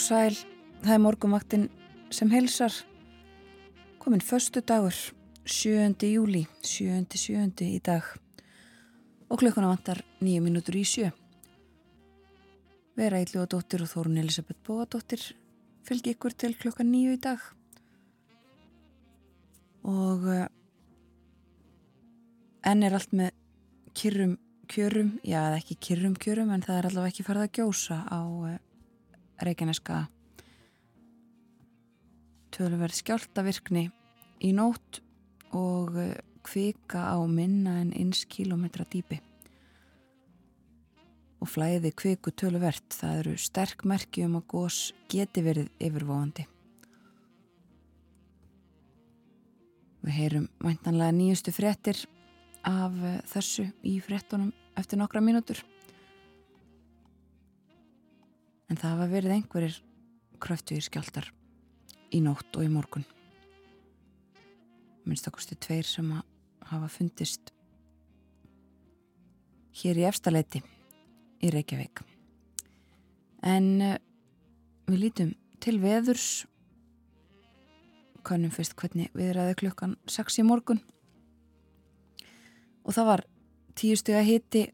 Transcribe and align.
sæl, 0.00 0.36
það 0.80 0.94
er 0.94 1.02
morgumvaktin 1.04 1.68
sem 2.10 2.30
heilsar. 2.32 2.72
Komin 4.00 4.20
förstu 4.20 4.62
dagur, 4.64 4.96
7. 5.44 5.94
júli, 6.08 6.46
7. 6.62 7.04
7. 7.14 7.52
í 7.66 7.80
dag 7.84 8.04
og 9.30 9.38
klukkuna 9.38 9.68
vantar 9.70 10.00
nýju 10.20 10.42
mínútur 10.42 10.78
í 10.80 10.84
sjö. 10.84 11.10
Vera 12.96 13.20
og 13.20 13.48
dóttir 13.52 13.84
og 13.84 13.90
Þórun 13.92 14.18
Elisabeth 14.18 14.60
Bóadóttir 14.66 15.22
fylgi 15.84 16.14
ykkur 16.16 16.34
til 16.34 16.56
klukka 16.56 16.84
nýju 16.84 17.14
í 17.14 17.20
dag 17.20 17.40
og 19.84 20.24
uh, 20.28 20.48
enn 22.66 22.82
er 22.84 22.96
allt 22.96 23.12
með 23.12 23.30
kyrrum 23.96 24.38
kjörum, 24.70 25.14
já 25.26 25.56
ekki 25.56 25.76
kyrrum 25.82 26.14
kjörum 26.14 26.52
en 26.54 26.62
það 26.62 26.76
er 26.78 26.88
allavega 26.90 27.10
ekki 27.14 27.24
farið 27.26 27.46
að 27.46 27.54
gjósa 27.58 28.02
á 28.06 28.20
uh, 28.22 28.58
Reykjaneska 29.40 30.02
tölverð 32.54 32.98
skjáltavirkni 32.98 33.86
í 34.44 34.52
nótt 34.56 35.00
og 35.56 35.96
eh, 36.00 36.14
kvika 36.44 37.10
á 37.14 37.18
minna 37.28 37.78
en 37.80 37.92
eins 37.96 38.24
kílometra 38.28 38.86
dýpi. 38.88 39.20
Og 41.40 41.48
flæði 41.48 41.92
kviku 41.96 42.32
tölverð 42.36 42.84
það 42.92 43.18
eru 43.22 43.36
sterk 43.40 43.84
merki 43.88 44.26
um 44.26 44.40
að 44.40 44.48
gós 44.52 44.80
geti 45.08 45.44
verið 45.44 45.70
yfirvóandi 45.80 46.46
Við 50.00 50.16
heyrum 50.16 50.46
mæntanlega 50.64 51.12
nýjustu 51.12 51.52
frettir 51.52 51.98
af 52.64 52.94
eh, 53.04 53.20
þessu 53.28 53.66
í 53.84 53.98
frettunum 54.04 54.52
eftir 54.80 55.00
nokkra 55.00 55.20
mínútur 55.24 55.60
en 58.70 58.78
það 58.78 58.92
hafa 58.94 59.08
verið 59.10 59.36
einhverjir 59.36 59.78
kröftuðir 60.40 60.86
skjáltar 60.86 61.30
í 62.14 62.20
nótt 62.24 62.56
og 62.56 62.66
í 62.66 62.70
morgun. 62.72 63.06
Minnst 65.04 65.26
okkurstu 65.28 65.58
tveir 65.58 65.88
sem 65.88 66.10
hafa 66.70 66.90
fundist 66.92 67.52
hér 69.80 69.98
í 70.00 70.06
efstaleiti 70.08 70.62
í 71.40 71.50
Reykjavík. 71.52 72.02
En 73.46 73.68
uh, 73.80 73.96
við 74.90 75.04
lítum 75.06 75.34
til 75.62 75.78
veðurs. 75.82 76.44
Kannum 78.26 78.52
fyrst 78.52 78.76
hvernig 78.76 79.08
við 79.16 79.32
ræði 79.36 79.56
klukkan 79.62 79.96
6 80.10 80.42
í 80.42 80.46
morgun. 80.46 80.82
Og 82.84 82.92
það 82.96 83.08
var 83.08 83.24
tíu 83.78 83.96
steg 83.96 84.20
að 84.20 84.28
hiti 84.28 84.66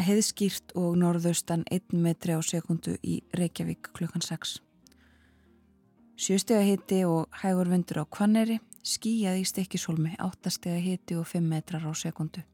heiðskýrt 0.00 0.72
og 0.78 0.96
norðaustan 1.00 1.64
1 1.70 1.96
metri 2.00 2.34
á 2.36 2.40
sekundu 2.40 2.96
í 3.02 3.20
Reykjavík 3.36 3.92
klukkan 3.96 4.24
6. 4.24 4.60
Sjöstega 6.16 6.62
hiti 6.62 7.02
og 7.04 7.28
hægur 7.42 7.68
vindur 7.72 8.02
á 8.02 8.04
Kvanneri, 8.06 8.60
skíjað 8.86 9.40
í 9.40 9.44
stekkisólmi, 9.48 10.14
8 10.22 10.52
stega 10.54 10.80
hiti 10.80 11.16
og 11.18 11.26
5 11.26 11.48
metrar 11.48 11.82
á 11.82 11.92
sekundu. 11.96 12.44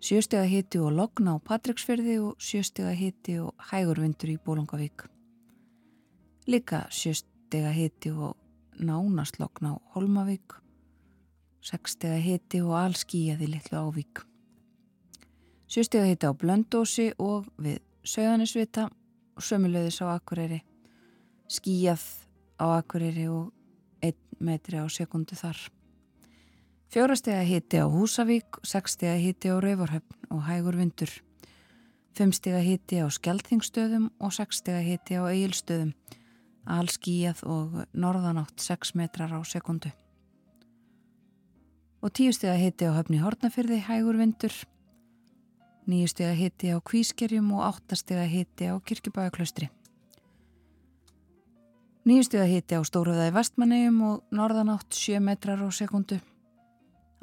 Sjöstega 0.00 0.46
hiti 0.46 0.78
og 0.78 0.92
logna 0.94 1.34
á 1.34 1.42
Patricksferði 1.42 2.20
og 2.22 2.38
sjöstega 2.38 2.94
hiti 2.94 3.40
og 3.42 3.54
hægur 3.72 3.98
vindur 3.98 4.30
í 4.30 4.38
Bólungavík. 4.38 5.08
Lika 6.46 6.86
sjöstega 6.90 7.74
hiti 7.74 8.14
og 8.14 8.36
nánast 8.78 9.40
logna 9.42 9.74
á 9.74 9.76
Holmavík, 9.96 10.54
6 11.60 11.98
stega 11.98 12.22
hiti 12.22 12.62
og 12.62 12.78
allskíjað 12.78 13.42
í 13.42 13.52
Littlu 13.56 13.82
Ávík. 13.82 14.27
Sjústega 15.68 16.06
hitti 16.08 16.24
á 16.24 16.32
Blöndósi 16.32 17.10
og 17.20 17.44
við 17.60 17.82
Söðanisvita 18.00 18.86
og 19.36 19.44
sömulegðis 19.44 19.98
á 20.00 20.16
Akureyri. 20.16 20.62
Skíjað 21.44 22.00
á 22.56 22.80
Akureyri 22.80 23.26
og 23.28 23.50
1 24.00 24.16
metri 24.40 24.80
á 24.80 24.88
sekundu 24.88 25.36
þar. 25.36 25.60
Fjórastega 26.88 27.42
hitti 27.44 27.76
á 27.76 27.84
Húsavík, 27.84 28.62
6 28.64 28.96
stega 28.96 29.18
hitti 29.20 29.52
á 29.52 29.60
Rauvarhöfn 29.60 30.32
og 30.32 30.40
Hægur 30.48 30.80
Vindur. 30.80 31.12
5 32.16 32.32
stega 32.32 32.64
hitti 32.64 33.04
á 33.04 33.06
Skeltingstöðum 33.12 34.08
og 34.24 34.32
6 34.32 34.62
stega 34.64 34.80
hitti 34.80 35.20
á 35.20 35.28
Egilstöðum. 35.28 35.92
All 36.64 36.88
skíjað 36.88 37.44
og 37.44 37.76
norðanátt 37.92 38.56
6 38.56 38.96
metrar 38.96 39.36
á 39.36 39.40
sekundu. 39.44 39.92
Og 42.00 42.08
10 42.08 42.32
stega 42.40 42.56
hitti 42.56 42.88
á 42.88 42.96
Höfni 42.96 43.20
Hortnafyrði, 43.20 43.84
Hægur 43.84 44.16
Vindur 44.16 44.56
nýju 45.88 46.10
steg 46.12 46.30
að 46.30 46.40
hitti 46.42 46.70
á 46.72 46.78
Kvískerjum 46.84 47.50
og 47.56 47.64
áttasteg 47.70 48.20
að 48.20 48.32
hitti 48.34 48.68
á 48.68 48.74
Kirkjubæðaklaustri. 48.84 49.70
Nýju 52.08 52.26
steg 52.28 52.44
að 52.44 52.52
hitti 52.54 52.76
á 52.76 52.82
Stóruðaði 52.88 53.32
Vestmannegjum 53.36 53.96
og 54.06 54.20
norðanátt 54.32 54.96
7 54.96 55.20
metrar 55.24 55.60
á 55.60 55.68
sekundu. 55.72 56.20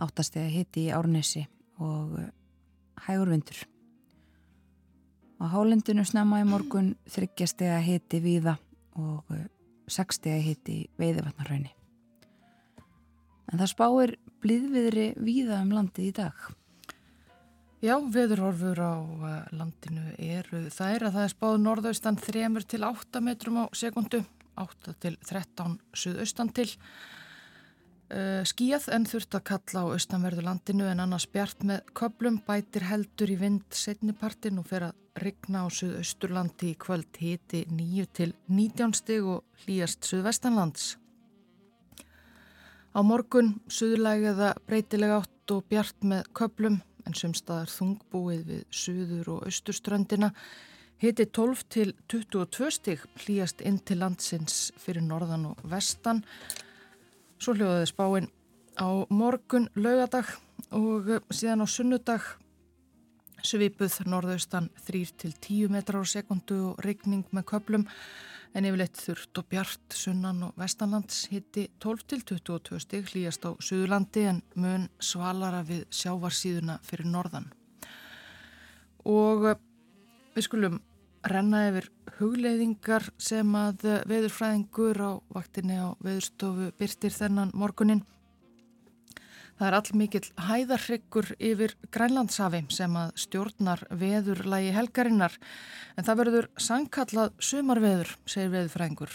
Áttasteg 0.01 0.45
að 0.45 0.57
hitti 0.59 0.87
í 0.87 0.91
Árnesi 0.93 1.45
og 1.81 2.17
eh, 2.19 2.27
hægur 3.07 3.31
vindur. 3.33 3.63
Á 5.41 5.45
hálendinu 5.51 6.05
snemma 6.05 6.41
í 6.41 6.49
morgun 6.49 6.93
þryggjasteg 7.11 7.73
að 7.75 7.87
hitti 7.89 8.21
víða 8.23 8.57
og 8.97 9.25
60 9.91 10.29
eh, 10.29 10.37
að 10.37 10.45
hitti 10.49 10.77
veiðvatnarraunni. 11.01 11.73
En 13.45 13.61
það 13.61 13.71
spáir 13.71 14.15
blíðviðri 14.43 15.09
víða 15.21 15.61
um 15.61 15.73
landið 15.75 16.09
í 16.09 16.13
dag. 16.17 16.37
Já, 17.85 17.99
veðurhorfur 18.01 18.79
á 18.81 18.97
eh, 18.97 19.49
landinu 19.53 20.03
eru 20.17 20.63
þær 20.73 21.03
að 21.05 21.17
það 21.17 21.25
er 21.25 21.33
spáð 21.35 21.57
norðaustan 21.61 22.15
3 22.17 22.63
til 22.71 22.85
8 22.87 23.21
metrum 23.21 23.59
á 23.61 23.65
sekundu, 23.77 24.23
8 24.57 24.93
til 25.03 25.11
13 25.21 25.75
suðaustan 25.93 26.49
til. 26.55 26.65
Uh, 28.05 28.45
skíjað 28.45 28.83
en 28.93 29.05
þurft 29.09 29.33
að 29.33 29.43
kalla 29.49 29.81
á 29.81 29.93
austanverðu 29.97 30.43
landinu 30.45 30.85
en 30.85 30.99
annars 31.01 31.25
bjart 31.25 31.63
með 31.65 31.87
köplum 31.97 32.35
bætir 32.45 32.85
heldur 32.85 33.33
í 33.33 33.37
vind 33.39 33.65
setnipartin 33.73 34.61
og 34.61 34.67
fer 34.69 34.85
að 34.91 35.23
rigna 35.25 35.63
á 35.65 35.67
suðausturlandi 35.73 36.71
í 36.71 36.79
kvöld 36.81 37.17
hiti 37.17 37.63
9 37.69 38.05
til 38.13 38.35
19 38.45 38.93
stig 38.97 39.25
og 39.25 39.65
hlýjast 39.65 40.05
suðvestanlands. 40.05 40.95
Á 42.93 42.99
morgun 43.01 43.55
suðlægiða 43.65 44.53
breytilega 44.69 45.23
átt 45.23 45.57
og 45.57 45.65
bjart 45.69 46.05
með 46.05 46.29
köplum 46.37 46.81
en 47.05 47.17
sumstaðar 47.17 47.71
þungbúið 47.71 48.45
við 48.49 48.63
suður 48.73 49.33
og 49.35 49.43
austurströndina 49.49 50.31
hiti 51.01 51.25
12 51.25 51.65
til 51.69 51.91
22 52.11 52.71
stig 52.71 53.03
hlýjast 53.23 53.61
inn 53.65 53.81
til 53.83 53.99
landsins 54.01 54.71
fyrir 54.79 55.03
norðan 55.03 55.49
og 55.51 55.61
vestan. 55.69 56.23
Svo 57.39 57.55
hljóðaði 57.55 57.91
spáinn 57.91 58.31
á 58.79 58.89
morgun 59.09 59.69
laugadag 59.75 60.31
og 60.71 61.11
síðan 61.31 61.63
á 61.63 61.67
sunnudag 61.67 62.23
svipuð 63.45 63.99
norðaustan 64.09 64.71
3 64.87 65.03
til 65.19 65.33
10 65.35 65.73
metrar 65.75 66.01
á 66.01 66.07
sekundu 66.07 66.57
og 66.71 66.79
regning 66.85 67.25
með 67.35 67.47
köplum 67.51 67.85
en 68.55 68.65
yfirleitt 68.67 68.97
þurft 69.01 69.41
og 69.41 69.47
bjart 69.51 69.95
sunnan 69.99 70.41
og 70.47 70.59
vestanlands 70.59 71.25
hitti 71.31 71.67
12 71.83 72.05
til 72.07 72.23
22 72.23 72.79
stig 72.85 73.11
hlýjast 73.11 73.43
á 73.43 73.51
Suðurlandi 73.59 74.25
en 74.31 74.41
mun 74.55 74.87
svalara 75.03 75.61
við 75.67 75.83
sjávarsíðuna 75.91 76.79
fyrir 76.87 77.09
norðan. 77.11 77.49
Og 79.05 79.49
eh, 79.51 79.59
við 80.37 80.47
skulum 80.47 80.79
renna 81.25 81.65
yfir 81.69 81.89
hugleiðingar 82.19 83.09
sem 83.17 83.49
að 83.59 83.87
veðurfræðingur 84.07 85.01
á 85.03 85.11
vaktinni 85.35 85.79
á 85.81 85.91
veðurstofu 85.99 86.71
byrtir 86.79 87.13
þennan 87.13 87.51
morgunin. 87.57 88.05
Það 89.55 89.67
er 89.69 89.75
allmikill 89.77 90.25
hæðarryggur 90.49 91.29
yfir 91.39 91.73
Grænlandshafi 91.95 92.59
sem 92.75 92.95
að 92.99 93.13
stjórnar 93.23 93.85
veðurlægi 93.87 94.73
helgarinnar 94.75 95.37
en 95.95 96.03
það 96.03 96.19
verður 96.21 96.47
sangkallað 96.59 97.31
sumarveður, 97.39 98.11
segir 98.27 98.51
veðurfrængur. 98.51 99.13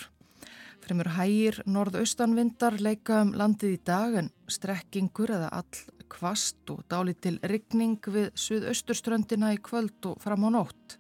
Fremur 0.81 1.11
hægir 1.19 1.61
norðaustanvindar 1.69 2.79
leika 2.81 3.21
um 3.27 3.35
landið 3.37 3.75
í 3.77 3.81
dag 3.85 4.17
en 4.23 4.31
strekkingur 4.49 5.35
eða 5.37 5.51
all 5.61 5.83
kvast 6.11 6.73
og 6.73 6.87
dálitil 6.89 7.37
ryggning 7.45 8.01
við 8.09 8.33
suðausturströndina 8.41 9.53
í 9.55 9.61
kvöld 9.61 10.09
og 10.09 10.25
fram 10.25 10.49
á 10.49 10.51
nótt. 10.57 10.97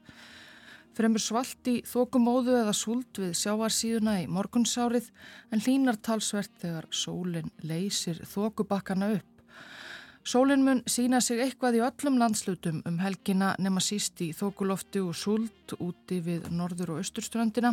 Fremur 1.01 1.23
svalt 1.23 1.69
í 1.71 1.79
þokumóðu 1.89 2.59
eða 2.61 2.77
súld 2.77 3.23
við 3.23 3.33
sjáarsíðuna 3.41 4.19
í 4.21 4.29
morgunsárið 4.29 5.09
en 5.49 5.63
hlínar 5.65 5.97
talsvert 6.05 6.53
þegar 6.61 6.89
sólinn 6.93 7.49
leysir 7.65 8.21
þokubakkana 8.29 9.15
upp. 9.17 9.30
Sólinn 10.21 10.61
mun 10.65 10.83
sína 10.85 11.23
sig 11.25 11.41
eitthvað 11.41 11.79
í 11.79 11.81
öllum 11.81 12.19
landslutum 12.21 12.83
um 12.85 12.99
helgina 13.01 13.55
nema 13.59 13.81
síst 13.81 14.21
í 14.21 14.35
þokulofti 14.37 15.01
og 15.01 15.17
súld 15.17 15.73
úti 15.81 16.21
við 16.21 16.51
norður 16.53 16.95
og 16.95 17.01
austurströndina. 17.01 17.73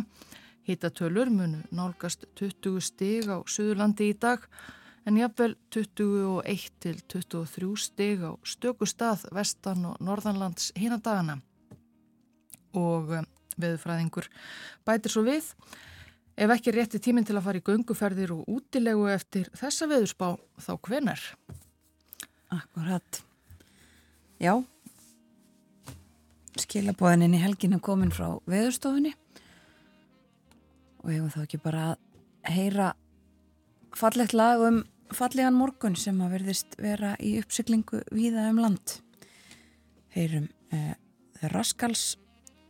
Hittatölur 0.64 1.28
munu 1.28 1.60
nálgast 1.72 2.24
20 2.40 2.80
stig 2.80 3.28
á 3.28 3.44
Suðurlandi 3.44 4.08
í 4.12 4.16
dag 4.16 4.46
en 5.04 5.20
jafnvel 5.20 5.58
21 5.76 6.72
til 6.80 6.96
23 7.12 7.70
stig 7.84 8.24
á 8.24 8.32
stöku 8.40 8.88
stað 8.88 9.28
vestan 9.32 9.84
og 9.92 10.00
norðanlands 10.00 10.72
hínadagana 10.76 11.38
og 12.72 13.12
eh, 13.12 13.28
veðufræðingur 13.60 14.28
bætir 14.88 15.12
svo 15.12 15.26
við. 15.28 15.52
Ef 16.38 16.52
ekki 16.54 16.72
rétti 16.72 17.00
tíminn 17.02 17.28
til 17.28 17.36
að 17.36 17.44
fara 17.44 17.60
í 17.60 17.64
gönguferðir 17.66 18.36
og 18.36 18.48
útilegu 18.48 19.08
eftir 19.12 19.48
þessa 19.58 19.88
veðurspá, 19.90 20.36
þá 20.64 20.76
hvenar? 20.86 21.24
Akkurat. 22.54 23.22
Já, 24.40 24.54
skilabóðininn 26.58 27.34
í 27.36 27.42
helginu 27.42 27.80
komin 27.82 28.12
frá 28.14 28.38
veðurstofunni 28.48 29.12
og 31.02 31.10
hefur 31.10 31.34
þá 31.34 31.40
ekki 31.42 31.60
bara 31.62 31.82
að 31.90 32.54
heyra 32.54 32.88
fallegt 33.98 34.34
lag 34.36 34.62
um 34.68 34.80
fallegan 35.14 35.56
morgun 35.58 35.96
sem 35.98 36.18
að 36.22 36.38
verðist 36.38 36.78
vera 36.80 37.14
í 37.20 37.34
uppsyklingu 37.42 38.02
víða 38.14 38.48
um 38.52 38.62
land. 38.62 38.98
Heyrum 40.14 40.48
The 40.70 41.52
Rascals 41.52 42.16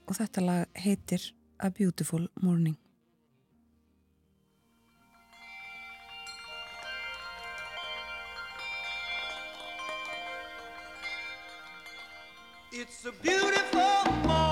og 0.08 0.18
þetta 0.18 0.44
lag 0.44 0.82
heitir 0.84 1.32
A 1.58 1.70
Beautiful 1.74 2.28
Morning. 2.40 2.76
It's 12.80 13.04
a 13.06 13.10
beautiful 13.10 14.12
morning 14.22 14.47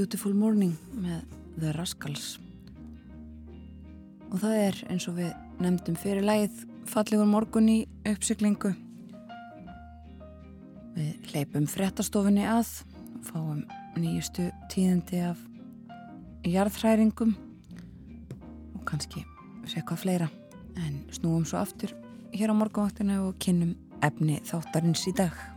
Beautiful 0.00 0.32
Morning 0.32 0.70
með 0.96 1.24
The 1.60 1.74
Rascals. 1.76 2.38
Og 4.30 4.38
það 4.40 4.54
er 4.56 4.78
eins 4.94 5.04
og 5.10 5.18
við 5.18 5.34
nefndum 5.60 5.98
fyrir 6.00 6.24
lagið 6.24 6.62
fallegur 6.88 7.28
morgun 7.28 7.68
í 7.68 7.74
uppsyklingu 8.08 8.70
við 10.94 11.28
leipum 11.34 11.68
frettastofunni 11.68 12.48
að 12.48 12.72
fáum 13.28 13.60
nýjustu 14.00 14.48
tíðandi 14.72 15.20
af 15.34 15.44
jarðhræringum 16.48 17.36
og 18.72 18.82
kannski 18.88 19.26
sekka 19.68 20.00
fleira. 20.00 20.32
En 20.80 21.02
snúum 21.12 21.44
svo 21.44 21.60
aftur 21.60 21.92
hér 22.32 22.56
á 22.56 22.56
morgunvaktinu 22.56 23.20
og 23.26 23.36
kynnum 23.44 23.76
efni 24.00 24.40
þáttarins 24.48 25.04
í 25.12 25.18
dag 25.20 25.49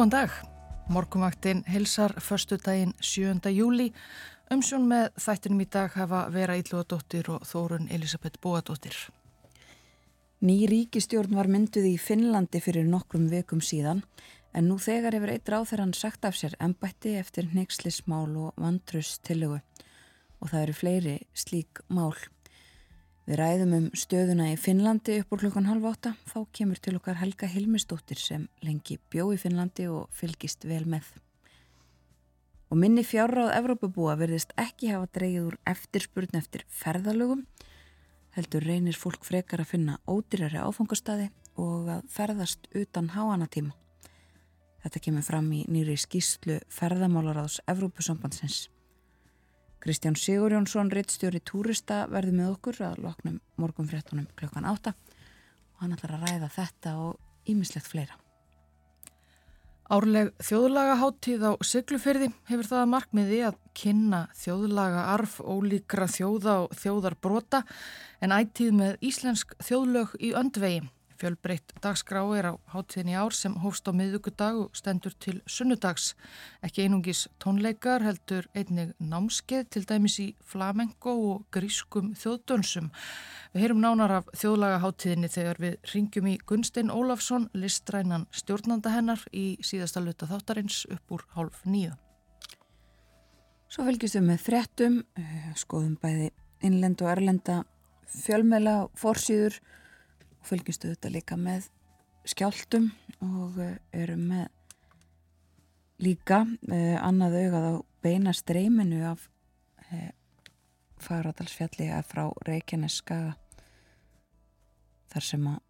Góðan 0.00 0.10
dag. 0.14 0.30
Morgumvaktinn 0.88 1.58
hilsar 1.68 2.14
förstu 2.20 2.56
daginn 2.56 2.94
7. 3.00 3.50
júli. 3.52 3.90
Umsjón 4.48 4.86
með 4.88 5.10
þættinum 5.20 5.60
í 5.60 5.66
dag 5.68 5.92
hafa 5.92 6.22
Vera 6.32 6.56
Ílluadóttir 6.56 7.28
og 7.28 7.44
Þórun 7.44 7.90
Elisabeth 7.92 8.40
Bóadóttir. 8.40 8.96
Ný 10.40 10.64
ríkistjórn 10.72 11.36
var 11.36 11.52
mynduð 11.52 11.90
í 11.90 11.92
Finnlandi 12.00 12.64
fyrir 12.64 12.88
nokkrum 12.88 13.28
vekum 13.28 13.60
síðan 13.60 14.00
en 14.56 14.70
nú 14.72 14.80
þegar 14.80 15.18
hefur 15.18 15.34
eitt 15.34 15.52
ráð 15.52 15.68
þegar 15.68 15.84
hann 15.84 15.96
sagt 16.00 16.24
af 16.24 16.40
sér 16.40 16.56
ennbætti 16.56 17.18
eftir 17.20 17.52
neykslismál 17.52 18.32
og 18.40 18.56
vandrus 18.56 19.18
tillögu 19.20 19.60
og 20.40 20.48
það 20.48 20.62
eru 20.62 20.78
fleiri 20.80 21.18
slík 21.36 21.84
mál. 21.92 22.16
Við 23.30 23.38
ræðum 23.38 23.74
um 23.76 23.84
stöðuna 23.94 24.48
í 24.50 24.56
Finnlandi 24.58 25.20
upp 25.20 25.36
úr 25.36 25.44
klukkan 25.44 25.68
halv 25.70 25.84
átta. 25.86 26.10
Þá 26.26 26.38
kemur 26.58 26.80
til 26.82 26.96
okkar 26.98 27.20
Helga 27.20 27.46
Hilmisdóttir 27.46 28.18
sem 28.18 28.48
lengi 28.66 28.96
bjó 29.06 29.28
í 29.30 29.36
Finnlandi 29.38 29.84
og 29.86 30.08
fylgist 30.18 30.66
vel 30.66 30.80
með. 30.90 31.06
Og 32.74 32.80
minni 32.82 33.04
fjárráð 33.06 33.52
Evrópabúa 33.54 34.16
verðist 34.18 34.50
ekki 34.58 34.90
hafa 34.90 35.06
dreigið 35.14 35.46
úr 35.46 35.58
eftirspurn 35.62 36.40
eftir 36.40 36.64
ferðalögum. 36.80 37.44
Heldur 38.34 38.66
reynir 38.66 38.98
fólk 38.98 39.22
frekar 39.22 39.62
að 39.62 39.76
finna 39.76 40.00
ódýrari 40.10 40.58
áfangastadi 40.58 41.30
og 41.54 41.86
að 41.86 42.10
ferðast 42.10 42.66
utan 42.74 43.12
háanatíma. 43.14 43.78
Þetta 44.82 45.06
kemur 45.06 45.28
fram 45.30 45.54
í 45.54 45.62
nýri 45.70 45.94
skýslu 45.94 46.58
ferðamálaráðs 46.66 47.62
Evrópusambandsins. 47.70 48.64
Kristján 49.80 50.14
Sigurjónsson, 50.14 50.90
rittstjóri 50.92 51.40
Túrista, 51.40 52.02
verði 52.12 52.34
með 52.36 52.50
okkur 52.52 52.80
að 52.84 52.98
loknum 53.06 53.38
morgum 53.56 53.86
fréttunum 53.88 54.26
klukkan 54.36 54.66
átta 54.68 54.92
og 54.92 55.80
hann 55.80 55.94
ætlar 55.96 56.18
að 56.18 56.26
ræða 56.26 56.50
þetta 56.52 56.92
og 57.00 57.48
ímislegt 57.48 57.88
fleira. 57.88 58.18
Árleg 59.90 60.28
þjóðlaga 60.44 60.98
háttíð 61.00 61.46
á 61.48 61.52
Siglufyrði 61.64 62.28
hefur 62.50 62.68
það 62.68 62.82
að 62.82 62.90
markmiði 62.92 63.40
að 63.48 63.56
kynna 63.80 64.20
þjóðlaga 64.38 65.06
arf 65.16 65.40
ólíkra 65.40 66.06
þjóða 66.12 66.58
og 66.66 66.76
þjóðarbrota 66.78 67.64
en 68.20 68.36
ættíð 68.36 68.76
með 68.84 69.00
íslensk 69.08 69.56
þjóðlög 69.64 70.12
í 70.20 70.34
öndvegi. 70.36 70.84
Fjölbreytt 71.20 71.74
dagskrá 71.84 72.22
er 72.32 72.46
á 72.48 72.52
háttíðin 72.72 73.10
í 73.12 73.16
ár 73.20 73.34
sem 73.36 73.52
hófst 73.60 73.84
á 73.84 73.92
miðugudag 73.92 74.56
og 74.56 74.76
stendur 74.78 75.12
til 75.20 75.42
sunnudags. 75.44 76.14
Ekki 76.64 76.86
einungis 76.86 77.26
tónleikar 77.42 78.00
heldur 78.06 78.46
einnig 78.56 78.94
námskeið 78.96 79.66
til 79.68 79.82
dæmis 79.84 80.16
í 80.22 80.28
flamengo 80.48 81.12
og 81.32 81.42
grískum 81.52 82.14
þjóðdönsum. 82.16 82.88
Við 83.52 83.66
heyrum 83.66 83.82
nánar 83.84 84.14
af 84.22 84.30
þjóðlaga 84.32 84.78
háttíðinni 84.80 85.28
þegar 85.34 85.60
við 85.60 85.90
ringjum 85.92 86.30
í 86.30 86.38
Gunstein 86.48 86.92
Ólafsson, 86.94 87.50
listrænan 87.52 88.24
stjórnanda 88.32 88.94
hennar 88.94 89.20
í 89.36 89.58
síðasta 89.60 90.00
luta 90.00 90.28
þáttarins 90.30 90.86
upp 90.88 91.16
úr 91.18 91.26
hálf 91.34 91.66
nýju. 91.68 91.98
Svo 93.68 93.84
fylgjumst 93.84 94.16
við 94.16 94.24
með 94.30 94.40
þrettum, 94.46 94.96
eh, 95.20 95.52
skoðum 95.54 95.98
bæði 96.00 96.30
innlend 96.64 97.04
og 97.04 97.12
erlenda 97.12 97.58
fjölmela 98.08 98.88
fórsýður 98.96 99.60
og 99.60 99.76
fylgjustu 100.46 100.92
þetta 100.92 101.12
líka 101.12 101.36
með 101.40 101.68
skjáltum 102.28 102.90
og 103.24 103.58
eh, 103.62 103.76
erum 103.96 104.26
með 104.30 104.48
líka 106.00 106.44
eh, 106.72 106.96
annað 107.00 107.36
augað 107.42 107.66
á 107.68 107.74
beina 108.04 108.32
streyminu 108.36 109.02
af 109.10 109.26
eh, 109.90 110.12
fagradalsfjalli 111.00 111.90
að 111.92 112.08
frá 112.08 112.24
Reykjanes 112.46 113.00
skaga 113.00 113.34
þar 115.10 115.26
sem 115.26 115.50
að 115.50 115.60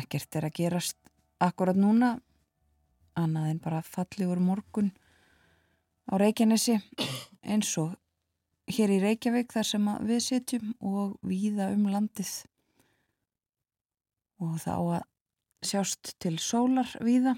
ekkert 0.00 0.38
er 0.38 0.48
að 0.48 0.56
gerast 0.60 0.98
akkurat 1.42 1.76
núna 1.76 2.16
annað 3.16 3.50
en 3.50 3.62
bara 3.64 3.84
falligur 3.84 4.40
morgun 4.40 4.92
á 6.08 6.14
Reykjanesi 6.20 6.78
eins 7.42 7.72
og 7.80 7.96
hér 8.70 8.92
í 8.92 9.00
Reykjavík 9.02 9.52
þar 9.54 9.68
sem 9.68 9.88
við 10.08 10.22
sitjum 10.24 10.74
og 10.80 11.16
víða 11.24 11.70
um 11.74 11.88
landið 11.92 12.32
og 14.42 14.56
það 14.62 14.76
á 14.76 14.84
að 14.98 15.04
sjást 15.66 16.14
til 16.22 16.36
sólar 16.42 16.88
víða. 17.04 17.36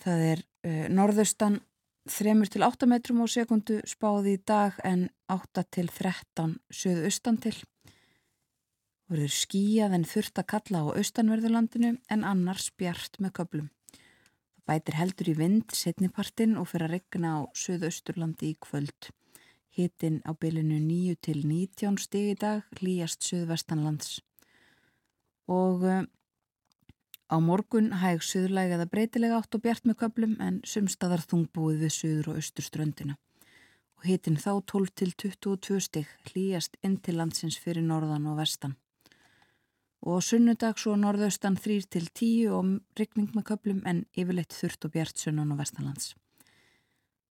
Það 0.00 0.22
er 0.26 0.44
uh, 0.66 0.86
norðaustan 0.92 1.60
3-8 2.10 2.88
metrum 2.88 3.20
á 3.22 3.26
sekundu 3.28 3.80
spáði 3.88 4.38
í 4.38 4.42
dag 4.48 4.78
en 4.84 5.08
8-13 5.30 6.56
söðaustan 6.72 7.38
til. 7.44 7.56
Verður 9.10 9.34
skíjað 9.34 9.96
en 9.98 10.06
þurft 10.06 10.40
að 10.40 10.48
kalla 10.54 10.82
á 10.86 10.94
austanverðurlandinu 10.96 11.92
en 12.08 12.24
annars 12.24 12.70
bjart 12.78 13.18
með 13.20 13.34
köplum. 13.40 13.68
Það 13.90 14.66
bætir 14.70 14.98
heldur 15.00 15.30
í 15.32 15.36
vind 15.36 15.74
setnipartin 15.74 16.56
og 16.56 16.70
fyrir 16.70 16.88
að 16.88 16.96
regna 16.96 17.34
á 17.36 17.40
söðausturlandi 17.58 18.54
í 18.54 18.58
kvöld. 18.62 19.10
Hittinn 19.70 20.22
á 20.26 20.32
bylinu 20.34 20.80
9 20.82 21.18
til 21.26 21.44
19 21.44 22.00
stig 22.00 22.32
í 22.32 22.38
dag 22.38 22.66
hlýjast 22.80 23.26
söðvestanlands 23.26 24.18
og 25.50 25.82
uh, 25.82 26.04
á 27.30 27.36
morgun 27.42 27.90
hæg 28.02 28.22
suðlæg 28.26 28.76
eða 28.76 28.86
breytilega 28.90 29.40
átt 29.40 29.56
og 29.58 29.64
bjart 29.64 29.88
með 29.88 29.98
köplum 30.04 30.36
en 30.42 30.60
sumstaðar 30.66 31.24
þungbúið 31.26 31.82
við 31.84 31.96
suður 31.96 32.30
og 32.32 32.40
austurströndina. 32.40 33.16
Og 34.00 34.06
hitin 34.08 34.38
þá 34.40 34.52
12 34.72 34.94
til 34.96 35.10
22 35.12 35.80
stig 35.86 36.12
hlýjast 36.30 36.78
inn 36.86 36.96
til 37.04 37.18
landsins 37.20 37.58
fyrir 37.60 37.84
norðan 37.84 38.30
og 38.30 38.38
vestan. 38.40 38.78
Og 40.00 40.22
sunnudag 40.24 40.78
svo 40.80 40.94
norðaustan 40.96 41.58
3 41.60 41.82
til 41.92 42.06
10 42.08 42.54
og 42.56 42.70
rikning 42.96 43.34
með 43.36 43.50
köplum 43.50 43.82
en 43.84 44.06
yfirleitt 44.16 44.56
þurft 44.56 44.88
og 44.88 44.94
bjart 44.94 45.20
sunnan 45.20 45.52
og 45.52 45.60
vestanlands. 45.60 46.14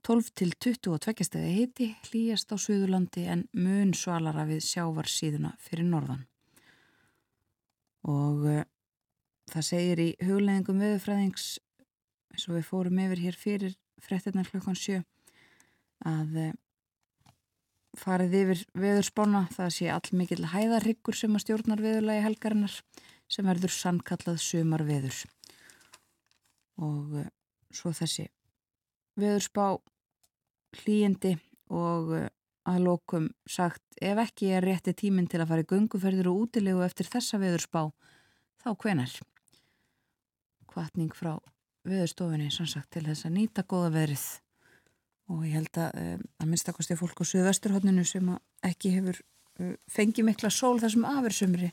12 0.05 0.29
til 0.37 0.53
22 0.53 1.25
stegi 1.25 1.55
hiti 1.57 1.87
hlýjast 2.07 2.53
á 2.53 2.57
Suðurlandi 2.61 3.25
en 3.33 3.47
mun 3.53 3.95
svalara 3.97 4.45
við 4.47 4.61
sjávarsíðuna 4.69 5.57
fyrir 5.59 5.89
norðan 5.89 6.27
og 8.09 8.45
uh, 8.49 8.63
það 9.51 9.67
segir 9.67 10.01
í 10.03 10.09
hugleggingum 10.23 10.81
viðfræðings 10.83 11.51
eins 12.33 12.47
og 12.47 12.57
við 12.57 12.67
fórum 12.69 13.01
yfir 13.03 13.23
hér 13.25 13.37
fyrir 13.37 13.77
frettinnar 14.03 14.49
klokkan 14.49 14.77
sjö 14.77 15.01
að 16.07 16.37
uh, 16.45 16.51
farið 17.99 18.37
yfir 18.43 18.63
viðurspána 18.77 19.45
það 19.55 19.75
sé 19.75 19.89
all 19.93 20.17
mikil 20.17 20.43
hæðarryggur 20.53 21.17
sem 21.17 21.35
að 21.35 21.45
stjórnar 21.45 21.83
viðurlagi 21.83 22.25
helgarinnar 22.25 22.79
sem 23.29 23.45
verður 23.49 23.73
sannkallað 23.75 24.41
sumar 24.43 24.85
viður 24.87 25.21
og 26.79 27.21
uh, 27.23 27.29
svo 27.73 27.93
þessi 27.93 28.29
viðurspá 29.19 29.71
hlýjandi 30.79 31.35
og 31.69 32.13
að 32.69 32.85
lókum 32.85 33.29
sagt 33.49 33.83
ef 34.01 34.21
ekki 34.23 34.53
er 34.55 34.65
rétti 34.65 34.93
tíminn 34.93 35.27
til 35.29 35.41
að 35.41 35.51
fara 35.51 35.65
í 35.65 35.69
gunguferðir 35.69 36.29
og 36.31 36.45
útilegu 36.45 36.83
eftir 36.85 37.09
þessa 37.09 37.39
veðurspá 37.41 37.87
þá 38.61 38.69
hvenar 38.83 39.15
kvartning 40.69 41.15
frá 41.15 41.33
veðurstofinni 41.87 42.51
sannsagt 42.53 42.91
til 42.93 43.05
þess 43.07 43.27
að 43.27 43.35
nýta 43.37 43.65
góða 43.67 43.91
veðrið. 43.95 44.25
Og 45.29 45.43
ég 45.45 45.59
held 45.59 45.77
að 45.81 45.99
um, 46.01 46.23
að 46.41 46.49
minnstakosti 46.49 46.97
fólk 46.97 47.21
á 47.21 47.29
Suðvesturhóttinu 47.29 48.05
sem 48.07 48.31
ekki 48.65 48.93
hefur 48.95 49.19
um, 49.61 49.75
fengið 49.89 50.27
mikla 50.29 50.51
sól 50.53 50.79
þessum 50.81 51.05
afersumri 51.09 51.71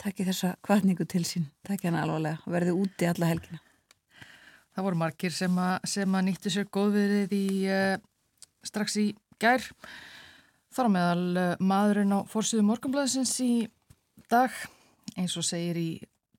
takki 0.00 0.26
þessa 0.28 0.54
kvartningu 0.64 1.06
til 1.08 1.22
sín 1.28 1.46
takki 1.64 1.88
hann 1.88 1.98
alvarlega 2.00 2.42
og 2.44 2.52
verði 2.52 2.76
úti 2.76 3.08
alla 3.08 3.30
helgina. 3.32 3.60
Það 4.76 4.88
voru 4.88 5.00
margir 5.00 5.32
sem 5.32 5.60
að, 5.60 5.76
sem 5.88 6.16
að 6.18 6.26
nýttu 6.26 6.52
sér 6.52 6.68
góðverið 6.72 7.36
í 7.36 7.46
uh, 7.72 7.94
strax 8.66 8.98
í 9.00 9.06
gær 9.40 9.64
Þar 10.76 10.90
á 10.92 10.92
meðal 10.92 11.38
eh, 11.40 11.60
maðurinn 11.64 12.12
á 12.12 12.20
fórsýðu 12.28 12.66
morgunblæðsins 12.68 13.30
í 13.40 13.52
dag 14.28 14.52
eins 15.16 15.32
og 15.40 15.46
segir 15.48 15.78
í 15.80 15.90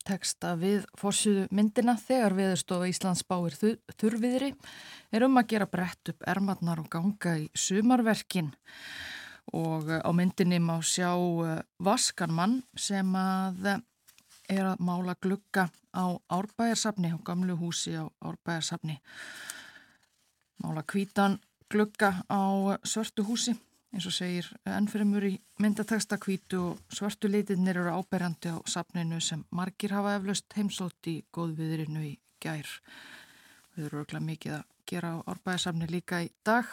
teksta 0.05 0.51
við 0.61 0.85
fórsýðu 0.99 1.47
myndina 1.57 1.95
þegar 1.97 2.35
viðurstofa 2.37 2.91
Íslands 2.91 3.25
báir 3.25 3.57
þurfiðri 3.57 4.51
er 5.09 5.25
um 5.25 5.41
að 5.41 5.49
gera 5.55 5.69
brett 5.71 6.13
upp 6.13 6.29
ermatnar 6.29 6.83
og 6.83 6.91
ganga 6.93 7.33
í 7.41 7.49
sumarverkin. 7.57 8.53
Og 9.57 9.89
eh, 9.89 10.05
á 10.05 10.11
myndinni 10.13 10.61
má 10.61 10.75
sjá 10.85 11.09
eh, 11.17 11.65
vaskanmann 11.81 12.59
sem 12.77 13.17
að 13.17 13.71
er 13.73 14.65
að 14.69 14.85
mála 14.85 15.17
glugga 15.17 15.71
á 15.97 16.13
árbæjarsafni, 16.29 17.09
á 17.09 17.17
gamlu 17.25 17.57
húsi 17.57 17.97
á 17.97 18.05
árbæjarsafni. 18.21 19.01
Mála 20.61 20.85
kvítan 20.85 21.41
glugga 21.73 22.19
á 22.29 22.77
svörtu 22.85 23.25
húsi 23.25 23.57
eins 23.97 24.05
og 24.05 24.13
segir 24.13 24.45
ennfyrirmur 24.69 25.25
í 25.25 25.31
myndateksta 25.57 26.19
kvítu 26.21 26.59
og 26.61 26.93
svartu 26.93 27.31
litirnir 27.31 27.79
eru 27.81 27.95
áberjandi 27.97 28.51
á 28.53 28.61
sapninu 28.69 29.17
sem 29.25 29.41
margir 29.49 29.95
hafa 29.95 30.19
eflaust 30.19 30.53
heimsótt 30.53 31.09
í 31.09 31.15
góðviðrinu 31.33 32.03
í 32.05 32.11
gær. 32.37 32.69
Við 33.73 33.87
eru 33.87 34.03
örglega 34.03 34.27
mikið 34.27 34.53
að 34.59 34.67
gera 34.91 35.15
á 35.17 35.25
árbæðisafni 35.33 35.89
líka 35.89 36.21
í 36.21 36.29
dag. 36.45 36.69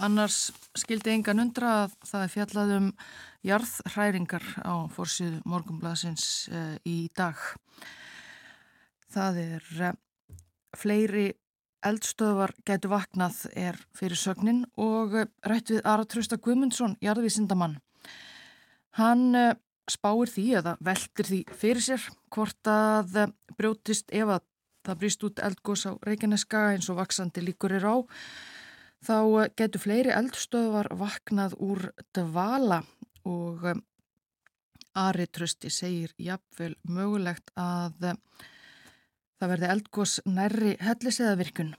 Annars 0.00 0.54
skildi 0.76 1.12
engan 1.12 1.44
undra 1.44 1.74
að 1.82 1.98
það 2.08 2.24
er 2.24 2.32
fjallað 2.32 2.74
um 2.78 2.88
jarðhræringar 3.44 4.48
á 4.64 4.74
fórsið 4.96 5.38
morgumblasins 5.44 6.26
e, 6.48 6.64
í 6.88 6.98
dag. 7.16 7.36
Það 9.12 9.42
er 9.44 9.68
uh, 9.92 9.96
fleiri 10.76 11.28
eldstöðvar 11.86 12.54
gætu 12.66 12.90
vaknað 12.92 13.44
er 13.54 13.78
fyrir 13.96 14.18
sögnin 14.20 14.64
og 14.76 15.14
uh, 15.14 15.28
rætt 15.46 15.72
við 15.74 15.84
Aratrösta 15.86 16.38
Guðmundsson, 16.42 16.98
jarðvísindamann. 17.04 17.78
Hann 18.98 19.30
uh, 19.36 19.54
spáir 19.90 20.30
því 20.32 20.46
eða 20.60 20.76
veldir 20.82 21.30
því 21.30 21.40
fyrir 21.54 21.84
sér 21.84 22.10
hvort 22.34 22.70
að 22.70 23.22
brjótist 23.56 24.10
ef 24.10 24.36
að 24.36 24.44
það 24.86 25.00
brýst 25.02 25.26
út 25.26 25.42
eldgós 25.42 25.86
á 25.86 25.92
Reykjaneska 26.06 26.62
eins 26.74 26.90
og 26.90 27.00
vaksandi 27.00 27.42
líkur 27.42 27.74
er 27.78 27.86
á 27.86 27.96
þá 29.06 29.18
getur 29.58 29.82
fleiri 29.82 30.14
eldstöðvar 30.14 30.90
vaknað 30.98 31.56
úr 31.62 31.90
dvala 32.16 32.82
og 33.26 33.66
Ari 34.96 35.26
Trösti 35.28 35.70
segir 35.70 36.14
jafnvel 36.16 36.74
mögulegt 36.88 37.50
að 37.60 37.98
það 38.00 38.20
verði 39.40 39.68
eldgós 39.74 40.20
nærri 40.24 40.76
helliseðavirkun. 40.80 41.74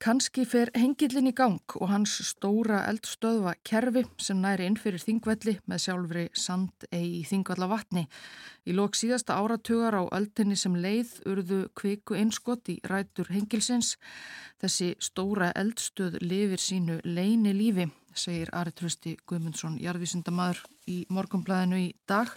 Kanski 0.00 0.46
fer 0.48 0.70
hengilin 0.72 1.28
í 1.28 1.32
gang 1.36 1.74
og 1.76 1.90
hans 1.90 2.14
stóra 2.24 2.78
eldstöðva 2.88 3.52
kerfi 3.68 4.06
sem 4.16 4.38
næri 4.40 4.64
inn 4.64 4.78
fyrir 4.80 5.02
þingvelli 5.02 5.58
með 5.68 5.82
sjálfri 5.84 6.22
sand 6.32 6.86
eigi 6.88 7.18
í 7.18 7.26
þingvalla 7.28 7.68
vatni. 7.68 8.06
Í 8.64 8.72
lók 8.78 8.96
síðasta 8.96 9.36
áratugar 9.36 9.98
á 10.00 10.08
öldinni 10.16 10.56
sem 10.56 10.78
leið 10.80 11.12
urðu 11.28 11.60
kviku 11.76 12.16
einskott 12.16 12.72
í 12.72 12.78
rætur 12.88 13.28
hengilsins. 13.28 13.98
Þessi 14.64 14.94
stóra 15.04 15.52
eldstöð 15.52 16.16
lifir 16.24 16.64
sínu 16.64 17.02
leini 17.04 17.52
lífi, 17.52 17.90
segir 18.16 18.48
Ari 18.56 18.72
Trösti 18.72 19.18
Guðmundsson, 19.28 19.76
jarðvísindamadur 19.84 20.64
í 20.88 21.02
morgumblæðinu 21.12 21.84
í 21.84 21.92
dag 22.08 22.32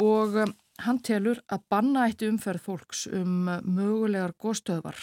og 0.00 0.46
hann 0.82 0.98
telur 1.06 1.40
að 1.52 1.66
banna 1.70 2.08
eitt 2.08 2.24
umferð 2.26 2.64
fólks 2.64 3.04
um 3.06 3.46
mögulegar 3.46 4.34
góðstöðvar. 4.40 4.98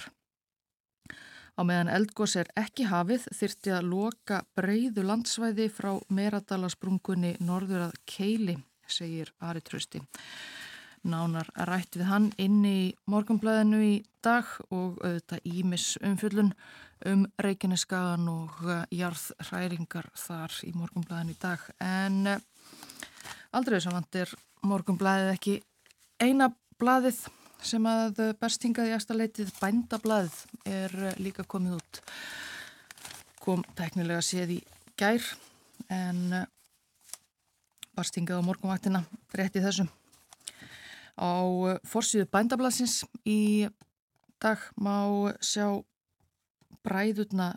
Á 1.59 1.61
meðan 1.67 1.91
eldgós 1.91 2.37
er 2.39 2.49
ekki 2.57 2.87
hafið 2.89 3.27
þyrti 3.35 3.73
að 3.75 3.87
loka 3.91 4.41
breyðu 4.57 5.03
landsvæði 5.05 5.67
frá 5.73 5.91
Meradalasprungunni 6.09 7.35
norður 7.43 7.89
að 7.89 7.97
Keili, 8.07 8.55
segir 8.87 9.33
Ari 9.43 9.61
Trösti. 9.61 10.01
Nánar 11.01 11.49
rætt 11.67 11.97
við 11.97 12.07
hann 12.11 12.29
inni 12.37 12.71
í 12.83 12.87
morgunblæðinu 13.09 13.79
í 13.83 13.93
dag 14.23 14.45
og 14.69 14.99
auðvitað 15.01 15.47
ímis 15.49 15.85
umfjöllun 15.97 16.51
um 17.09 17.25
Reykjaneskagan 17.41 18.27
og 18.29 18.59
uh, 18.67 18.83
jarðhræringar 18.93 20.11
þar 20.13 20.59
í 20.67 20.75
morgunblæðinu 20.77 21.33
í 21.33 21.39
dag. 21.41 21.65
En 21.81 22.21
uh, 22.29 22.43
aldrei 23.57 23.81
saman 23.81 24.05
er 24.13 24.29
morgunblæðið 24.65 25.31
ekki 25.35 25.55
eina 26.21 26.51
blæðið 26.81 27.21
sem 27.65 27.85
að 27.89 28.21
berstingað 28.41 28.89
í 28.89 28.95
aðstaleitið 28.95 29.53
bændablaðið 29.59 30.37
er 30.69 30.95
líka 31.21 31.45
komið 31.49 31.77
út 31.77 32.01
kom 33.41 33.63
teknilega 33.77 34.21
séð 34.25 34.57
í 34.57 34.59
gær 34.99 35.25
en 35.89 36.21
eh, 36.41 36.47
berstingað 37.97 38.41
á 38.41 38.47
morgunvaktina 38.47 39.03
rétti 39.37 39.63
þessum 39.63 39.89
á 41.17 41.41
eh, 41.71 41.79
forsýðu 41.89 42.29
bændablaðsins 42.33 43.01
í 43.25 43.67
dag 44.41 44.61
má 44.77 44.95
sjá 45.41 45.81
bræðurna 46.85 47.53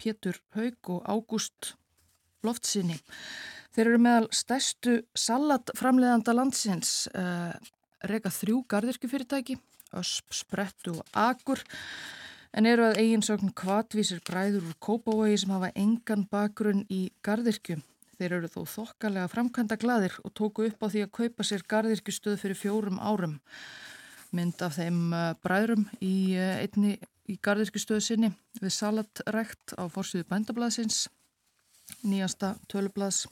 Pétur 0.00 0.38
Haug 0.56 0.88
og 0.88 1.04
Ágúst 1.04 1.74
Loftsinni. 2.42 2.96
Þeir 3.70 3.86
eru 3.86 3.98
meðal 4.02 4.28
stærstu 4.34 4.96
salatframleðanda 5.14 6.34
landsins 6.34 7.04
reyka 8.06 8.32
þrjú 8.32 8.64
gardirkjufyrirtæki, 8.70 9.58
Ösp, 9.98 10.32
Sprettu 10.34 10.96
og 11.00 11.14
Akur, 11.16 11.62
en 12.56 12.66
eru 12.66 12.88
að 12.88 13.00
eiginsögn 13.02 13.52
kvatvísir 13.56 14.22
bræður 14.26 14.70
úr 14.70 14.78
Kópavogi 14.82 15.38
sem 15.42 15.52
hafa 15.54 15.70
engan 15.78 16.26
bakgrunn 16.30 16.84
í 16.90 17.10
gardirkju. 17.26 17.78
Þeir 18.20 18.36
eru 18.36 18.50
þó 18.52 18.60
þokkalega 18.68 19.30
framkvæmda 19.32 19.78
gladir 19.80 20.16
og 20.24 20.34
tóku 20.36 20.66
upp 20.68 20.82
á 20.84 20.92
því 20.92 21.04
að 21.06 21.14
kaupa 21.16 21.46
sér 21.46 21.64
gardirkjustöð 21.68 22.36
fyrir 22.42 22.58
fjórum 22.58 22.98
árum. 23.00 23.38
Mynd 24.36 24.60
af 24.62 24.76
þeim 24.76 25.14
eh, 25.16 25.30
bræðrum 25.42 25.86
í 26.04 26.36
eh, 26.36 26.60
einni 26.66 26.98
í 27.30 27.38
gardirkjustöðu 27.42 28.02
sinni 28.04 28.30
við 28.60 28.74
salatrækt 28.74 29.74
á 29.78 29.86
fórsvíðu 29.90 30.28
bændablaðsins, 30.30 31.06
nýjasta 32.02 32.54
tölublaðs 32.70 33.26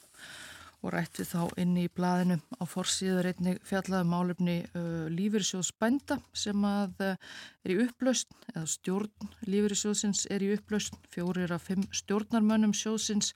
og 0.79 0.93
rætt 0.93 1.19
við 1.19 1.31
þá 1.33 1.59
inni 1.59 1.85
í 1.87 1.91
blaðinu. 1.91 2.37
Á 2.55 2.63
forsíður 2.69 3.29
einnig 3.33 3.59
fjallaðu 3.67 4.05
um 4.05 4.13
málefni 4.13 4.55
uh, 4.63 5.07
Lífyrirsjóðsbænda 5.11 6.19
sem 6.31 6.67
að 6.67 7.03
uh, 7.03 7.17
er 7.65 7.73
í 7.73 7.79
upplaust 7.83 8.31
eða 8.53 8.65
stjórn 8.71 9.33
Lífyrirsjóðsins 9.47 10.25
er 10.31 10.45
í 10.45 10.53
upplaust 10.55 10.95
fjórir 11.11 11.51
af 11.55 11.67
fimm 11.67 11.83
stjórnarmönnum 11.91 12.75
sjóðsins 12.77 13.33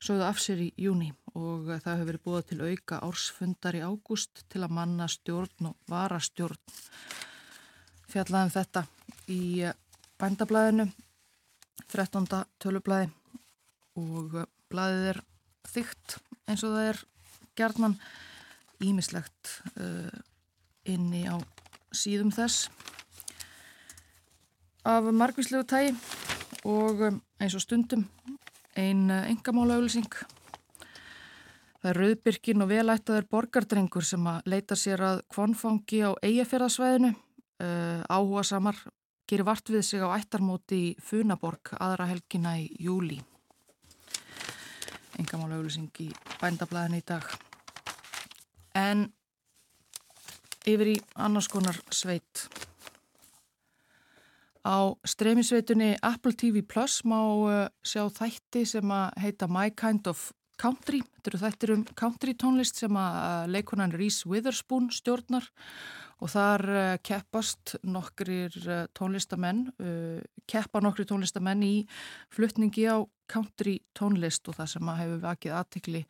sögðu 0.00 0.26
af 0.30 0.40
sér 0.40 0.64
í 0.64 0.70
júni 0.80 1.12
og 1.34 1.68
uh, 1.68 1.76
það 1.76 2.00
hefur 2.00 2.10
verið 2.12 2.24
búið 2.30 2.48
til 2.48 2.60
auka 2.64 3.02
ársfundar 3.10 3.76
í 3.76 3.84
ágúst 3.84 4.44
til 4.48 4.64
að 4.64 4.76
manna 4.80 5.10
stjórn 5.10 5.72
og 5.74 5.92
varastjórn. 5.92 6.60
Fjallaðum 8.10 8.56
þetta 8.56 8.86
í 9.30 9.42
bændablaðinu. 10.20 10.88
13. 11.90 12.26
tölublaði 12.62 13.08
og 14.00 14.36
uh, 14.40 14.48
blaðið 14.72 15.06
er 15.12 15.22
þygt 15.70 16.16
eins 16.48 16.64
og 16.66 16.74
það 16.74 16.88
er 16.90 17.00
gerðman 17.60 17.96
ímislegt 18.80 19.54
uh, 19.76 20.10
inni 20.88 21.26
á 21.28 21.36
síðum 21.92 22.32
þess. 22.32 22.70
Af 24.88 25.04
margvíslegu 25.12 25.66
tægi 25.68 25.94
og 26.64 27.06
um, 27.10 27.22
eins 27.40 27.56
og 27.56 27.64
stundum 27.64 28.06
ein 28.78 29.10
engamála 29.10 29.76
auðvilsing 29.76 30.14
það 31.80 31.90
er 31.90 32.00
Rauðbyrkin 32.00 32.64
og 32.64 32.70
velættaður 32.70 33.26
borgardrengur 33.32 34.06
sem 34.06 34.26
að 34.28 34.48
leita 34.52 34.76
sér 34.76 35.04
að 35.06 35.22
kvonfangi 35.32 36.02
á 36.04 36.10
eigafjörðasvæðinu 36.20 37.12
uh, 37.14 38.02
áhuga 38.04 38.44
samar 38.46 38.80
gerir 39.30 39.48
vart 39.48 39.72
við 39.72 39.86
sig 39.86 40.04
á 40.04 40.12
ættarmóti 40.12 40.80
í 40.90 40.94
Funaborg 41.00 41.72
aðra 41.78 42.10
helgina 42.10 42.58
í 42.60 42.68
júli 42.84 43.20
engamála 45.20 45.60
auðlýsing 45.60 46.02
í 46.02 46.08
bændablaðin 46.40 46.98
í 46.98 47.04
dag. 47.06 47.26
En 48.76 49.06
yfir 50.68 50.94
í 50.94 50.98
annars 51.20 51.48
konar 51.50 51.78
sveit. 51.94 52.48
Á 54.60 54.92
streymisveitunni 55.08 55.94
Apple 56.04 56.36
TV 56.36 56.60
Plus 56.66 57.00
má 57.08 57.20
uh, 57.20 57.68
sjá 57.80 58.04
þætti 58.12 58.66
sem 58.68 58.92
að 58.92 59.16
heita 59.22 59.48
My 59.48 59.70
Kind 59.72 60.10
of 60.10 60.30
Country. 60.60 61.00
Þetta 61.16 61.30
eru 61.30 61.40
þættir 61.40 61.72
um 61.74 61.86
country 61.96 62.34
tónlist 62.36 62.82
sem 62.82 62.96
að 63.00 63.16
uh, 63.16 63.48
leikonan 63.54 63.94
Reese 63.96 64.28
Witherspoon 64.28 64.90
stjórnar 64.92 65.48
og 66.20 66.32
þar 66.32 66.64
uh, 66.68 66.94
keppast 67.02 67.76
nokkrir 67.82 68.56
uh, 68.66 68.84
tónlistamenn, 68.96 69.66
uh, 69.80 70.20
keppa 70.50 70.82
nokkri 70.84 71.06
tónlistamenn 71.08 71.64
í 71.66 71.74
fluttningi 72.34 72.86
á 72.88 73.00
country 73.30 73.78
tónlist. 73.96 74.48
Og 74.48 74.58
það 74.58 74.72
sem 74.74 74.90
að 74.92 75.02
hefur 75.04 75.22
vakið 75.26 75.58
aðtikli 75.58 76.02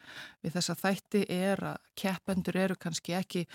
við 0.43 0.57
þessa 0.57 0.79
þætti 0.81 1.27
er 1.35 1.67
að 1.75 1.85
keppendur 2.03 2.59
eru 2.65 2.81
kannski 2.81 3.17
ekki 3.19 3.47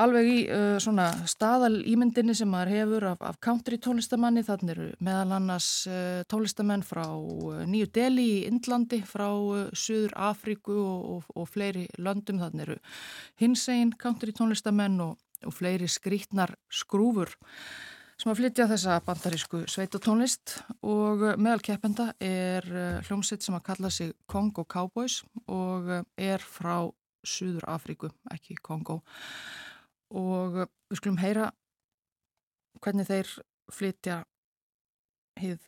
alveg 0.00 0.26
í 0.26 0.38
uh, 0.50 0.76
svona 0.82 1.06
staðal 1.30 1.76
ímyndinni 1.86 2.34
sem 2.36 2.50
maður 2.50 2.72
hefur 2.74 3.06
af, 3.12 3.20
af 3.22 3.38
country 3.44 3.78
tónlistamanni, 3.82 4.42
þannig 4.46 4.74
eru 4.74 4.88
meðal 5.06 5.36
annars 5.36 5.68
uh, 5.86 6.22
tónlistamenn 6.30 6.82
frá 6.86 7.04
uh, 7.06 7.62
Nýju 7.68 7.90
Deli 7.94 8.26
í 8.40 8.40
Indlandi, 8.48 9.00
frá 9.06 9.28
Suður 9.70 10.16
Afríku 10.30 10.74
og, 10.82 11.04
og, 11.14 11.28
og 11.38 11.50
fleiri 11.50 11.86
löndum, 12.02 12.42
þannig 12.42 12.66
eru 12.66 12.78
hinsegin 13.42 13.94
country 14.00 14.34
tónlistamenn 14.34 14.98
og 15.04 15.14
og 15.42 15.54
fleiri 15.56 15.88
skrítnar 15.90 16.54
skrúfur 16.72 17.32
sem 18.20 18.30
að 18.30 18.38
flytja 18.38 18.68
þessa 18.70 18.98
bandarísku 19.04 19.64
sveitatónlist. 19.70 20.58
Og 20.86 21.24
meðal 21.40 21.62
keppenda 21.64 22.12
er 22.22 22.66
eh, 22.70 23.00
hljómsitt 23.08 23.44
sem 23.44 23.56
að 23.56 23.66
kalla 23.68 23.90
sig 23.90 24.14
Kongo 24.30 24.64
Cowboys 24.64 25.22
og 25.50 25.90
eh, 25.90 26.04
er 26.32 26.44
frá 26.44 26.86
Suður 27.24 27.64
Afríku, 27.72 28.10
ekki 28.32 28.58
Kongo 28.62 29.00
og 30.14 30.60
eh, 30.62 30.70
við 30.90 31.00
skulum 31.00 31.20
heyra 31.22 31.48
hvernig 32.84 33.08
þeir 33.08 33.30
flytja 33.72 34.20
hið 35.40 35.64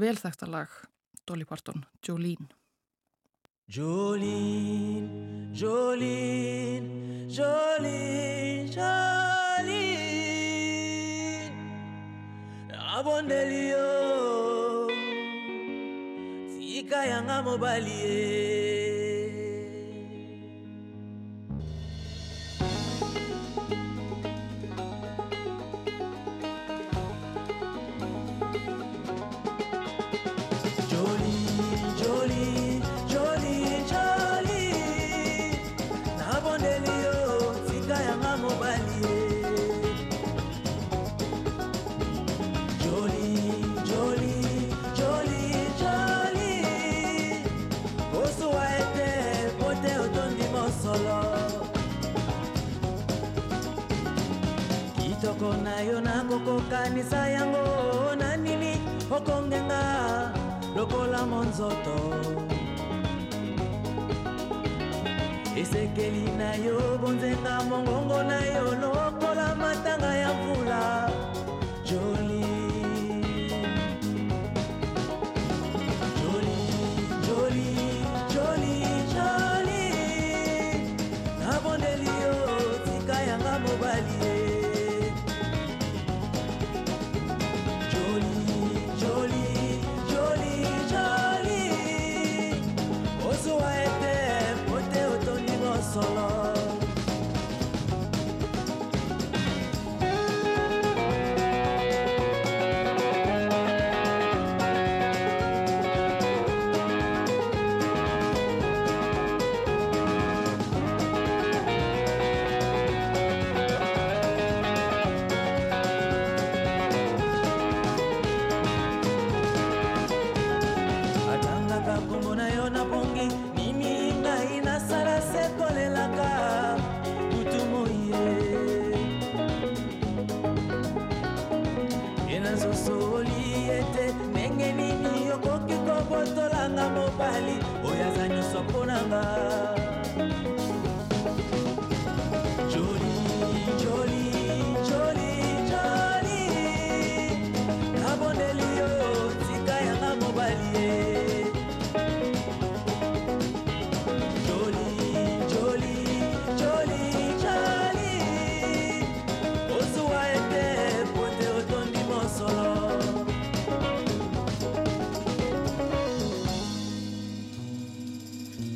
velþægtalag 0.00 0.72
Dolly 1.28 1.46
Parton, 1.46 1.84
Jolene 2.02 2.61
Jolene, 3.68 5.52
Jolene, 5.52 7.26
Jolene, 7.28 8.68
Jolene. 8.68 9.82
Abondelio, 12.94 13.88
sika 16.52 17.00
yanga 17.06 17.42
yo 55.82 56.00
nakokokanisa 56.00 57.28
yango 57.28 58.14
na 58.18 58.36
nini 58.36 58.80
okongenga 59.10 60.32
lokola 60.76 61.26
monzoto? 61.26 61.96
Esekeli 65.56 66.24
na 66.38 66.54
yo 66.54 66.98
bonzenga 66.98 67.62
mongongo 67.68 68.22
na 68.22 68.38
yo 68.46 68.64
lokola 68.82 69.54
matanga 69.54 70.14
ya 70.14 70.30
mvula. 70.34 71.01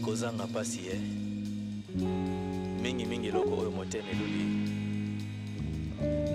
Kozanga 0.07 0.47
mpasi 0.47 0.81
ye 0.87 0.97
mingimingi 2.83 3.29
eloko 3.29 3.59
oyo 3.59 3.71
motema 3.71 4.11
eluli 4.11 4.45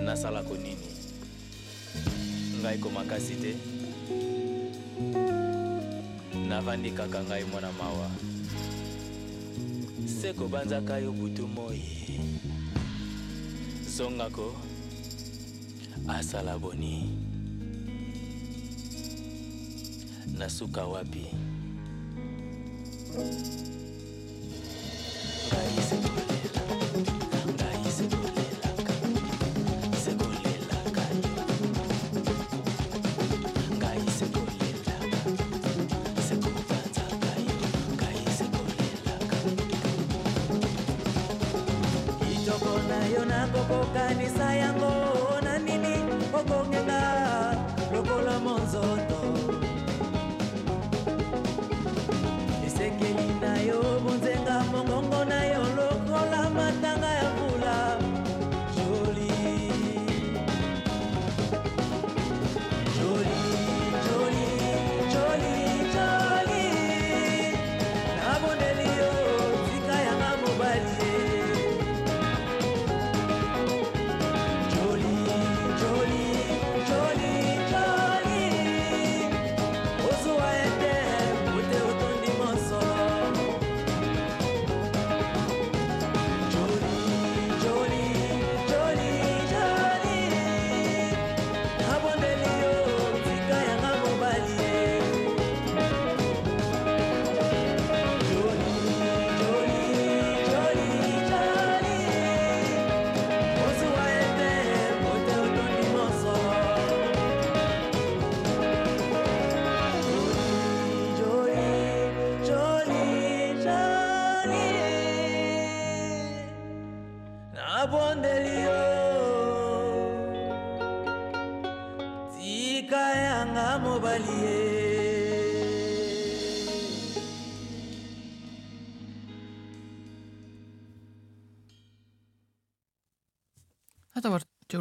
nasalako 0.04 0.54
nini 0.56 0.88
ngai 2.60 2.78
komakasi 2.78 3.34
te. 3.42 3.52
Navandi 6.48 6.90
kaka 6.90 7.24
ngai 7.24 7.44
mwana 7.44 7.72
mawa. 7.72 8.10
Se 10.06 10.32
kobanzaka 10.32 10.98
yo 10.98 11.12
butu 11.12 11.48
moi. 11.48 11.82
Zongako 13.96 14.54
asala 16.08 16.58
boni. 16.58 17.18
Nasuka 20.38 20.84
wapi? 20.84 21.26
ngai 23.12 23.32
sekolela 23.32 23.61
Thanks. 25.74 26.41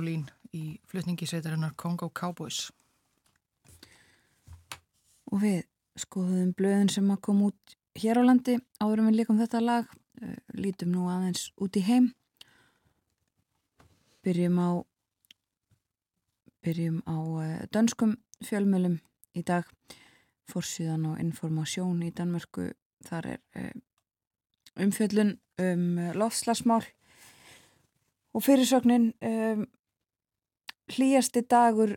Jolene 0.02 0.34
í 0.58 0.80
flutningi 0.90 1.28
sveitarinnar 1.30 1.76
Congo 1.78 2.10
Cowboys. 2.10 2.72
og 5.32 5.40
við 5.40 5.62
skoðum 5.96 6.50
blöðin 6.58 6.90
sem 6.92 7.12
að 7.14 7.22
koma 7.24 7.52
út 7.52 7.76
hér 7.96 8.20
á 8.20 8.24
landi 8.26 8.58
áðurum 8.82 9.08
við 9.08 9.16
líkum 9.20 9.38
þetta 9.40 9.62
lag. 9.62 9.92
Uh, 10.22 10.36
lítum 10.58 10.92
nú 10.92 11.06
aðeins 11.08 11.52
út 11.62 11.78
í 11.78 11.84
heim. 11.86 12.10
Byrjum 14.26 14.58
á 14.60 14.70
byrjum 16.66 16.98
á 17.08 17.16
uh, 17.16 17.62
dönskum 17.72 18.18
fjölmjölum 18.44 18.98
í 19.38 19.44
dag. 19.46 19.70
Fórsíðan 20.50 21.06
og 21.14 21.22
informasjón 21.22 22.02
í 22.04 22.12
Danmörku. 22.12 22.72
Þar 23.06 23.30
er 23.36 23.40
uh, 23.56 23.78
umfjöllun 24.82 25.38
um 25.62 25.86
lofslagsmál 26.18 26.84
og 28.34 28.44
fyrirsögnin 28.44 29.14
um, 29.22 29.70
hlýjasti 30.96 31.44
dagur 31.50 31.96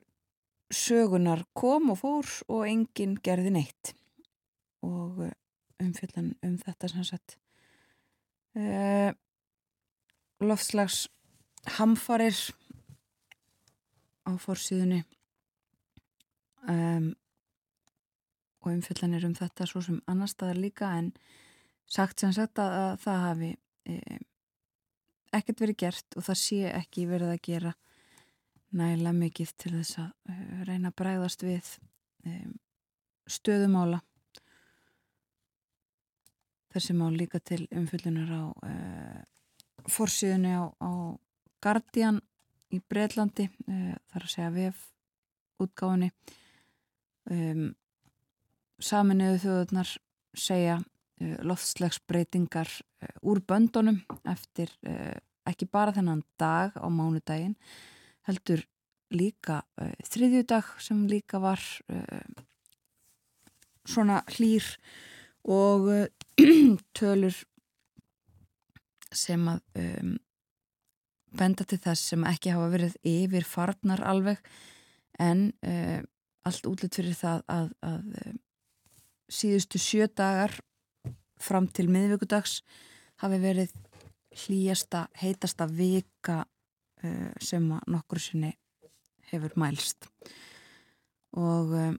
sögunar 0.75 1.45
kom 1.53 1.93
og 1.93 2.01
fór 2.01 2.31
og 2.49 2.67
enginn 2.69 3.17
gerði 3.23 3.53
neitt. 3.55 3.95
Og 4.85 5.25
uh, 5.27 5.33
umfjöldan 5.83 6.35
um 6.45 6.57
þetta 6.61 6.91
sagt 6.95 7.37
uh, 8.57 9.11
loftslags 10.45 11.09
hamfarir 11.79 12.37
á 14.25 14.33
fórsíðunni 14.41 15.03
um, 16.69 17.13
og 18.65 18.71
umfyllanir 18.73 19.27
um 19.29 19.35
þetta 19.37 19.67
svo 19.69 19.83
sem 19.85 20.01
annar 20.11 20.31
staðar 20.31 20.61
líka 20.61 20.93
en 20.99 21.13
sagt 21.87 22.25
sagt 22.25 22.61
að, 22.63 22.77
að 22.85 22.95
það 23.05 23.25
hafi 23.29 23.51
um, 23.93 24.23
ekkert 25.35 25.65
verið 25.65 25.81
gert 25.85 26.17
og 26.17 26.29
það 26.29 26.41
sé 26.41 26.61
ekki 26.71 27.09
verið 27.11 27.35
að 27.35 27.43
gera 27.49 27.75
næla 28.75 29.13
mikið 29.15 29.55
til 29.61 29.73
þess 29.79 30.01
að 30.03 30.11
uh, 30.31 30.65
reyna 30.69 30.91
að 30.91 30.99
bræðast 31.01 31.45
við 31.47 31.71
um, 32.27 32.55
stöðumála 33.31 34.01
þessi 36.75 36.97
mál 36.99 37.13
líka 37.15 37.39
til 37.39 37.65
umfyllunar 37.71 38.31
á 38.35 38.45
uh, 38.51 39.21
forsíðunni 39.91 40.55
á, 40.59 40.65
á 40.67 40.91
Guardian 41.63 42.19
í 42.75 42.81
Breitlandi 42.83 43.47
uh, 43.49 43.95
þar 44.11 44.27
að 44.27 44.33
segja 44.33 44.55
VF 44.57 44.83
útgáðunni 45.63 46.11
um, 47.31 47.69
saminuðu 48.83 49.39
þjóðurnar 49.45 49.95
segja 50.35 50.81
uh, 50.81 51.37
loftslagsbreytingar 51.47 52.73
úr 53.23 53.43
böndunum 53.45 54.01
eftir 54.33 54.71
ekki 55.45 55.67
bara 55.69 55.93
þennan 55.93 56.23
dag 56.41 56.73
á 56.73 56.89
mánudaginn 56.89 57.53
heldur 58.29 58.65
líka 59.15 59.63
uh, 59.81 59.95
þriðjudag 60.09 60.75
sem 60.83 61.05
líka 61.11 61.41
var 61.43 61.63
uh, 61.93 62.45
svona 63.85 64.23
hlýr 64.37 64.65
og 65.45 65.91
tölur 66.99 67.37
sem 69.15 69.45
að 69.49 69.61
um, 69.79 70.15
benda 71.35 71.67
til 71.67 71.79
þess 71.83 72.13
sem 72.13 72.25
ekki 72.29 72.55
hafa 72.55 72.71
verið 72.73 72.97
yfir 73.07 73.47
farnar 73.47 74.03
alveg 74.07 74.41
en 75.23 75.51
uh, 75.67 76.01
allt 76.45 76.67
útlitt 76.69 76.97
fyrir 76.99 77.17
það 77.19 77.45
að, 77.51 77.69
að 77.87 78.17
uh, 78.23 78.35
síðustu 79.31 79.81
sjö 79.81 80.09
dagar 80.09 80.57
fram 81.41 81.69
til 81.69 81.89
miðvíkudags 81.93 82.63
hafi 83.23 83.39
verið 83.43 83.73
hlýjasta, 84.45 85.07
heitasta 85.21 85.69
vika 85.71 86.43
uh, 86.43 86.54
sem 87.43 87.67
að 87.75 87.89
nokkur 87.95 88.23
sinni 88.23 88.53
hefur 89.31 89.55
mælst. 89.61 90.09
Og 91.35 91.75
um, 91.75 91.99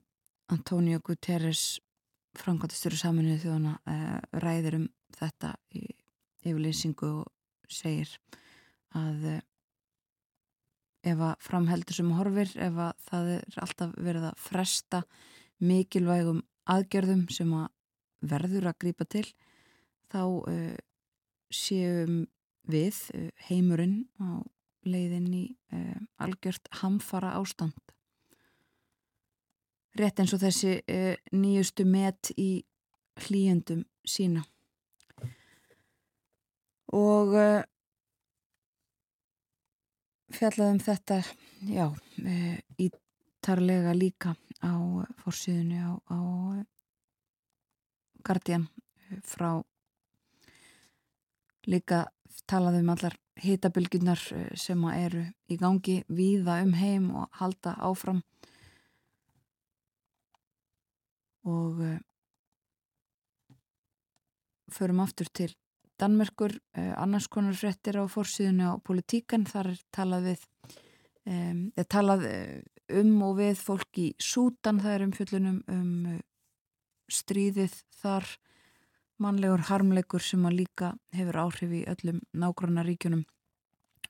Antonio 0.53 1.01
Guterres 1.03 1.79
framkvæmtastöru 2.35 2.97
saminuðu 2.99 3.41
þjóðana 3.45 3.75
ræðir 4.43 4.79
um 4.81 4.87
þetta 5.15 5.53
í 5.73 5.85
yfirlýsingu 6.45 7.11
og 7.21 7.71
segir 7.71 8.11
að 8.95 9.39
ef 11.05 11.21
að 11.21 11.33
framheldur 11.45 11.97
sem 11.97 12.11
horfir, 12.17 12.51
ef 12.59 12.81
að 12.81 13.05
það 13.07 13.31
er 13.37 13.57
alltaf 13.63 13.95
verið 13.95 14.27
að 14.29 14.43
fresta 14.43 15.01
mikilvægum 15.63 16.43
aðgerðum 16.75 17.25
sem 17.33 17.53
að 17.55 17.69
verður 18.25 18.69
að 18.69 18.79
grýpa 18.83 19.07
til 19.15 19.25
þá 20.11 20.21
séum 21.53 22.25
við 22.69 22.99
heimurinn 23.47 24.05
á 24.17 24.41
leiðin 24.85 25.27
í 25.33 25.43
uh, 25.73 25.99
algjört 26.23 26.69
hamfara 26.81 27.35
ástand. 27.39 27.77
Rétt 29.95 30.19
eins 30.19 30.33
og 30.35 30.41
þessi 30.41 30.81
nýjustu 31.31 31.85
met 31.87 32.33
í 32.35 32.65
hlýjendum 33.23 33.85
sína. 34.03 34.41
Og 36.91 37.31
fjallaðum 40.35 40.81
þetta 40.83 41.21
já, 41.71 41.87
ítarlega 42.75 43.95
líka 43.95 44.35
á 44.59 44.75
fórsíðunni 45.23 45.79
á, 45.79 45.95
á 46.11 46.19
Guardian 48.25 48.67
frá 49.23 49.61
líka 51.67 52.05
talaðum 52.49 52.89
allar 52.93 53.15
hitabilgunar 53.41 54.21
sem 54.55 54.83
eru 54.93 55.25
í 55.51 55.57
gangi 55.59 56.03
víða 56.07 56.61
um 56.63 56.73
heim 56.77 57.09
og 57.15 57.29
halda 57.39 57.75
áfram. 57.83 58.21
Og 61.45 61.81
förum 64.71 64.99
aftur 65.03 65.29
til 65.33 65.55
Danmerkur, 65.99 66.51
eh, 66.75 66.93
annars 66.99 67.27
konar 67.27 67.55
frettir 67.55 67.95
á 67.95 68.03
fórsíðunni 68.03 68.67
á 68.67 68.75
politíkan, 68.83 69.45
þar 69.47 69.71
er 69.71 69.79
talað 69.95 70.25
við 70.27 70.41
um, 71.25 71.71
er 71.77 71.85
talað 71.85 72.25
um 72.89 73.21
og 73.23 73.37
við 73.39 73.55
fólk 73.55 73.99
í 74.03 74.07
Sútan, 74.19 74.81
það 74.83 74.95
er 74.95 75.05
um 75.05 75.13
fjöllunum 75.15 75.61
um 75.71 76.19
stríðið 77.07 77.77
þar 78.01 78.27
mannlegur 79.21 79.63
harmleikur 79.69 80.23
sem 80.23 80.43
að 80.47 80.59
líka 80.61 80.91
hefur 81.15 81.39
áhrif 81.45 81.71
í 81.71 81.85
öllum 81.89 82.19
nágrannaríkjunum. 82.35 83.23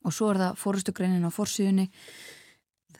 Og 0.06 0.14
svo 0.14 0.32
er 0.32 0.42
það 0.42 0.58
fórustugreinin 0.62 1.28
á 1.28 1.32
fórsíðunni 1.34 1.88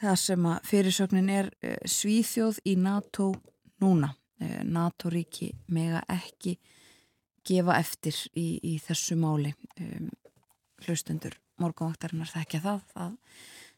það 0.00 0.16
sem 0.20 0.46
að 0.50 0.70
fyrirsögnin 0.70 1.32
er 1.32 1.50
uh, 1.64 1.76
svíþjóð 1.88 2.62
í 2.68 2.76
NATO 2.80 3.30
núna. 3.82 4.12
Uh, 4.40 4.62
NATO 4.64 5.10
ríki 5.12 5.52
mega 5.72 6.02
ekki 6.12 6.56
gefa 7.46 7.78
eftir 7.78 8.16
í, 8.34 8.58
í 8.58 8.76
þessu 8.82 9.14
máli. 9.20 9.52
Hlustendur 10.82 11.36
morgunvaktarinnar 11.62 12.28
þekkja 12.32 12.62
það 12.64 12.96
að 13.04 13.12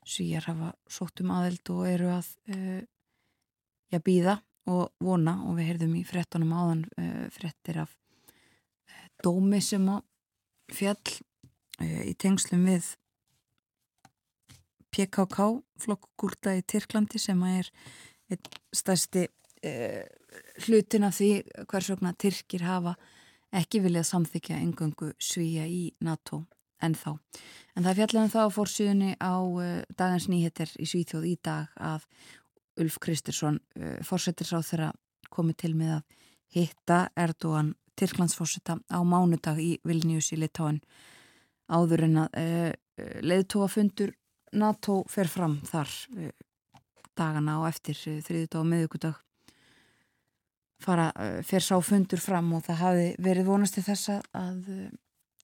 svíjar 0.08 0.46
hafa 0.48 0.70
sótt 0.88 1.20
um 1.20 1.34
aðeld 1.36 1.68
og 1.74 1.82
eru 1.86 2.08
að 2.14 2.30
uh, 2.54 2.80
já, 3.92 4.00
býða 4.00 4.38
og 4.68 4.88
vona 5.04 5.36
og 5.44 5.58
við 5.58 5.70
heyrðum 5.70 5.94
í 6.00 6.04
frettunum 6.04 6.50
áðan 6.52 6.82
frettir 7.32 7.78
af 7.84 7.94
dómi 9.24 9.60
sem 9.64 9.84
að 9.90 10.04
fjall 10.74 11.14
uh, 11.80 12.02
í 12.04 12.14
tengslum 12.18 12.66
við 12.68 12.92
PKK 14.94 15.48
flokkgúrta 15.82 16.56
í 16.58 16.64
Tyrklandi 16.66 17.20
sem 17.22 17.42
að 17.44 17.60
er 17.62 17.72
einn 18.34 18.58
stærsti 18.76 19.26
uh, 19.28 20.04
hlutin 20.66 21.06
af 21.08 21.16
því 21.18 21.30
hvers 21.70 21.90
vegna 21.92 22.14
Tyrkir 22.18 22.66
hafa 22.66 22.94
ekki 23.54 23.80
viljað 23.84 24.08
samþykja 24.10 24.60
engöngu 24.60 25.12
svíja 25.22 25.64
í 25.68 25.88
NATO 26.04 26.42
en 26.84 26.94
þá. 26.94 27.16
En 27.74 27.86
það 27.86 28.00
fjallaðum 28.00 28.32
þá 28.34 28.54
fórsíðunni 28.54 29.12
á 29.18 29.34
uh, 29.40 29.80
dagans 29.98 30.28
nýheter 30.30 30.70
í 30.78 30.86
Svíþjóð 30.88 31.28
í 31.30 31.36
dag 31.44 31.72
að 31.76 32.06
Ulf 32.78 32.98
Kristersson 33.02 33.58
uh, 33.78 33.98
fórsettirsráð 34.06 34.68
þeirra 34.70 34.90
komið 35.34 35.60
til 35.64 35.74
með 35.78 35.98
að 35.98 36.18
hitta 36.54 37.08
Erdogan 37.18 37.74
Tyrklandsfórsetta 37.98 38.78
á 38.88 38.98
mánudag 39.02 39.58
í 39.60 39.78
Vilnius 39.84 40.32
í 40.32 40.38
Litáin 40.38 40.80
áður 41.68 42.06
en 42.06 42.20
að 42.24 42.38
uh, 42.40 42.72
leiðtóafundur 43.22 44.14
NATO 44.58 45.02
fer 45.12 45.28
fram 45.28 45.58
þar 45.68 45.90
dagana 47.18 47.58
og 47.60 47.68
eftir 47.68 47.98
þriðudag 47.98 48.62
og 48.62 48.70
miðugudag 48.70 49.18
fara, 50.80 51.10
fer 51.44 51.62
sá 51.62 51.76
fundur 51.84 52.22
fram 52.22 52.48
og 52.56 52.64
það 52.64 52.80
hafi 52.80 53.06
verið 53.22 53.50
vonast 53.50 53.76
til 53.76 53.84
þess 53.84 54.14
að 54.32 54.62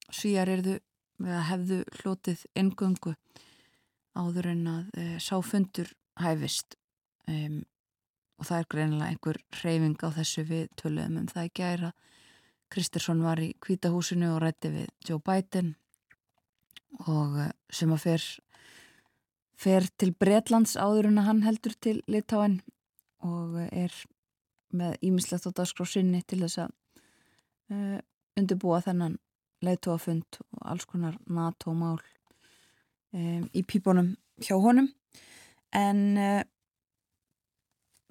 svíjar 0.08 0.50
erðu 0.54 0.78
hefðu 1.22 1.82
hlotið 2.00 2.44
engöngu 2.58 3.14
áður 4.14 4.50
en 4.52 4.66
að 4.70 4.98
e, 4.98 5.04
sá 5.18 5.38
fundur 5.42 5.90
hæfist. 6.20 6.76
Um, 7.28 7.64
og 8.38 8.48
það 8.48 8.58
er 8.58 8.70
greinilega 8.74 9.10
einhver 9.12 9.40
reyfing 9.62 9.98
á 10.02 10.08
þessu 10.18 10.44
við 10.48 10.66
töluðum 10.80 11.20
um 11.22 11.30
það 11.30 11.48
ekki 11.48 11.66
æra 11.68 11.92
Kristersson 12.74 13.22
var 13.22 13.42
í 13.42 13.52
kvítahúsinu 13.62 14.32
og 14.34 14.40
rætti 14.42 14.72
við 14.72 14.88
Joe 15.06 15.22
Biden 15.22 15.74
og 17.06 17.36
sem 17.74 17.92
að 17.94 18.02
fer 18.06 18.24
fer 19.64 19.86
til 19.98 20.10
Bretlands 20.18 20.74
áður 20.76 21.10
en 21.10 21.20
að 21.22 21.28
hann 21.28 21.44
heldur 21.44 21.76
til 21.80 22.00
Litáen 22.10 22.58
og 23.24 23.56
er 23.70 23.94
með 24.74 24.96
ímislegt 25.06 25.46
á 25.46 25.50
dagskrásinni 25.54 26.22
til 26.26 26.40
þess 26.42 26.64
að 26.64 26.72
uh, 27.70 28.00
undirbúa 28.38 28.80
þennan 28.84 29.18
leiðtóafund 29.64 30.40
og 30.42 30.64
alls 30.72 30.88
konar 30.90 31.16
NATO-mál 31.30 32.00
um, 33.14 33.46
í 33.54 33.62
pípunum 33.62 34.14
hjá 34.42 34.58
honum. 34.60 34.90
En 35.74 36.02
uh, 36.18 36.42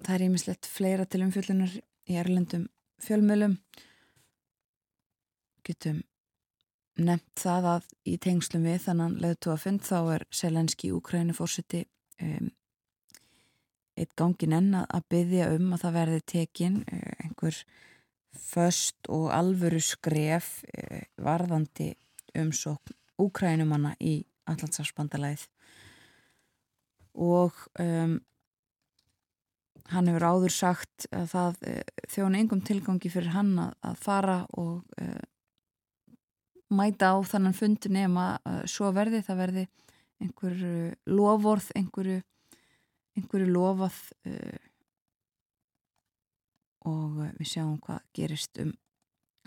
það 0.04 0.16
er 0.16 0.26
ímislegt 0.28 0.68
fleira 0.68 1.06
til 1.08 1.24
umfjöldunar 1.26 1.74
í 2.08 2.18
erlendum 2.20 2.66
fjölmjölum 3.04 3.56
getum 5.64 6.02
nefnt 7.00 7.40
það 7.40 7.70
að 7.72 7.86
í 8.06 8.18
tengslum 8.22 8.66
við 8.68 8.84
þannan 8.84 9.16
leiðtóafund 9.22 9.82
þá 9.86 9.96
er 10.16 10.26
Selenski 10.34 10.92
Úkræni 10.94 11.34
fórsiti 11.34 11.82
um, 12.22 12.52
eitt 13.98 14.14
gangin 14.18 14.54
enn 14.58 14.76
að 14.82 15.08
byggja 15.10 15.48
um 15.56 15.72
að 15.74 15.86
það 15.86 15.96
verði 15.98 16.20
tekin 16.34 16.76
uh, 16.84 17.16
einhver 17.24 17.58
föst 18.34 19.10
og 19.10 19.30
alvöru 19.34 19.80
skref 19.82 20.60
uh, 20.70 21.02
varðandi 21.22 21.94
umsókn 22.38 22.94
Úkrænumanna 23.22 23.92
í 24.02 24.24
Allandsafsbandalæð 24.50 25.46
og 27.14 27.54
um, 27.78 28.16
hann 29.92 30.08
hefur 30.08 30.26
áður 30.30 30.54
sagt 30.54 31.06
að 31.12 31.26
það 31.34 31.62
uh, 31.70 31.80
þjóna 32.14 32.40
engum 32.40 32.62
tilgangi 32.64 33.12
fyrir 33.12 33.34
hann 33.34 33.54
að, 33.60 33.72
að 33.90 33.96
fara 34.04 34.36
og 34.60 35.00
uh, 35.00 35.24
mæta 36.74 37.12
á 37.12 37.16
þannan 37.28 37.56
fund 37.56 37.86
nema 37.92 38.38
svo 38.66 38.88
verði. 38.96 39.20
Það 39.22 39.40
verði 39.42 39.66
einhver 40.24 40.62
lovorð 41.06 41.68
einhverju, 41.76 42.22
einhverju 43.14 43.50
lofað 43.52 43.98
og 46.88 47.20
við 47.38 47.50
sjáum 47.52 47.76
hvað 47.84 48.00
gerist 48.16 48.58
um 48.64 48.72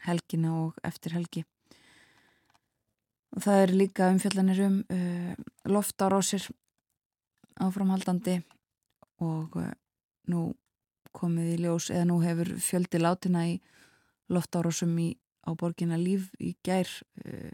helgina 0.06 0.54
og 0.62 0.78
eftir 0.88 1.16
helgi. 1.18 1.44
Og 3.36 3.44
það 3.44 3.64
er 3.64 3.74
líka 3.76 4.12
umfjallanir 4.14 4.62
um 4.66 4.78
uh, 4.94 5.34
loftárásir 5.70 6.48
áframhaldandi 7.62 8.40
og 9.26 9.58
uh, 9.60 9.74
nú 10.32 10.52
komið 11.18 11.54
í 11.54 11.58
ljós 11.64 11.90
eða 11.94 12.08
nú 12.10 12.20
hefur 12.22 12.52
fjöldi 12.62 13.02
látina 13.02 13.46
í 13.50 13.58
loftárásum 14.34 14.94
í, 15.02 15.10
á 15.48 15.52
borgina 15.58 15.98
líf 16.00 16.30
í 16.44 16.54
gær 16.66 16.90
uh, 17.24 17.52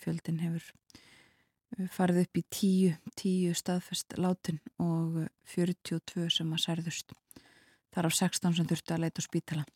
fjöldin 0.00 0.40
hefur 0.44 0.64
uh, 0.70 1.88
farið 1.92 2.24
upp 2.24 2.40
í 2.40 2.44
tíu, 2.52 2.92
tíu 3.18 3.54
staðfest 3.58 4.16
látin 4.20 4.60
og 4.82 5.24
42 5.52 6.26
uh, 6.26 6.28
sem 6.32 6.52
að 6.52 6.64
særðust. 6.66 7.16
Þar 7.94 8.10
af 8.10 8.18
16 8.18 8.58
sem 8.58 8.68
þurftu 8.68 8.94
að 8.94 9.02
leita 9.06 9.24
á 9.24 9.28
spítala. 9.28 9.66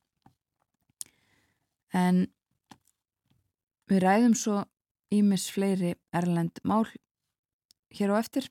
En 1.97 2.27
við 3.91 4.05
ræðum 4.05 4.37
svo 4.39 4.61
ímis 5.11 5.49
fleiri 5.51 5.97
erlend 6.15 6.61
mál 6.63 6.87
hér 7.97 8.15
á 8.15 8.17
eftir. 8.21 8.47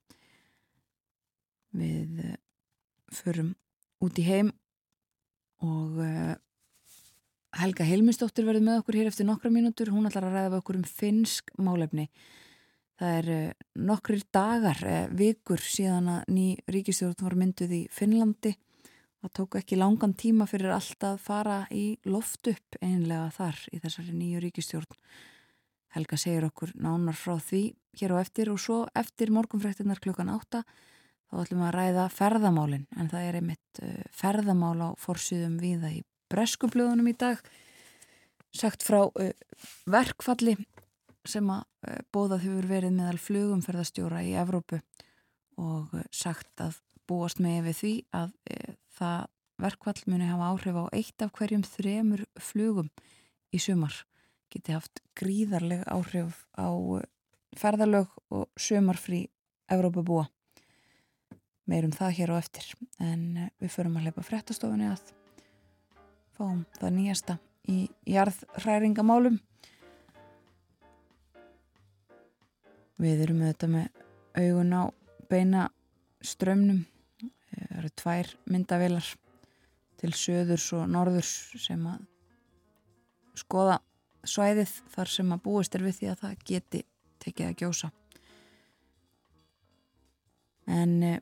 Við 1.72 2.18
förum 3.13 3.54
út 4.04 4.20
í 4.22 4.26
heim 4.28 4.52
og 5.66 6.00
uh, 6.04 6.36
Helga 7.60 7.88
Helmistóttir 7.88 8.46
verður 8.48 8.68
með 8.68 8.82
okkur 8.82 9.00
hér 9.00 9.10
eftir 9.10 9.28
nokkra 9.28 9.52
mínútur, 9.52 9.90
hún 9.92 10.08
ætlar 10.08 10.30
að 10.30 10.36
ræða 10.38 10.60
okkur 10.62 10.78
um 10.80 10.86
finsk 10.86 11.50
málefni. 11.58 12.06
Það 13.00 13.16
er 13.18 13.32
uh, 13.36 13.66
nokkrir 13.90 14.24
dagar 14.34 14.84
vikur 15.18 15.64
síðan 15.64 16.12
að 16.14 16.34
ný 16.36 16.46
ríkistjórn 16.70 17.26
var 17.26 17.38
mynduð 17.40 17.76
í 17.76 17.82
Finnlandi. 17.92 18.54
Það 19.20 19.34
tók 19.36 19.60
ekki 19.60 19.80
langan 19.80 20.14
tíma 20.16 20.48
fyrir 20.48 20.72
allt 20.72 21.04
að 21.04 21.18
fara 21.26 21.64
í 21.76 21.98
loft 22.08 22.48
upp 22.48 22.80
einlega 22.80 23.28
þar 23.36 23.66
í 23.74 23.82
þessari 23.84 24.16
nýju 24.16 24.46
ríkistjórn 24.46 24.96
Helga 25.96 26.20
segir 26.22 26.46
okkur 26.46 26.76
nánar 26.78 27.18
frá 27.18 27.40
því 27.42 27.64
hér 27.98 28.14
á 28.14 28.22
eftir 28.22 28.52
og 28.54 28.62
svo 28.62 28.84
eftir 28.98 29.32
morgunfrættinnar 29.34 30.02
klukkan 30.04 30.30
átta 30.30 30.62
þá 31.30 31.39
ætlum 31.44 31.62
við 31.62 31.68
að 31.68 31.76
ræða 31.76 32.06
ferðamálin 32.13 32.86
en 32.98 33.10
það 33.12 33.28
er 33.28 33.39
einmitt 33.39 33.82
uh, 33.86 34.04
ferðamál 34.15 34.78
á 34.82 34.89
forsiðum 35.00 35.58
viða 35.62 35.94
í 35.94 36.04
breskublöðunum 36.32 37.12
í 37.12 37.15
dag 37.22 37.42
sagt 38.56 38.86
frá 38.86 39.02
uh, 39.06 39.32
verkfalli 39.89 40.56
sem 41.28 41.50
að 41.54 41.65
uh, 41.86 42.00
bóðað 42.13 42.46
hefur 42.48 42.70
verið 42.70 42.96
meðal 42.98 43.20
flugumferðastjóra 43.22 44.24
í 44.26 44.36
Evrópu 44.42 44.82
og 45.60 45.94
sagt 46.15 46.63
að 46.63 46.80
búast 47.10 47.42
með 47.44 47.65
við 47.68 47.80
því 47.80 47.94
að 48.15 48.30
það 48.96 49.24
verkfall 49.60 50.04
muni 50.08 50.28
hafa 50.30 50.52
áhrif 50.54 50.78
á 50.78 50.86
eitt 50.96 51.26
af 51.26 51.34
hverjum 51.36 51.65
þremur 51.68 52.24
flugum 52.39 52.92
í 53.52 53.60
sumar 53.60 53.98
geti 54.54 54.72
haft 54.72 55.02
gríðarlega 55.20 55.89
áhrif 55.92 56.46
á 56.56 56.70
ferðalög 57.58 58.13
og 58.32 58.48
sömarfrí 58.60 59.28
Evrópa 59.70 60.02
búa. 60.02 60.26
Meirum 61.70 61.94
það 61.94 62.16
hér 62.18 62.34
og 62.34 62.42
eftir 62.42 62.66
en 63.04 63.24
uh, 63.38 63.50
við 63.62 63.74
förum 63.76 63.98
að 64.00 64.10
leipa 64.10 64.26
frettastofunni 64.26 64.90
að 64.90 65.12
fáum 66.38 66.64
það 66.80 66.96
nýjasta 66.96 67.36
í 67.70 67.78
jarðhræringamálum. 68.10 69.38
Við 73.00 73.26
erum 73.26 73.44
auðvitað 73.46 73.74
með 73.76 74.02
augun 74.40 74.74
á 74.76 74.84
beina 75.30 75.68
strömmnum. 76.26 76.82
Það 77.50 77.78
eru 77.80 77.92
tvær 78.02 78.34
myndavilar 78.50 79.14
til 80.00 80.12
söðurs 80.16 80.68
og 80.76 80.90
norðurs 80.90 81.36
sem 81.60 81.86
að 81.92 82.04
skoða 83.40 83.80
svæðið 84.28 84.74
þar 84.96 85.14
sem 85.14 85.32
að 85.36 85.46
búist 85.46 85.76
er 85.76 85.86
við 85.86 86.00
því 86.00 86.12
að 86.12 86.22
það 86.24 86.44
geti 86.50 86.84
tekið 87.24 87.50
að 87.50 87.58
gjósa 87.62 87.92
en 90.70 91.04
e, 91.04 91.14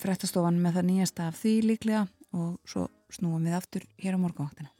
frettastofan 0.00 0.60
með 0.62 0.72
það 0.78 0.88
nýjasta 0.90 1.28
af 1.30 1.38
því 1.40 1.54
líklega 1.70 2.02
og 2.34 2.50
svo 2.68 2.88
snúum 3.14 3.44
við 3.46 3.58
aftur 3.60 3.82
hér 4.02 4.18
á 4.18 4.22
morgunvaktina 4.22 4.70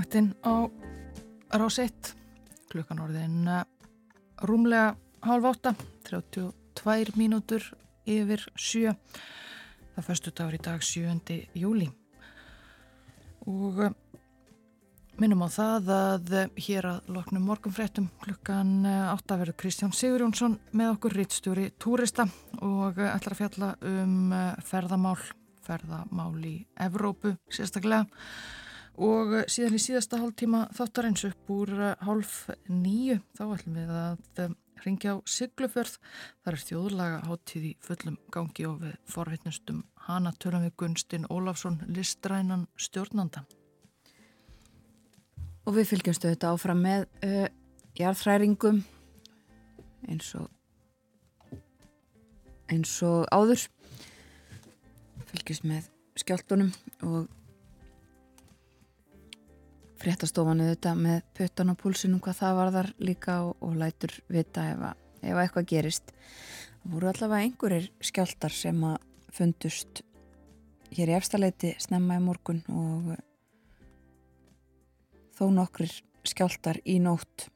morgunvaktinn 0.00 0.32
á 0.40 0.64
rásitt 1.60 2.14
klukkan 2.72 3.02
orðin 3.04 3.44
uh, 3.44 3.64
rúmlega 4.40 4.96
hálf 5.20 5.44
átta 5.44 5.74
32 6.08 7.12
mínútur 7.20 7.60
yfir 8.08 8.40
sjö 8.56 8.94
það 9.92 10.06
fyrstu 10.06 10.32
dagur 10.32 10.56
í 10.56 10.60
dag 10.64 10.80
7. 10.80 11.36
júli 11.52 11.90
og 13.44 13.82
uh, 13.84 13.92
minnum 15.20 15.44
á 15.44 15.48
það 15.52 15.90
að 15.96 16.32
uh, 16.32 16.48
hér 16.56 16.88
að 16.94 17.10
loknum 17.12 17.44
morgunfréttum 17.50 18.08
klukkan 18.24 18.86
átta 18.86 19.36
verður 19.36 19.58
Kristján 19.60 19.92
Sigurjónsson 19.92 20.56
með 20.72 20.94
okkur 20.94 21.18
rittstjóri 21.18 21.66
túrista 21.76 22.24
og 22.62 22.96
ætlar 22.96 23.36
að 23.36 23.42
fjalla 23.42 23.74
um 23.84 24.32
ferðamál 24.64 25.18
ferðamál 25.66 26.40
í 26.40 26.56
Evrópu 26.88 27.34
sérstaklega 27.52 28.06
og 29.00 29.36
eh, 29.38 29.46
síðan 29.50 29.76
í 29.76 29.82
síðasta 29.82 30.20
hálftíma 30.20 30.66
þáttarins 30.76 31.24
upp 31.30 31.52
úr 31.54 31.72
hálf 32.04 32.34
eh, 32.52 32.58
nýju 32.68 33.20
þá 33.38 33.44
ætlum 33.46 33.78
við 33.78 33.94
að 33.96 34.42
eh, 34.44 34.52
ringja 34.84 35.14
á 35.16 35.16
Siglufjörð. 35.28 35.96
Þar 36.44 36.56
er 36.56 36.64
þjóðlaga 36.64 37.22
háttíð 37.28 37.64
í 37.68 37.72
fullum 37.84 38.18
gangi 38.32 38.66
og 38.68 38.78
við 38.84 38.94
forvittnustum 39.12 39.82
hana 40.06 40.32
tölum 40.40 40.64
við 40.64 40.76
Gunstinn 40.80 41.28
Ólafsson 41.32 41.80
listrænan 41.88 42.66
stjórnanda. 42.80 43.44
Og 45.68 45.76
við 45.76 45.90
fylgjumstu 45.92 46.30
þetta 46.30 46.54
áfram 46.54 46.80
með 46.82 47.04
uh, 47.26 47.44
jarðhræringum 48.00 48.80
eins 50.08 50.30
og 50.40 50.48
eins 52.72 52.94
og 53.04 53.28
áður. 53.28 53.66
Fylgjumst 55.28 55.68
með 55.68 55.90
skjáltunum 56.24 56.72
og 57.04 57.28
fréttastofanu 60.00 60.70
þetta 60.70 60.94
með 60.96 61.22
puttan 61.36 61.72
og 61.72 61.78
púlsinum 61.80 62.20
hvað 62.24 62.38
það 62.40 62.58
var 62.58 62.72
þar 62.76 62.90
líka 63.04 63.36
og, 63.44 63.56
og 63.64 63.76
lætur 63.80 64.14
vita 64.32 64.66
ef, 64.72 64.84
að, 64.90 65.02
ef 65.22 65.40
eitthvað 65.42 65.68
gerist. 65.72 66.14
Það 66.80 66.94
voru 66.94 67.10
allavega 67.10 67.48
einhverjir 67.48 67.90
skjáltar 68.10 68.54
sem 68.56 68.84
að 68.88 68.96
fundust 69.30 70.02
hér 70.96 71.12
í 71.12 71.18
efstaleiti 71.18 71.74
snemma 71.78 72.16
í 72.18 72.24
morgun 72.24 72.62
og 72.72 73.12
þó 75.36 75.44
nokkrir 75.54 75.92
skjáltar 76.26 76.80
í 76.88 76.98
nótt. 77.02 77.50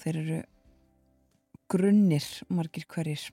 Þeir 0.00 0.22
eru 0.22 0.38
grunnir 1.70 2.24
margir 2.50 2.86
hverjir 2.90 3.26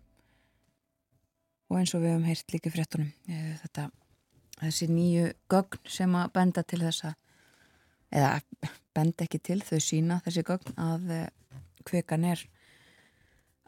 og 1.67 1.79
eins 1.79 1.93
og 1.95 2.03
við 2.03 2.13
hefum 2.13 2.27
heyrt 2.27 2.53
líka 2.53 2.71
fréttunum 2.71 3.09
eh, 3.29 3.55
þetta, 3.63 3.87
þessi 4.61 4.89
nýju 4.91 5.31
gögn 5.51 5.89
sem 5.89 6.13
að 6.19 6.33
benda 6.35 6.63
til 6.63 6.81
þessa 6.83 7.13
eða 8.13 8.37
benda 8.95 9.25
ekki 9.25 9.39
til 9.43 9.59
þau 9.65 9.79
sína 9.83 10.21
þessi 10.25 10.45
gögn 10.47 10.77
að 10.81 11.11
kvekan 11.87 12.27
eh, 12.27 12.35
er 12.35 12.45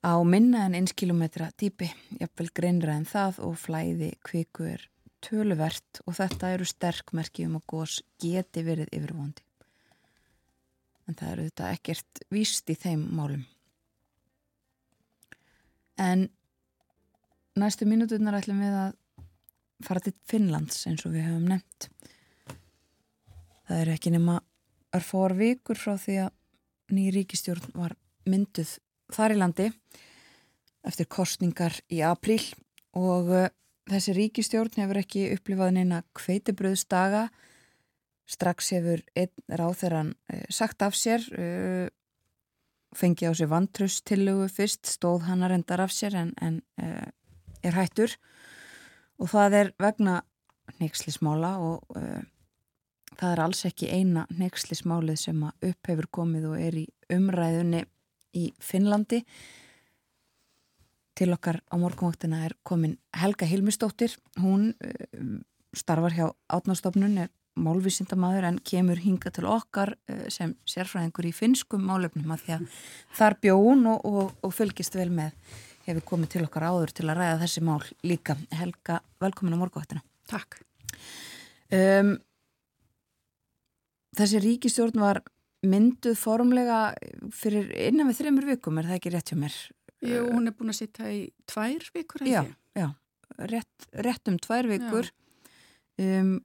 á 0.04 0.16
minna 0.24 0.66
en 0.66 0.78
eins 0.80 0.96
kilometra 0.96 1.50
dýpi, 1.60 1.90
jafnvel 2.22 2.50
greinra 2.56 2.96
en 2.96 3.08
það 3.10 3.42
og 3.48 3.60
flæði 3.60 4.14
kviku 4.26 4.70
er 4.72 4.88
töluvert 5.24 6.02
og 6.06 6.16
þetta 6.16 6.54
eru 6.56 6.68
sterkmerki 6.68 7.46
um 7.50 7.60
að 7.60 7.68
gós 7.74 8.00
geti 8.24 8.64
verið 8.64 8.92
yfirvondi 8.96 9.44
en 11.10 11.18
það 11.20 11.32
eru 11.34 11.48
þetta 11.50 11.72
ekkert 11.76 12.24
víst 12.32 12.72
í 12.72 12.78
þeim 12.80 13.04
málum 13.18 13.44
en 16.00 16.30
næstu 17.60 17.88
mínuturnar 17.90 18.40
ætlum 18.40 18.64
við 18.64 18.78
að 18.86 18.96
fara 19.86 20.04
til 20.04 20.16
Finnlands 20.28 20.86
eins 20.90 21.06
og 21.08 21.16
við 21.16 21.28
hefum 21.28 21.48
nefnt. 21.52 21.90
Það 23.70 23.82
er 23.84 23.90
ekki 23.94 24.10
nema 24.10 24.40
örfóar 24.98 25.36
vikur 25.38 25.78
frá 25.78 25.94
því 26.02 26.16
að 26.24 26.32
ný 26.98 27.10
ríkistjórn 27.14 27.76
var 27.78 27.94
mynduð 28.26 28.72
þar 29.14 29.36
í 29.36 29.38
landi 29.38 29.68
eftir 30.90 31.06
kostningar 31.12 31.76
í 31.94 32.00
apríl. 32.02 32.42
Og 32.98 33.30
uh, 33.30 33.46
þessi 33.90 34.16
ríkistjórn 34.18 34.82
hefur 34.82 35.02
ekki 35.04 35.28
upplifað 35.36 35.76
neina 35.78 36.02
kveitibröðsdaga 36.18 37.28
strax 38.30 38.72
hefur 38.74 39.04
einn 39.18 39.58
ráþeran 39.62 40.16
uh, 40.34 40.42
sagt 40.50 40.82
af 40.86 40.98
sér 40.98 41.22
uh, 41.38 41.86
fengi 42.98 43.30
á 43.30 43.34
sig 43.38 43.52
vantrustillögu 43.54 44.50
fyrst 44.50 44.90
stóð 44.90 45.28
hann 45.30 45.46
að 45.46 45.54
rendar 45.54 45.86
af 45.86 45.94
sér 45.94 46.16
en, 46.18 46.34
en 46.42 46.56
er 46.82 47.76
hættur. 47.78 48.16
Og 49.22 49.30
það 49.30 49.58
er 49.60 49.70
vegna 49.78 50.16
neykslismála 50.82 51.52
og 51.62 52.00
það 53.20 53.34
er 53.34 53.42
alls 53.44 53.64
ekki 53.68 53.90
eina 53.92 54.26
neykslismálið 54.32 55.24
sem 55.24 55.42
að 55.48 55.72
upp 55.72 55.92
hefur 55.92 56.10
komið 56.20 56.52
og 56.52 56.62
er 56.62 56.78
í 56.82 56.86
umræðunni 57.12 57.84
í 58.38 58.46
Finnlandi 58.64 59.24
til 61.20 61.34
okkar 61.36 61.60
á 61.68 61.76
morgunvaktina 61.82 62.46
er 62.48 62.56
komin 62.64 62.96
Helga 63.18 63.48
Hilmistóttir 63.50 64.16
hún 64.40 64.72
uh, 64.80 65.40
starfar 65.76 66.16
hjá 66.16 66.28
átnástofnun 66.48 67.18
er 67.26 67.34
málvísindamadur 67.60 68.46
en 68.48 68.60
kemur 68.64 69.02
hinga 69.04 69.34
til 69.36 69.50
okkar 69.50 69.96
uh, 69.98 70.28
sem 70.32 70.56
sérfræðingur 70.70 71.28
í 71.28 71.34
finnskum 71.36 71.84
málefnum 71.90 72.32
að 72.36 72.46
því 72.46 72.56
að 72.56 72.78
þar 73.20 73.40
bjóun 73.44 73.90
og, 73.92 74.06
og, 74.06 74.38
og 74.46 74.56
fylgist 74.56 74.96
vel 74.96 75.10
með 75.12 75.36
hefur 75.90 76.06
komið 76.14 76.34
til 76.36 76.46
okkar 76.46 76.68
áður 76.70 76.94
til 76.96 77.08
að 77.10 77.20
ræða 77.20 77.38
þessi 77.44 77.66
mál 77.66 77.82
líka. 78.06 78.36
Helga, 78.56 79.00
velkomin 79.22 79.58
á 79.58 79.62
morgóttina. 79.62 80.04
Takk. 80.30 80.60
Um, 81.74 82.16
þessi 84.18 84.42
ríkistjórn 84.44 85.02
var 85.02 85.22
mynduð 85.66 86.16
formlega 86.20 86.80
fyrir 87.36 87.70
innan 87.90 88.10
við 88.10 88.22
þreymur 88.22 88.48
vikum, 88.54 88.80
er 88.80 88.90
það 88.90 89.00
ekki 89.00 89.14
rétt 89.14 89.34
hjá 89.34 89.40
mér? 89.40 89.58
Jú, 90.08 90.22
hún 90.32 90.48
er 90.48 90.56
búin 90.56 90.72
að 90.72 90.80
sitta 90.80 91.10
í 91.12 91.26
tvær 91.50 91.90
vikur, 91.96 92.24
ekki? 92.24 92.32
Já, 92.32 92.44
já, 92.80 92.88
rétt, 93.52 93.90
rétt 94.06 94.32
um 94.32 94.38
tvær 94.40 94.70
vikur. 94.72 95.10
Um, 96.00 96.38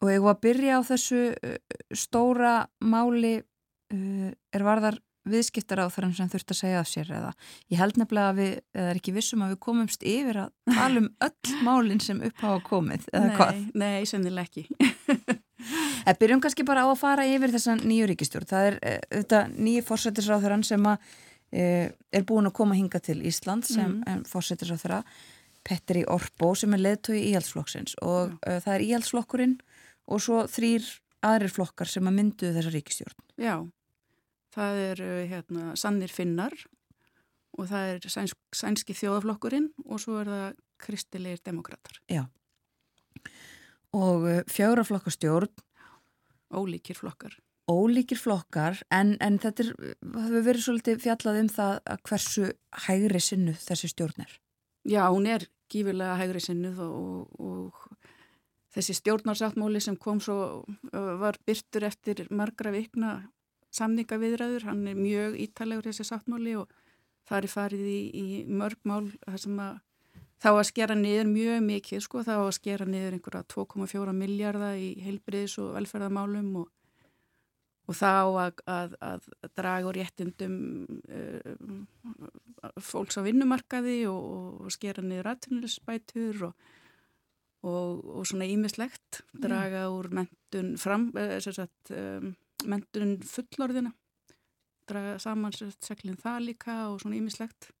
og 0.00 0.12
ég 0.12 0.24
var 0.24 0.38
að 0.38 0.44
byrja 0.46 0.78
á 0.80 0.82
þessu 0.88 1.20
uh, 1.34 1.58
stóra 1.92 2.54
máli 2.80 3.36
uh, 3.42 4.30
er 4.32 4.64
varðar 4.64 4.96
viðskiptar 5.28 5.82
á 5.84 5.92
þarum 5.92 6.14
sem 6.16 6.30
þurft 6.32 6.54
að 6.54 6.60
segja 6.62 6.80
af 6.80 6.88
sér 6.88 7.10
eða 7.12 7.32
ég 7.68 7.80
held 7.82 7.98
nefnilega 8.00 8.32
að 8.32 8.38
við, 8.40 8.54
eða 8.72 8.92
er 8.92 9.00
ekki 9.02 9.14
vissum 9.16 9.44
að 9.44 9.52
við 9.52 9.60
komumst 9.66 10.06
yfir 10.08 10.40
að 10.46 10.54
tala 10.72 11.02
um 11.02 11.10
öll 11.28 11.58
málinn 11.66 12.00
sem 12.00 12.22
uppháða 12.30 12.62
komið 12.70 13.10
eða 13.12 13.26
nei, 13.26 13.36
hvað? 13.36 13.60
Nei, 13.82 13.98
sennileg 14.08 14.48
ekki. 14.48 15.37
Það 16.08 16.20
byrjum 16.22 16.40
kannski 16.40 16.64
bara 16.64 16.82
á 16.84 16.88
að 16.88 17.00
fara 17.02 17.24
yfir 17.28 17.52
þessan 17.52 17.82
nýju 17.84 18.06
ríkistjórn. 18.08 18.48
Það 18.48 18.66
er 18.68 18.76
þetta 19.12 19.40
nýju 19.52 19.82
fórsættisráþurann 19.84 20.62
sem 20.64 20.86
að 20.88 21.02
uh, 21.04 21.88
er 21.92 22.24
búin 22.28 22.48
að 22.48 22.54
koma 22.56 22.78
hinga 22.78 23.00
til 23.04 23.18
Ísland 23.28 23.66
sem 23.68 23.98
mm. 24.00 24.22
fórsættisráþura 24.30 25.02
Petteri 25.68 26.06
Orbo 26.08 26.54
sem 26.56 26.72
er 26.72 26.80
leðtögi 26.80 27.26
íhaldsflokksins 27.32 27.98
og 28.00 28.38
uh, 28.38 28.56
það 28.64 28.72
er 28.78 28.86
íhaldsflokkurinn 28.86 29.58
og 30.08 30.24
svo 30.24 30.46
þrýr 30.48 30.88
aðrir 31.28 31.52
flokkar 31.52 31.92
sem 31.92 32.08
að 32.08 32.16
myndu 32.22 32.54
þessa 32.56 32.72
ríkistjórn. 32.72 33.20
Já, 33.36 33.54
það 34.56 34.82
eru 34.86 35.12
hérna, 35.28 35.68
sannir 35.76 36.14
finnar 36.14 36.56
og 37.58 37.68
það 37.68 37.92
er 37.92 38.10
sæns, 38.16 38.36
sænski 38.56 38.96
þjóðaflokkurinn 38.96 39.68
og 39.84 40.00
svo 40.00 40.22
er 40.22 40.32
það 40.32 40.48
kristilegir 40.80 41.44
demokrater. 41.44 42.00
Já, 42.08 42.24
og 43.92 44.28
fjáraflokkastjórn. 44.48 45.52
Ólíkir 46.54 46.96
flokkar. 46.96 47.36
Ólíkir 47.68 48.16
flokkar, 48.16 48.78
en, 48.94 49.16
en 49.20 49.36
þetta 49.42 49.66
er, 49.66 49.72
hefur 50.00 50.44
verið 50.46 50.64
svolítið 50.64 51.02
fjallað 51.02 51.40
um 51.42 51.48
það 51.52 51.74
að 51.84 52.04
hversu 52.08 52.50
hægri 52.86 53.20
sinnu 53.20 53.56
þessi 53.60 53.90
stjórn 53.92 54.24
er. 54.24 54.36
Já, 54.88 55.02
hún 55.12 55.28
er 55.28 55.44
gífurlega 55.68 56.16
hægri 56.16 56.40
sinnuð 56.40 56.80
og, 56.86 57.34
og 57.36 57.98
þessi 58.72 58.96
stjórnarsáttmóli 58.96 59.82
sem 59.84 59.98
kom 60.00 60.22
svo, 60.24 60.64
var 60.92 61.36
byrtur 61.44 61.84
eftir 61.90 62.24
margra 62.30 62.72
vikna 62.72 63.18
samningaviðræður, 63.76 64.64
hann 64.70 64.86
er 64.88 64.96
mjög 64.96 65.36
ítalegur 65.44 65.90
þessi 65.90 66.06
sáttmáli 66.08 66.56
og 66.56 66.72
það 67.28 67.42
er 67.42 67.52
farið 67.52 67.84
í, 67.84 68.00
í 68.08 68.26
mörg 68.48 68.80
mál 68.88 69.10
þar 69.26 69.42
sem 69.44 69.60
að 69.60 69.76
þá 70.42 70.48
að 70.52 70.64
skera 70.70 70.96
niður 70.98 71.30
mjög 71.32 71.62
mikið 71.66 72.02
sko, 72.04 72.24
þá 72.26 72.34
að 72.38 72.56
skera 72.58 72.86
niður 72.88 73.18
einhverja 73.18 73.44
2,4 73.54 74.14
miljardar 74.16 74.78
í 74.78 74.90
heilbriðis 75.02 75.58
og 75.62 75.74
velferðamálum 75.76 76.50
og, 76.62 76.70
og 77.88 77.98
þá 77.98 78.12
að, 78.46 78.62
að, 78.70 78.96
að 79.10 79.28
draga 79.58 79.90
úr 79.90 79.98
réttindum 79.98 80.58
uh, 81.10 82.74
fólks 82.82 83.18
á 83.18 83.26
vinnumarkaði 83.26 84.00
og, 84.10 84.66
og 84.66 84.74
skera 84.74 85.04
niður 85.04 85.32
aðtunlisbætur 85.34 86.50
og, 86.50 86.52
og 87.66 88.26
svona 88.28 88.46
ímislegt 88.46 89.24
draga 89.34 89.88
úr 89.90 90.12
mentun 90.20 90.76
fram, 90.78 91.10
sem 91.42 91.56
sagt 91.56 91.94
um, 91.94 92.36
menturinn 92.68 93.18
fullorðina 93.26 93.94
draga 94.88 95.18
saman 95.22 95.52
seglinn 95.54 96.18
það 96.20 96.46
líka 96.46 96.78
og 96.92 97.02
svona 97.02 97.18
ímislegt 97.18 97.72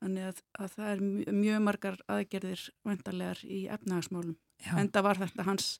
þannig 0.00 0.28
að, 0.30 0.42
að 0.58 0.74
það 0.74 0.90
er 0.90 1.02
mjög, 1.04 1.32
mjög 1.40 1.62
margar 1.66 1.98
aðgerðir 2.10 2.66
vendarlegar 2.88 3.40
í 3.44 3.60
efnahagsmálum. 3.76 4.36
En 4.76 4.90
það 4.92 5.06
var 5.06 5.20
þetta 5.22 5.46
hans 5.46 5.70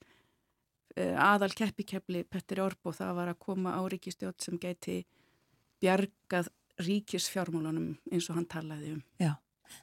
uh, 0.97 1.16
aðal 1.21 1.51
keppikepli 1.57 2.25
Petteri 2.29 2.64
Orbo 2.64 2.95
það 2.97 3.14
var 3.18 3.33
að 3.33 3.43
koma 3.45 3.77
á 3.77 3.81
ríkistjótt 3.93 4.45
sem 4.45 4.59
geti 4.61 5.03
bjargað 5.81 6.51
ríkisfjármálunum 6.81 7.95
eins 8.11 8.29
og 8.31 8.39
hann 8.39 8.49
talaði 8.49 8.95
um. 8.97 9.05
Já, 9.21 9.35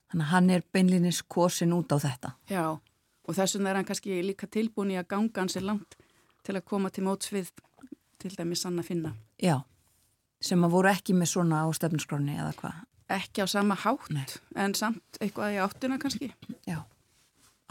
þannig 0.09 0.25
að 0.25 0.33
hann 0.33 0.51
er 0.55 0.65
beinlinis 0.73 1.21
kosin 1.21 1.75
út 1.77 1.93
á 1.93 1.97
þetta. 2.01 2.33
Já, 2.49 2.65
og 2.73 3.37
þess 3.37 3.57
vegna 3.57 3.71
er 3.71 3.81
hann 3.81 3.87
kannski 3.87 4.19
líka 4.25 4.49
tilbúin 4.49 4.93
í 4.95 4.99
að 4.99 5.09
ganga 5.13 5.43
hans 5.43 5.57
er 5.59 5.65
langt 5.67 5.97
til 6.47 6.55
að 6.55 6.65
koma 6.69 6.89
til 6.93 7.05
móts 7.05 7.33
við 7.33 7.51
til 8.17 8.33
dæmis 8.33 8.63
sann 8.65 8.79
að 8.81 8.89
finna. 8.89 9.13
Já, 9.41 9.59
sem 10.41 10.63
að 10.65 10.73
voru 10.73 10.89
ekki 10.89 11.13
með 11.17 11.33
svona 11.35 11.61
á 11.65 11.67
stefnskráni 11.75 12.37
eða 12.37 12.53
hvað? 12.57 12.79
Ekki 13.07 13.43
á 13.43 13.47
sama 13.47 13.77
hátt, 13.79 14.09
Nei. 14.11 14.25
en 14.59 14.73
samt 14.75 15.19
eitthvað 15.21 15.55
í 15.55 15.61
áttuna 15.63 15.99
kannski. 16.01 16.27
Já, 16.67 16.81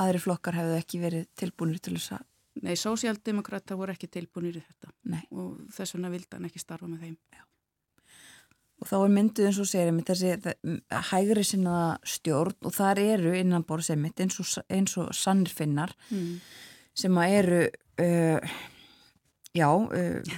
aðri 0.01 0.23
flokkar 0.25 0.57
hefðu 0.57 0.79
ekki 0.79 1.01
verið 1.03 1.27
tilbúinir 1.37 1.83
til 1.85 1.97
þess 1.99 2.17
að... 2.17 2.25
Nei, 2.65 2.73
sósíaldemokrata 2.81 3.77
voru 3.77 3.93
ekki 3.93 4.09
tilbúinir 4.09 4.63
í 4.63 4.63
þetta 4.65 4.95
Nei. 5.13 5.21
og 5.37 5.59
þess 5.77 5.97
vegna 5.97 6.13
vildi 6.15 6.39
hann 6.39 6.49
ekki 6.49 6.63
starfa 6.63 6.89
með 6.89 7.05
þeim. 7.05 7.19
Já. 7.37 7.45
Og 8.77 8.89
þá 8.91 8.97
er 8.99 9.13
mynduð 9.13 9.49
eins 9.49 9.59
og 9.61 9.69
segir 9.71 10.01
þessi 10.09 10.33
hægri 11.11 11.45
sinnaða 11.49 11.91
stjórn 12.13 12.69
og 12.69 12.75
þar 12.77 13.01
eru 13.01 13.33
innan 13.37 13.65
borðsemitt 13.69 14.21
eins 14.21 14.37
og, 14.41 14.51
eins 14.73 14.97
og 15.01 15.13
sannir 15.17 15.53
finnar 15.53 15.95
mm. 16.11 16.35
sem 16.97 17.21
að 17.21 17.37
eru 17.39 17.61
uh, 18.05 18.59
já 19.57 19.69
uh, 19.73 20.37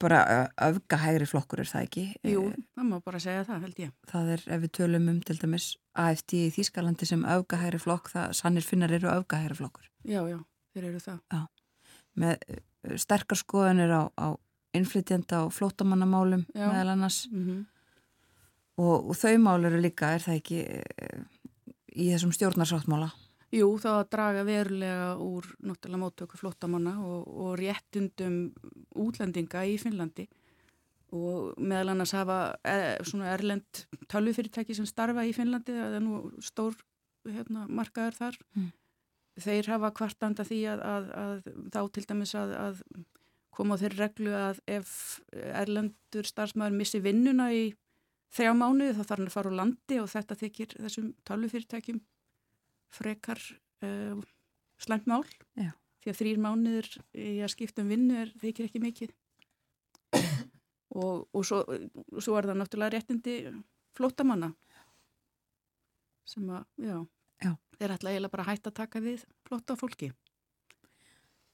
bara 0.00 0.20
öfga 0.68 0.98
hægri 1.02 1.26
flokkur 1.28 1.62
er 1.62 1.70
það 1.70 1.86
ekki? 1.88 2.04
Jú, 2.28 2.44
það 2.76 2.88
má 2.88 2.96
bara 3.04 3.20
segja 3.22 3.46
það 3.48 3.66
held 3.66 3.82
ég. 3.82 3.94
Það 4.12 4.30
er 4.36 4.44
ef 4.56 4.62
við 4.64 4.72
tölum 4.78 5.08
um 5.12 5.18
til 5.26 5.36
dæmis 5.40 5.66
AFD 6.04 6.36
í 6.38 6.52
Þýskalandi 6.54 7.08
sem 7.08 7.26
öfga 7.34 7.60
hægri 7.62 7.82
flokk 7.82 8.12
það 8.12 8.36
sannir 8.38 8.66
finnar 8.66 8.94
eru 8.94 9.10
öfga 9.12 9.42
hægri 9.42 9.58
flokkur. 9.58 9.90
Já, 10.08 10.22
já, 10.30 10.38
þeir 10.72 10.88
eru 10.92 11.02
það. 11.02 11.20
Já. 11.32 11.42
með 12.22 12.48
uh, 12.48 12.96
sterkar 13.00 13.40
skoðanir 13.40 13.92
á, 13.92 14.02
á 14.20 14.28
innflytjenda 14.76 15.44
og 15.46 15.52
flótamannamálum 15.56 16.46
meðal 16.56 16.94
annars. 16.96 17.26
Mm 17.32 17.66
og, 18.80 19.10
og 19.10 19.16
þau 19.18 19.36
mál 19.42 19.68
eru 19.68 19.80
líka, 19.82 20.14
er 20.14 20.24
það 20.24 20.38
ekki 20.40 20.60
í 21.92 22.08
þessum 22.12 22.32
stjórnarsáttmála? 22.34 23.10
Jú, 23.52 23.66
þá 23.76 23.88
að 23.98 24.06
draga 24.14 24.42
verulega 24.48 25.08
úr 25.20 25.48
náttúrulega 25.60 26.00
móttöku 26.00 26.38
flottamanna 26.40 26.94
og, 27.04 27.26
og 27.28 27.58
réttundum 27.60 28.38
útlendinga 28.96 29.66
í 29.68 29.74
Finnlandi 29.80 30.24
og 31.12 31.58
meðal 31.60 31.92
annars 31.92 32.14
hafa 32.16 32.38
e, 32.64 32.76
svona 33.04 33.34
erlend 33.34 33.82
tölvufyrirtæki 34.08 34.76
sem 34.76 34.86
starfa 34.88 35.26
í 35.28 35.34
Finnlandi, 35.36 35.74
það 35.76 35.96
er 35.98 36.04
nú 36.04 36.20
stór 36.40 36.78
hérna, 37.28 37.66
markaður 37.68 38.16
þar. 38.16 38.38
Mm. 38.56 38.70
Þeir 39.42 39.68
hafa 39.74 39.90
kvartanda 39.96 40.46
því 40.48 40.60
að, 40.72 40.84
að, 40.88 41.10
að 41.20 41.50
þá 41.74 41.80
til 41.92 42.06
dæmis 42.08 42.32
að, 42.36 42.54
að 42.56 42.80
koma 43.52 43.76
á 43.76 43.80
þeirri 43.82 44.00
reglu 44.00 44.32
að 44.36 44.62
ef 44.78 44.94
erlendur 45.32 46.28
starfsmæður 46.28 46.78
missi 46.78 47.00
vinnuna 47.04 47.50
í 47.52 47.66
þrjá 48.32 48.52
mánuði 48.56 48.96
þá 48.96 49.02
þarf 49.02 49.14
hann 49.18 49.28
að 49.28 49.36
fara 49.36 49.52
á 49.52 49.58
landi 49.60 50.00
og 50.00 50.08
þetta 50.12 50.38
þykir 50.40 50.74
þessum 50.78 51.12
tölvufyrirtækjum 51.28 52.00
frekar 52.92 53.40
uh, 53.84 54.20
slæmt 54.82 55.08
mál 55.10 55.24
Já. 55.58 55.72
því 56.02 56.12
að 56.12 56.20
þrýr 56.20 56.40
mánuður 56.44 56.90
í 57.14 57.34
að 57.42 57.52
skipta 57.54 57.84
um 57.84 57.92
vinnu 57.92 58.22
er 58.22 58.32
þykir 58.42 58.68
ekki 58.68 58.82
mikið 58.82 59.14
og, 61.02 61.28
og 61.32 61.46
svo, 61.46 61.62
svo 62.18 62.38
er 62.38 62.50
það 62.50 62.60
náttúrulega 62.62 62.96
réttindi 62.96 63.36
flótamanna 63.96 64.52
sem 66.28 66.48
að, 66.54 66.66
já, 66.78 66.98
Já. 67.42 67.54
þeir 67.78 67.96
ætla 67.96 68.12
eiginlega 68.12 68.32
bara 68.36 68.44
að 68.46 68.52
hætta 68.52 68.70
að 68.70 68.78
taka 68.78 69.02
við 69.04 69.24
flóta 69.48 69.76
fólki 69.76 70.12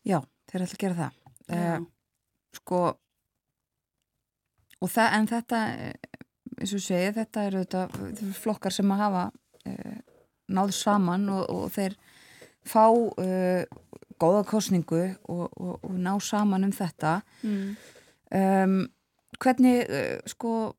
Já, 0.06 0.22
þeir 0.48 0.64
ætla 0.64 0.76
að 0.76 0.82
gera 0.82 0.98
það. 0.98 1.16
Uh, 1.48 1.86
sko, 2.58 2.80
og 4.78 4.90
það, 4.92 5.14
en 5.16 5.28
þetta, 5.32 5.60
eh, 5.72 6.20
eins 6.58 6.74
og 6.76 6.84
segið, 6.84 7.14
þetta 7.18 7.44
eru 7.48 7.62
þetta, 7.64 7.82
flokkar 8.38 8.74
sem 8.74 8.92
að 8.94 9.02
hafa 9.02 9.24
uh, 9.72 9.98
náð 10.48 10.74
saman 10.76 11.28
og, 11.32 11.44
og 11.52 11.70
þeir 11.74 11.96
fá 12.68 12.84
uh, 12.90 13.62
góða 14.18 14.44
kostningu 14.48 15.00
og, 15.30 15.46
og, 15.48 15.78
og 15.84 15.96
ná 15.96 16.12
saman 16.22 16.68
um 16.68 16.74
þetta. 16.74 17.20
mm. 17.42 17.70
Um, 18.28 18.74
hvernig, 19.40 19.86
uh, 19.88 20.18
sko, 20.28 20.74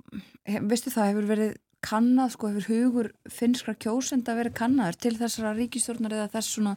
hef, 0.46 0.66
veistu 0.70 0.94
það, 0.94 1.12
hefur 1.14 1.30
verið 1.32 1.56
kannað, 1.86 2.36
sko, 2.36 2.52
hefur 2.52 2.68
hugur 2.70 3.12
finnskra 3.32 3.74
kjósenda 3.74 4.36
verið 4.38 4.58
kannaður 4.60 5.00
til 5.02 5.16
þessara 5.18 5.56
ríkistjórnar 5.58 6.14
eða 6.18 6.30
þess 6.36 6.58
svona, 6.58 6.76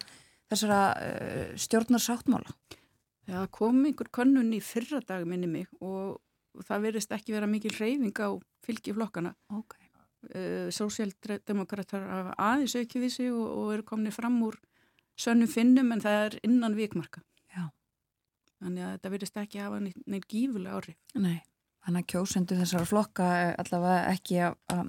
þessara 0.53 0.81
uh, 0.97 1.53
stjórnarsáttmála? 1.61 2.57
Það 3.29 3.49
kom 3.55 3.85
einhver 3.87 4.09
könnun 4.13 4.55
í 4.57 4.63
fyrra 4.65 5.01
dag 5.07 5.27
minni 5.29 5.49
mig 5.51 5.69
og 5.81 6.19
það 6.67 6.89
verðist 6.89 7.15
ekki 7.15 7.37
vera 7.37 7.49
mikil 7.49 7.73
reyfing 7.77 8.17
á 8.19 8.31
fylgi 8.65 8.95
flokkana. 8.97 9.35
Uh, 10.23 10.69
Sósjaldemokrater 10.71 12.05
hafa 12.07 12.35
aðeins 12.39 12.77
aukið 12.79 13.03
við 13.03 13.11
sig 13.17 13.31
og, 13.35 13.47
og 13.59 13.73
eru 13.75 13.83
komni 13.89 14.13
fram 14.15 14.37
úr 14.47 14.55
sönnum 15.19 15.51
finnum 15.51 15.91
en 15.93 16.01
það 16.05 16.19
er 16.27 16.37
innan 16.47 16.77
vikmarka. 16.79 17.21
Já. 17.51 17.65
Þannig 18.63 18.85
að 18.87 18.93
þetta 18.95 19.11
verðist 19.17 19.41
ekki 19.43 19.61
hafa 19.65 19.81
neitt, 19.83 19.99
neitt 20.07 20.29
gífulega 20.31 20.79
áhrif. 20.79 20.97
Nei, 21.19 21.41
þannig 21.85 22.05
að 22.05 22.11
kjósendur 22.15 22.61
þessara 22.63 22.89
flokka 22.89 23.27
er 23.43 23.53
allavega 23.65 24.15
ekki 24.15 24.39
að 24.47 24.87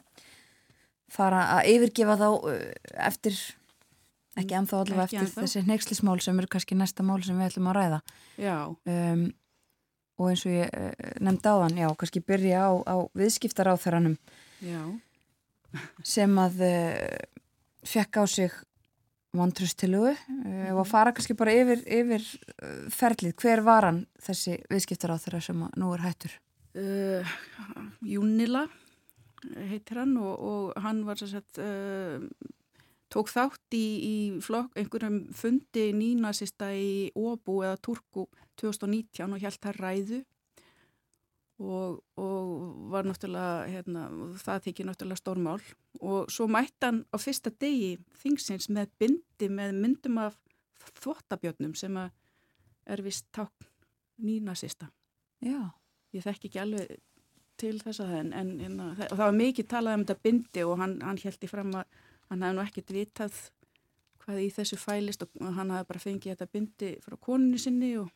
fara 1.13 1.41
að 1.57 1.69
yfirgefa 1.73 2.15
þá 2.21 2.27
uh, 2.29 2.57
eftir, 3.09 3.39
ekki 4.39 4.57
ennþá 4.59 4.81
allavega 4.83 5.07
Ekki 5.09 5.17
eftir 5.17 5.29
ennþá. 5.31 5.45
þessi 5.47 5.63
neykslismál 5.69 6.19
sem 6.25 6.39
eru 6.41 6.51
kannski 6.55 6.77
næsta 6.77 7.05
mál 7.05 7.21
sem 7.25 7.37
við 7.41 7.49
ætlum 7.51 7.71
að 7.73 7.79
ræða. 7.81 8.03
Já, 8.37 8.57
Um, 8.85 9.25
og 10.21 10.29
eins 10.29 10.43
og 10.45 10.53
ég 10.53 10.69
nefndi 11.25 11.49
áðan, 11.49 11.73
já, 11.81 11.87
kannski 11.97 12.21
byrja 12.21 12.67
á, 12.69 12.71
á 12.85 12.95
viðskiptaráþaranum 13.17 14.13
já, 14.61 14.81
sem 16.05 16.37
að 16.41 16.61
uh, 16.67 17.17
fekk 17.87 18.21
á 18.21 18.25
sig 18.29 18.55
vantröstilugu 19.33 20.13
uh, 20.13 20.71
og 20.75 20.83
að 20.83 20.89
fara 20.91 21.13
kannski 21.15 21.35
bara 21.37 21.55
yfir, 21.55 21.83
yfir 21.87 22.25
uh, 22.25 22.87
ferlið. 22.93 23.35
Hver 23.41 23.63
var 23.65 23.89
hann 23.89 24.03
þessi 24.21 24.59
viðskiptaráþara 24.71 25.41
sem 25.43 25.65
að 25.65 25.77
nú 25.81 25.93
er 25.95 26.05
hættur? 26.07 26.39
Júnila 28.01 28.63
heitir 29.69 29.99
hann 30.01 30.17
og, 30.17 30.33
og 30.39 30.83
hann 30.83 31.03
var 31.07 31.19
sem 31.19 31.29
sagt, 31.33 31.59
uh, 31.61 32.21
tók 33.13 33.29
þátt 33.29 33.77
í, 33.77 33.83
í 33.83 34.15
flokk, 34.43 34.73
einhverjum 34.79 35.19
fundi 35.37 35.89
nýnasista 35.95 36.71
í 36.73 37.11
Óbú 37.13 37.61
eða 37.65 37.77
Turku 37.83 38.27
2019 38.61 39.35
og 39.35 39.43
hjælt 39.43 39.61
það 39.61 39.81
ræðu 39.81 40.21
og, 41.61 41.99
og 42.17 42.89
var 42.91 43.05
náttúrulega, 43.05 43.67
hérna, 43.69 44.07
það 44.41 44.65
þykir 44.67 44.89
náttúrulega 44.89 45.21
stórmál 45.21 45.61
og 46.01 46.31
svo 46.33 46.47
mætti 46.49 46.87
hann 46.87 47.03
á 47.13 47.17
fyrsta 47.21 47.53
degi 47.61 47.97
þingsins 48.23 48.69
með 48.73 48.91
bindi 48.99 49.49
með 49.49 49.77
myndum 49.83 50.19
af 50.23 50.37
þvottabjörnum 50.99 51.75
sem 51.77 51.97
er 51.99 53.03
vist 53.05 53.29
tákn 53.35 53.69
nýnasista 54.23 54.89
Já. 55.43 55.73
ég 56.13 56.23
þekki 56.25 56.49
ekki 56.49 56.61
alveg 56.63 56.95
til 57.59 57.75
þess 57.81 58.01
að 58.01 58.11
það 58.11 58.19
en, 58.19 58.31
en, 58.33 58.53
en 58.65 58.79
og 58.83 58.97
það 59.13 59.25
var 59.25 59.37
mikið 59.37 59.69
talað 59.69 59.97
um 59.97 60.05
þetta 60.05 60.25
bindi 60.25 60.65
og 60.65 60.79
hann, 60.81 60.95
hann 61.05 61.21
held 61.21 61.45
í 61.45 61.51
fram 61.51 61.75
að 61.77 62.01
hann 62.31 62.45
hefði 62.45 62.57
nú 62.57 62.63
ekkert 62.63 62.95
vitað 62.95 63.39
hvað 64.23 64.41
í 64.41 64.49
þessu 64.55 64.79
fælist 64.79 65.25
og 65.25 65.33
hann 65.43 65.73
hafði 65.73 65.89
bara 65.91 66.03
fengið 66.03 66.33
þetta 66.33 66.51
bindi 66.53 66.91
frá 67.03 67.17
koninu 67.19 67.61
sinni 67.61 67.93
og 68.01 68.09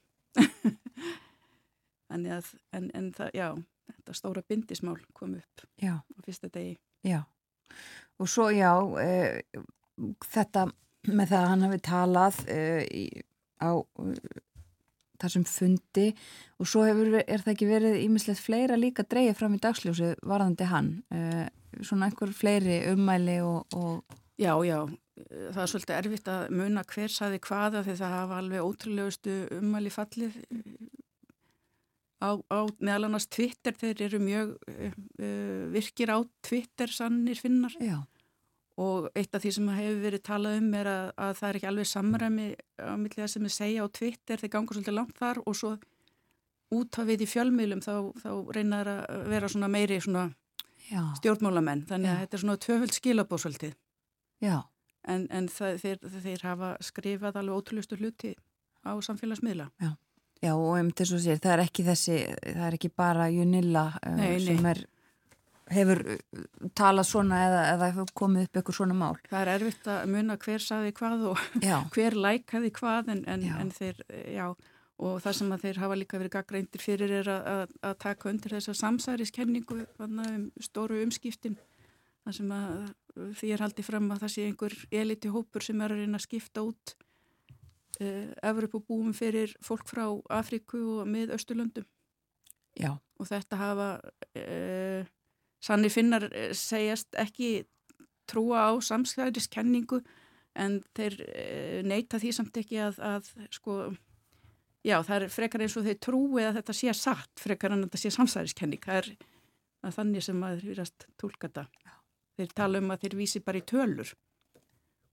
þannig 2.12 2.36
að 2.38 2.51
en, 2.78 2.89
en 2.97 3.12
það, 3.16 3.32
já, 3.38 3.47
þetta 3.93 4.18
stóra 4.18 4.43
bindismál 4.47 4.97
kom 5.18 5.38
upp 5.38 5.66
Já. 5.82 5.99
á 6.03 6.20
fyrsta 6.26 6.49
degi 6.53 6.78
Já, 7.08 7.22
og 8.20 8.32
svo 8.32 8.49
já, 8.51 8.74
e, 9.01 9.41
þetta 10.26 10.68
með 11.08 11.32
það 11.32 11.39
að 11.39 11.49
hann 11.51 11.66
hafi 11.68 11.80
talað 11.88 12.43
e, 12.51 12.60
í, 12.89 13.05
á 13.64 13.72
e, 13.78 14.14
þessum 15.22 15.47
fundi 15.49 16.08
og 16.62 16.70
svo 16.70 16.84
hefur, 16.86 17.20
er 17.22 17.43
það 17.43 17.53
ekki 17.53 17.70
verið 17.70 17.99
ímislegt 18.03 18.43
fleira 18.43 18.78
líka 18.78 19.05
dreigið 19.08 19.39
fram 19.39 19.58
í 19.58 19.62
dagsljósi 19.64 20.14
varðandi 20.28 20.70
hann, 20.70 20.93
e, 21.14 21.47
svona 21.82 22.10
einhver 22.10 22.34
fleiri 22.36 22.84
ummæli 22.93 23.41
og, 23.45 23.78
og 23.78 24.24
Já, 24.38 24.51
já, 24.62 24.84
það 25.26 25.62
er 25.64 25.70
svolítið 25.72 25.95
erfitt 25.97 26.28
að 26.30 26.51
muna 26.53 26.84
hver 26.86 27.10
saði 27.10 27.39
hvaða 27.41 27.80
því 27.88 27.93
það 27.97 28.12
hafa 28.14 28.36
alveg 28.38 28.68
ótrúlegustu 28.68 29.38
ummæli 29.55 29.89
fallið 29.89 30.36
á, 32.22 32.30
á 32.38 32.59
meðal 32.80 33.07
annars 33.07 33.28
Twitter, 33.30 33.76
þeir 33.78 34.03
eru 34.07 34.20
mjög 34.22 34.53
uh, 34.57 34.93
virkir 35.74 36.11
á 36.13 36.18
Twitter 36.45 36.91
sannir 36.93 37.39
finnar. 37.41 37.76
Já, 37.82 37.99
og 38.78 39.09
eitt 39.18 39.36
af 39.36 39.43
því 39.43 39.51
sem 39.55 39.70
hefur 39.74 40.01
verið 40.03 40.24
talað 40.26 40.57
um 40.61 40.72
er 40.78 40.89
að, 40.91 41.11
að 41.26 41.36
það 41.39 41.49
er 41.49 41.59
ekki 41.59 41.70
alveg 41.72 41.89
samræmi 41.91 42.47
á 42.78 42.93
milli 42.93 43.22
það 43.22 43.32
sem 43.34 43.47
þið 43.47 43.55
segja 43.57 43.86
á 43.86 43.88
Twitter, 43.99 44.41
þeir 44.41 44.53
ganga 44.53 44.78
svolítið 44.78 44.97
langt 44.97 45.18
þar 45.18 45.41
og 45.43 45.57
svo 45.57 45.76
út 46.78 46.99
af 46.99 47.07
við 47.07 47.24
í 47.24 47.30
fjölmiðlum 47.32 47.84
þá, 47.86 47.93
þá 48.22 48.32
reynar 48.53 48.91
að 48.91 49.30
vera 49.32 49.49
svona 49.51 49.72
meiri 49.72 50.01
svona 50.03 50.28
stjórnmálamenn, 51.18 51.86
þannig 51.88 52.11
að 52.11 52.18
Já. 52.18 52.24
þetta 52.24 52.38
er 52.38 52.43
svona 52.43 52.59
tvöföld 52.63 52.95
skilabóð 52.95 53.43
svolítið. 53.43 53.78
Já, 54.43 54.57
en, 55.09 55.26
en 55.34 55.47
það, 55.51 55.80
þeir, 55.84 56.03
þeir 56.24 56.43
hafa 56.45 56.74
skrifað 56.86 57.39
alveg 57.41 57.61
ótrúlustu 57.61 57.97
hluti 57.99 58.36
á 58.88 58.93
samfélagsmiðla. 59.03 59.72
já 59.82 59.95
og 60.45 60.77
um 60.77 60.91
þess 60.93 61.15
að 61.17 61.23
sér, 61.25 61.41
það 61.41 61.55
er 61.55 61.63
ekki 61.65 61.88
þessi, 61.88 62.19
það 62.45 62.63
er 62.67 62.77
ekki 62.77 62.93
bara 62.93 63.27
Junilla 63.33 63.88
e, 64.01 64.13
Nei, 64.17 64.29
nei. 64.29 64.45
sem 64.45 64.69
er, 64.71 64.81
hefur 65.73 66.01
e, 66.13 66.17
talað 66.77 67.09
svona 67.09 67.41
eða, 67.47 67.61
eða 67.73 67.91
hefur 67.91 68.15
komið 68.21 68.47
upp 68.47 68.59
eitthvað 68.61 68.79
svona 68.79 68.97
mál. 68.97 69.13
Það 69.29 69.43
er 69.43 69.53
erfitt 69.55 69.91
að 69.93 70.09
muna 70.15 70.39
hver 70.45 70.65
saði 70.67 70.95
hvað 70.97 71.27
og 71.33 71.45
Já, 71.63 71.77
hver 71.95 72.19
lækaði 72.27 72.73
hvað 72.77 73.13
en, 73.15 73.23
en, 73.33 73.47
Já. 73.49 73.55
en 73.63 73.73
þeir, 73.79 74.03
já, 74.35 74.45
og 74.97 75.17
það 75.25 75.39
sem 75.39 75.55
að 75.55 75.65
þeir 75.65 75.81
hafa 75.85 75.97
líka 76.01 76.21
verið 76.21 76.35
gaggreindir 76.38 76.83
fyrir 76.83 77.15
er 77.21 77.31
að, 77.33 77.73
að, 77.81 77.97
taka 78.03 78.31
undir 78.31 78.57
þessa 78.57 78.77
samsæriskenningu 78.77 79.81
um 80.05 80.21
stóru 80.63 81.01
umskiptin 81.05 81.57
þar 82.27 82.35
sem 82.35 82.53
að 82.53 82.71
því 83.39 83.51
er 83.53 83.63
haldið 83.65 83.88
fram 83.88 84.09
að 84.13 84.23
það 84.25 84.33
sé 84.33 84.47
einhver 84.47 84.75
eliti 84.93 85.29
hópur 85.33 85.65
sem 85.65 85.81
er 85.81 85.93
að 85.93 86.01
reyna 86.03 86.19
að 86.19 86.25
skipta 86.27 86.63
út 86.65 86.95
uh, 88.02 88.32
Evropabúum 88.45 89.14
fyrir 89.18 89.54
fólk 89.66 89.88
frá 89.89 90.06
Afríku 90.34 90.80
og 91.02 91.10
mið 91.10 91.36
Östurlöndum 91.38 91.88
já, 92.78 92.93
og 92.93 93.30
þetta 93.30 93.60
hafa 93.60 93.89
uh, 94.38 95.08
sannir 95.64 95.93
finnar 95.93 96.28
eh, 96.30 96.54
segjast 96.54 97.18
ekki 97.18 97.66
trúa 98.30 98.68
á 98.70 98.72
samslæðiskenningu 98.84 100.02
en 100.58 100.82
þeir 100.98 101.18
uh, 101.24 101.80
neyta 101.88 102.22
því 102.22 102.36
samt 102.36 102.60
ekki 102.62 102.82
að, 102.84 103.00
að 103.02 103.32
sko, 103.54 103.80
já 104.86 105.00
það 105.06 105.28
er 105.28 105.34
frekar 105.34 105.66
eins 105.66 105.78
og 105.80 105.88
þeir 105.88 106.00
trúi 106.04 106.45
að 106.45 106.62
þetta 106.62 106.78
sé 106.78 106.93
satt 106.98 107.41
frekar 107.41 107.74
en 107.74 107.82
að 107.82 107.89
þetta 107.89 108.04
sé 108.04 108.14
samslæðiskenning 108.18 108.86
það 108.86 109.02
er 109.02 109.12
að 109.86 109.98
þannig 110.00 110.26
sem 110.26 110.39
maður 110.41 110.72
virast 110.72 111.06
tólka 111.22 111.50
þetta. 111.50 111.93
Þeir 112.38 112.54
tala 112.58 112.82
um 112.82 112.91
að 112.93 113.04
þeir 113.04 113.16
vísi 113.18 113.41
bara 113.45 113.62
í 113.62 113.66
tölur. 113.66 114.10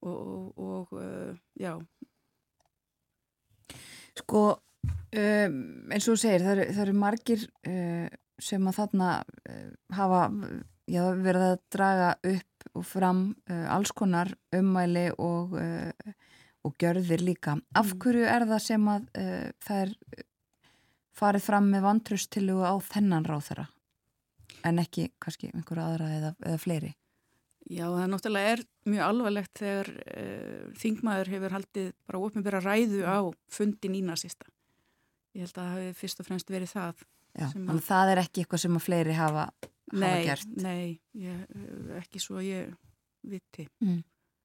Og, 0.05 0.59
og, 0.61 0.91
og 0.93 1.39
já, 1.57 1.79
Sko, 4.19 4.43
um, 4.55 5.57
eins 5.91 6.07
og 6.07 6.15
þú 6.15 6.21
segir, 6.23 6.45
það 6.45 6.53
eru, 6.57 6.67
það 6.75 6.85
eru 6.87 6.95
margir 7.01 7.47
uh, 7.69 8.07
sem 8.43 8.69
að 8.71 8.79
þarna 8.79 9.09
uh, 9.25 9.67
hafa 9.97 10.21
já, 10.91 11.03
verið 11.25 11.47
að 11.49 11.57
draga 11.75 12.13
upp 12.35 12.69
og 12.75 12.87
fram 12.89 13.25
uh, 13.51 13.67
alls 13.75 13.93
konar 13.97 14.33
ummæli 14.55 15.09
og, 15.19 15.55
uh, 15.59 16.15
og 16.65 16.77
gjörðir 16.81 17.25
líka. 17.27 17.59
Af 17.75 17.93
Mm. 17.95 17.99
hverju 18.05 18.25
er 18.25 18.47
það 18.51 18.63
sem 18.69 18.89
að 18.89 19.09
uh, 19.19 19.49
það 19.67 19.83
er 19.85 19.95
farið 21.15 21.43
fram 21.47 21.71
með 21.71 21.85
vantröstilugu 21.87 22.65
á 22.67 22.75
þennan 22.83 23.27
ráð 23.29 23.49
þeirra 23.51 23.67
en 24.65 24.79
ekki 24.81 25.11
kannski 25.21 25.51
einhverja 25.53 25.85
aðra 25.91 26.07
eða, 26.19 26.31
eða 26.47 26.59
fleiri? 26.59 26.95
Já, 27.73 27.87
það 27.89 28.09
náttúrulega 28.13 28.55
er 28.55 28.63
mjög 28.93 29.07
alvarlegt 29.07 29.61
þegar 29.61 29.91
uh, 30.05 30.65
þingmaður 30.81 31.31
hefur 31.33 31.55
haldið 31.57 31.91
bara 32.05 32.21
ofnbæra 32.27 32.61
ræðu 32.61 33.05
á 33.09 33.19
fundin 33.49 33.97
í 33.97 34.03
nasista. 34.05 34.51
Ég 35.35 35.47
held 35.47 35.57
að 35.57 35.71
það 35.71 35.79
hefur 35.81 36.01
fyrst 36.03 36.21
og 36.21 36.29
fremst 36.29 36.53
verið 36.53 36.75
það. 36.75 37.05
Já, 37.35 37.47
að 37.51 37.81
það 37.89 38.13
er 38.13 38.21
ekki 38.23 38.45
eitthvað 38.45 38.63
sem 38.63 38.77
að 38.79 38.85
fleiri 38.85 39.15
hafa, 39.19 39.47
hafa 39.51 40.01
Nei, 40.05 40.27
gert. 40.29 40.51
nei, 40.63 40.85
ég, 41.19 41.41
eh, 41.51 41.97
ekki 41.99 42.21
svo 42.23 42.43
ég 42.45 42.71
viti. 43.27 43.65
Mm. 43.83 44.03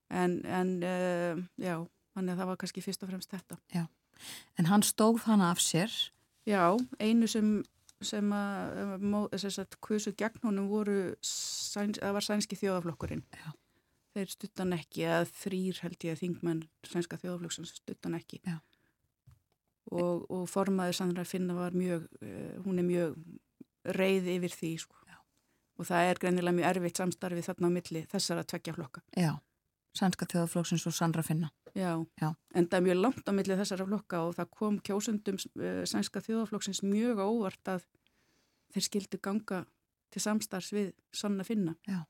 En, 0.10 0.38
en 0.50 0.72
uh, 0.82 1.44
já, 1.62 1.76
þannig 2.16 2.34
að 2.34 2.42
það 2.42 2.50
var 2.50 2.62
kannski 2.64 2.86
fyrst 2.86 3.04
og 3.06 3.12
fremst 3.12 3.36
þetta. 3.36 3.60
En 4.60 4.68
hann 4.72 4.84
stóð 4.84 5.22
hana 5.28 5.52
af 5.54 5.62
sér. 5.64 5.92
Já, 6.50 6.74
einu 7.00 7.28
sem, 7.30 7.60
sem 8.06 8.32
að, 8.36 9.34
sagt, 9.44 9.80
kusu 9.84 10.14
gegn 10.18 10.44
honum 10.46 10.70
voru, 10.72 11.00
sæns, 11.26 12.00
það 12.00 12.16
var 12.16 12.26
sænski 12.26 12.60
þjóðaflokkurinn. 12.60 13.26
Já. 13.36 13.50
Þeir 14.16 14.32
stuttan 14.34 14.74
ekki, 14.76 15.06
að 15.06 15.34
þrýr 15.38 15.82
held 15.84 16.06
ég 16.08 16.16
að 16.16 16.24
þingmenn 16.24 16.64
sænska 16.88 17.20
þjóðaflokksins 17.22 17.76
stuttan 17.78 18.18
ekki. 18.18 18.42
Og, 19.90 20.26
og 20.30 20.48
formaður 20.50 20.98
Sandra 20.98 21.26
Finna 21.26 21.58
var 21.58 21.76
mjög, 21.78 22.08
uh, 22.22 22.56
hún 22.66 22.82
er 22.82 22.88
mjög 22.88 23.20
reið 23.96 24.32
yfir 24.38 24.56
því, 24.56 24.74
sko. 24.86 25.00
Og 25.80 25.88
það 25.88 26.10
er 26.10 26.20
greinilega 26.20 26.56
mjög 26.58 26.70
erfitt 26.74 27.00
samstarfið 27.00 27.46
þarna 27.48 27.70
á 27.72 27.76
milli 27.78 28.02
þessara 28.12 28.44
tveggja 28.44 28.74
flokka. 28.76 29.04
Já, 29.16 29.32
sænska 29.96 30.28
þjóðaflóksins 30.28 30.84
og 30.90 30.96
Sandra 30.98 31.24
Finna. 31.24 31.54
Já. 31.76 32.06
Já. 32.22 32.30
en 32.56 32.68
það 32.68 32.78
er 32.78 32.86
mjög 32.88 33.02
langt 33.04 33.30
á 33.30 33.32
milli 33.36 33.58
þessara 33.60 33.88
flokka 33.88 34.22
og 34.28 34.36
það 34.38 34.52
kom 34.58 34.78
kjósundum 34.86 35.38
uh, 35.38 35.82
sænska 35.90 36.22
þjóðaflokksins 36.26 36.84
mjög 36.86 37.22
óvart 37.24 37.74
að 37.76 37.86
þeir 38.74 38.86
skildu 38.86 39.20
ganga 39.22 39.64
til 40.10 40.22
samstarfs 40.24 40.72
við 40.74 40.94
Sanna 41.14 41.46
Finna. 41.46 41.76
Já. 41.88 42.04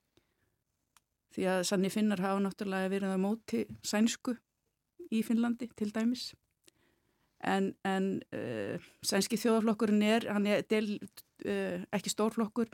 Því 1.35 1.47
að 1.51 1.63
Sanni 1.69 1.91
Finnar 1.93 2.21
hafa 2.23 2.41
náttúrulega 2.43 2.91
verið 2.91 3.15
á 3.15 3.19
móti 3.21 3.65
sænsku 3.85 4.35
í 5.13 5.21
Finnlandi 5.25 5.69
til 5.77 5.91
dæmis. 5.93 6.31
En, 7.39 7.73
en 7.87 8.17
uh, 8.35 8.87
sænski 9.05 9.39
þjóðaflokkurinn 9.39 10.03
er, 10.03 10.27
hann 10.33 10.47
er 10.49 10.65
del, 10.67 10.97
uh, 11.45 11.85
ekki 11.95 12.11
stórflokkur 12.11 12.71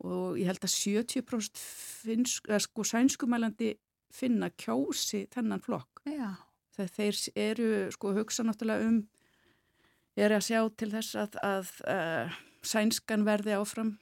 og 0.00 0.38
ég 0.40 0.48
held 0.48 0.64
að 0.64 0.72
70% 0.72 1.60
finnsk, 1.60 2.48
eða 2.48 2.62
sko 2.64 2.86
sænskumælandi 2.88 3.74
finna 4.10 4.50
kjósi 4.58 5.24
þennan 5.32 5.62
flokk. 5.64 6.02
Já. 6.08 6.34
þegar 6.76 6.92
þeir 6.96 7.16
eru 7.38 7.70
sko 7.94 8.12
að 8.12 8.22
hugsa 8.22 8.44
náttúrulega 8.46 8.86
um 8.88 9.00
er 10.18 10.34
að 10.34 10.46
sjá 10.48 10.60
til 10.78 10.90
þess 10.92 11.18
að, 11.18 11.36
að 11.44 11.74
uh, 11.88 12.38
sænskan 12.66 13.26
verði 13.26 13.56
áfram 13.56 13.92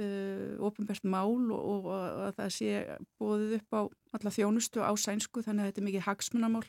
uh, 0.00 0.58
ofinbært 0.66 1.06
mál 1.08 1.50
og, 1.52 1.60
og, 1.60 1.88
og 1.90 2.26
að 2.28 2.36
það 2.38 2.52
sé 2.56 2.84
bóðið 3.20 3.56
upp 3.58 3.76
á 3.76 3.80
alla 4.18 4.34
þjónustu 4.34 4.84
á 4.84 4.92
sænsku 4.98 5.44
þannig 5.46 5.64
að 5.64 5.70
þetta 5.70 5.82
er 5.82 5.88
mikið 5.88 6.06
hagsmunamál. 6.06 6.66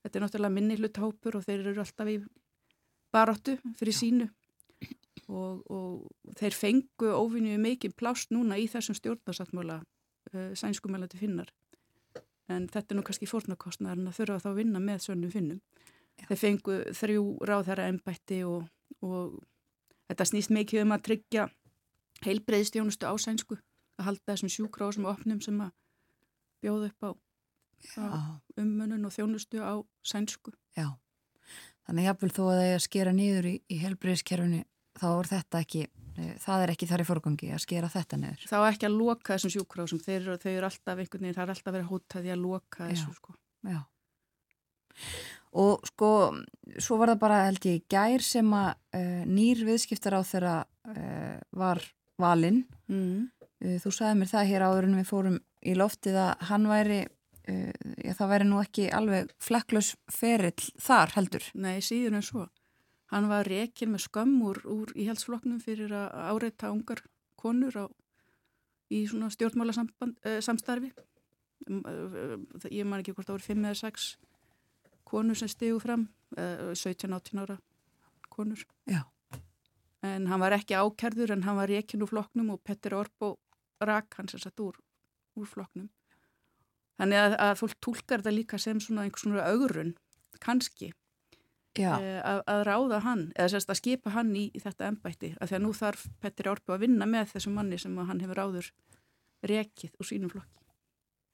Þetta 0.00 0.18
er 0.18 0.24
náttúrulega 0.24 0.56
minni 0.56 0.76
hlutahópur 0.80 1.38
og 1.38 1.46
þeir 1.46 1.64
eru 1.72 1.82
alltaf 1.82 2.08
í 2.08 2.18
baróttu 3.12 3.56
fyrir 3.78 3.96
sínu. 3.96 4.28
Og, 5.30 5.60
og 5.70 6.34
þeir 6.40 6.56
fengu 6.56 7.10
óvinni 7.14 7.54
mikið 7.60 7.92
plást 7.94 8.32
núna 8.34 8.56
í 8.58 8.64
þessum 8.70 8.96
stjórnarsáttmála 8.98 9.76
uh, 9.78 10.50
sænskumælandi 10.58 11.20
finnar 11.20 11.52
en 12.50 12.66
þetta 12.70 12.94
er 12.94 12.98
nú 12.98 13.04
kannski 13.06 13.28
fórnarkostnar 13.30 13.98
en 13.98 14.10
að 14.10 14.20
þurfa 14.20 14.42
þá 14.44 14.50
að 14.50 14.60
vinna 14.60 14.82
með 14.82 15.06
sönnum 15.06 15.32
finnum. 15.32 15.60
Þeir 16.20 16.40
fengu 16.40 16.76
þrjú 16.96 17.24
ráðherra 17.48 17.88
embætti 17.88 18.42
og, 18.44 18.66
og 19.00 19.38
þetta 20.10 20.26
snýst 20.28 20.52
mikið 20.52 20.84
um 20.84 20.94
að 20.96 21.04
tryggja 21.08 21.46
heilbreyðstjónustu 22.26 23.08
á 23.08 23.14
sænsku, 23.16 23.56
að 24.00 24.08
halda 24.10 24.34
þessum 24.34 24.52
sjúkrásum 24.52 25.06
og 25.06 25.14
opnum 25.14 25.40
sem 25.44 25.60
að 25.64 25.72
bjóða 26.60 26.90
upp 26.90 27.06
á, 27.06 27.10
á 27.96 28.04
Já. 28.04 28.20
ummunun 28.60 29.06
og 29.08 29.14
þjónustu 29.14 29.62
á 29.64 29.80
sænsku. 30.04 30.52
Já. 30.76 30.92
Þannig 31.88 32.10
jafnvel 32.10 32.32
þó 32.36 32.42
að 32.44 32.58
það 32.58 32.66
er 32.66 32.76
að 32.76 32.84
skera 32.86 33.14
niður 33.16 33.48
í, 33.48 33.54
í 33.66 33.80
helbriðiskerfinu 33.80 34.60
þá 35.00 35.08
er 35.10 35.30
þetta 35.30 35.62
ekki, 35.64 35.86
það 36.42 36.64
er 36.64 36.72
ekki 36.74 36.88
þar 36.90 37.02
í 37.02 37.06
forgangi 37.08 37.50
að 37.54 37.62
skera 37.64 37.90
þetta 37.92 38.18
niður. 38.20 38.46
Þá 38.50 38.58
ekki 38.60 38.88
að 38.88 38.96
loka 38.96 39.34
þessum 39.34 39.54
sjúkrásum, 39.54 40.02
þeir, 40.04 40.30
þau 40.42 40.50
eru 40.52 40.68
alltaf 40.68 41.02
einhvern 41.02 41.26
veginn, 41.26 41.36
það 41.36 41.44
er 41.44 41.52
alltaf 41.54 41.74
verið 41.74 41.86
að 41.86 41.92
hóta 41.94 42.22
því 42.24 42.32
að 42.34 42.42
loka 42.44 42.80
Já. 42.80 42.90
þessu 42.90 43.16
sko. 43.16 43.36
Já. 43.70 43.80
Og 45.60 45.86
sko, 45.90 46.10
svo 46.78 46.98
var 47.00 47.12
það 47.12 47.22
bara 47.24 47.38
held 47.48 47.66
ég 47.66 47.86
gær 47.90 48.22
sem 48.22 48.52
að 48.54 48.68
uh, 48.98 49.22
nýr 49.26 49.64
viðskiptar 49.66 50.14
á 50.14 50.22
þeirra 50.26 50.56
uh, 50.62 51.38
var 51.58 51.82
valinn. 52.20 52.62
Mm. 52.90 53.30
Uh, 53.58 53.78
þú 53.82 53.94
sagði 53.96 54.20
mér 54.20 54.30
það 54.30 54.52
hér 54.52 54.66
áður 54.68 54.90
en 54.90 55.00
við 55.00 55.08
fórum 55.10 55.40
í 55.60 55.74
loftið 55.76 56.20
að 56.22 56.46
hann 56.48 56.70
væri, 56.70 57.00
já, 57.50 58.12
það 58.16 58.30
væri 58.30 58.44
nú 58.48 58.60
ekki 58.62 58.86
alveg 58.94 59.32
flekklaus 59.42 59.90
ferill 60.12 60.70
þar 60.80 61.12
heldur. 61.16 61.48
Nei, 61.58 61.82
síður 61.84 62.16
en 62.16 62.24
svo. 62.24 62.46
Hann 63.10 63.26
var 63.30 63.48
rekin 63.48 63.90
með 63.90 64.04
skömm 64.06 64.36
úr, 64.46 64.60
úr 64.70 64.92
íhaldsflokknum 64.94 65.58
fyrir 65.62 65.90
að 65.94 66.12
áreita 66.30 66.70
ungar 66.70 67.02
konur 67.40 67.74
á, 67.74 67.86
í 68.90 69.02
svona 69.10 69.30
stjórnmála 69.34 69.74
uh, 69.74 70.38
samstarfi. 70.44 70.92
Um, 71.66 71.80
uh, 71.82 72.68
Ég 72.70 72.86
man 72.86 73.02
ekki 73.02 73.14
hvort 73.16 73.26
það 73.26 73.36
voru 73.38 73.48
fimm 73.48 73.66
eða 73.66 73.80
sex 73.82 74.12
konur 75.10 75.38
sem 75.38 75.50
stegu 75.50 75.80
fram, 75.82 76.06
uh, 76.38 76.70
17-18 76.70 77.42
ára 77.42 77.58
konur. 78.30 78.62
Já. 78.86 79.02
En 80.06 80.30
hann 80.30 80.40
var 80.40 80.54
ekki 80.56 80.78
ákærður 80.78 81.34
en 81.34 81.42
hann 81.44 81.58
var 81.58 81.68
rekin 81.68 82.04
úr 82.04 82.12
flokknum 82.12 82.54
og 82.54 82.62
Petter 82.64 82.94
Orbo 82.96 83.34
rak 83.84 84.14
hann 84.16 84.30
sem 84.30 84.40
sagt 84.40 84.62
úr, 84.62 84.78
úr 85.36 85.50
flokknum. 85.50 85.90
Þannig 87.00 87.20
að, 87.20 87.34
að 87.42 87.58
fólk 87.58 87.76
tólkar 87.80 88.22
þetta 88.22 88.36
líka 88.36 88.58
sem 88.60 88.80
svona 88.80 89.06
einhvers 89.06 89.24
svona 89.24 89.44
augrun, 89.48 89.94
kannski 90.40 90.90
eh, 90.92 90.99
að, 91.78 92.40
að 92.50 92.62
ráða 92.66 93.00
hann 93.04 93.26
eða 93.36 93.52
sérst 93.54 93.70
að 93.70 93.78
skipa 93.78 94.10
hann 94.14 94.32
í, 94.36 94.48
í 94.54 94.60
þetta 94.62 94.88
embætti 94.90 95.34
af 95.38 95.50
því 95.50 95.58
að 95.58 95.64
nú 95.64 95.72
þarf 95.76 96.06
Petteri 96.20 96.50
Orpi 96.50 96.74
að 96.74 96.82
vinna 96.86 97.06
með 97.06 97.34
þessum 97.34 97.54
manni 97.54 97.78
sem 97.78 97.96
hann 97.96 98.22
hefur 98.24 98.42
áður 98.42 98.70
rekið 99.46 99.94
úr 100.00 100.08
sínum 100.08 100.32
flokki. 100.32 100.64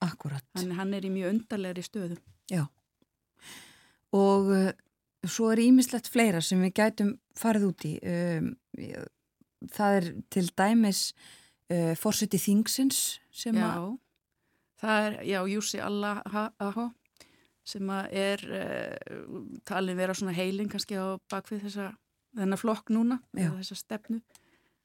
akkurat. 0.04 0.44
Þannig 0.54 0.76
hann 0.76 0.94
er 0.94 1.06
í 1.06 1.10
mjög 1.10 1.32
undarlegri 1.32 1.82
stöðu. 1.82 2.18
Já. 2.52 2.66
Og 4.14 4.50
uh, 4.52 4.70
svo 5.26 5.50
er 5.52 5.64
ímislegt 5.64 6.10
fleira 6.12 6.42
sem 6.44 6.60
við 6.62 6.74
gætum 6.76 7.14
farið 7.36 7.68
út 7.70 7.86
í. 7.88 7.94
Um, 8.04 8.52
það 9.72 9.98
er 10.00 10.10
til 10.36 10.46
dæmis 10.52 11.00
uh, 11.72 11.94
fórseti 11.98 12.38
þingsins 12.40 13.00
sem 13.34 13.56
að, 13.56 13.72
Já, 13.72 13.82
það 14.84 15.08
er, 15.08 15.18
já, 15.32 15.40
Jussi 15.54 15.82
Allaha 15.82 16.46
sem 17.66 17.90
er 17.90 18.42
uh, 18.46 19.36
talin 19.66 19.98
vera 19.98 20.14
svona 20.14 20.34
heilin 20.36 20.70
kannski 20.70 20.98
á 20.98 21.18
bakvið 21.32 21.66
þessa, 21.66 21.92
þennan 22.38 22.60
flokk 22.60 22.92
núna, 22.94 23.20
þessa 23.34 23.78
stefnu 23.78 24.20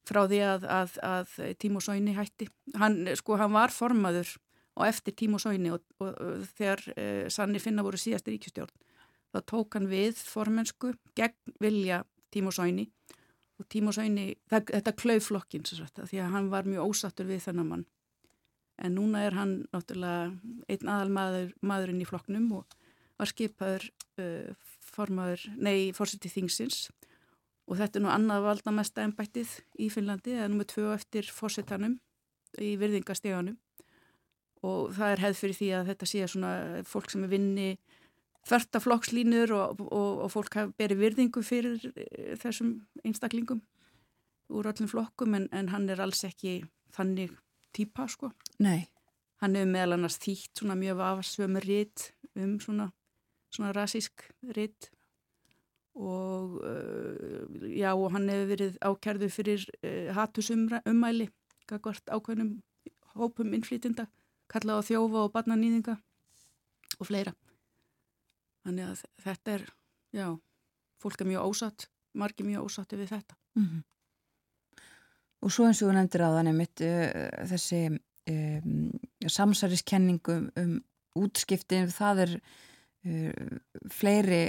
frá 0.07 0.23
því 0.25 0.39
að, 0.41 0.63
að, 0.65 0.95
að 1.05 1.34
Tímo 1.61 1.82
Sóini 1.84 2.15
hætti. 2.17 2.47
Hann, 2.82 3.03
sko, 3.19 3.36
hann 3.38 3.53
var 3.53 3.69
formaður 3.69 4.32
og 4.79 4.88
eftir 4.88 5.13
Tímo 5.13 5.38
Sóini 5.41 5.69
og, 5.75 5.84
og, 6.01 6.09
og 6.15 6.47
þegar 6.57 6.82
uh, 6.95 7.27
Sanni 7.29 7.61
Finna 7.61 7.86
voru 7.86 7.99
síðast 8.01 8.29
ríkjustjórn 8.32 8.73
þá 9.32 9.39
tók 9.47 9.77
hann 9.77 9.88
við 9.91 10.19
formensku 10.19 10.95
gegn 11.17 11.55
vilja 11.63 12.01
Tímo 12.34 12.51
Sóini 12.55 12.88
og 13.59 13.67
Tímo 13.71 13.93
Sóini, 13.93 14.32
þetta 14.49 14.95
klauf 14.97 15.27
flokkin 15.29 15.65
svo 15.67 15.84
sagt, 15.84 16.01
því 16.09 16.23
að 16.23 16.32
hann 16.36 16.49
var 16.51 16.67
mjög 16.69 16.91
ósattur 16.95 17.29
við 17.29 17.43
þennan 17.45 17.69
mann 17.69 17.86
en 18.82 18.95
núna 18.97 19.23
er 19.27 19.38
hann 19.38 19.55
náttúrulega 19.71 20.32
einn 20.71 20.91
aðal 20.91 21.13
maður, 21.13 21.51
maðurinn 21.61 22.03
í 22.03 22.07
flokknum 22.09 22.47
og 22.59 22.77
var 23.21 23.29
skipaður 23.29 23.88
uh, 24.21 24.51
formaður, 24.91 25.45
nei, 25.61 25.91
fórseti 25.95 26.32
þingsins. 26.32 26.88
Og 27.69 27.77
þetta 27.79 27.99
er 27.99 28.05
nú 28.05 28.11
annað 28.11 28.47
valdamesta 28.47 29.03
ennbættið 29.05 29.51
í 29.79 29.91
Finnlandi, 29.93 30.34
það 30.36 30.45
er 30.45 30.51
nummið 30.51 30.71
tvö 30.73 30.88
eftir 30.95 31.29
fórsetanum 31.32 31.99
í 32.59 32.73
virðingasteganum 32.82 33.59
og 34.67 34.91
það 34.93 35.13
er 35.13 35.23
hefð 35.25 35.39
fyrir 35.39 35.57
því 35.57 35.69
að 35.73 35.88
þetta 35.91 36.09
sé 36.09 36.27
svona 36.29 36.51
fólk 36.86 37.09
sem 37.13 37.23
er 37.25 37.32
vinni 37.32 37.69
þverta 38.47 38.82
flokkslínur 38.82 39.53
og, 39.55 39.82
og, 39.88 40.25
og 40.25 40.34
fólk 40.34 40.57
berið 40.77 41.01
virðingu 41.01 41.43
fyrir 41.45 41.86
eh, 41.93 42.34
þessum 42.41 42.75
einstaklingum 43.05 43.61
úr 44.51 44.69
öllum 44.71 44.89
flokkum 44.91 45.38
en, 45.38 45.47
en 45.55 45.71
hann 45.71 45.88
er 45.89 46.01
alls 46.03 46.23
ekki 46.27 46.59
þannig 46.95 47.34
típa 47.74 48.07
sko. 48.07 48.32
nei, 48.59 48.88
Hann 49.41 49.55
hefur 49.57 49.72
meðal 49.74 49.95
annars 49.95 50.19
þýtt 50.22 50.59
svona 50.59 50.76
mjög 50.78 50.99
vafasvömi 50.99 51.61
rít 51.63 52.11
um 52.38 52.59
svona, 52.61 52.91
svona 53.49 53.72
rasísk 53.74 54.28
rít 54.53 54.91
og 55.97 56.61
uh, 56.61 57.47
já 57.65 57.91
og 57.93 58.11
hann 58.13 58.30
hefur 58.30 58.51
verið 58.53 58.78
ákærðu 58.80 59.30
fyrir 59.34 59.65
uh, 59.82 60.13
hatusumæli 60.15 61.28
gagvart 61.67 62.05
ákveðnum 62.13 62.59
hópum 63.17 63.51
innflýtinda 63.57 64.07
kallað 64.51 64.84
á 64.84 64.88
þjófa 64.91 65.26
og 65.26 65.34
barnanýðinga 65.34 65.97
og 66.99 67.09
fleira 67.09 67.34
þannig 68.63 68.91
að 68.93 69.03
þetta 69.26 69.55
er 69.57 69.65
já, 70.15 70.28
fólk 71.01 71.24
er 71.24 71.32
mjög 71.34 71.49
ósatt 71.49 71.88
margir 72.13 72.47
mjög 72.47 72.69
ósatti 72.69 72.99
við 72.99 73.15
þetta 73.15 73.36
mm 73.57 73.65
-hmm. 73.65 73.82
Og 75.42 75.54
svo 75.54 75.66
eins 75.68 75.82
og 75.82 75.89
þú 75.89 75.98
nefndir 75.98 76.24
á 76.26 76.30
þannig 76.38 76.58
mitt 76.58 76.84
uh, 76.86 77.46
þessi 77.50 77.82
um, 77.89 78.89
samsæriskenningum 79.26 80.50
um 80.62 80.74
útskiptin, 81.18 81.89
það 81.92 82.24
er 82.26 82.34
uh, 82.38 83.56
fleiri 83.92 84.44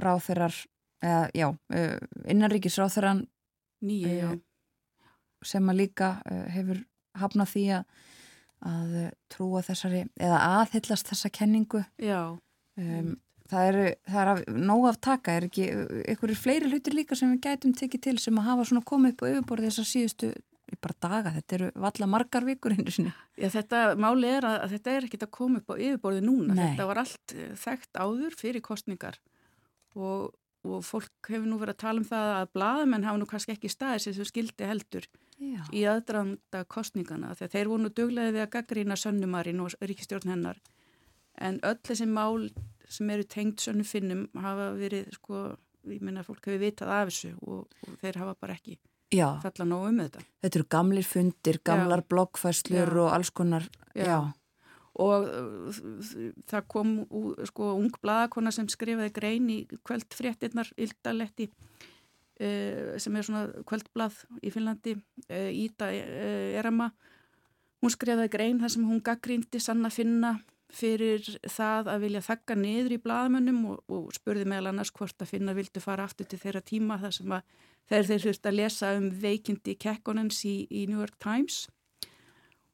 ráþeirar 0.00 0.54
eða 1.02 1.24
já, 1.36 1.48
uh, 1.50 1.96
innanríkisráþeiran 2.30 3.24
nýja, 3.86 4.36
sem 5.44 5.66
að 5.68 5.82
líka 5.82 6.14
hefur 6.54 6.78
hafnað 7.20 7.50
því 7.52 7.64
að, 7.76 7.98
að 8.70 8.94
trúa 9.30 9.60
þessari, 9.66 10.06
eða 10.16 10.38
aðhyllast 10.62 11.10
þessa 11.12 11.30
kenningu. 11.34 11.82
Já. 12.00 12.38
Um, 12.80 13.12
Það 13.46 13.68
er, 13.70 13.78
það 14.10 14.30
er 14.32 14.58
nóg 14.58 14.88
af 14.90 15.00
taka, 15.06 15.36
er 15.38 15.46
ekki 15.46 15.68
einhverjir 16.02 16.40
fleiri 16.40 16.70
hlutir 16.72 16.96
líka 16.96 17.18
sem 17.18 17.30
við 17.34 17.44
gætum 17.46 17.74
tekið 17.78 18.04
til 18.08 18.16
sem 18.22 18.38
að 18.40 18.48
hafa 18.50 18.68
svona 18.70 18.86
komið 18.86 19.14
upp 19.14 19.22
á 19.22 19.30
yfirborði 19.30 19.68
þessar 19.70 19.88
síðustu 19.90 20.30
bara 20.82 20.96
daga, 20.98 21.30
þetta 21.36 21.54
eru 21.56 21.68
valla 21.78 22.08
margar 22.10 22.46
vikur. 22.46 22.74
Já 23.38 23.46
þetta 23.54 23.82
máli 24.02 24.32
er 24.34 24.48
að, 24.48 24.56
þetta 24.72 24.96
er 24.96 25.06
ekkit 25.06 25.26
að 25.28 25.32
koma 25.36 25.60
upp 25.60 25.70
á 25.70 25.74
yfirborði 25.76 26.24
núna, 26.26 26.56
Nei. 26.56 26.64
þetta 26.64 26.88
var 26.90 27.02
allt 27.04 27.36
eh, 27.36 27.52
þekkt 27.62 28.00
áður 28.02 28.38
fyrir 28.40 28.64
kostningar 28.66 29.20
og, 29.94 30.34
og 30.66 30.82
fólk 30.84 31.30
hefur 31.30 31.46
nú 31.46 31.60
verið 31.60 31.76
að 31.76 31.82
tala 31.84 32.02
um 32.02 32.08
það 32.08 32.32
að 32.34 32.50
bladamenn 32.56 33.06
hafa 33.06 33.22
nú 33.22 33.28
kannski 33.30 33.54
ekki 33.54 33.70
staðis 33.72 34.10
eins 34.10 34.22
og 34.22 34.30
skildi 34.30 34.68
heldur 34.68 35.06
Já. 35.36 35.60
í 35.70 35.84
aðdraðanda 35.88 36.64
kostningana 36.72 37.34
þegar 37.36 37.52
þeir 37.54 37.70
voru 37.70 37.84
nú 37.84 37.92
duglega 37.92 38.34
við 38.34 38.44
að 38.46 38.52
gaggrína 38.56 38.98
sönnumarinn 38.98 39.62
og 39.62 39.76
ríkistjórn 39.84 40.32
hennar 40.32 40.60
en 41.36 41.60
öll 41.66 41.78
þessi 41.84 42.08
mál 42.08 42.48
sem 42.88 43.10
eru 43.10 43.26
tengt 43.28 43.62
sönnu 43.64 43.84
finnum 43.86 44.26
hafa 44.38 44.72
verið 44.78 45.10
sko, 45.16 45.46
ég 45.90 46.02
minna 46.04 46.22
að 46.22 46.30
fólk 46.30 46.48
hefur 46.48 46.62
vitað 46.62 46.92
af 46.94 47.10
þessu 47.10 47.32
og, 47.42 47.80
og 47.86 47.98
þeir 48.02 48.20
hafa 48.22 48.36
bara 48.40 48.56
ekki 48.56 48.78
já. 49.14 49.28
falla 49.42 49.68
nógu 49.68 49.90
um 49.90 50.00
þetta. 50.04 50.24
Þetta 50.44 50.60
eru 50.60 50.68
gamlir 50.76 51.06
fundir, 51.06 51.60
gamlar 51.64 52.02
já. 52.02 52.08
bloggfæslur 52.12 52.98
og 53.04 53.12
alls 53.14 53.30
konar, 53.30 53.68
já. 53.94 54.04
já. 54.06 54.18
Og 54.96 55.26
uh, 55.28 55.80
það 56.48 56.68
kom 56.72 56.92
sko 57.44 57.74
ung 57.76 57.92
bladakona 58.00 58.52
sem 58.54 58.68
skrifaði 58.72 59.12
grein 59.12 59.50
í 59.52 59.58
kveldfréttinnar 59.84 60.70
Ildaletti 60.80 61.50
uh, 61.50 62.96
sem 62.96 63.18
er 63.18 63.26
svona 63.26 63.44
kveldblad 63.68 64.16
í 64.40 64.52
Finnlandi, 64.54 64.96
uh, 65.28 65.50
uh, 65.52 66.56
Erama. 66.56 66.90
Hún 67.84 67.92
skrifaði 67.92 68.32
grein 68.32 68.62
þar 68.62 68.72
sem 68.72 68.88
hún 68.88 69.04
gaggrindi 69.04 69.60
sann 69.60 69.84
að 69.84 69.98
finna 69.98 70.38
fyrir 70.72 71.26
það 71.46 71.90
að 71.92 72.04
vilja 72.06 72.22
þakka 72.26 72.56
niður 72.58 72.94
í 72.96 73.00
bladamönnum 73.02 73.60
og, 73.70 73.82
og 73.92 74.06
spurði 74.16 74.46
meðal 74.50 74.72
annars 74.72 74.92
hvort 74.94 75.22
að 75.22 75.30
finna 75.30 75.54
vildu 75.56 75.82
fara 75.82 76.06
aftur 76.08 76.28
til 76.28 76.40
þeirra 76.42 76.62
tíma 76.66 76.98
þar 77.02 77.14
sem 77.14 77.34
að 77.36 77.52
þeir 77.90 78.08
þeir 78.10 78.24
þurft 78.24 78.48
að 78.50 78.56
lesa 78.58 78.94
um 78.98 79.10
veikindi 79.22 79.76
Kekkonens 79.78 80.40
í, 80.48 80.56
í 80.70 80.86
New 80.90 80.98
York 80.98 81.18
Times. 81.22 81.66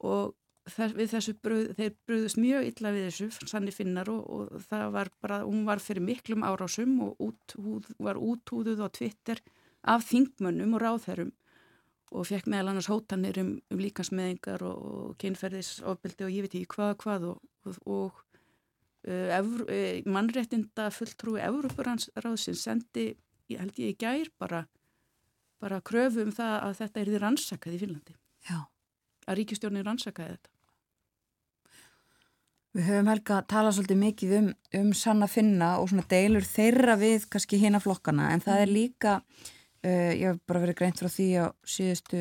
Og 0.03 0.33
þess, 0.71 0.97
þessu 1.13 1.35
bröð, 1.43 1.73
þeir 1.79 1.93
bröðust 2.09 2.41
mjög 2.41 2.71
illa 2.71 2.95
við 2.95 3.09
þessu 3.11 3.51
sannig 3.51 3.77
finnar 3.77 4.11
og, 4.13 4.23
og 4.25 4.65
það 4.71 4.89
var 4.97 5.13
bara, 5.23 5.43
hún 5.45 5.67
var 5.69 5.83
fyrir 5.83 6.05
miklum 6.07 6.47
árásum 6.47 6.97
og 7.07 7.23
út, 7.29 7.57
húð, 7.59 7.93
var 8.03 8.21
úthúðuð 8.21 8.83
á 8.83 8.89
Twitter 8.89 9.43
af 9.83 10.07
þingmönnum 10.09 10.77
og 10.79 10.85
ráðherrum 10.85 11.33
og 12.13 12.29
fekk 12.29 12.49
meðal 12.53 12.73
annars 12.73 12.91
hótanir 12.93 13.39
um, 13.41 13.55
um 13.73 13.81
líkansmeðingar 13.81 14.63
og, 14.69 14.83
og 14.83 15.15
kynferðisofbildi 15.23 16.27
og 16.27 16.35
ég 16.35 16.47
veit 16.47 16.57
ekki 16.59 16.75
hvað 16.77 16.95
hvað 17.03 17.29
og, 17.33 17.41
og 17.71 18.23
uh, 19.09 19.41
uh, 19.41 19.99
mannréttinda 20.07 20.89
fulltrúi 20.95 21.43
Európaráðsins 21.45 22.65
sendi, 22.65 23.13
ég 23.51 23.63
held 23.63 23.79
ég 23.83 23.95
í 23.95 23.99
gær 24.01 24.31
bara, 24.41 24.65
bara 25.63 25.83
kröfu 25.85 26.27
um 26.27 26.35
það 26.35 26.57
að 26.59 26.79
þetta 26.81 27.03
er 27.03 27.13
því 27.13 27.23
rannsakað 27.23 27.77
í 27.77 27.83
Finnlandi 27.85 28.19
Já. 28.49 28.59
að 29.27 29.39
ríkistjórnir 29.43 29.87
rannsakaði 29.89 30.37
þetta 30.37 30.51
Við 32.73 32.87
höfum 32.89 33.09
helga 33.13 33.35
að 33.37 33.49
tala 33.53 33.71
svolítið 33.77 33.99
mikið 34.01 34.31
um, 34.39 34.47
um 34.79 34.93
sann 34.97 35.25
að 35.27 35.35
finna 35.35 35.75
og 35.83 35.91
svona 35.91 36.07
deilur 36.09 36.47
þeirra 36.49 36.95
við 36.97 37.27
kannski 37.29 37.59
hina 37.61 37.83
flokkana 37.85 38.31
en 38.33 38.41
það 38.41 38.63
er 38.63 38.71
mm. 38.71 38.79
líka 38.79 39.19
Uh, 39.83 40.13
ég 40.15 40.29
hef 40.31 40.37
bara 40.47 40.61
verið 40.63 40.77
greint 40.79 41.01
frá 41.03 41.09
því 41.11 41.25
á 41.43 41.47
síðustu 41.67 42.19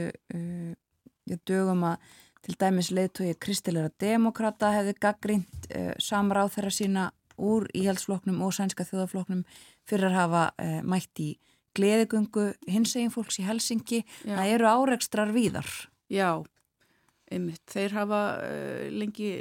dögum 1.45 1.83
að 1.85 2.07
til 2.45 2.55
dæmis 2.59 2.91
leðtói 2.93 3.35
Kristileira 3.41 3.91
Demokrata 4.01 4.71
hefði 4.75 4.95
gaggrínt 5.01 5.67
uh, 5.75 5.91
samra 6.01 6.45
á 6.45 6.47
þeirra 6.53 6.73
sína 6.75 7.09
úr 7.41 7.67
íhjálpsfloknum 7.73 8.41
og 8.45 8.53
sænska 8.53 8.85
þjóðafloknum 8.85 9.45
fyrir 9.89 10.11
að 10.11 10.17
hafa 10.19 10.41
mætt 10.85 11.21
í 11.23 11.29
gleðigöngu 11.73 12.51
hinsegin 12.69 13.09
fólks 13.09 13.39
í 13.41 13.45
Helsingi 13.47 14.01
Já. 14.03 14.35
það 14.35 14.49
eru 14.51 14.67
áreikstrar 14.67 15.31
víðar. 15.33 15.69
Já, 16.11 16.43
einmitt. 17.31 17.63
Þeir 17.71 17.95
hafa 17.95 18.19
lengi 18.93 19.31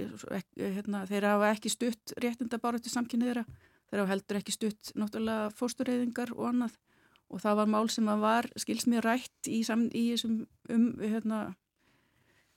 hérna, 0.54 1.02
þeir 1.10 1.26
hafa 1.28 1.50
ekki 1.50 1.74
stutt 1.74 2.14
réttinda 2.22 2.62
bara 2.62 2.80
til 2.80 2.94
samkynniðra 2.94 3.44
þeir 3.90 4.04
hafa 4.04 4.12
heldur 4.14 4.38
ekki 4.38 4.54
stutt 4.54 4.92
náttúrulega 4.98 5.50
fórstureyðingar 5.58 6.32
og 6.36 6.52
annað. 6.52 6.76
Og 7.30 7.42
það 7.42 7.58
var 7.60 7.70
mál 7.70 7.90
sem 7.92 8.08
var 8.22 8.48
skilsmið 8.58 9.04
rætt 9.06 9.50
í, 9.50 9.60
í 9.62 10.04
þessum 10.12 10.38
um 10.70 10.86
hérna 10.98 11.40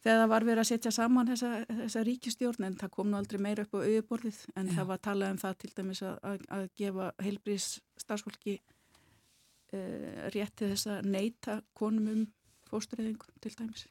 þegar 0.04 0.20
það 0.20 0.32
var 0.34 0.46
verið 0.48 0.64
að 0.64 0.70
setja 0.70 0.92
saman 0.94 1.30
þessa, 1.32 1.50
þessa 1.70 2.04
ríkistjórn 2.08 2.68
en 2.68 2.78
það 2.80 2.94
kom 2.98 3.10
nú 3.10 3.18
aldrei 3.20 3.40
meira 3.42 3.64
upp 3.64 3.78
á 3.80 3.80
auðborðið 3.88 4.40
en 4.60 4.70
Já. 4.70 4.76
það 4.76 4.90
var 4.92 5.02
talað 5.08 5.34
um 5.34 5.42
það 5.44 5.58
til 5.62 5.72
dæmis 5.78 6.04
að, 6.04 6.16
að, 6.30 6.46
að 6.58 6.66
gefa 6.82 7.10
heilbrís 7.24 7.68
starfsfólki 8.04 8.58
uh, 8.60 10.28
rétt 10.36 10.56
til 10.60 10.72
þess 10.74 10.90
að 10.92 11.10
neyta 11.14 11.60
konum 11.78 12.10
um 12.12 12.26
fóstureyðingu 12.68 13.32
til 13.44 13.54
dæmis. 13.60 13.88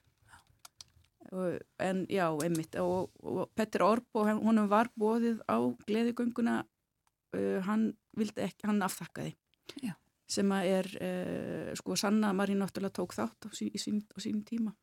Og, 1.33 1.57
en 1.81 2.05
já, 2.13 2.27
einmitt 2.45 2.77
og, 2.83 3.13
og 3.25 3.47
Petter 3.57 3.85
Orbo, 3.87 4.27
honum 4.27 4.69
var 4.69 4.91
bóðið 4.99 5.41
á 5.49 5.57
gleðigönguna 5.89 6.61
uh, 6.67 7.59
hann 7.65 7.93
vildi 8.19 8.45
ekki, 8.45 8.69
hann 8.69 8.85
aftakkaði 8.85 9.33
Já. 9.81 9.95
Sem 10.29 10.51
að 10.53 10.69
er, 10.69 10.89
uh, 11.01 11.73
sko, 11.79 11.97
Sanna 11.97 12.35
Marín 12.37 12.61
náttúrulega 12.61 12.99
tók 13.01 13.17
þátt 13.17 13.49
á, 13.49 13.51
sín, 13.57 13.73
sín, 13.81 14.03
á 14.13 14.19
sínum 14.21 14.45
tíma 14.45 14.75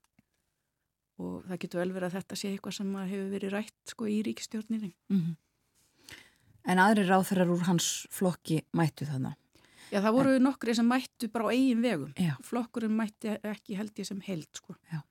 og 1.19 1.43
það 1.49 1.61
getur 1.63 1.81
vel 1.81 1.91
verið 1.93 2.07
að 2.09 2.17
þetta 2.17 2.39
sé 2.39 2.51
eitthvað 2.53 2.75
sem 2.79 2.95
hefur 2.95 3.29
verið 3.33 3.53
rætt, 3.55 3.77
sko, 3.91 4.07
í 4.09 4.17
ríkistjórninni. 4.25 4.91
Mm 5.11 5.21
-hmm. 5.21 5.37
En 6.69 6.79
aðri 6.79 7.05
ráþarar 7.07 7.51
úr 7.53 7.63
hans 7.67 8.07
flokki 8.11 8.61
mættu 8.73 9.07
þannig? 9.07 9.37
Já, 9.89 10.01
það 10.01 10.13
voru 10.13 10.35
en... 10.35 10.43
nokkri 10.43 10.75
sem 10.75 10.85
mættu 10.85 11.29
bara 11.33 11.49
á 11.49 11.53
eigin 11.53 11.81
vegum. 11.81 12.13
Já. 12.17 12.35
Flokkurinn 12.45 12.95
mætti 12.95 13.37
ekki 13.43 13.75
held 13.79 13.99
ég 13.99 14.05
sem 14.05 14.21
held, 14.21 14.49
sko. 14.53 14.75
Já. 14.91 15.01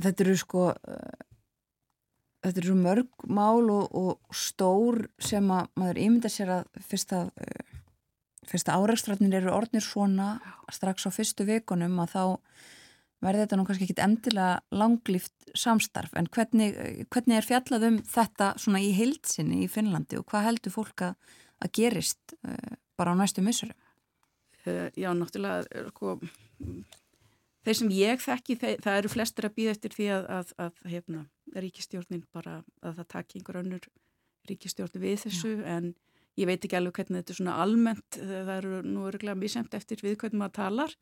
Þetta 0.00 0.24
eru, 0.24 0.36
sko, 0.36 0.62
uh, 0.72 1.26
þetta 2.42 2.62
eru 2.64 2.74
mörg 2.74 3.26
mál 3.28 3.68
og, 3.70 3.92
og 3.92 4.34
stór 4.34 5.06
sem 5.18 5.50
að 5.50 5.68
maður 5.76 5.98
ímynda 5.98 6.32
sér 6.32 6.54
að 6.60 6.64
fyrst 6.80 7.12
að 7.12 7.28
uh, 7.36 7.72
fyrst 8.48 8.70
að 8.70 8.82
áreikstratnir 8.82 9.36
eru 9.38 9.52
orðnir 9.54 9.84
svona 9.84 10.36
strax 10.72 11.06
á 11.06 11.10
fyrstu 11.14 11.46
vikunum 11.46 12.00
að 12.02 12.14
þá 12.16 12.24
verði 13.22 13.44
þetta 13.44 13.58
nú 13.58 13.66
kannski 13.68 13.86
ekki 13.86 14.02
endilega 14.02 14.78
langlýft 14.82 15.52
samstarf 15.58 16.14
en 16.18 16.28
hvernig, 16.32 16.74
hvernig 17.12 17.38
er 17.38 17.46
fjallað 17.46 17.88
um 17.88 18.00
þetta 18.08 18.52
svona 18.60 18.82
í 18.82 18.90
heilsinni 18.96 19.62
í 19.66 19.70
Finnlandi 19.70 20.18
og 20.20 20.26
hvað 20.30 20.48
heldur 20.48 20.74
fólk 20.74 21.06
að, 21.08 21.36
að 21.62 21.72
gerist 21.78 22.36
uh, 22.42 22.74
bara 22.98 23.14
á 23.14 23.20
næstu 23.20 23.44
missurum? 23.44 23.78
Uh, 24.66 24.88
já, 24.98 25.10
náttúrulega 25.16 25.86
sko, 25.90 26.16
þeir 27.66 27.78
sem 27.80 27.92
ég 27.96 28.22
þekki 28.22 28.58
þeir, 28.60 28.78
það 28.84 29.00
eru 29.00 29.12
flestir 29.16 29.48
að 29.48 29.56
býða 29.58 29.76
eftir 29.76 29.96
því 29.96 30.08
að, 30.18 30.30
að, 30.38 30.54
að 30.66 30.86
hefna, 30.94 31.26
ríkistjórnin 31.52 32.24
bara 32.34 32.60
að 32.82 33.02
það 33.02 33.12
taki 33.16 33.40
einhver 33.40 33.60
önnur 33.62 33.90
ríkistjórn 34.48 35.02
við 35.02 35.20
þessu 35.26 35.56
já. 35.60 35.66
en 35.76 35.92
ég 36.40 36.48
veit 36.48 36.64
ekki 36.64 36.78
alveg 36.78 36.96
hvernig 36.96 37.20
þetta 37.20 37.34
er 37.34 37.38
svona 37.38 37.58
almennt 37.62 38.18
það 38.18 38.54
eru 38.56 38.80
nú 38.86 39.04
örgulega 39.10 39.38
mísemt 39.38 39.74
eftir 39.76 40.00
við 40.02 40.16
hvernig 40.22 40.40
maður 40.40 40.56
talar 40.58 40.94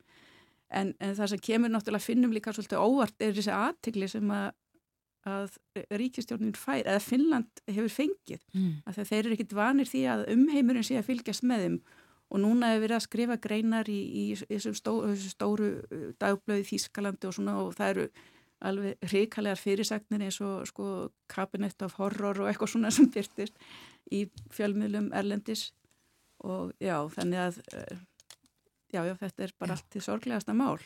en, 0.71 0.95
en 1.03 1.15
það 1.19 1.33
sem 1.33 1.45
kemur 1.45 1.73
náttúrulega 1.73 2.07
finnum 2.07 2.35
líka 2.35 2.55
svolítið 2.55 2.83
óvart 2.83 3.23
er 3.23 3.37
þessi 3.37 3.55
aðtikli 3.55 4.09
sem 4.11 4.33
að, 4.35 4.51
að 5.29 5.57
ríkistjórnin 6.01 6.59
fær 6.59 6.85
eða 6.85 7.03
Finnland 7.05 7.63
hefur 7.69 7.95
fengið. 7.95 8.45
Mm. 8.55 8.77
að 8.87 9.01
þeir 9.03 9.21
eru 9.23 9.37
ekkit 9.37 9.57
vanir 9.59 9.91
því 9.91 10.05
að 10.15 10.27
umheimurinn 10.35 10.87
sé 10.87 10.99
að 11.01 11.09
fylgjast 11.11 11.47
með 11.47 11.67
þeim. 11.67 11.81
Og 12.31 12.39
núna 12.45 12.71
hefur 12.71 12.85
verið 12.85 12.97
að 12.97 13.07
skrifa 13.09 13.37
greinar 13.43 13.89
í, 13.91 14.01
í, 14.01 14.25
í 14.39 14.53
þessum 14.53 14.77
stó, 14.79 14.93
stóru 15.25 15.71
uh, 15.83 16.11
dagblöði 16.23 16.69
Þískalandi 16.69 17.27
og 17.27 17.35
svona 17.35 17.57
og 17.65 17.73
það 17.75 17.95
eru 17.95 18.05
alveg 18.71 19.09
hrikalegar 19.09 19.59
fyrirsagnir 19.59 20.27
eins 20.27 20.39
og 20.45 20.69
sko 20.69 20.87
Cabinet 21.33 21.83
of 21.83 21.97
Horror 21.99 22.43
og 22.43 22.51
eitthvað 22.51 22.75
svona 22.75 22.93
sem 22.95 23.09
byrtist 23.11 23.57
í 24.15 24.27
fjölmiðlum 24.55 25.11
Erlendis. 25.17 25.71
Og 26.47 26.71
já, 26.81 26.95
þannig 27.17 27.43
að 27.49 27.61
uh, 27.75 27.99
já, 28.93 29.03
já, 29.07 29.15
þetta 29.21 29.45
er 29.47 29.53
bara 29.59 29.75
Já. 29.75 29.79
allt 29.81 29.97
í 29.97 30.03
sorglegasta 30.05 30.55
mál. 30.57 30.79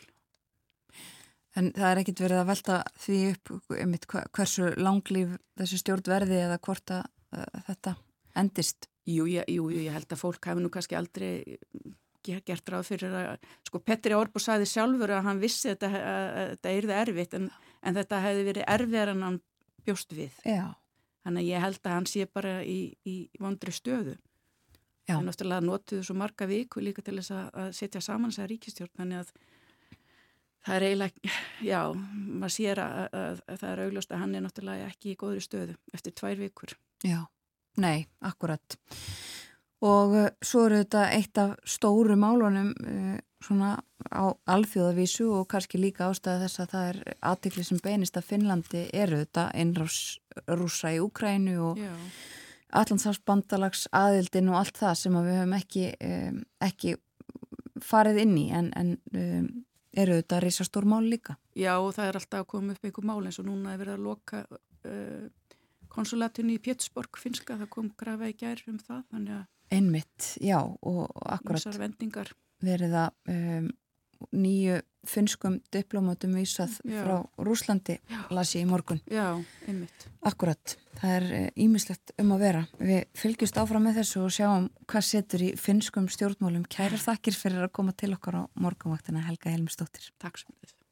En 1.55 1.69
það 1.75 1.91
er 1.93 2.01
ekkit 2.03 2.21
verið 2.25 2.41
að 2.43 2.49
velta 2.51 2.77
því 2.99 3.19
upp 3.31 3.75
einmitt, 3.79 4.07
hversu 4.35 4.73
langlíf 4.83 5.37
þessi 5.61 5.79
stjórn 5.79 6.09
verði 6.11 6.41
eða 6.43 6.59
hvort 6.67 6.91
að 6.97 7.05
uh, 7.37 7.61
þetta 7.69 7.93
endist. 8.41 8.89
Jú, 9.07 9.27
ég, 9.31 9.47
jú, 9.53 9.69
ég 9.71 9.93
held 9.95 10.11
að 10.11 10.19
fólk 10.25 10.49
hafi 10.49 10.65
nú 10.65 10.71
kannski 10.73 10.97
aldrei 10.99 11.59
ge- 12.25 12.41
gert 12.49 12.71
ráð 12.73 12.89
fyrir 12.89 13.13
að, 13.15 13.45
sko, 13.69 13.79
Petri 13.85 14.17
Orbo 14.17 14.41
sagði 14.43 14.67
sjálfur 14.73 15.13
að 15.15 15.27
hann 15.29 15.43
vissi 15.43 15.69
þetta, 15.71 15.91
að, 16.01 16.39
þetta 16.55 16.73
yrði 16.81 16.97
erfitt 17.03 17.37
en, 17.39 17.51
en 17.85 17.99
þetta 18.01 18.23
hefði 18.25 18.47
verið 18.49 18.67
erfiðar 18.75 19.13
en 19.15 19.23
hann 19.29 19.39
bjóst 19.85 20.17
við. 20.17 20.33
Já. 20.49 20.73
Þannig 21.25 21.45
að 21.45 21.51
ég 21.53 21.63
held 21.69 21.81
að 21.87 21.95
hann 21.99 22.09
sé 22.11 22.27
bara 22.27 22.57
í, 22.67 22.79
í 23.07 23.15
vondri 23.41 23.73
stöðu. 23.77 24.17
Já. 25.05 25.19
En 25.19 25.27
náttúrulega 25.29 25.65
notuðu 25.65 26.05
svo 26.07 26.17
marga 26.17 26.47
viku 26.49 26.81
líka 26.81 27.03
til 27.05 27.19
þess 27.19 27.35
að, 27.37 27.67
setja 27.77 28.01
saman 28.05 28.33
þess 28.33 28.41
að 28.45 28.51
ríkistjórn, 28.55 28.93
þannig 28.97 29.21
að 29.21 29.33
það 30.65 30.77
er 30.77 30.87
eiginlega, 30.89 31.35
já, 31.73 31.81
maður 32.41 32.55
sér 32.57 32.81
að, 32.81 33.01
að, 33.21 33.43
að 33.45 33.61
það 33.61 33.71
er 33.73 33.83
augljóst 33.85 34.15
að 34.15 34.23
hann 34.23 34.35
er 34.35 34.45
náttúrulega 34.47 34.89
ekki 34.89 35.13
í 35.13 35.19
góðri 35.21 35.45
stöðu 35.45 35.77
eftir 35.93 36.17
tvær 36.17 36.41
vikur. 36.41 36.77
Já, 37.05 37.21
nei, 37.85 38.07
akkurat. 38.25 38.79
Og 39.85 40.17
uh, 40.17 40.31
svo 40.41 40.65
eru 40.71 40.81
þetta 40.81 41.09
eitt 41.13 41.41
af 41.43 41.59
stóru 41.69 42.17
málunum 42.17 42.71
uh, 42.73 43.19
svona 43.45 43.75
á 44.09 44.25
alþjóðavísu 44.49 45.27
og 45.37 45.51
kannski 45.53 45.83
líka 45.83 46.09
ástæða 46.09 46.47
þess 46.47 46.63
að 46.63 46.73
það 46.73 46.87
er 46.93 47.19
aðtikli 47.29 47.65
sem 47.69 47.83
beinist 47.85 48.17
að 48.17 48.31
Finnlandi 48.31 48.87
eru 48.97 49.21
þetta 49.21 49.51
innrás 49.61 49.99
rúsa 50.49 50.95
í 50.97 51.03
Úkrænu 51.05 51.59
og 51.67 51.83
Já. 51.83 51.93
Allandsafsbandalags 52.81 53.87
aðildin 53.95 54.51
og 54.53 54.61
allt 54.61 54.81
það 54.81 54.97
sem 55.01 55.19
við 55.19 55.39
höfum 55.39 55.57
ekki, 55.59 55.85
um, 56.09 56.41
ekki 56.65 56.97
farið 57.85 58.21
inn 58.25 58.35
í 58.41 58.49
en, 58.55 58.71
en 58.79 58.93
um, 59.15 59.49
eru 59.95 60.19
þetta 60.21 60.41
risastór 60.43 60.89
mál 60.91 61.05
líka. 61.07 61.39
Já, 61.55 61.77
og 61.79 61.93
það 61.97 62.11
er 62.11 62.21
alltaf 62.21 62.45
að 62.45 62.51
koma 62.51 62.75
upp 62.75 62.87
einhver 62.89 63.09
mál 63.09 63.23
eins 63.23 63.41
og 63.43 63.49
núna 63.49 63.75
er 63.75 63.83
verið 63.83 63.99
að 63.99 64.07
loka 64.09 64.45
uh, 64.51 65.27
konsulatinu 65.95 66.57
í 66.57 66.63
Pétursborg 66.63 67.21
finska, 67.21 67.59
það 67.61 67.71
kom 67.77 67.93
grafa 67.99 68.31
í 68.31 68.37
gær 68.39 68.63
um 68.71 68.81
það, 68.83 69.05
þannig 69.13 69.37
að 69.39 69.51
Einmitt, 69.75 70.27
já, 70.45 70.59
og, 70.61 71.07
akkurat 71.25 72.35
verið 72.63 72.93
að 73.01 73.33
um, 73.33 73.71
nýju 74.33 74.81
finnskum 75.05 75.59
diplómatum 75.75 76.37
vísað 76.39 76.79
Já. 76.81 77.03
frá 77.05 77.17
Rúslandi, 77.45 77.99
las 78.33 78.55
ég 78.57 78.65
í 78.65 78.69
morgun. 78.69 79.03
Já, 79.11 79.37
einmitt. 79.69 80.07
Akkurat, 80.25 80.77
það 81.01 81.17
er 81.19 81.51
ímislegt 81.61 82.15
um 82.21 82.33
að 82.37 82.45
vera. 82.47 82.63
Við 82.81 83.03
fylgjumst 83.21 83.61
áfram 83.61 83.85
með 83.89 84.01
þessu 84.01 84.23
og 84.25 84.33
sjáum 84.33 84.71
hvað 84.89 85.09
setur 85.11 85.45
í 85.45 85.51
finnskum 85.61 86.09
stjórnmálum. 86.09 86.65
Kærar 86.73 87.03
þakkir 87.05 87.37
fyrir 87.37 87.67
að 87.67 87.75
koma 87.77 87.93
til 87.93 88.15
okkar 88.17 88.41
á 88.41 88.43
morgunvaktina 88.57 89.27
Helga 89.29 89.53
Helmistóttir. 89.53 90.09
Takk 90.23 90.41
sem 90.41 90.57
þess. 90.63 90.84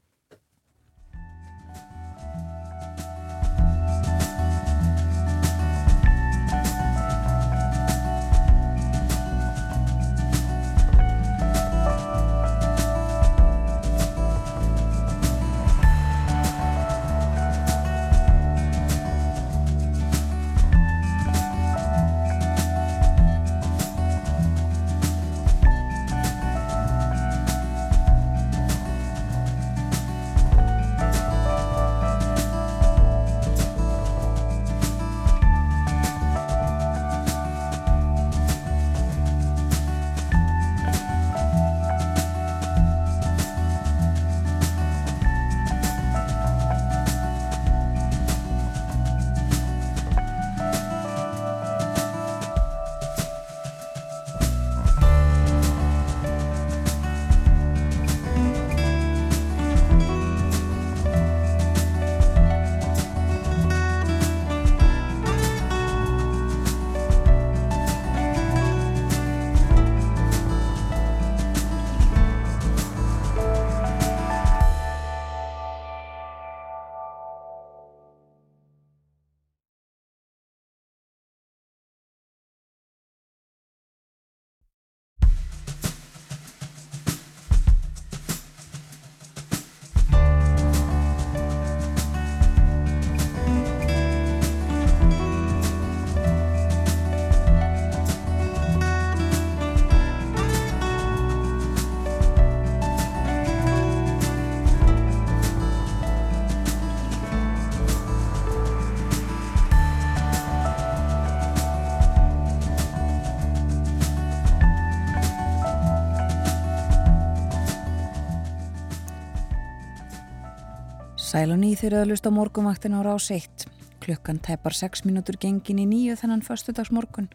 Sæl 121.42 121.56
og 121.56 121.58
ný 121.58 121.72
þeirra 121.74 122.04
að 122.04 122.12
lusta 122.12 122.30
á 122.30 122.38
morgunvaktin 122.38 122.94
á 122.94 123.02
rás 123.02 123.24
1. 123.34 123.64
Klukkan 123.98 124.38
tæpar 124.38 124.76
6 124.78 125.00
mínútur 125.02 125.34
gengin 125.42 125.80
í 125.82 125.86
nýju 125.90 126.14
þennan 126.20 126.44
föstudagsmorgun. 126.46 127.26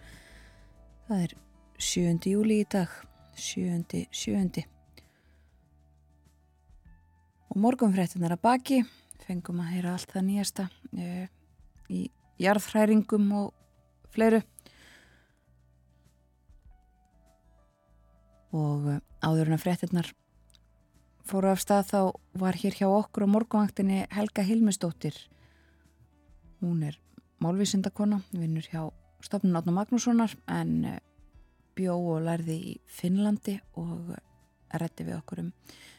Það 1.09 1.23
er 1.25 1.33
7. 1.75 2.29
júli 2.31 2.61
í 2.63 2.67
dag. 2.71 2.87
7. 3.35 4.05
7. 4.15 4.63
Og 7.51 7.59
morgunfréttinar 7.59 8.37
að 8.37 8.45
baki. 8.47 8.77
Fengum 9.25 9.59
að 9.59 9.73
heyra 9.73 9.97
allt 9.97 10.13
það 10.15 10.25
nýjasta 10.29 10.69
e, 10.95 11.27
í 11.91 12.05
jarðhræringum 12.39 13.27
og 13.41 13.51
fleiru. 14.15 14.39
Og 18.55 18.87
eh, 18.93 19.03
áður 19.19 19.51
en 19.51 19.59
að 19.59 19.65
fréttinnar 19.67 20.13
fóru 21.28 21.51
af 21.51 21.61
stað 21.61 21.89
þá 21.91 21.99
var 22.39 22.57
hér 22.59 22.78
hjá 22.80 22.88
okkur 22.88 23.28
á 23.28 23.34
morgunvaktinni 23.34 24.05
Helga 24.15 24.45
Hilmisdóttir. 24.47 25.15
Hún 26.61 26.84
er 26.88 26.97
málvísindakona, 27.43 28.21
vinnur 28.32 28.65
hjá 28.65 28.88
stofnun 29.21 29.57
Átna 29.59 29.73
Magnússonar 29.75 30.34
en 30.47 30.86
eh, 30.86 30.99
bjó 31.78 31.97
og 32.15 32.23
lærði 32.25 32.57
í 32.71 32.73
Finnlandi 32.89 33.57
og 33.78 34.15
rætti 34.73 35.05
við 35.07 35.19
okkur 35.19 35.43
um 35.45 35.51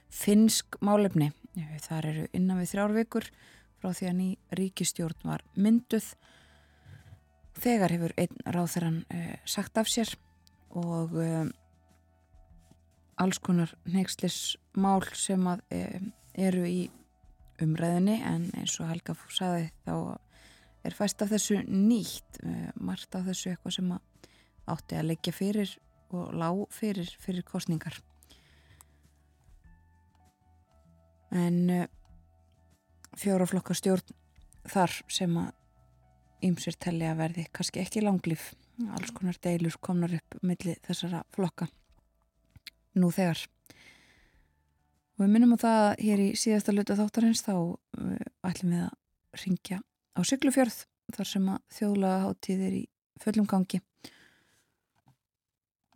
finnsk 0.09 0.81
málefni. 0.85 1.31
Þar 1.85 2.11
eru 2.12 2.26
innan 2.37 2.61
við 2.62 2.72
þrjár 2.72 2.97
vikur 2.97 3.29
frá 3.79 3.93
því 3.93 4.09
að 4.09 4.18
ný 4.18 4.29
ríkistjórn 4.59 5.29
var 5.29 5.45
mynduð. 5.55 6.09
Þegar 7.59 7.95
hefur 7.95 8.14
einn 8.16 8.45
ráþeran 8.47 9.03
eh, 9.11 9.39
sagt 9.45 9.79
af 9.79 9.91
sér 9.91 10.14
og 10.79 11.16
eh, 11.22 11.49
alls 13.19 13.41
konar 13.43 13.73
neykslis 13.91 14.57
mál 14.79 15.03
sem 15.16 15.43
að 15.51 15.62
e, 15.75 15.83
eru 16.39 16.64
í 16.69 16.87
umræðinni 17.62 18.21
en 18.23 18.47
eins 18.59 18.77
og 18.79 18.91
Helga 18.91 19.16
sagði 19.35 19.71
þá 19.87 19.95
er 20.87 20.95
fæst 20.95 21.23
af 21.25 21.33
þessu 21.33 21.59
nýtt 21.66 22.39
e, 22.45 22.71
margt 22.79 23.19
af 23.19 23.27
þessu 23.27 23.53
eitthvað 23.53 23.77
sem 23.79 23.93
að 23.97 24.31
átti 24.69 24.99
að 24.99 25.09
leggja 25.11 25.35
fyrir 25.35 25.75
og 26.14 26.31
lág 26.39 26.62
fyrir 26.73 27.11
fyrir 27.21 27.47
kostningar 27.47 27.99
en 31.35 31.59
e, 31.75 31.81
fjóraflokka 33.19 33.75
stjórn 33.77 34.14
þar 34.69 34.95
sem 35.11 35.35
að 35.41 35.55
ýmsir 36.47 36.79
telli 36.79 37.09
að 37.09 37.19
verði 37.25 37.49
kannski 37.51 37.83
ekki 37.83 38.05
langlýf 38.05 38.53
alls 38.95 39.11
konar 39.16 39.39
deilur 39.43 39.75
komnar 39.83 40.14
upp 40.14 40.39
milli 40.47 40.77
þessara 40.87 41.25
flokka 41.35 41.66
nú 43.01 43.11
þegar. 43.14 43.44
Og 45.18 45.24
við 45.24 45.32
minnum 45.34 45.57
á 45.59 45.59
það 45.59 45.80
að 45.84 46.05
hér 46.07 46.22
í 46.22 46.28
síðasta 46.38 46.74
luta 46.74 46.96
þáttarins 46.99 47.42
þá 47.42 47.55
uh, 47.59 48.18
ætlum 48.46 48.74
við 48.74 48.84
að 48.86 49.42
ringja 49.42 49.80
á 50.14 50.20
Siglufjörð 50.26 50.78
þar 51.16 51.30
sem 51.30 51.49
að 51.51 51.62
þjóðlaga 51.78 52.24
háttíð 52.26 52.64
er 52.68 52.76
í 52.78 52.82
fullum 53.18 53.49
gangi 53.51 53.80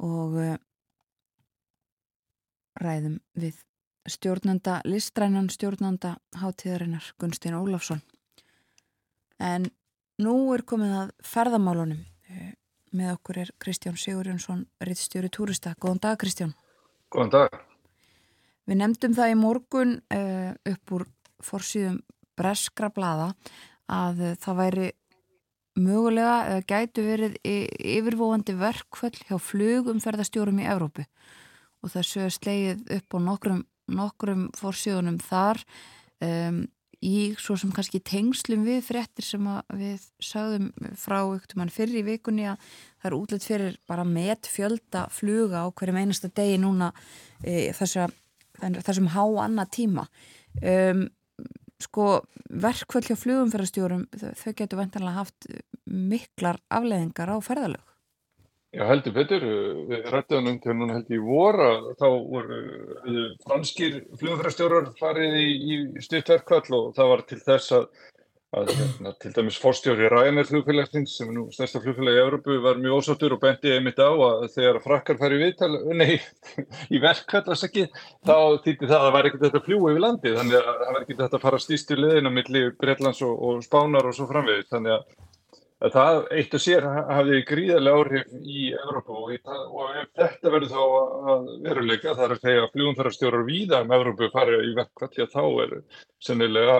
og 0.02 0.38
uh, 0.42 0.56
ræðum 2.82 3.20
við 3.38 3.60
stjórnanda, 4.10 4.80
listrænan 4.88 5.50
stjórnanda 5.52 6.16
háttíðarinnar 6.40 7.12
Gunstein 7.22 7.54
Ólafsson. 7.54 8.02
En 9.38 9.68
nú 10.18 10.34
er 10.54 10.66
komið 10.66 10.96
að 11.04 11.14
ferðamálunum. 11.26 12.02
Uh, 12.26 12.50
með 12.92 13.14
okkur 13.14 13.38
er 13.44 13.54
Kristján 13.62 13.96
Sigurjónsson, 13.96 14.66
rittstjóri 14.84 15.30
túrista. 15.32 15.76
Góðan 15.80 16.02
dag 16.02 16.18
Kristján. 16.20 16.52
Góðan 17.12 17.32
dag. 17.32 17.60
Við 18.68 18.78
nefndum 18.80 19.14
það 19.16 19.32
í 19.34 19.36
morgun 19.36 19.94
uh, 20.14 20.52
upp 20.70 20.96
úr 20.96 21.04
forsýðum 21.44 21.98
breskra 22.38 22.88
blada 22.94 23.32
að 23.92 24.22
uh, 24.30 24.36
það 24.40 24.60
væri 24.62 24.90
mögulega 25.82 26.36
eða 26.50 26.64
gætu 26.68 27.04
verið 27.04 27.36
yfirvóandi 27.44 28.54
verkföll 28.60 29.14
hjá 29.24 29.36
flugumferðastjórum 29.40 30.60
í 30.60 30.68
Evrópu 30.68 31.04
og 31.82 31.92
þessu 31.94 32.24
er 32.26 32.34
slegið 32.34 32.82
upp 32.98 33.16
á 33.16 33.18
nokkrum, 33.24 33.62
nokkrum 33.88 34.46
forsýðunum 34.56 35.16
þar 35.24 35.62
um, 36.20 36.62
í 37.02 37.32
svo 37.40 37.56
sem 37.58 37.72
kannski 37.74 38.00
tengslum 38.06 38.62
við 38.66 38.82
fréttir 38.86 39.26
sem 39.26 39.46
við 39.78 40.04
sagðum 40.22 40.70
frá 40.98 41.18
ykkur 41.24 41.58
mann 41.58 41.72
fyrir 41.72 42.00
í 42.00 42.06
vikunni 42.06 42.46
að 42.50 42.66
það 43.02 43.08
er 43.10 43.16
útlætt 43.18 43.46
fyrir 43.48 43.78
bara 43.90 44.06
met 44.06 44.50
fjölda 44.50 45.06
fluga 45.10 45.64
á 45.66 45.74
hverjum 45.74 45.98
einasta 45.98 46.30
degi 46.30 46.60
núna 46.62 46.92
e, 47.42 47.72
þessum 47.74 49.10
há 49.16 49.24
annað 49.42 49.72
tíma. 49.78 50.06
Um, 50.62 51.06
sko 51.82 52.08
verkvöld 52.62 53.08
hjá 53.08 53.16
flugumferðarstjórum 53.18 54.04
þau 54.14 54.52
getur 54.54 54.78
ventanlega 54.78 55.18
haft 55.18 55.48
miklar 55.86 56.60
afleðingar 56.70 57.32
á 57.34 57.36
ferðalög 57.42 57.91
Já 58.72 58.86
heldur 58.88 59.12
betur, 59.12 59.42
við 59.90 60.06
rættum 60.08 60.46
um 60.48 60.54
til 60.62 60.72
núna 60.78 60.94
heldur 60.96 61.18
í 61.18 61.20
voru 61.20 61.72
þá 61.98 62.06
voru 62.08 62.60
franskir 63.44 63.98
flugumfærastjórar 64.16 64.86
farið 64.96 65.34
í, 65.42 65.50
í 65.74 65.76
stuttverkvall 66.00 66.78
og 66.78 66.86
það 66.96 67.10
var 67.10 67.22
til 67.28 67.38
þess 67.42 67.74
að, 67.76 67.82
að 68.56 68.70
hérna, 68.78 69.12
til 69.20 69.32
dæmis 69.36 69.58
fórstjóri 69.60 70.08
Ryanair 70.08 70.48
flugfélagsins 70.48 71.18
sem 71.18 71.28
er 71.28 71.36
nú 71.36 71.44
stærsta 71.52 71.82
flugfélag 71.84 72.16
í 72.16 72.22
Európu 72.22 72.56
var 72.64 72.80
mjög 72.80 73.02
ósáttur 73.02 73.34
og 73.36 73.42
bendi 73.42 73.74
einmitt 73.74 74.00
á 74.00 74.08
að 74.08 74.46
þegar 74.54 74.78
frakkar 74.86 75.20
fær 75.20 75.36
í 75.36 75.40
viðtal, 75.42 75.72
nei, 76.00 76.14
í 76.88 77.02
verkvall 77.02 77.44
þess 77.50 77.68
ekki, 77.68 77.84
þá 78.24 78.38
týtti 78.64 78.88
það 78.88 78.96
að 79.02 79.04
það 79.04 79.16
væri 79.18 79.32
ekkert 79.34 79.44
þetta 79.50 79.62
fljú 79.66 79.82
yfir 79.90 80.06
landi 80.06 80.32
þannig 80.38 80.56
að 80.62 80.70
það 80.70 80.96
væri 80.96 81.04
ekkert 81.04 81.20
þetta 81.26 81.42
að 81.42 81.44
fara 81.44 81.60
stýst 81.66 81.92
í 81.92 82.00
leðina 82.00 82.32
millir 82.40 82.72
Breitlands 82.80 83.20
og, 83.28 83.36
og 83.36 83.60
Spánar 83.68 84.08
og 84.08 84.16
svo 84.16 84.30
framvegis. 84.32 84.72
Þannig 84.72 84.96
að 84.96 85.04
að 85.04 85.20
það 85.90 86.18
eitt 86.36 86.52
og 86.54 86.62
sér 86.62 86.84
hafði 86.86 87.38
gríðarlega 87.48 88.02
áhrif 88.02 88.34
í 88.42 88.66
Evrópu 88.76 89.16
og, 89.18 89.32
og 89.66 89.96
ef 89.98 90.10
þetta 90.18 90.52
verður 90.54 90.74
þá 90.74 90.82
að 91.32 91.48
veruleika 91.64 92.14
þar 92.18 92.34
er 92.36 92.42
þegar 92.44 92.68
fljóðumfærarstjórar 92.74 93.48
víða 93.48 93.80
um 93.82 93.96
Evrópu 93.98 94.28
farið 94.34 94.68
í 94.68 94.76
verkvall 94.78 95.32
þá 95.32 95.42
er 95.64 95.74
sennilega 96.22 96.76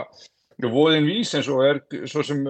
voðin 0.62 1.08
vís 1.08 1.32
eins 1.34 1.48
og 1.50 1.64
er 1.66 1.80
svo 2.06 2.22
sem 2.22 2.44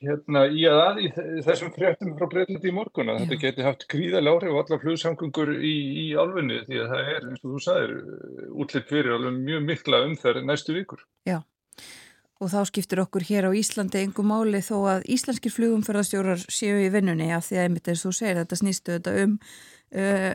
hérna 0.00 0.46
í 0.48 0.64
að 0.70 0.80
að 0.86 1.00
í 1.02 1.08
þessum 1.44 1.72
fréttum 1.74 2.14
frá 2.16 2.30
Breitlandi 2.30 2.70
í 2.70 2.74
morgun 2.74 3.12
að 3.12 3.24
þetta 3.24 3.40
geti 3.44 3.66
haft 3.66 3.86
gríðarlega 3.90 4.38
áhrif 4.38 4.56
á 4.56 4.60
alla 4.62 4.80
fljóðsamgöngur 4.86 5.52
í, 5.58 5.76
í 6.04 6.06
álfunni 6.16 6.62
því 6.64 6.80
að 6.80 6.94
það 6.94 7.14
er 7.14 7.28
eins 7.28 7.44
og 7.44 7.50
þú 7.50 7.62
sagðir 7.66 7.96
útlitt 8.64 8.88
fyrir 8.88 9.16
alveg 9.18 9.40
mjög 9.44 9.66
mikla 9.68 10.04
umferð 10.08 10.46
næstu 10.48 10.78
vikur. 10.78 11.04
Já 11.28 11.42
og 12.40 12.48
þá 12.48 12.60
skiptir 12.70 13.02
okkur 13.02 13.26
hér 13.28 13.48
á 13.48 13.56
Íslandi 13.56 14.00
engum 14.00 14.30
máli 14.32 14.62
þó 14.64 14.76
að 14.94 15.04
íslenskir 15.12 15.52
flugumförðastjórar 15.52 16.40
séu 16.48 16.78
í 16.80 16.88
vinnunni 16.92 17.28
af 17.36 17.48
því 17.48 17.58
að 17.58 17.66
einmitt 17.66 17.90
eins 17.92 18.06
og 18.08 18.16
segir 18.16 18.40
þetta 18.40 18.60
snýstu 18.60 18.96
þetta 18.96 19.16
um 19.24 19.36
uh, 19.36 20.32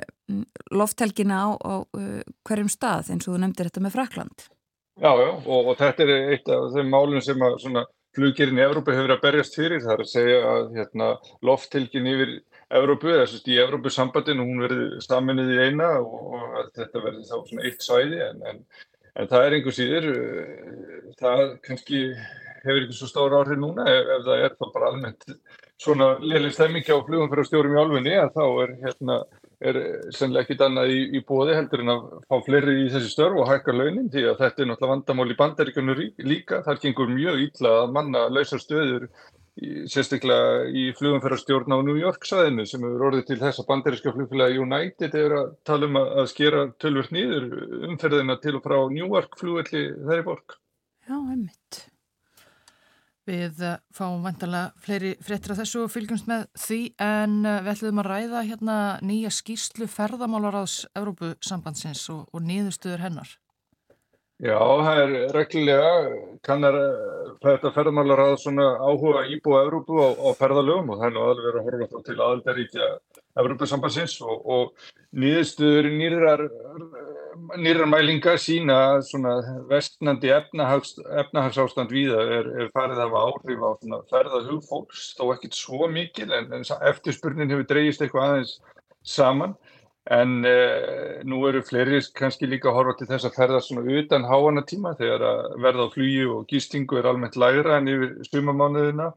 lofthelgina 0.72 1.42
á, 1.42 1.50
á 1.58 1.76
uh, 1.82 2.22
hverjum 2.46 2.70
stað 2.72 3.14
eins 3.16 3.26
og 3.26 3.36
þú 3.36 3.42
nefndir 3.42 3.72
þetta 3.72 3.86
með 3.86 3.98
Frakland. 3.98 4.48
Já, 4.96 5.12
já, 5.12 5.30
og, 5.34 5.72
og 5.72 5.78
þetta 5.82 6.06
er 6.06 6.34
eitt 6.36 6.52
af 6.54 6.70
þeim 6.76 6.92
málum 6.94 7.24
sem 7.24 7.42
að 7.44 7.58
svona 7.66 7.86
fluggerinn 8.16 8.60
í 8.62 8.64
Evrópu 8.64 8.94
hefur 8.96 9.16
að 9.16 9.24
berjast 9.26 9.58
fyrir, 9.58 9.82
það 9.84 9.94
er 9.96 10.04
að 10.04 10.12
segja 10.12 10.38
að 10.52 10.70
hérna, 10.78 11.08
lofthelgin 11.44 12.12
yfir 12.14 12.36
Evrópu, 12.80 13.12
þess 13.12 13.42
að 13.42 13.50
í 13.52 13.58
Evrópu 13.62 13.92
sambandinu 13.92 14.46
hún 14.46 14.64
verði 14.64 15.02
staminnið 15.04 15.52
í 15.52 15.58
eina 15.68 15.90
og, 16.00 16.16
og 16.38 16.70
þetta 16.78 17.04
verði 17.04 17.26
þá 17.28 17.36
svona 17.36 17.66
eitt 17.68 17.84
svæði 17.86 18.22
en, 18.30 18.40
en 18.52 18.62
En 19.16 19.30
það 19.32 19.46
er 19.46 19.54
einhver 19.56 19.76
síður, 19.76 20.10
eh, 20.12 21.14
það 21.22 21.44
kannski 21.64 22.02
hefur 22.66 22.82
ekki 22.82 22.98
svo 22.98 23.08
stóra 23.10 23.40
áhrif 23.42 23.62
núna 23.62 23.86
ef, 23.88 24.12
ef 24.18 24.26
það 24.26 24.44
er 24.44 24.58
þá 24.60 24.66
bara 24.74 24.92
almennt 24.92 25.26
svona 25.82 26.08
leilig 26.24 26.54
stemmingi 26.56 26.94
á 26.94 27.00
flugum 27.06 27.32
fyrir 27.32 27.48
stjórum 27.48 27.76
í 27.76 27.82
álfunni 27.82 28.16
að 28.18 28.32
þá 28.36 28.46
er, 28.64 28.74
hérna, 28.84 29.18
er 29.70 29.80
sennilega 30.16 30.46
ekkit 30.46 30.64
annað 30.66 30.94
í, 30.96 31.00
í 31.20 31.22
bóði 31.28 31.58
heldur 31.58 31.84
en 31.84 31.94
að 31.94 32.06
fá 32.26 32.36
fleiri 32.48 32.76
í 32.84 32.90
þessi 32.94 33.12
störf 33.12 33.40
og 33.42 33.50
hækka 33.52 33.76
launin 33.76 34.12
því 34.14 34.26
að 34.32 34.42
þetta 34.44 34.64
er 34.64 34.70
náttúrulega 34.72 34.94
vandamál 34.94 35.28
í 35.32 35.40
bandaríkjunu 35.42 35.98
líka. 36.32 36.62
Það 36.66 36.82
gengur 36.86 37.12
mjög 37.12 37.42
ítla 37.46 37.74
að 37.84 37.96
manna 37.98 38.26
lausar 38.32 38.64
stöður 38.64 39.10
sérstaklega 39.56 40.68
í 40.68 40.90
flugumferðarstjórn 40.98 41.72
á 41.72 41.80
New 41.80 41.96
York 41.96 42.28
saðinu 42.28 42.66
sem 42.68 42.84
hefur 42.84 43.08
orðið 43.10 43.30
til 43.30 43.40
þess 43.40 43.62
að 43.62 43.70
bandaríska 43.70 44.14
flugfélagi 44.16 44.60
United 44.60 45.16
er 45.16 45.36
að 45.40 45.56
tala 45.68 45.88
um 45.88 46.00
að 46.02 46.28
skera 46.34 46.68
tölvöld 46.84 47.16
nýður 47.16 47.50
umferðina 47.88 48.36
til 48.44 48.58
og 48.60 48.64
frá 48.68 48.78
New 48.92 49.08
York 49.08 49.40
flugvelli 49.40 49.88
þær 50.04 50.24
í 50.24 50.26
borg. 50.28 50.58
Já, 51.06 51.16
einmitt. 51.16 51.86
Við 53.26 53.62
eh, 53.66 53.80
fáum 53.96 54.22
vantarlega 54.26 54.76
fleiri 54.86 55.16
fréttir 55.24 55.56
af 55.56 55.62
þessu 55.64 55.86
og 55.86 55.94
fylgjumst 55.94 56.28
með 56.30 56.44
því 56.62 56.80
en 57.02 57.40
eh, 57.42 57.62
við 57.66 57.72
ætlum 57.72 58.02
að 58.04 58.10
ræða 58.12 58.44
hérna 58.52 58.76
nýja 59.02 59.32
skýrslu 59.34 59.88
ferðamálaráðs 59.90 60.84
Európu-sambandsins 61.00 62.04
og, 62.14 62.28
og 62.30 62.46
nýðustuður 62.46 63.08
hennar. 63.08 63.32
Já, 64.44 64.58
það 64.60 64.98
er 65.00 65.12
reglulega, 65.32 65.92
kannar 66.44 66.76
þetta 67.40 67.70
ferðarmálar 67.72 68.20
að 68.20 68.34
svona 68.42 68.66
áhuga 68.84 69.22
íbúa 69.32 69.62
Evrópu 69.64 69.96
á, 69.96 70.12
á 70.12 70.30
ferðalögum 70.36 70.92
og 70.92 71.00
það 71.00 71.08
er 71.08 71.14
nú 71.16 71.22
aðal 71.24 71.46
verið 71.46 71.60
að 71.62 71.68
horfa 71.70 71.88
þá 71.88 72.10
til 72.10 72.16
aðaldaríkja 72.26 72.90
Evrópusambansins 73.40 74.16
og, 74.26 74.44
og 74.44 74.92
nýðistuður 75.16 75.88
nýrar, 75.96 76.44
nýrar 77.64 77.88
mælinga 77.88 78.36
sína 78.36 78.80
svona 79.08 79.38
vestnandi 79.72 80.34
efnahags, 80.36 80.98
efnahagsástand 81.24 81.96
víða 81.96 82.20
er, 82.42 82.52
er 82.60 82.74
farið 82.76 83.06
hafa 83.06 83.24
áhrif 83.30 83.64
á 83.64 83.72
ferðarhug 84.12 84.68
fólks, 84.68 85.14
þó 85.16 85.32
ekkit 85.38 85.56
svo 85.56 85.88
mikil 85.88 86.28
en, 86.36 86.52
en 86.60 86.68
eftirspurnin 86.92 87.56
hefur 87.56 87.72
dreyist 87.72 88.04
eitthvað 88.04 88.34
aðeins 88.34 88.58
saman. 89.08 89.56
En 90.14 90.46
eh, 90.46 91.22
nú 91.26 91.40
eru 91.50 91.64
fleiri 91.66 91.98
kannski 92.14 92.46
líka 92.46 92.70
að 92.70 92.76
horfa 92.78 92.98
til 93.00 93.08
þess 93.10 93.26
að 93.26 93.38
ferða 93.40 93.62
svona 93.66 93.96
utan 94.02 94.28
háana 94.30 94.62
tíma 94.70 94.94
þegar 95.00 95.24
að 95.26 95.46
verða 95.66 95.88
á 95.90 95.94
flýju 95.96 96.34
og 96.36 96.50
gístingu 96.52 97.00
er 97.00 97.08
almennt 97.10 97.38
lægra 97.42 97.80
en 97.80 97.90
yfir 97.90 98.12
sumamánuðina. 98.30 99.08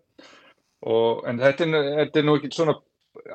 En 1.28 1.42
þetta 1.42 1.66
er, 1.66 1.90
þetta 1.98 2.20
er 2.20 2.24
nú 2.24 2.36
ekki 2.38 2.52
svona 2.54 2.78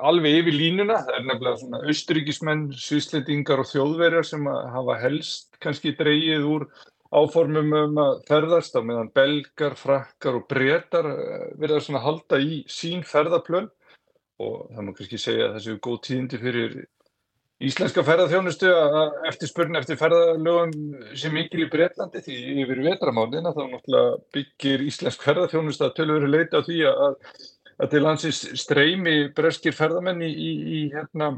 alveg 0.01 0.39
yfir 0.39 0.58
línuna. 0.58 1.04
Það 1.06 1.20
er 1.20 1.28
nefnilega 1.28 1.62
svona 1.62 1.84
austuríkismenn, 1.91 2.66
svislendingar 2.74 3.62
og 3.62 3.70
þjóðverjar 3.70 4.26
sem 4.32 4.49
hafa 4.49 4.97
helst 5.04 5.62
kannski 5.62 5.93
dreyið 5.99 6.49
úr 6.49 6.68
áformum 7.14 7.74
um 7.78 8.01
að 8.01 8.16
ferðast 8.30 8.74
á 8.74 8.82
meðan 8.82 9.12
belgar, 9.14 9.78
frakkar 9.78 10.39
og 10.39 10.47
breytar 10.49 11.10
eh, 11.12 11.47
verða 11.62 11.84
svona 11.86 12.01
halda 12.04 12.39
í 12.41 12.64
sín 12.66 13.04
ferðaplönn 13.06 13.70
og 14.41 14.56
það 14.74 14.88
má 14.88 14.91
kannski 14.97 15.22
segja 15.22 15.51
að 15.51 15.60
þessu 15.60 15.78
góð 15.86 15.99
tíðindi 16.08 16.39
fyrir 16.41 16.78
íslenska 17.68 18.03
ferðarþjónustu 18.05 18.70
að 18.72 19.16
eftirspurn 19.30 19.80
eftir 19.80 19.99
ferðarlögum 19.99 20.74
sem 21.20 21.34
mikil 21.36 21.64
í 21.66 21.70
Breitlandi 21.72 22.24
því 22.26 22.38
yfir 22.64 22.84
vetramálina 22.88 23.53
þá 23.55 23.64
náttúrulega 23.70 24.20
byggir 24.36 24.86
íslensk 24.89 25.24
ferðarþjónustu 25.26 25.88
að 25.88 25.95
tölur 25.99 26.22
verið 26.22 26.36
leita 26.36 26.61
á 26.61 26.68
því 26.68 26.82
að, 26.91 27.18
að 27.80 27.95
til 27.95 28.03
hansins 28.07 28.43
streymi 28.64 29.18
breskir 29.38 29.76
ferðarmenn 29.78 30.24
í, 30.26 30.32
í, 30.32 30.53
í 30.78 30.84
hérna 30.93 31.34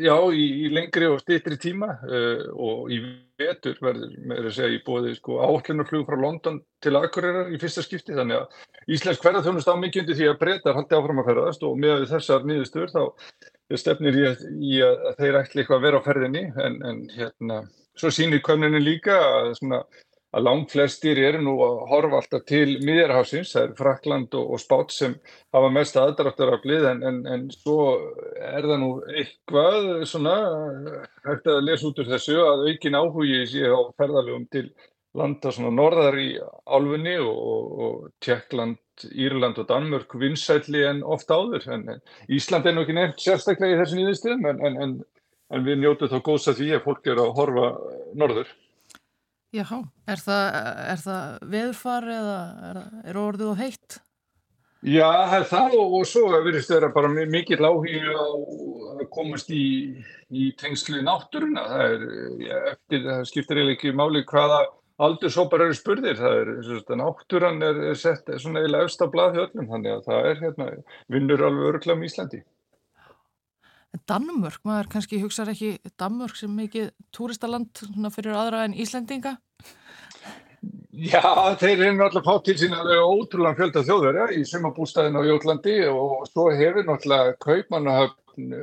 já, 0.00 0.14
í, 0.32 0.68
lengri 0.72 1.08
og 1.10 1.20
stýttri 1.20 1.58
tíma 1.60 1.90
uh, 2.00 2.46
og 2.54 2.92
í 2.92 3.00
vetur 3.40 3.76
verður 3.82 4.14
með 4.24 4.48
að 4.48 4.54
segja 4.56 4.76
í 4.76 4.82
bóði 4.86 5.16
sko, 5.18 5.40
áhaldunarflug 5.44 6.06
frá 6.08 6.16
London 6.20 6.60
til 6.84 6.94
Akureyrar 6.96 7.50
í 7.52 7.58
fyrsta 7.60 7.82
skipti. 7.84 8.14
Þannig 8.16 8.40
að 8.40 8.94
íslensk 8.94 9.24
ferðarþjónust 9.24 9.68
á 9.68 9.74
mikilvændi 9.76 10.16
því 10.20 10.30
að 10.30 10.40
breytar 10.40 10.78
haldi 10.78 10.96
áfram 10.96 11.20
að 11.20 11.28
ferðast 11.32 11.66
og 11.66 11.76
með 11.82 12.06
þessar 12.12 12.48
nýðustur 12.48 12.94
þá 12.94 13.02
stefnir 13.72 14.16
í 14.18 14.24
að, 14.28 14.42
í 14.60 14.80
að 14.84 15.04
þeir 15.20 15.38
ætli 15.40 15.62
eitthvað 15.62 15.78
að 15.78 15.86
vera 15.86 16.00
á 16.00 16.06
ferðinni 16.06 16.42
en, 16.64 16.80
en 16.84 17.04
hérna, 17.14 17.60
svo 17.98 18.10
sýnir 18.12 18.42
könnunni 18.44 18.80
líka 18.82 19.16
að, 19.16 19.52
svona, 19.58 19.80
að 20.34 20.46
langt 20.48 20.74
flestir 20.74 21.20
eru 21.22 21.40
nú 21.46 21.54
að 21.64 21.80
horfa 21.90 22.20
alltaf 22.20 22.44
til 22.50 22.76
miðjarhásins, 22.84 23.54
það 23.54 23.66
er 23.68 23.74
Frakland 23.78 24.36
og, 24.38 24.54
og 24.54 24.62
Spát 24.62 24.94
sem 24.94 25.14
hafa 25.54 25.70
mest 25.72 25.98
aðdráttar 26.00 26.56
af 26.56 26.64
blið 26.64 26.88
en, 26.90 27.04
en, 27.08 27.20
en 27.34 27.46
svo 27.54 27.78
er 28.36 28.66
það 28.66 28.80
nú 28.82 28.90
eitthvað 29.14 29.88
svona 30.10 30.36
hægt 31.24 31.52
að 31.54 31.62
lesa 31.68 31.88
út 31.88 32.02
úr 32.02 32.10
þessu 32.14 32.40
að 32.42 32.66
aukin 32.70 32.98
áhugi 33.00 33.44
sé 33.54 33.70
á 33.70 33.80
ferðalögum 33.96 34.48
til 34.52 34.68
landa 35.18 35.52
svona 35.54 35.70
norðar 35.74 36.18
í 36.18 36.28
álfunni 36.66 37.14
og, 37.22 37.78
og, 37.86 38.04
Tjekkland, 38.24 38.80
Írland 39.10 39.58
og 39.62 39.68
Danmörk 39.70 40.14
vinsætli 40.18 40.84
en 40.86 41.02
ofta 41.02 41.38
áður 41.38 41.66
en, 41.74 41.88
en 41.96 42.02
Ísland 42.34 42.66
er 42.66 42.76
nú 42.76 42.84
ekki 42.84 42.96
nefnt 42.98 43.22
sérstaklega 43.22 43.76
í 43.76 43.80
þessu 43.82 43.98
nýðistum 43.98 44.46
en, 44.50 44.62
en, 44.66 44.96
en 45.50 45.66
við 45.66 45.82
njótu 45.82 46.10
þá 46.10 46.18
góðs 46.26 46.50
að 46.50 46.62
því 46.62 46.70
að 46.76 46.86
fólk 46.88 47.10
er 47.10 47.22
að 47.22 47.34
horfa 47.38 47.68
norður. 48.18 48.50
Já, 49.54 49.68
er 50.10 50.18
það, 50.18 50.44
er 50.90 51.04
það 51.04 51.46
veðurfar 51.52 52.08
eða 52.10 52.38
er, 52.70 52.82
er 53.06 53.18
orðið 53.22 53.50
og 53.52 53.60
heitt? 53.60 54.00
Já, 54.84 55.06
það 55.30 55.36
er 55.38 55.46
það 55.48 55.74
og, 55.78 55.92
og 55.96 56.08
svo 56.10 56.22
verðist 56.32 56.68
þeirra 56.72 56.88
bara 56.92 57.26
mikið 57.32 57.62
lági 57.64 58.00
að 58.04 59.04
komast 59.14 59.52
í, 59.54 59.94
í 60.28 60.50
tengslu 60.60 61.00
náttúruna. 61.06 61.62
Það 61.70 61.84
er, 61.94 62.02
já, 62.42 62.56
eftir, 62.74 63.06
það 63.06 63.22
skiptir 63.30 63.60
eiginlega 63.60 63.78
ekki 63.78 63.94
máli 63.96 64.24
hvaða 64.28 64.58
aldurshópar 65.02 65.64
eru 65.66 65.74
spurðir, 65.74 66.18
það 66.18 66.40
er, 66.40 66.50
svona, 66.68 66.98
náttúran 67.02 67.62
er, 67.66 67.80
er 67.90 67.98
sett 67.98 68.28
svona 68.38 68.62
eiginlega 68.62 68.88
efst 68.88 69.02
á 69.02 69.06
blaðhjöldnum, 69.10 69.70
þannig 69.70 69.96
að 69.96 70.04
það 70.08 70.28
er 70.30 70.42
hérna, 70.42 70.68
vinnur 71.10 71.46
alveg 71.48 71.70
öruglega 71.70 71.98
um 71.98 72.04
Íslandi. 72.06 72.42
Danmörk, 74.10 74.58
maður 74.66 74.90
kannski 74.90 75.20
hugsaður 75.22 75.54
ekki 75.54 75.92
Danmörk 76.00 76.38
sem 76.38 76.50
mikið 76.50 76.90
túristaland 77.14 77.84
fyrir 78.14 78.34
aðra 78.34 78.64
en 78.66 78.74
Íslandinga? 78.74 79.36
Já, 80.94 81.22
þeir 81.58 81.80
eru 81.82 81.94
náttúrulega 81.98 82.26
fátt 82.26 82.44
til 82.48 82.56
sín 82.58 82.74
að 82.74 82.92
er 82.94 83.02
ótrúlega 83.02 83.58
fjölda 83.58 83.82
þjóðverja 83.86 84.26
í 84.34 84.44
sumabústæðin 84.48 85.18
á 85.18 85.22
Jólandi 85.26 85.74
og 85.90 86.28
svo 86.30 86.46
hefur 86.54 86.86
náttúrulega 86.86 87.34
kaupmannahöfn 87.42 88.54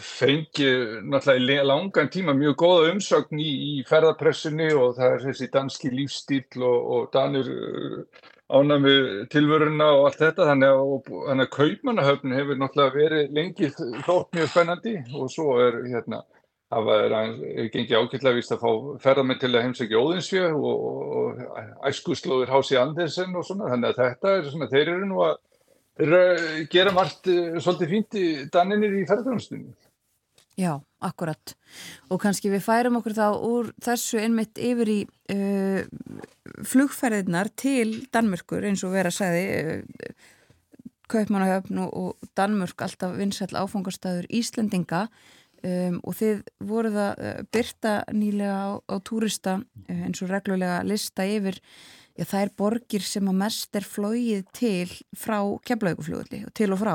fengi 0.00 0.68
náttúrulega 1.06 1.62
í 1.62 1.68
langan 1.68 2.10
tíma 2.12 2.34
mjög 2.34 2.56
góða 2.62 2.90
umsögn 2.94 3.40
í, 3.42 3.50
í 3.50 3.84
ferðarpressunni 3.88 4.70
og 4.74 4.96
það 4.98 5.14
er 5.14 5.24
þessi 5.28 5.48
danski 5.54 5.92
lífstíl 5.94 6.64
og, 6.66 6.90
og 6.94 7.08
danir 7.14 7.50
eh, 7.54 8.26
ánæmi 8.50 8.94
tilvöruna 9.30 9.92
og 9.98 10.08
allt 10.08 10.20
þetta. 10.24 10.48
Þannig 10.50 10.74
að, 10.74 10.82
og, 10.96 11.14
þannig 11.28 11.46
að 11.46 11.54
kaupmannahöfn 11.58 12.36
hefur 12.38 12.60
náttúrulega 12.60 12.98
verið 12.98 13.38
lengi 13.38 13.72
þótt 13.76 14.36
mjög 14.36 14.52
spennandi 14.54 14.96
og 15.14 15.32
svo 15.32 15.56
er 15.62 15.80
hérna 15.86 16.24
það 16.70 16.90
er 16.94 17.68
gengið 17.74 17.96
ákveðlega 17.98 18.36
vist 18.36 18.52
að 18.54 18.60
fá 18.62 18.72
ferðarmenn 19.02 19.40
til 19.42 19.50
að 19.50 19.64
heimsækja 19.64 20.02
Óðinsjö 20.02 20.42
og, 20.54 20.82
og 21.20 21.40
æskuslóður 21.90 22.52
Hási 22.54 22.78
Andersen 22.78 23.34
og 23.34 23.46
svona. 23.46 23.72
Þannig 23.72 23.90
að 23.90 24.02
þetta 24.04 24.34
er 24.36 24.50
svona, 24.52 24.70
þeir 24.70 24.92
eru 24.94 25.08
nú 25.10 25.24
að 25.26 25.38
gera 26.72 26.92
margt 26.94 27.28
eh, 27.30 27.60
svolítið 27.60 27.94
fínt 27.94 28.18
í 28.18 28.26
daninir 28.52 28.96
í 29.00 29.06
ferðarþjónustunni. 29.08 29.72
Já, 30.58 30.74
akkurat. 31.00 31.54
Og 32.10 32.20
kannski 32.20 32.50
við 32.52 32.64
færum 32.66 32.98
okkur 32.98 33.14
þá 33.16 33.26
úr 33.46 33.70
þessu 33.80 34.20
einmitt 34.20 34.58
yfir 34.60 34.90
í 34.92 34.98
uh, 35.32 35.86
flugferðinar 36.68 37.48
til 37.56 38.02
Danmörkur 38.12 38.66
eins 38.68 38.82
og 38.84 38.92
vera 38.92 39.12
segði 39.14 39.44
uh, 39.78 40.10
Kaupmannahöfn 41.10 41.80
og 41.86 42.28
Danmörk 42.36 42.82
alltaf 42.84 43.16
vinsæl 43.16 43.54
áfangastæður 43.56 44.28
Íslendinga 44.36 45.06
um, 45.64 45.96
og 46.02 46.18
þið 46.18 46.44
voruð 46.66 46.98
að 47.06 47.24
byrta 47.54 47.94
nýlega 48.12 48.58
á, 48.58 48.70
á 48.84 48.96
túrista 49.06 49.56
eins 49.88 50.20
og 50.20 50.34
reglulega 50.34 50.82
lista 50.84 51.24
yfir 51.24 51.62
já, 52.20 52.26
það 52.28 52.44
er 52.44 52.52
borgir 52.60 53.06
sem 53.06 53.30
að 53.30 53.40
mest 53.40 53.80
er 53.80 53.86
flóið 53.88 54.44
til 54.56 54.92
frá 55.16 55.40
kemlaugufljóðli 55.66 56.44
og 56.46 56.54
til 56.56 56.70
og 56.74 56.80
frá. 56.82 56.94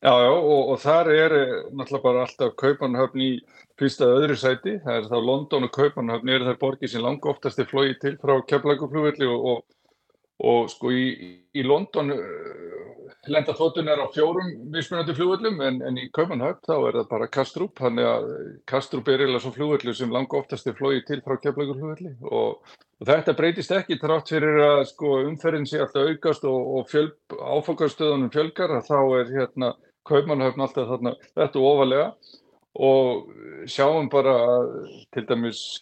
Já, 0.00 0.14
já, 0.16 0.30
og, 0.32 0.70
og 0.72 0.78
þar 0.80 1.10
er 1.12 1.34
eh, 1.36 1.50
náttúrulega 1.76 2.04
bara 2.06 2.22
alltaf 2.24 2.54
Kaupanhöfn 2.60 3.20
í 3.20 3.32
fyrsta 3.80 4.06
öðru 4.08 4.36
sæti, 4.40 4.78
það 4.84 4.96
er 4.96 5.08
þá 5.10 5.18
London 5.20 5.66
og 5.66 5.74
Kaupanhöfn 5.74 6.32
eru 6.32 6.48
þær 6.48 6.60
borgir 6.62 6.92
sem 6.92 7.04
langa 7.04 7.28
oftast 7.28 7.60
er 7.60 7.68
flóið 7.68 7.98
til 8.00 8.14
frá 8.22 8.38
kemlaugufljóðli 8.48 9.28
og, 9.28 9.44
og, 9.52 9.76
og 10.40 10.70
sko 10.72 10.92
í, 10.94 11.06
í 11.52 11.64
London 11.66 12.12
eh, 12.14 13.16
lenda 13.30 13.54
þóttunar 13.56 14.00
á 14.00 14.06
fjórum 14.14 14.52
mismunandi 14.72 15.16
fljóðlum 15.16 15.60
en, 15.66 15.80
en 15.84 15.98
í 16.00 16.08
Kaupanhöfn 16.16 16.62
þá 16.66 16.76
er 16.76 17.00
það 17.00 17.08
bara 17.10 17.32
Kastrup, 17.38 17.74
þannig 17.80 18.08
að 18.08 18.30
Kastrup 18.70 19.10
er 19.12 19.26
eða 19.26 19.42
svo 19.42 19.52
fljóðlu 19.56 19.96
sem 19.96 20.12
langa 20.14 20.40
oftast 20.40 20.70
er 20.70 20.78
flóið 20.78 21.02
til 21.10 21.20
frá 21.26 21.36
kemlaugufljóðli 21.42 22.14
og 22.30 22.78
Og 23.00 23.08
þetta 23.08 23.32
breytist 23.32 23.70
ekki 23.72 23.96
trátt 23.96 24.28
fyrir 24.28 24.58
að 24.60 24.82
sko, 24.90 25.14
umferðin 25.24 25.64
sé 25.68 25.78
alltaf 25.80 26.10
aukast 26.10 26.42
og, 26.44 26.82
og 26.82 26.90
áfangarstöðunum 27.32 28.32
fjölgar 28.34 28.74
að 28.76 28.90
þá 28.90 28.98
er 29.16 29.30
hérna 29.38 29.70
kaupmannhöfn 30.04 30.60
alltaf 30.66 30.90
þarna 30.90 31.14
þetta 31.32 31.62
ofalega 31.64 32.10
og 32.78 33.32
sjáum 33.66 34.08
bara 34.10 34.34
til 35.12 35.26
dæmis 35.26 35.80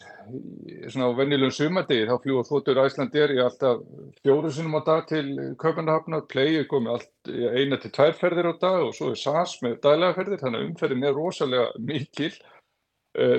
svona 0.89 1.09
á 1.12 1.19
vennilegum 1.19 1.52
sumadegi 1.52 2.06
þá 2.09 2.16
fljúa 2.23 2.44
þóttur 2.48 2.81
Æslandir 2.85 3.32
í 3.36 3.40
alltaf 3.44 3.82
fjóru 4.24 4.51
sinum 4.52 4.78
á 4.81 4.82
dag 4.85 5.06
til 5.09 5.55
kaupmannhöfna, 5.60 6.23
plegið 6.28 6.66
komi 6.69 6.93
allt 6.93 7.10
eina 7.28 7.77
til 7.81 7.93
tværferðir 7.93 8.51
á 8.52 8.55
dag 8.60 8.86
og 8.89 8.94
svo 8.97 9.12
er 9.12 9.20
SAS 9.20 9.59
með 9.65 9.81
daglegaferðir 9.85 10.43
þannig 10.43 10.60
að 10.60 10.70
umferðin 10.70 11.09
er 11.09 11.16
rosalega 11.16 11.69
mikil 11.78 12.32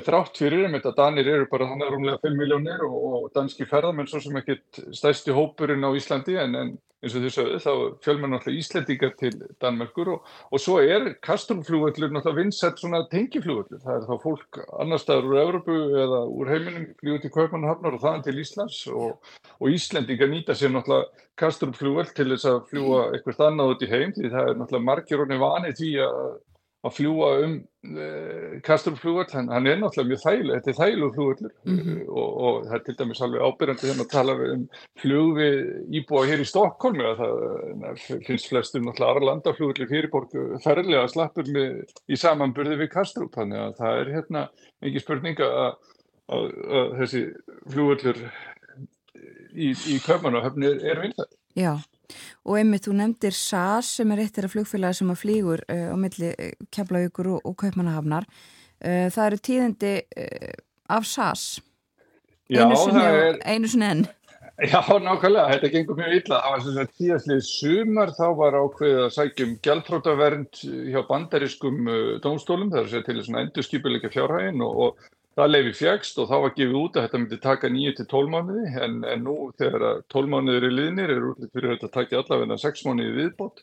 þrátt 0.05 0.41
fyrir 0.41 0.67
um 0.67 0.75
þetta 0.75 0.95
Danir 0.97 1.31
eru 1.31 1.47
bara 1.51 1.69
þannig 1.69 1.87
að 1.87 1.95
rúmlega 1.95 2.21
5 2.25 2.37
miljónir 2.39 2.85
og, 2.87 2.99
og 3.09 3.31
danski 3.35 3.67
ferðarmenn 3.69 4.09
svo 4.11 4.21
sem 4.23 4.37
ekkit 4.41 4.83
stæsti 4.95 5.35
hópurinn 5.35 5.87
á 5.87 5.91
Íslandi 5.95 6.35
en, 6.41 6.55
en 6.59 6.77
eins 6.99 7.15
og 7.15 7.23
þú 7.23 7.29
sagði 7.31 7.59
þá 7.63 7.73
fjölmenn 8.03 8.33
náttúrulega 8.35 8.59
Íslandingar 8.59 9.13
til 9.19 9.35
Danmörkur 9.63 10.09
og, 10.15 10.31
og 10.51 10.59
svo 10.59 10.79
er 10.83 11.13
Kastrumflúvöllur 11.23 12.11
náttúrulega 12.11 12.41
vinsett 12.41 12.81
svona 12.81 13.05
tengiflúvöllur. 13.11 13.79
Það 13.85 13.95
er 13.95 14.07
þá 14.09 14.25
fólk 14.25 14.59
annar 14.83 14.99
staður 14.99 15.29
úr 15.29 15.39
Európu 15.45 15.77
eða 16.03 16.19
úr 16.27 16.51
heiminum 16.51 16.89
flúið 16.99 17.21
til 17.23 17.33
Kaupmannhafnar 17.37 17.95
og 17.95 18.03
þaðan 18.03 18.25
til 18.27 18.43
Íslands 18.43 18.81
og, 18.91 19.31
og 19.55 19.77
Íslandingar 19.77 20.31
nýta 20.33 20.57
sér 20.59 20.75
náttúrulega 20.75 21.25
Kastrumflúvöll 21.39 22.11
til 22.11 22.27
þess 22.33 22.51
að 22.51 22.61
fljúa 22.73 23.07
eitthvað 23.13 23.45
annað 23.47 23.73
út 23.77 23.87
í 23.87 23.91
heim 23.93 24.13
því 24.17 24.33
það 24.35 24.51
er 24.51 24.59
náttúrulega 24.59 24.89
margir 24.91 25.23
því 25.79 25.91
að 26.87 26.93
fljúa 26.95 27.29
um 27.43 27.55
uh, 27.59 27.97
eh, 28.03 28.53
Kastrupflúvall, 28.63 29.27
hann, 29.33 29.49
hann 29.51 29.67
er 29.67 29.79
náttúrulega 29.81 30.13
mjög 30.13 30.21
þægileg, 30.23 30.59
þetta 30.59 30.71
er 30.71 30.77
þægilegu 30.77 31.09
flúvallur 31.17 31.53
mm 31.65 31.79
-hmm. 31.79 31.97
og, 32.07 32.29
og 32.47 32.61
það 32.67 32.75
er 32.77 32.83
til 32.85 32.95
dæmis 33.01 33.21
alveg 33.25 33.43
ábyrjandi 33.43 33.83
þegar 33.83 33.99
maður 33.99 34.11
tala 34.13 34.35
um 34.53 34.63
flug 35.01 35.33
við 35.39 35.57
íbúa 35.99 36.23
hér 36.29 36.43
í 36.45 36.47
Stokkólmi 36.47 37.05
að 37.09 37.23
það 37.23 38.23
finnst 38.27 38.49
flestum 38.51 38.87
náttúrulega 38.87 39.15
Arlanda 39.15 39.55
flúvallir 39.57 39.91
fyrirborg 39.91 40.39
ferðilega 40.63 41.11
slappur 41.11 41.51
með, 41.51 41.83
í 42.07 42.15
samanburði 42.15 42.79
við 42.79 42.91
Kastrup, 42.95 43.35
þannig 43.35 43.59
að 43.65 43.77
það 43.83 43.99
er 43.99 44.13
hérna 44.15 44.47
mikið 44.79 45.05
spurninga 45.05 45.51
að, 45.65 45.93
að, 46.31 46.49
að 46.79 46.97
þessi 47.03 47.25
flúvallur 47.67 48.25
í, 49.51 49.71
í 49.75 49.99
Köpmanahöfni 50.07 50.71
er, 50.71 50.83
er 50.93 51.07
vinnað. 51.07 51.39
Já 51.59 51.73
og 52.45 52.59
einmitt 52.59 52.87
þú 52.87 52.95
nefndir 52.99 53.35
SAS 53.35 53.95
sem 53.99 54.13
er 54.13 54.23
eitt 54.25 54.39
af 54.41 54.53
flugfélagi 54.53 54.99
sem 54.99 55.11
að 55.13 55.21
flýgur 55.23 55.65
uh, 55.65 55.89
á 55.93 55.95
milli 55.99 56.31
uh, 56.33 56.53
Keflavíkur 56.73 57.33
og, 57.35 57.41
og 57.45 57.57
Kaupmannahafnar. 57.63 58.29
Uh, 58.79 59.07
það 59.13 59.25
eru 59.25 59.41
tíðindi 59.49 59.97
af 60.89 61.09
SAS. 61.09 61.49
Já, 62.49 62.63
sinni, 62.73 63.03
er... 63.03 63.37
einu 63.45 63.69
sinni 63.69 63.89
enn. 63.89 64.07
Já, 64.59 64.81
nákvæmlega, 64.99 65.53
þetta 65.53 65.69
gengur 65.71 65.95
mjög 65.95 66.15
illa. 66.17 66.39
Það 66.43 66.53
var 66.53 66.63
sem 66.63 66.73
sagt 66.75 66.97
tíðastlið 66.99 67.43
sumar 67.47 68.09
þá 68.17 68.25
var 68.39 68.57
ákveðið 68.59 69.03
að 69.05 69.13
sækjum 69.15 69.53
gjaldfrótavernd 69.63 70.63
hjá 70.89 70.99
bandariskum 71.07 71.93
dómstólum 72.25 72.73
það 72.73 72.81
er 72.81 72.89
að 72.89 72.91
segja 72.91 73.05
til 73.07 73.15
þess 73.19 73.31
að 73.31 73.39
endur 73.45 73.67
skipilegja 73.67 74.11
fjárhægin 74.17 74.65
og, 74.65 74.81
og 74.83 75.07
Það 75.39 75.51
leiði 75.53 75.69
fjækst 75.77 76.17
og 76.19 76.25
þá 76.27 76.37
var 76.43 76.55
gefið 76.55 76.77
út 76.81 76.97
að 76.97 77.05
þetta 77.05 77.19
myndi 77.21 77.37
taka 77.39 77.69
9-12 77.71 78.31
mánuði 78.33 78.71
en, 78.83 78.95
en 79.07 79.21
nú 79.23 79.35
þegar 79.61 80.01
12 80.11 80.31
mánuðir 80.33 80.65
er 80.67 80.73
liðnir 80.75 81.13
er 81.13 81.27
útlýtt 81.29 81.53
fyrir 81.55 81.75
þetta 81.77 81.87
að 81.87 81.93
taka 81.93 82.17
allavega 82.19 82.57
6 82.59 82.81
mánuði 82.89 83.13
viðbót. 83.15 83.61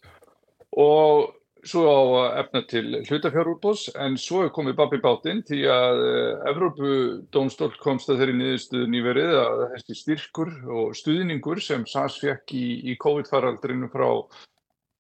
Og 0.81 1.27
svo 1.67 1.83
á 1.85 2.01
að 2.23 2.39
efna 2.41 2.63
til 2.71 2.85
hlutafjárútbós 3.11 3.85
en 4.07 4.17
svo 4.21 4.47
er 4.47 4.55
komið 4.57 4.79
babbi 4.79 5.03
bátinn 5.05 5.45
því 5.45 5.61
að 5.75 6.03
eh, 6.07 6.49
Evrópudómstól 6.55 7.71
komst 7.83 8.09
að 8.09 8.23
þeirri 8.23 8.39
niðurstuðu 8.41 8.89
nýverið 8.95 9.37
að 9.43 9.63
þessi 9.75 10.01
styrkur 10.01 10.53
og 10.79 10.97
stuðningur 10.97 11.61
sem 11.65 11.85
SAS 11.91 12.17
fekk 12.23 12.57
í, 12.57 12.67
í 12.89 12.97
COVID-faraldrinu 13.03 13.91
frá 13.93 14.09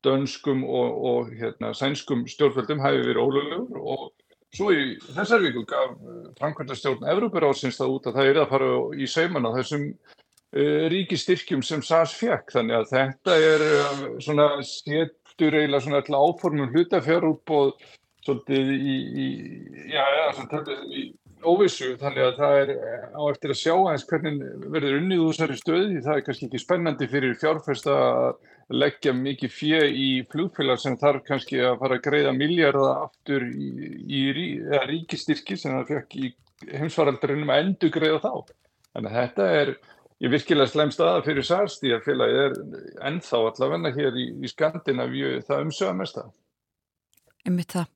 dönskum 0.05 0.65
og, 0.69 1.01
og 1.11 1.35
hérna, 1.35 1.73
sænskum 1.74 2.27
stjórnvöldum 2.31 2.85
hæfi 2.85 3.05
verið 3.09 3.24
ólöglegur 3.24 3.81
og 3.81 4.09
Svo 4.55 4.70
í 4.73 4.94
þessar 5.16 5.43
viku 5.43 5.64
gaf 5.68 5.97
eh, 5.97 6.28
framkvæmdastjórn 6.39 7.09
Evrópuráðsins 7.12 7.81
það 7.81 7.97
út 7.97 8.06
að 8.06 8.18
það 8.20 8.31
er 8.31 8.40
að 8.43 8.52
fara 8.55 8.70
í 8.94 9.09
sauman 9.10 9.48
á 9.48 9.56
þessum 9.59 9.85
uh, 9.90 10.86
ríkistyrkjum 10.93 11.64
sem 11.66 11.82
SAS 11.85 12.14
fekk. 12.16 12.55
Þannig 12.55 12.78
að 12.78 12.90
þetta 12.94 13.36
er 13.51 13.66
uh, 13.66 14.02
svona 14.23 14.48
setur 14.64 15.59
eiginlega 15.59 15.85
svona 15.85 16.02
alltaf 16.02 16.28
áformum 16.31 16.73
hlutafjárútbóð 16.73 17.74
svolítið 18.27 18.73
í, 18.74 18.97
í, 19.24 19.27
já, 19.93 20.02
ja, 20.02 20.62
í, 20.90 21.05
óvissu 21.45 21.93
þannig 22.01 22.25
að 22.25 22.37
það 22.41 22.59
er 22.61 22.71
á 23.13 23.23
eftir 23.31 23.53
að 23.53 23.61
sjá 23.61 23.73
aðeins 23.75 24.07
hvernig 24.09 24.37
verður 24.73 24.99
unnið 25.01 25.25
úr 25.25 25.35
þessari 25.35 25.59
stöði 25.61 26.05
það 26.05 26.13
er 26.15 26.25
kannski 26.27 26.47
ekki 26.49 26.61
spennandi 26.63 27.09
fyrir 27.13 27.37
fjárfesta 27.41 27.97
að 27.97 28.31
leggja 28.83 29.13
mikið 29.15 29.53
fjö 29.53 29.83
í 29.87 30.07
flugfélag 30.33 30.81
sem 30.83 30.97
þarf 30.99 31.27
kannski 31.27 31.61
að 31.63 31.77
fara 31.83 31.99
að 31.99 32.07
greiða 32.07 32.33
miljarda 32.35 32.95
aftur 33.05 33.45
í, 33.47 33.69
í, 33.69 34.23
í 34.23 34.23
ríkistyrki 34.91 35.59
sem 35.61 35.77
það 35.77 35.93
fekk 35.93 36.17
í 36.19 36.33
heimsvaraldarinnum 36.73 37.53
að 37.53 37.63
endur 37.63 37.93
greiða 37.95 38.23
þá. 38.25 38.57
Þannig 38.97 39.13
að 39.13 39.21
þetta 39.21 39.51
er 39.61 39.73
ég 40.25 40.33
virkilega 40.33 40.73
slem 40.73 40.91
staða 40.95 41.23
fyrir 41.27 41.47
særst 41.47 41.85
í 41.87 41.93
að 41.95 42.09
félagið 42.09 42.43
er 42.47 42.57
ennþá 43.11 43.43
allavegna 43.51 43.93
hér 43.95 44.19
í, 44.19 44.27
í 44.41 44.51
Skandinavíu 44.51 45.37
það 45.47 45.69
umsöða 45.69 45.97
mesta 46.01 46.27
Ymmiðt 47.47 47.77
það. 47.77 47.93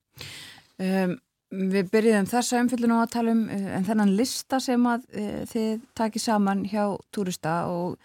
Um, 0.81 1.17
Við 1.51 1.89
byrjuðum 1.91 2.29
þessa 2.31 2.61
umfyllun 2.63 2.95
á 2.95 2.99
að 3.01 3.13
tala 3.17 3.35
um 3.35 3.47
uh, 3.51 3.71
en 3.79 3.87
þennan 3.89 4.13
lista 4.19 4.61
sem 4.63 4.85
að 4.87 5.07
uh, 5.19 5.41
þið 5.51 5.71
takir 5.99 6.23
saman 6.23 6.63
hjá 6.71 6.85
túrista 7.15 7.57
og 7.71 7.97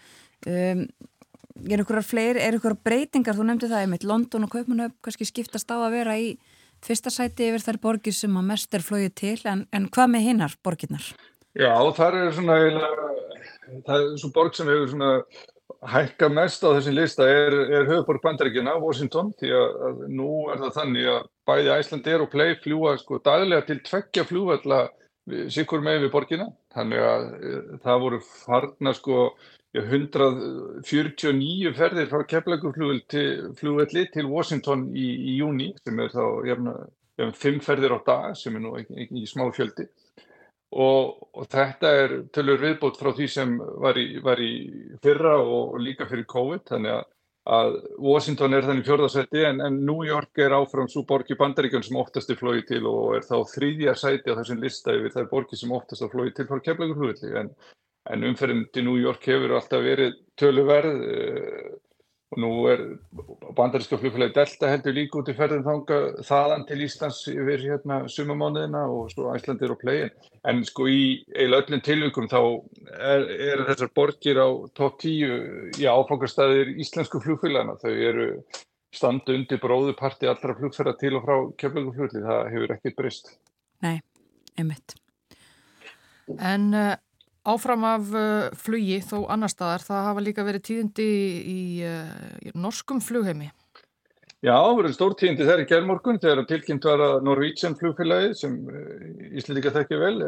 um, 0.50 0.82
er 1.64 1.82
ykkur 1.82 2.02
fleiri, 2.04 2.42
er 2.42 2.58
ykkur 2.58 2.76
breytingar, 2.84 3.38
þú 3.38 3.46
nefndi 3.48 3.70
það 3.70 3.86
einmitt, 3.86 4.04
London 4.04 4.48
og 4.48 4.52
Kaupmannhöf 4.52 4.96
kannski 5.04 5.28
skiptast 5.28 5.70
á 5.72 5.78
að 5.78 5.94
vera 5.94 6.18
í 6.20 6.34
fyrsta 6.84 7.10
sæti 7.12 7.48
yfir 7.48 7.64
þær 7.64 7.80
borgir 7.82 8.14
sem 8.14 8.34
að 8.36 8.50
mest 8.50 8.74
er 8.76 8.84
flóið 8.84 9.14
til, 9.16 9.38
en, 9.48 9.64
en 9.72 9.88
hvað 9.94 10.12
með 10.12 10.26
hinnar 10.26 10.56
borginnar? 10.66 11.06
Já, 11.56 11.72
það 11.96 12.18
er 12.20 12.34
svona 12.36 12.58
það 13.86 13.96
er 13.96 14.16
svona 14.20 14.36
borg 14.36 14.56
sem 14.56 14.68
hefur 14.70 14.90
svona 14.92 15.12
hækka 15.90 16.28
mest 16.32 16.64
á 16.66 16.68
þessum 16.74 16.96
lista 16.96 17.26
er, 17.30 17.56
er 17.70 17.88
höfuborg 17.88 18.22
bandaríkina, 18.24 18.76
Washington, 18.82 19.32
því 19.40 19.52
að, 19.56 19.80
að 19.88 20.04
nú 20.18 20.30
er 20.52 20.60
það 20.62 20.76
þannig 20.80 21.10
að 21.14 21.24
bæði 21.46 21.74
Æslandir 21.76 22.22
og 22.24 22.30
Play 22.32 22.56
fljúa 22.62 22.96
sko 23.00 23.20
daglega 23.24 23.66
til 23.68 23.82
tveggja 23.86 24.26
fljúvalla 24.28 24.86
sikkur 25.50 25.82
með 25.82 26.04
við 26.04 26.12
borgina, 26.12 26.46
þannig 26.74 27.02
að 27.02 27.24
e, 27.34 27.54
það 27.82 28.02
voru 28.04 28.20
farna 28.22 28.92
sko 28.94 29.22
149 29.76 31.72
ferðir 31.76 32.08
frá 32.10 32.22
Keflaguflugvelli 32.30 34.04
til 34.14 34.26
Washington 34.30 34.86
í, 34.96 35.06
í 35.32 35.36
júni 35.40 35.72
sem 35.82 35.98
er 36.00 36.14
þá 36.14 36.24
jafna, 36.48 36.74
jafna 37.18 37.40
fimm 37.42 37.60
ferðir 37.64 37.96
á 37.98 38.00
dag 38.06 38.36
sem 38.38 38.56
er 38.56 38.64
nú 38.64 38.76
ekki, 38.78 38.94
ekki, 38.94 39.20
ekki 39.20 39.32
smá 39.32 39.44
fjöldi. 39.56 39.88
Og, 40.76 41.02
og 41.36 41.44
þetta 41.50 41.90
er 42.00 42.14
tölur 42.34 42.62
viðbót 42.62 42.98
frá 43.00 43.12
því 43.14 43.28
sem 43.30 43.52
var 43.82 43.98
í, 44.00 44.06
var 44.22 44.40
í 44.42 44.54
fyrra 45.02 45.36
og 45.42 45.76
líka 45.82 46.08
fyrir 46.10 46.26
COVID 46.30 46.64
þannig 46.72 46.96
að, 46.96 47.04
að 47.46 47.76
Washington 48.02 48.56
er 48.56 48.66
þannig 48.66 48.86
fjörðarsæti 48.88 49.44
en, 49.46 49.60
en 49.62 49.78
New 49.86 50.02
York 50.06 50.40
er 50.42 50.54
áfram 50.56 50.88
svo 50.90 51.04
borgi 51.06 51.36
bandaríkjum 51.38 51.84
sem 51.86 51.98
oftast 52.00 52.30
er 52.32 52.38
flóið 52.40 52.64
til 52.72 52.82
og 52.90 53.16
er 53.18 53.26
þá 53.26 53.36
þrýðja 53.52 53.94
sæti 54.00 54.34
á 54.34 54.38
þessum 54.40 54.62
lista 54.64 54.94
yfir 54.96 55.14
þær 55.14 55.28
borgi 55.30 55.58
sem 55.60 55.74
oftast 55.76 56.02
er 56.02 56.10
flóið 56.10 56.32
til 56.36 56.48
frá 56.50 56.62
keflaugurflugulli 56.66 57.38
en, 57.42 57.52
en 58.10 58.28
umferðin 58.30 58.66
til 58.74 58.86
New 58.88 58.98
York 58.98 59.22
hefur 59.30 59.54
alltaf 59.60 59.84
verið 59.86 60.18
töluverð 60.40 61.04
og 62.34 62.40
nú 62.42 62.50
er 62.70 62.80
bandaríska 63.54 63.98
flugfélagi 64.00 64.34
Delta 64.34 64.70
heldur 64.72 64.96
líka 64.96 65.20
út 65.20 65.28
í 65.30 65.36
ferðin 65.38 65.64
þanga 65.66 65.98
þaðan 66.26 66.64
til 66.66 66.80
Íslands 66.82 67.20
yfir 67.30 67.62
hérna 67.62 68.00
sumamánuðina 68.10 68.82
og 68.90 69.12
svo 69.12 69.30
Æslandir 69.34 69.74
og 69.74 69.78
Plegin 69.82 70.10
en 70.50 70.64
sko 70.66 70.88
í 70.90 71.00
eiginlega 71.36 71.62
öllum 71.62 71.84
tilvíkum 71.86 72.30
þá 72.32 72.40
er, 72.98 73.26
er 73.52 73.64
þessar 73.70 73.92
borgir 73.94 74.42
á 74.42 74.48
top 74.74 74.98
10 75.04 75.78
í 75.78 75.86
áfangastæðir 75.86 76.74
íslensku 76.82 77.22
flugfélagina 77.22 77.78
þau 77.82 77.94
eru 77.94 78.28
standu 78.96 79.36
undir 79.36 79.62
bróðuparti 79.62 80.28
allra 80.30 80.56
flugferða 80.58 80.96
til 81.00 81.14
og 81.18 81.26
frá 81.26 81.36
kjöflöguflugli 81.62 82.22
það 82.24 82.52
hefur 82.54 82.76
ekkert 82.76 82.98
breyst. 83.00 83.34
Nei, 83.84 84.00
einmitt. 84.58 84.96
En 86.42 86.72
uh, 86.74 86.94
Áfram 87.46 87.84
af 87.86 88.08
uh, 88.10 88.48
flugi 88.58 88.98
þó 89.06 89.28
annar 89.30 89.52
staðar, 89.52 89.84
það 89.86 90.08
hafa 90.08 90.24
líka 90.24 90.44
verið 90.46 90.64
tíðindi 90.66 91.06
í, 91.52 91.60
uh, 91.86 92.10
í 92.42 92.54
norskum 92.58 92.98
flugheimi. 93.04 93.52
Já, 94.42 94.56
verið 94.76 94.96
stór 94.96 95.14
tíðindi 95.18 95.46
þegar 95.46 95.62
í 95.62 95.68
gerðmorgun 95.70 96.18
þegar 96.22 96.48
tilkynnt 96.50 96.88
var 96.88 97.04
að 97.04 97.14
Norwegian 97.26 97.76
flugfélagi 97.78 98.34
sem 98.40 98.58
uh, 98.66 99.06
Íslandika 99.38 99.70
þekkja 99.76 100.00
vel 100.02 100.18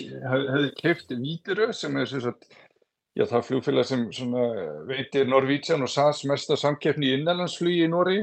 hefði 0.00 0.72
keift 0.78 1.12
Vítirö 1.20 1.68
sem 1.76 1.96
er 2.00 2.08
sagt, 2.08 2.46
já, 3.18 3.26
það 3.28 3.44
flugfélag 3.48 3.88
sem 3.90 4.34
veitir 4.88 5.28
Norwegian 5.28 5.84
og 5.84 5.90
SAS 5.92 6.22
mesta 6.30 6.56
samkeppni 6.56 7.10
í 7.10 7.18
innanlandsflugi 7.18 7.82
í 7.84 7.90
Norri. 7.90 8.20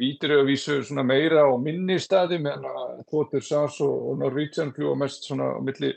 Vítirö 0.00 0.40
vísu 0.48 0.80
meira 1.04 1.44
á 1.46 1.52
minni 1.60 2.00
staði 2.02 2.40
meðan 2.42 3.04
þóttur 3.10 3.44
SAS 3.44 3.78
og 3.84 4.16
Norwegian 4.22 4.72
fljúa 4.74 4.96
mest 4.98 5.28
á 5.30 5.60
milli 5.62 5.92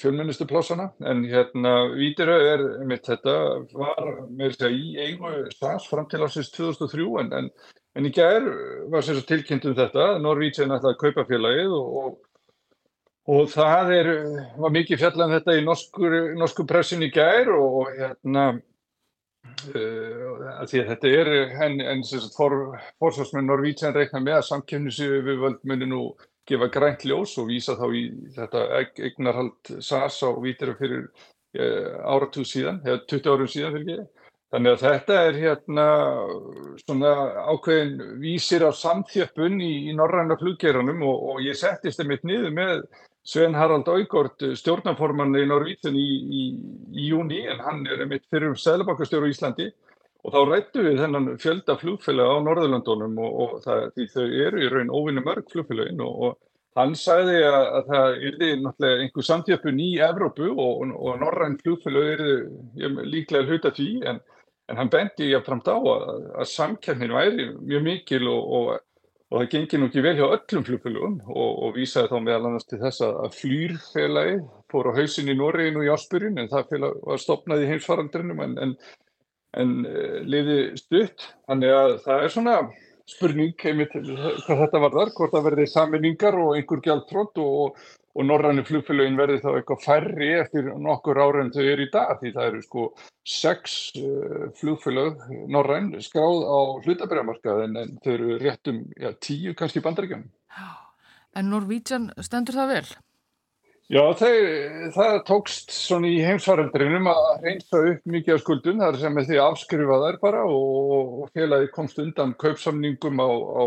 fjölmennustu 0.00 0.46
plássana. 0.46 0.90
En 1.04 1.24
hérna 1.28 1.74
Vítirau 1.94 2.40
er 2.40 2.64
mitt 2.88 3.06
þetta 3.08 3.36
var 3.74 4.10
með 4.28 4.54
þess 4.54 4.66
að 4.68 4.76
í 4.76 4.92
eigu 5.06 5.32
SAS 5.54 5.88
fram 5.90 6.08
til 6.10 6.22
ásins 6.24 6.52
2003 6.54 7.08
en, 7.22 7.32
en, 7.38 7.50
en 7.98 8.08
í 8.08 8.12
gær 8.14 8.46
var 8.92 9.06
sér 9.06 9.22
tilkynnt 9.28 9.66
um 9.68 9.76
þetta 9.78 10.14
Norvítsinn 10.22 10.74
ætlaði 10.74 10.94
að 10.96 11.02
kaupa 11.02 11.26
félagið 11.30 11.74
og, 11.78 11.96
og, 12.02 12.20
og 13.36 13.48
það 13.52 13.94
er, 13.98 14.12
var 14.66 14.76
mikið 14.76 15.02
fjallan 15.04 15.30
um 15.30 15.38
þetta 15.38 15.58
í 15.58 15.64
norskur, 15.66 16.20
norsku 16.38 16.68
pressin 16.68 17.04
í 17.04 17.12
gær 17.14 17.52
og, 17.54 17.80
og 17.82 17.98
hérna 17.98 18.44
uh, 19.74 20.52
að 20.60 20.78
þetta 20.92 21.16
er 21.22 21.34
en, 21.66 21.80
en 21.80 22.06
for, 22.36 22.78
forsvarsmenn 23.02 23.50
Norvítsinn 23.50 23.96
reikna 23.96 24.22
með 24.24 24.40
að 24.40 24.48
samkjöfnisi 24.52 25.10
við 25.26 25.44
völdmunni 25.44 25.90
nú 25.90 26.06
gefa 26.48 26.68
grænt 26.72 27.06
ljós 27.08 27.36
og 27.40 27.48
vísa 27.50 27.76
þá 27.78 27.86
í 27.96 28.02
þetta 28.34 28.64
eignarhald 29.08 29.72
SAS 29.84 30.20
á 30.24 30.30
vítirum 30.42 30.76
fyrir 30.78 31.06
eh, 31.56 31.94
áratug 32.04 32.46
síðan, 32.48 32.82
eða 32.84 33.00
20 33.10 33.32
árum 33.32 33.50
síðan 33.50 33.78
fyrir 33.78 33.94
ekki. 33.94 34.24
Þannig 34.54 34.74
að 34.76 34.82
þetta 34.84 35.14
er 35.26 35.38
hérna 35.40 35.84
svona 36.84 37.14
ákveðin 37.50 38.20
vísir 38.22 38.62
af 38.68 38.76
samþjöppun 38.78 39.56
í, 39.58 39.72
í 39.90 39.96
norræna 39.98 40.36
fluggeranum 40.38 41.02
og, 41.08 41.24
og 41.32 41.40
ég 41.42 41.58
settist 41.58 41.98
það 41.98 42.12
mitt 42.12 42.28
niður 42.28 42.54
með 42.54 42.84
Sven 43.26 43.56
Harald 43.56 43.88
Augord, 43.88 44.44
stjórnaformann 44.60 45.34
í 45.40 45.46
Norvítin 45.48 45.96
í, 45.98 46.06
í, 46.38 46.42
í 46.92 47.08
júni 47.08 47.40
en 47.50 47.64
hann 47.64 47.82
er 47.88 48.04
mitt 48.06 48.28
fyrir 48.28 48.52
um 48.52 48.58
Sælabankastjóru 48.60 49.30
í 49.30 49.34
Íslandi 49.34 49.70
Og 50.24 50.32
þá 50.32 50.40
rættu 50.48 50.82
við 50.86 51.02
þennan 51.02 51.26
fjölda 51.40 51.76
flugfélag 51.76 52.30
á 52.32 52.36
Norðurlandunum 52.46 53.18
og, 53.20 53.34
og 53.44 53.56
það, 53.64 53.82
þau 54.14 54.24
eru 54.24 54.62
í 54.62 54.70
raun 54.72 54.92
óvinni 54.94 55.24
mörg 55.24 55.50
flugfélagin 55.52 56.00
og, 56.00 56.14
og 56.24 56.80
hann 56.80 56.94
sagði 56.96 57.42
að, 57.44 57.66
að 57.78 57.90
það 57.90 58.24
yrði 58.30 58.48
náttúrulega 58.62 59.02
einhver 59.04 59.26
samtjöpun 59.28 59.82
í 59.84 59.90
Evrópu 60.06 60.48
og, 60.54 60.94
og 60.96 61.20
norræn 61.20 61.58
flugfélag 61.60 62.14
yrði 62.14 63.04
líklega 63.12 63.50
hluta 63.50 63.74
því 63.76 63.90
en, 64.10 64.22
en 64.72 64.80
hann 64.80 64.94
bendi 64.96 65.28
jáfnframt 65.28 65.68
á 65.68 65.76
að, 65.76 66.08
að 66.40 66.50
samkjæfnin 66.54 67.14
væri 67.14 67.48
mjög 67.60 67.86
mikil 67.90 68.24
og 68.32 68.74
það 69.34 69.48
gengi 69.52 69.78
nú 69.80 69.90
ekki 69.90 70.02
vel 70.04 70.16
hjá 70.18 70.26
öllum 70.26 70.66
flugfélagum 70.70 71.14
og 71.36 71.70
vísaði 71.76 72.10
þá 72.10 72.18
meðal 72.22 72.48
annars 72.48 72.68
til 72.70 72.80
þess 72.80 73.04
að 73.06 73.38
flýrfélagi 73.38 74.36
fór 74.72 74.88
á 74.88 74.96
hausin 74.96 75.30
í 75.32 75.36
Norreginu 75.38 75.84
í 75.84 75.90
áspyrjun 75.92 76.40
en 76.40 76.50
það 76.52 76.68
félag 76.72 77.00
var 77.06 77.22
stopnað 77.22 77.64
í 77.64 77.72
heimsfarandrinum 77.72 78.44
en, 78.44 78.60
en 78.62 78.76
en 79.60 79.76
uh, 79.88 80.18
liði 80.26 80.58
stutt. 80.80 81.28
Þannig 81.48 81.76
að 81.76 81.98
það 82.06 82.24
er 82.24 82.34
svona 82.34 82.56
spurning 83.10 83.66
einmitt 83.68 83.92
hvað 83.92 84.62
þetta 84.62 84.80
varðar, 84.80 85.12
hvort 85.16 85.34
það 85.34 85.46
verði 85.50 85.66
saminningar 85.68 86.38
og 86.40 86.54
einhver 86.56 86.80
gjaldtrótt 86.84 87.40
og, 87.42 87.80
og 88.16 88.24
norræni 88.24 88.64
flugfélagin 88.64 89.18
verði 89.18 89.42
þá 89.42 89.50
eitthvað 89.52 89.82
færri 89.84 90.30
eftir 90.38 90.70
nokkur 90.80 91.20
ára 91.20 91.42
en 91.44 91.52
þau 91.52 91.62
eru 91.66 91.84
í 91.84 91.90
dag 91.92 92.14
því 92.22 92.32
það 92.36 92.48
eru 92.50 92.62
sko 92.64 92.86
sex 93.28 93.76
uh, 94.00 94.46
flugfélag 94.60 95.20
norræn 95.52 95.92
skráð 96.04 96.46
á 96.48 96.58
hlutabræðamarkað 96.86 97.66
en, 97.66 97.98
þau 98.04 98.12
eru 98.16 98.38
rétt 98.40 98.72
um 98.72 98.80
já, 98.96 99.12
tíu 99.20 99.52
kannski 99.58 99.84
bandaríkjum. 99.84 100.24
En 101.34 101.50
Norvítsjan 101.50 102.12
stendur 102.24 102.56
það 102.56 102.72
vel? 102.72 102.86
Já, 103.92 104.00
þeir, 104.16 104.46
það 104.94 105.14
tókst 105.28 105.72
svona 105.76 106.08
í 106.08 106.22
heimsvaraldrinum 106.24 107.04
að 107.10 107.26
reynsa 107.44 107.80
upp 107.90 108.06
mikið 108.08 108.32
af 108.32 108.40
skuldum, 108.40 108.78
það 108.80 108.94
er 108.94 109.00
sem 109.02 109.18
því 109.28 109.40
afskrifa 109.44 109.98
þær 110.00 110.16
bara 110.22 110.40
og, 110.48 111.18
félagi 111.36 111.68
komst 111.74 112.00
undan 112.00 112.32
kaupsamningum 112.40 113.20
á, 113.20 113.28
á 113.28 113.64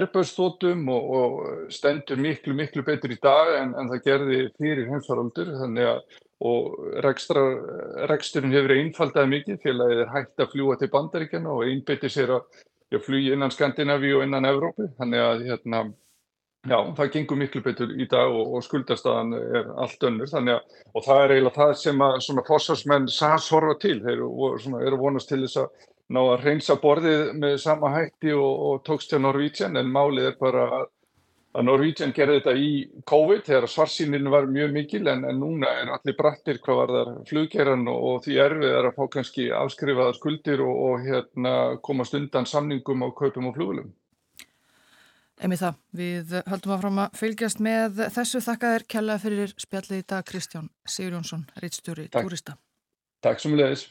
erbjörnstótum 0.00 0.82
og, 0.90 1.14
og 1.14 1.70
stendur 1.70 2.18
miklu, 2.18 2.56
miklu 2.58 2.82
betur 2.82 3.14
í 3.14 3.20
dag 3.22 3.52
en, 3.60 3.76
en 3.78 3.92
það 3.94 4.04
gerði 4.08 4.42
fyrir 4.58 4.90
heimsvaraldur 4.90 5.54
þannig 5.62 5.92
að 5.92 6.20
reksturinn 8.10 8.58
hefur 8.58 8.74
einfaldað 8.80 9.30
mikið, 9.30 9.62
félagið 9.62 10.04
er 10.08 10.14
hægt 10.16 10.42
að 10.42 10.54
fljúa 10.56 10.78
til 10.80 10.90
bandaríkjana 10.90 11.54
og 11.54 11.68
einbyttir 11.68 12.10
sér 12.10 12.34
að 12.40 13.02
fljú 13.06 13.30
innan 13.30 13.54
Skandinaví 13.54 14.10
og 14.16 14.26
innan 14.26 14.50
Evrópi, 14.50 14.90
þannig 14.98 15.22
að 15.22 15.44
hérna 15.52 15.84
Já, 16.62 16.76
það 16.94 17.08
gengur 17.10 17.38
miklu 17.40 17.60
betur 17.64 17.90
í 17.98 18.04
dag 18.06 18.30
og, 18.30 18.52
og 18.54 18.62
skuldastaðan 18.62 19.34
er 19.34 19.70
allt 19.82 20.04
önnur 20.06 20.28
þannig 20.30 20.60
að, 20.60 20.76
og 20.94 21.04
það 21.08 21.22
er 21.22 21.32
eiginlega 21.34 21.56
það 21.56 21.72
sem 21.80 22.02
að 22.06 22.18
svona 22.22 22.44
fórsvarsmenn 22.46 23.08
SAS 23.10 23.48
horfa 23.50 23.74
til, 23.82 23.96
þeir 24.04 24.20
eru, 24.22 24.98
vonast 25.00 25.32
til 25.32 25.40
þess 25.42 25.58
að 25.64 25.88
ná 26.14 26.20
að 26.22 26.44
reynsa 26.46 26.76
borðið 26.78 27.32
með 27.42 27.56
sama 27.64 27.90
hætti 27.96 28.34
og, 28.36 28.62
og 28.68 28.82
tókst 28.86 29.10
til 29.10 29.18
Norvítsjan 29.24 29.80
en 29.80 29.90
málið 29.90 30.28
er 30.28 30.36
bara 30.38 30.66
að, 30.76 30.84
að 31.58 31.66
Norwegian 31.66 32.14
gerði 32.14 32.36
þetta 32.38 32.54
í 32.54 32.70
COVID 33.10 33.42
þegar 33.48 33.66
svarsýnin 33.72 34.30
var 34.30 34.46
mjög 34.46 34.76
mikil 34.76 35.02
en, 35.10 35.24
en 35.32 35.42
núna 35.42 35.72
er 35.80 35.90
allir 35.96 36.16
brattir 36.20 36.60
hvað 36.62 36.78
var 36.82 36.94
þar 36.98 37.10
flugkerran 37.32 37.88
og, 37.90 38.06
og 38.12 38.22
því 38.28 38.38
erfið 38.44 38.76
er 38.76 38.90
að 38.92 39.00
fá 39.00 39.02
kannski 39.16 39.48
afskrifaðar 39.64 40.20
skuldir 40.20 40.62
og 40.62 41.02
hérna, 41.08 41.56
komast 41.82 42.14
undan 42.18 42.46
samningum 42.46 43.02
á 43.02 43.08
kaupum 43.10 43.50
og 43.50 43.58
flugulum. 43.58 43.90
Emi 45.42 45.56
það, 45.58 45.78
við 45.98 46.34
höldum 46.46 46.72
að 46.76 46.82
fram 46.84 46.98
að 47.02 47.16
fylgjast 47.18 47.62
með 47.66 47.96
þessu 48.14 48.38
þakkaðir 48.44 48.84
kjalla 48.94 49.16
fyrir 49.22 49.54
spjallið 49.58 49.98
í 49.98 50.04
dag 50.12 50.22
Kristján 50.28 50.68
Sigur 50.86 51.16
Jónsson, 51.16 51.42
reittstjóri 51.58 52.06
Túrista. 52.14 52.54
Takk 53.26 53.42
mjög 53.50 53.60
leðis. 53.64 53.82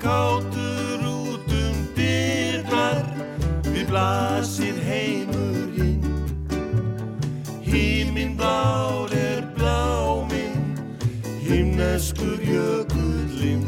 Kátur 0.00 1.00
út 1.06 1.52
um 1.52 1.76
dyrnar. 1.96 3.04
Við 3.64 3.86
blasir 3.88 4.76
heimurinn. 4.84 6.04
Híminn 7.64 8.36
blár 8.36 9.12
er 9.14 9.44
bláminn 9.56 10.74
himneskur 11.44 12.38
jökullinn. 12.44 13.66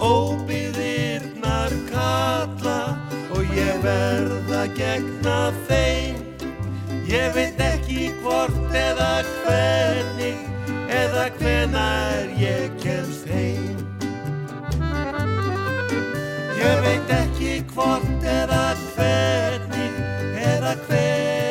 Óbyðirnar 0.00 1.72
kalla 1.90 2.80
og 3.34 3.56
ég 3.56 3.80
verða 3.84 4.66
gegna 4.76 5.38
þeim. 5.68 6.20
Ég 7.08 7.34
veit 7.36 7.60
ekki 7.60 8.10
hvort 8.22 8.74
eða 8.74 9.12
hvernig 9.44 10.40
eða 10.90 11.28
hvenar 11.38 12.33
Ég 16.64 16.78
veit 16.80 17.10
ekki 17.12 17.54
hvort 17.74 18.24
eða 18.24 18.62
hvernig 18.96 19.98
eða 20.40 20.72
hvenar 20.86 21.43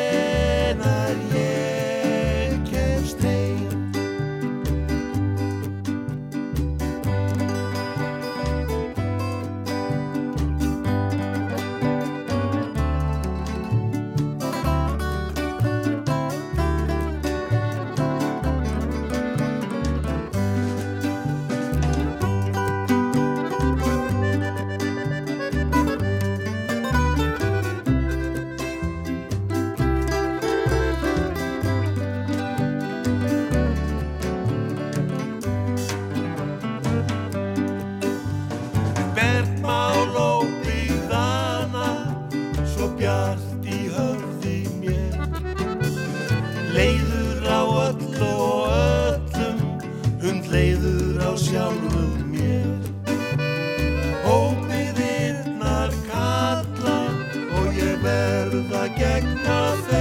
verða 58.53 58.85
gegna 58.97 59.57
þeim 59.87 59.92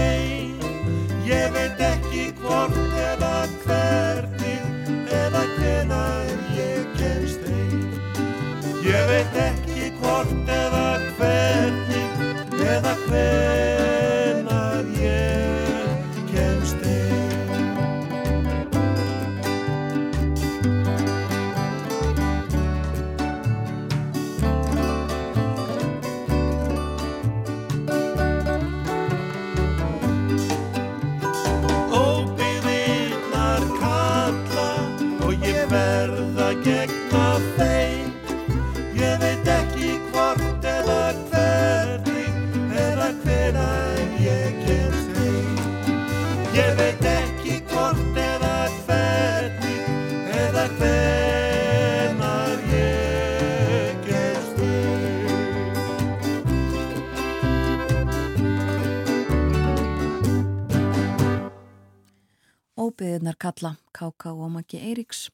Óbyðirnar 63.13 63.37
kalla, 63.37 63.75
Káka 63.93 64.31
og 64.33 64.49
Maggi 64.55 64.79
Eiríks. 64.81 65.27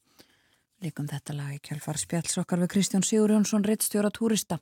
Líkum 0.82 1.06
þetta 1.06 1.34
lag 1.36 1.52
í 1.54 1.60
kjálfar 1.62 1.94
spjalls 2.00 2.34
okkar 2.40 2.58
við 2.64 2.72
Kristján 2.72 3.04
Sigur 3.06 3.30
Jónsson, 3.30 3.62
reittstjóra 3.62 4.10
túrista. 4.10 4.56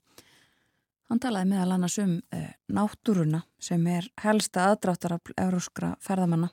Hann 1.09 1.23
talaði 1.25 1.49
meðal 1.49 1.79
annars 1.79 1.97
um 2.03 2.19
uh, 2.21 2.51
náttúruna 2.69 3.41
sem 3.57 3.87
er 3.89 4.11
helsta 4.21 4.67
aðdráttar 4.69 5.15
af 5.17 5.33
euróskra 5.33 5.95
ferðamanna 6.05 6.51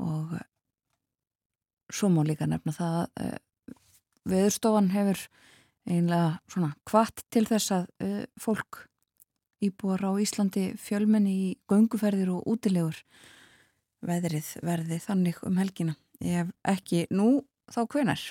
og 0.00 0.32
uh, 0.38 0.40
svo 1.92 2.08
má 2.08 2.22
líka 2.24 2.48
nefna 2.48 2.72
það 2.78 2.96
að 3.02 3.28
uh, 3.28 3.76
veðurstofan 4.32 4.90
hefur 4.96 5.26
einlega 5.84 6.38
svona 6.48 6.72
kvart 6.88 7.26
til 7.28 7.44
þess 7.52 7.76
að 7.82 8.24
fólk 8.40 8.86
íbúar 9.60 10.08
á 10.08 10.16
Íslandi 10.16 10.70
fjölmenni 10.80 11.36
í 11.36 11.56
gönguferðir 11.68 12.32
og 12.32 12.48
útilegur 12.48 13.04
veðrið 14.06 14.54
verði 14.64 15.00
þannig 15.02 15.42
um 15.48 15.60
helgina. 15.60 15.96
Ef 16.20 16.52
ekki 16.74 17.04
nú, 17.10 17.42
þá 17.72 17.84
hvenar? 17.88 18.30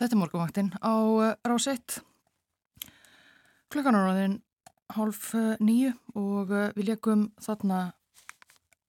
Þetta 0.00 0.16
er 0.16 0.20
morgunvaktinn 0.22 0.68
á 0.80 0.96
eh, 1.20 1.34
Ráseitt. 1.44 1.98
Klukkan 3.68 3.92
á 3.92 4.08
ráðin 4.08 4.38
hálf 4.96 5.34
eh, 5.36 5.58
nýju 5.60 5.90
og 6.16 6.52
eh, 6.56 6.70
við 6.72 6.86
leikum 6.88 7.26
þarna 7.36 7.80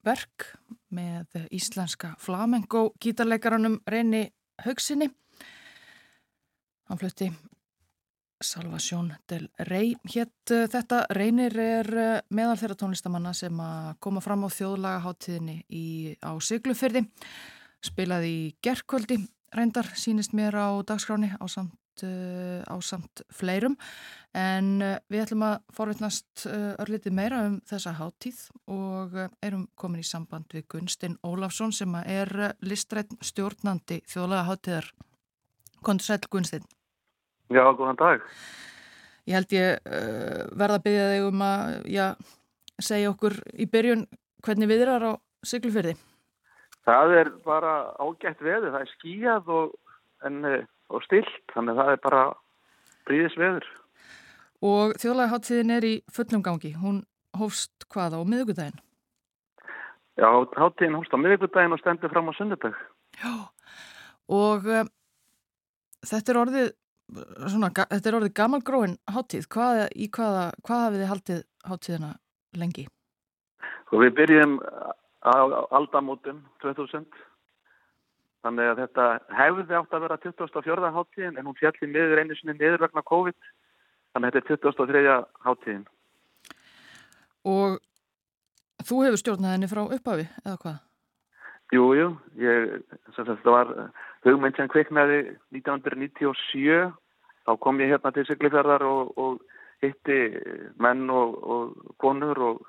verk 0.07 0.45
með 0.95 1.49
íslenska 1.51 2.13
flamengo 2.15 2.93
gítarleikaranum 3.03 3.81
Reyni 3.91 4.21
Haugsinni. 4.63 5.09
Hann 6.87 7.01
flutti 7.03 7.27
Salvation 8.39 9.11
del 9.27 9.49
Rey. 9.67 9.91
Hétt 10.15 10.55
þetta 10.71 11.03
Reynir 11.11 11.59
er 11.59 11.91
meðal 12.31 12.55
þeirra 12.63 12.79
tónlistamanna 12.79 13.35
sem 13.35 13.59
að 13.59 13.91
koma 13.99 14.23
fram 14.23 14.47
á 14.47 14.49
þjóðlagaháttíðinni 14.55 15.59
á 16.23 16.31
Siglufyrði. 16.39 17.03
Spilaði 17.83 18.31
í 18.31 18.49
gerðkvöldi 18.63 19.19
reyndar 19.55 19.87
sínist 19.99 20.33
mér 20.37 20.55
á 20.55 20.67
dagskráni 20.87 21.31
á 21.35 21.45
samt, 21.51 21.75
uh, 22.03 22.63
á 22.63 22.75
samt 22.79 23.23
fleirum 23.33 23.75
en 24.37 24.81
uh, 24.81 24.97
við 25.11 25.25
ætlum 25.25 25.45
að 25.47 25.57
forvittnast 25.75 26.45
uh, 26.47 26.73
örlítið 26.81 27.15
meira 27.17 27.41
um 27.49 27.59
þessa 27.67 27.95
háttíð 27.99 28.41
og 28.71 29.17
erum 29.43 29.67
komin 29.75 30.03
í 30.03 30.07
samband 30.07 30.51
við 30.55 30.67
Gunstinn 30.71 31.19
Ólafsson 31.23 31.75
sem 31.75 31.95
er 32.03 32.31
listrætt 32.63 33.11
stjórnandi 33.19 34.01
þjóðlega 34.07 34.47
háttíðar. 34.49 34.91
Kondur 35.81 36.05
sæl 36.05 36.21
Gunstinn. 36.29 36.67
Já, 37.51 37.65
góðan 37.75 37.99
dag. 37.99 38.23
Ég 39.27 39.35
held 39.35 39.51
ég 39.53 39.89
verða 40.57 40.77
að 40.79 40.85
byggja 40.85 41.09
þig 41.11 41.25
um 41.27 41.43
að 41.45 41.73
já, 41.91 42.05
segja 42.81 43.11
okkur 43.11 43.35
í 43.53 43.67
byrjun 43.69 44.07
hvernig 44.45 44.71
við 44.71 44.85
erum 44.85 45.11
á 45.11 45.13
Siglufyrði. 45.45 45.95
Það 46.87 47.15
er 47.19 47.29
bara 47.45 47.73
ágætt 48.01 48.41
veður, 48.41 48.71
það 48.73 48.85
er 48.85 48.91
skíjað 48.95 49.51
og, 49.53 49.73
en, 50.25 50.39
eh, 50.49 50.63
og 50.89 51.03
stilt, 51.05 51.43
þannig 51.53 51.75
að 51.75 51.81
það 51.81 51.91
er 51.93 52.01
bara 52.05 52.23
bríðis 53.09 53.37
veður. 53.37 53.67
Og 54.61 54.95
þjóðlægaháttíðin 55.01 55.75
er 55.77 55.85
í 55.85 55.93
fullum 56.13 56.43
gangi, 56.45 56.73
hún 56.77 57.03
hófst 57.37 57.85
hvað 57.93 58.17
á 58.17 58.21
miðugudaginn? 58.21 58.81
Já, 60.19 60.29
háttíðin 60.57 60.97
hófst 60.99 61.13
á 61.15 61.21
miðugudaginn 61.21 61.73
og 61.73 61.81
stendur 61.81 62.11
fram 62.13 62.29
á 62.29 62.33
sunnudag. 62.37 62.77
Já, 63.17 63.33
og 64.29 64.67
uh, 64.69 64.83
þetta 66.05 66.33
er 66.33 66.39
orðið, 66.41 66.71
svona, 67.47 67.71
þetta 67.73 68.11
er 68.11 68.17
orðið 68.19 68.35
gamalgróin 68.37 68.97
háttíð, 69.09 69.47
hvað, 69.53 69.85
hvaða, 70.17 70.47
hvað 70.65 70.83
hafið 70.85 71.01
þið 71.01 71.11
haldið 71.13 71.45
háttíðina 71.71 72.11
lengi? 72.61 72.87
Og 73.91 74.05
við 74.05 74.13
byrjum 74.21 74.59
á 75.21 75.33
aldamótum 75.77 76.41
2000 76.63 77.05
þannig 78.41 78.71
að 78.71 78.79
þetta 78.83 79.07
hefði 79.37 79.77
átt 79.77 79.93
að 79.93 80.05
vera 80.05 80.19
24. 80.23 80.93
háttíðin 80.95 81.37
en 81.37 81.49
hún 81.49 81.57
fjalli 81.59 81.89
miður 81.89 82.23
einu 82.23 82.37
sinni 82.37 82.57
niður 82.57 82.87
vegna 82.87 83.05
COVID 83.05 83.37
þannig 84.13 84.31
að 84.31 84.37
þetta 84.39 84.55
er 84.55 84.63
23. 84.65 85.17
háttíðin 85.45 85.85
Og 87.51 87.77
þú 88.85 89.03
hefur 89.05 89.21
stjórnað 89.21 89.55
henni 89.55 89.69
frá 89.69 89.83
upphafi 89.85 90.25
eða 90.45 90.57
hvað? 90.63 90.79
Jú, 91.71 91.85
jú, 91.95 92.07
ég, 92.41 92.81
þetta 93.15 93.37
var 93.47 93.69
hugmynd 94.25 94.57
sem 94.57 94.67
kviknaði 94.73 95.21
1997 95.55 96.91
þá 97.45 97.51
kom 97.63 97.79
ég 97.81 97.93
hérna 97.93 98.11
til 98.13 98.25
Siglifjörðar 98.27 98.83
og, 98.85 99.13
og 99.17 99.39
hitti 99.81 100.19
menn 100.81 101.07
og, 101.09 101.37
og 101.41 101.95
konur 102.01 102.41
og 102.49 102.59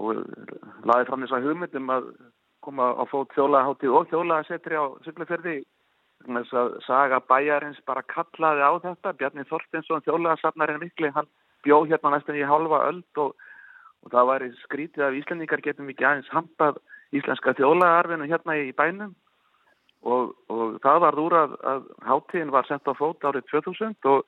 og 0.00 0.22
laði 0.88 1.08
fram 1.08 1.24
þess 1.24 1.36
að 1.36 1.46
hugmyndum 1.48 1.92
að 1.92 2.08
koma 2.62 2.92
á 2.94 3.04
fót 3.10 3.32
þjólaðaháttíð 3.36 3.96
og 3.98 4.10
þjólaðasetri 4.12 4.78
á 4.78 4.84
Siglufjörði 5.04 5.56
þess 6.22 6.54
að 6.54 6.74
saga 6.86 7.18
bæjarins 7.26 7.80
bara 7.88 8.04
kallaði 8.06 8.62
á 8.62 8.72
þetta. 8.84 9.14
Bjarni 9.18 9.46
Þorstinsson, 9.48 10.04
þjólaðasafnarinn 10.06 10.82
mikli 10.82 11.10
hann 11.14 11.28
bjó 11.66 11.82
hérna 11.90 12.14
næstum 12.14 12.38
í 12.38 12.46
halva 12.46 12.84
öll 12.90 13.02
og, 13.22 13.34
og 14.02 14.14
það 14.14 14.28
var 14.30 14.46
skrítið 14.62 15.06
að 15.08 15.18
Íslandingar 15.20 15.64
getum 15.64 15.90
ekki 15.90 16.06
aðeins 16.06 16.30
hampað 16.34 16.78
íslenska 17.12 17.54
þjólaðarfinu 17.58 18.30
hérna 18.30 18.56
í 18.62 18.70
bænum. 18.76 19.12
Og, 20.02 20.32
og 20.50 20.78
það 20.82 21.02
var 21.04 21.18
úr 21.22 21.34
að, 21.38 21.52
að 21.62 21.82
háttíðin 22.08 22.54
var 22.54 22.66
sendt 22.66 22.88
á 22.90 22.94
fót 22.98 23.22
árið 23.22 23.46
2000 23.52 24.08
og, 24.10 24.24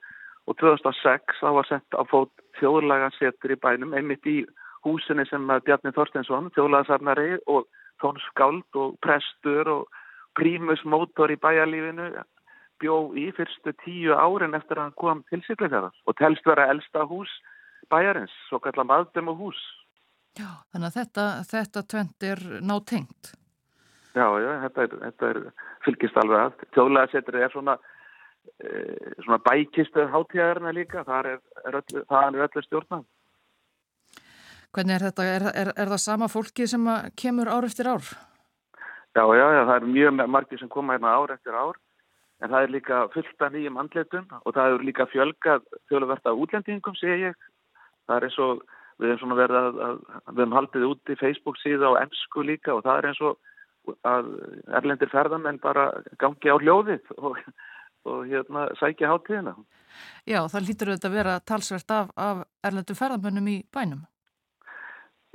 og 0.47 0.59
2006 0.61 1.41
þá 1.41 1.49
var 1.57 1.67
sendt 1.67 1.97
á 1.99 2.03
fót 2.07 2.31
þjóðlagasetri 2.61 3.57
í 3.57 3.59
bænum 3.59 3.95
einmitt 3.97 4.27
í 4.29 4.37
húsinni 4.85 5.25
sem 5.29 5.49
Bjarni 5.65 5.91
Þorstensson, 5.95 6.51
þjólaðsarnari 6.55 7.39
og 7.51 7.67
tónskáld 8.03 8.79
og 8.79 8.95
prestur 9.03 9.71
og 9.71 10.01
prímusmótor 10.37 11.31
í 11.33 11.39
bæjarlífinu 11.41 12.11
bjó 12.83 12.97
í 13.15 13.29
fyrstu 13.35 13.71
tíu 13.85 14.15
árin 14.15 14.55
eftir 14.57 14.79
að 14.79 14.89
hann 14.89 14.97
kom 14.99 15.23
til 15.31 15.41
Siglifjörðar 15.45 15.95
og 16.05 16.17
telst 16.19 16.47
vera 16.47 16.67
elsta 16.73 17.05
hús 17.07 17.31
bæjarins, 17.91 18.33
svo 18.49 18.59
kallar 18.63 18.87
maðdum 18.89 19.31
og 19.31 19.41
hús. 19.45 19.63
Já, 20.35 20.49
þannig 20.73 20.89
að 20.89 20.97
þetta, 20.99 21.25
þetta 21.51 21.83
tvent 21.93 22.27
er 22.27 22.41
nátengt. 22.65 23.33
Já, 24.15 24.27
já, 24.39 24.51
þetta 24.63 24.85
er, 24.85 24.95
þetta 25.03 25.29
er 25.29 25.41
fylgist 25.85 26.17
alveg 26.19 26.41
að. 26.41 26.65
Þjólaðsetri 26.75 27.43
er 27.43 27.53
svona, 27.53 27.75
e, 28.59 28.71
svona 29.23 29.39
bækistuð 29.47 30.11
hátíðarna 30.11 30.73
líka, 30.75 31.03
það 31.07 31.31
er, 31.31 31.41
er, 31.63 31.79
öllu, 31.81 32.03
það 32.11 32.27
er 32.27 32.47
öllu 32.47 32.65
stjórnað. 32.65 33.05
Hvernig 34.75 34.97
er 34.97 35.05
þetta? 35.07 35.25
Er, 35.31 35.47
er, 35.55 35.73
er 35.79 35.91
það 35.93 36.01
sama 36.03 36.27
fólki 36.27 36.67
sem 36.67 36.87
kemur 37.15 37.47
ár 37.47 37.67
eftir 37.67 37.87
ár? 37.87 38.03
Já, 39.15 39.23
já, 39.23 39.45
já, 39.55 39.61
það 39.63 39.75
er 39.77 39.91
mjög 39.95 40.23
margir 40.27 40.59
sem 40.59 40.71
koma 40.71 40.97
hérna 40.97 41.13
ár 41.15 41.31
eftir 41.37 41.55
ár 41.55 41.77
en 42.43 42.51
það 42.51 42.65
er 42.65 42.73
líka 42.73 43.01
fullt 43.13 43.43
af 43.45 43.53
nýjum 43.53 43.77
andletum 43.79 44.25
og 44.41 44.55
það 44.55 44.73
er 44.73 44.87
líka 44.89 45.05
fjölgað 45.11 45.67
þjóðverða 45.89 46.33
útlendingum, 46.35 46.97
segja 46.99 47.29
ég. 47.29 47.45
Það 48.05 48.17
er 48.17 48.27
eins 48.27 48.39
og 48.43 48.65
við 48.99 49.11
hefum 49.11 49.21
svona 49.21 49.37
verið 49.39 49.59
að, 49.61 49.79
að 49.85 50.33
við 50.33 50.41
hefum 50.43 50.57
haldið 50.57 50.87
út 50.89 51.11
í 51.11 51.19
Facebook 51.21 51.61
síða 51.61 51.91
og 51.93 51.99
ennsku 52.01 52.43
líka 52.45 52.75
og 52.75 52.83
það 52.85 52.99
er 52.99 53.07
eins 53.11 53.21
og 53.23 53.95
að 54.07 54.29
erlendir 54.79 55.11
ferðamenn 55.13 55.61
bara 55.63 55.87
gangi 56.19 56.51
á 56.51 56.55
hljóðið 56.57 57.15
og, 57.15 57.39
og 58.09 58.27
hérna 58.27 58.67
sækja 58.81 59.13
hátíðina. 59.13 59.55
Já, 60.27 60.41
það 60.51 60.67
lítur 60.67 60.91
auðvitað 60.91 61.11
að 61.11 61.17
vera 61.21 61.39
talsvert 61.51 61.95
af, 61.95 62.11
af 62.19 62.43
erlendur 62.65 62.99
ferðamennum 62.99 63.51
í 63.53 63.57
bænum. 63.71 64.03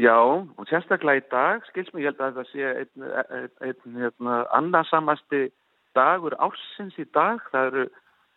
Já, 0.01 0.17
og 0.17 0.69
sérstaklega 0.71 1.21
í 1.21 1.25
dag, 1.33 1.65
skils 1.69 1.91
mér, 1.93 2.07
ég 2.07 2.13
held 2.13 2.21
að 2.25 2.37
það 2.39 2.47
sé 2.51 2.69
einn, 2.71 3.09
einn, 3.37 3.51
einn 3.67 3.99
hérna, 4.01 4.37
annarsamasti 4.57 5.49
dagur 5.99 6.37
ársins 6.41 6.97
í 7.01 7.05
dag. 7.13 7.43
Það 7.53 7.67
eru 7.71 7.85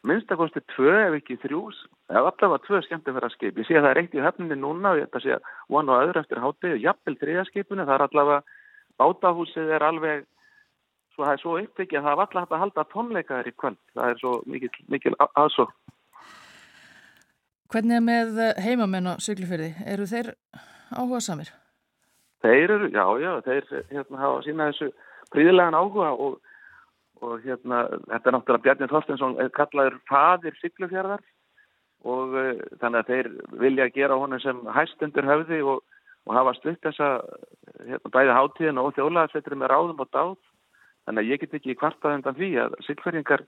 minnstakosti 0.10 0.64
tvö 0.73 0.95
ef 1.06 1.15
ekki 1.22 1.38
þrjús, 1.45 1.77
eða 2.11 2.34
allavega 2.34 2.65
tvö 2.65 2.81
skemmtifæraskip. 2.88 3.61
Ég 3.61 3.69
sé 3.69 3.77
að 3.77 3.85
það 3.85 3.91
er 3.94 4.02
eitt 4.02 4.18
í 4.18 4.26
höfninni 4.26 4.57
núna 4.60 4.91
og 4.91 4.99
ég 4.99 5.07
held 5.07 5.19
að 5.19 5.26
sé 5.27 5.38
one 5.80 5.94
og 5.94 6.03
öðru 6.07 6.23
eftir 6.23 6.44
hátið 6.44 6.76
og 6.76 6.84
jafnvel 6.88 7.15
þriðaskipinu. 7.22 7.88
Það 7.88 7.95
er 7.95 8.06
allavega, 8.07 8.60
bátahúsið 8.99 9.73
er 9.77 9.88
alveg, 9.88 10.27
svo 11.15 11.27
það 11.30 11.34
er 11.38 11.44
svo 11.45 11.56
uppvikið 11.61 12.02
að 12.02 12.10
það 12.10 12.14
er 12.18 12.26
allavega 12.26 12.57
að 12.60 12.64
halda 12.65 12.88
tónleikaðir 12.91 13.52
í 13.53 13.57
kvöld. 13.64 13.81
Það 13.95 14.11
er 14.11 14.22
svo 14.26 14.35
mikil, 14.52 14.73
mikil 14.91 15.15
aðsó. 15.31 15.69
Hvernig 17.72 17.98
er 18.02 18.06
með 18.06 18.45
heimamenn 18.61 19.10
á 19.10 19.14
Siglufjörði? 19.23 19.72
Eru 19.90 20.11
þeir 20.11 20.35
áhuga 20.98 21.22
samir? 21.24 21.52
Þeir 22.44 22.74
eru, 22.76 22.90
já, 22.91 23.06
já, 23.24 23.32
þeir 23.45 23.70
hérna, 23.91 24.20
hafa 24.20 24.41
sína 24.44 24.68
þessu 24.72 24.90
príðilegan 25.32 25.78
áhuga 25.78 26.10
og, 26.14 26.40
og 27.24 27.45
hérna, 27.45 27.86
þetta 28.10 28.30
er 28.30 28.36
náttúrulega 28.36 28.64
Bjarni 28.65 28.90
Þorstinsson 28.91 29.38
kallaður 29.56 29.99
fadir 30.10 30.57
Siglufjörðar 30.60 31.24
og 32.03 32.36
uh, 32.36 32.64
þannig 32.82 32.99
að 32.99 33.11
þeir 33.11 33.30
vilja 33.64 33.91
gera 33.95 34.20
honum 34.20 34.41
sem 34.44 34.60
hæstundur 34.76 35.30
höfði 35.30 35.61
og, 35.64 35.84
og 36.28 36.36
hafa 36.36 36.56
stutt 36.60 36.82
þessa 36.84 37.14
hérna, 37.88 38.11
bæði 38.11 38.36
hátíðin 38.40 38.82
og 38.82 38.91
þjólaðsveitur 38.98 39.56
með 39.60 39.72
ráðum 39.72 40.03
og 40.03 40.11
dáð 40.11 40.36
þannig 41.07 41.24
að 41.24 41.32
ég 41.32 41.44
get 41.44 41.56
ekki 41.60 41.78
kvartað 41.80 42.18
undan 42.18 42.36
því 42.40 42.52
að 42.65 42.76
Siglfjörðingar 42.90 43.45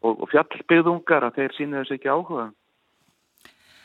og, 0.00 0.16
og 0.16 0.26
fjallbyggðungar 0.32 1.28
að 1.28 1.42
þeir 1.42 1.56
sína 1.58 1.82
þessu 1.82 2.00
ekki 2.00 2.12
áhuga 2.12 2.48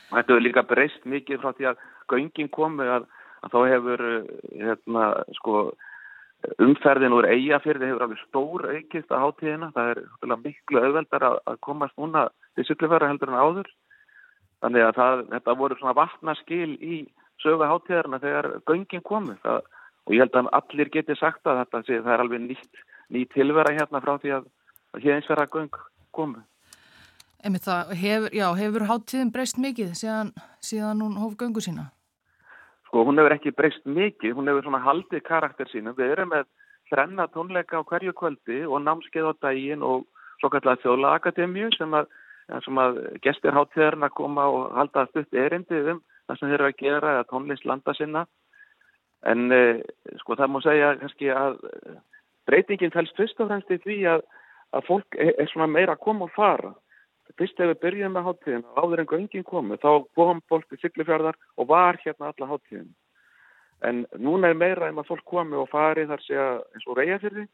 Þetta 0.06 0.32
hefur 0.32 0.44
líka 0.44 0.64
breyst 0.64 1.08
mikið 1.10 1.42
frá 1.42 1.52
því 1.58 1.68
að 1.72 1.80
göngin 2.12 2.50
komu 2.54 2.86
að, 2.86 3.08
að 3.46 3.56
þá 3.56 3.60
hefur 3.72 4.06
hérna, 4.52 5.08
sko, 5.40 5.64
umferðin 6.62 7.16
úr 7.16 7.28
eigafyrði 7.30 7.90
hefur 7.90 8.06
alveg 8.06 8.24
stór 8.26 8.68
aukist 8.70 9.12
að 9.12 9.24
hátíðina. 9.24 9.72
Það 9.76 9.92
er 9.94 10.40
miklu 10.44 10.84
auðveldar 10.84 11.28
að, 11.30 11.38
að 11.52 11.62
komast 11.68 11.98
núna 12.02 12.28
til 12.56 12.68
sykluferða 12.68 13.12
heldur 13.12 13.34
en 13.34 13.40
áður. 13.42 13.72
Þannig 14.64 14.88
að 14.88 14.98
það, 15.00 15.24
þetta 15.34 15.58
voru 15.60 15.80
svona 15.80 15.98
vatnaskil 15.98 16.72
í 16.80 17.00
sögu 17.44 17.68
hátíðarna 17.70 18.22
þegar 18.24 18.52
göngin 18.70 19.06
komu. 19.06 19.38
Það, 19.44 19.62
og 20.06 20.16
ég 20.16 20.24
held 20.24 20.38
að 20.40 20.52
allir 20.60 20.92
geti 20.94 21.18
sagt 21.20 21.48
að 21.50 21.64
þetta 21.64 21.84
sé, 21.86 22.02
það 22.02 22.14
er 22.16 22.24
alveg 22.24 22.44
nýtt, 22.46 22.84
nýtt 23.14 23.34
tilvera 23.34 23.74
hérna 23.76 24.02
frá 24.04 24.16
því 24.22 24.36
að, 24.40 24.50
að 24.94 25.06
hér 25.06 25.18
eins 25.18 25.32
vera 25.32 25.48
göng 25.52 25.80
komu. 26.16 26.44
Emi 27.46 27.62
það, 27.62 27.94
hefur, 28.02 28.32
já, 28.34 28.46
hefur 28.58 28.88
háttíðin 28.90 29.32
breyst 29.34 29.60
mikið 29.62 29.94
síðan, 30.00 30.32
síðan 30.66 31.04
hún 31.06 31.20
hóf 31.22 31.36
göngu 31.38 31.62
sína? 31.62 31.92
Sko, 32.88 33.04
hún 33.06 33.22
hefur 33.22 33.36
ekki 33.36 33.54
breyst 33.54 33.86
mikið, 33.86 34.34
hún 34.38 34.50
hefur 34.50 34.66
svona 34.66 34.82
haldið 34.82 35.22
karakter 35.28 35.70
sína. 35.70 35.94
Við 35.98 36.16
erum 36.16 36.34
með 36.34 36.48
þrenna 36.90 37.28
tónleika 37.34 37.82
á 37.82 37.86
hverju 37.86 38.16
kvöldi 38.18 38.64
og 38.66 38.82
námskeið 38.82 39.30
á 39.30 39.34
daginn 39.46 39.86
og, 39.86 40.08
svo 40.40 40.52
kallar 40.54 40.80
þjóðla 40.84 41.16
akademíu 41.20 41.70
sem 41.76 41.94
að, 41.96 42.10
sem 42.66 42.80
að 42.82 43.00
gestir 43.24 43.56
háttíðarinn 43.56 44.08
að 44.08 44.16
koma 44.18 44.48
og 44.52 44.74
halda 44.78 45.06
stutt 45.10 45.34
erindi 45.34 45.80
um 45.94 46.02
það 46.28 46.40
sem 46.40 46.50
þeir 46.50 46.58
eru 46.60 46.70
að 46.70 46.80
gera 46.82 47.14
eða 47.16 47.28
tónlist 47.30 47.68
landa 47.70 47.94
sinna 47.98 48.26
en 49.26 49.52
eh, 49.54 49.82
sko 50.22 50.38
það 50.38 50.52
má 50.54 50.60
segja 50.66 50.94
kannski 51.02 51.32
að 51.34 51.60
breytingin 52.50 52.94
fælst 52.94 53.18
fyrst 53.18 53.40
og 53.42 53.50
fremst 53.50 53.72
í 53.74 53.80
því 53.86 54.00
að, 54.14 54.26
að 54.78 54.88
fólk 54.90 55.18
er, 55.18 55.34
er 55.42 55.50
svona 55.52 55.70
meira 55.72 55.96
að 55.96 56.04
koma 56.06 56.28
og 56.28 56.36
fara 56.36 56.74
fyrst 57.40 57.60
ef 57.60 57.72
við 57.72 57.82
byrjum 57.84 58.16
með 58.16 58.28
háttíðin 58.30 58.66
áður 58.78 59.04
en 59.04 59.10
göngin 59.12 59.48
komu 59.48 59.80
þá 59.82 59.90
kom 60.18 60.42
fólk 60.50 60.70
til 60.70 60.80
Siglifjörðar 60.82 61.38
og 61.58 61.70
var 61.72 62.00
hérna 62.04 62.32
alla 62.32 62.52
háttíðin 62.54 62.94
en 63.86 64.06
núna 64.18 64.52
er 64.52 64.60
meira 64.60 64.90
en 64.90 65.02
að 65.02 65.12
fólk 65.12 65.26
komi 65.30 65.58
og 65.60 65.70
fari 65.72 66.08
þar 66.10 66.26
sé 66.26 66.40
að 66.40 66.58
eins 66.74 66.88
og 66.88 67.00
reyja 67.00 67.22
fyrir 67.24 67.42
því 67.42 67.48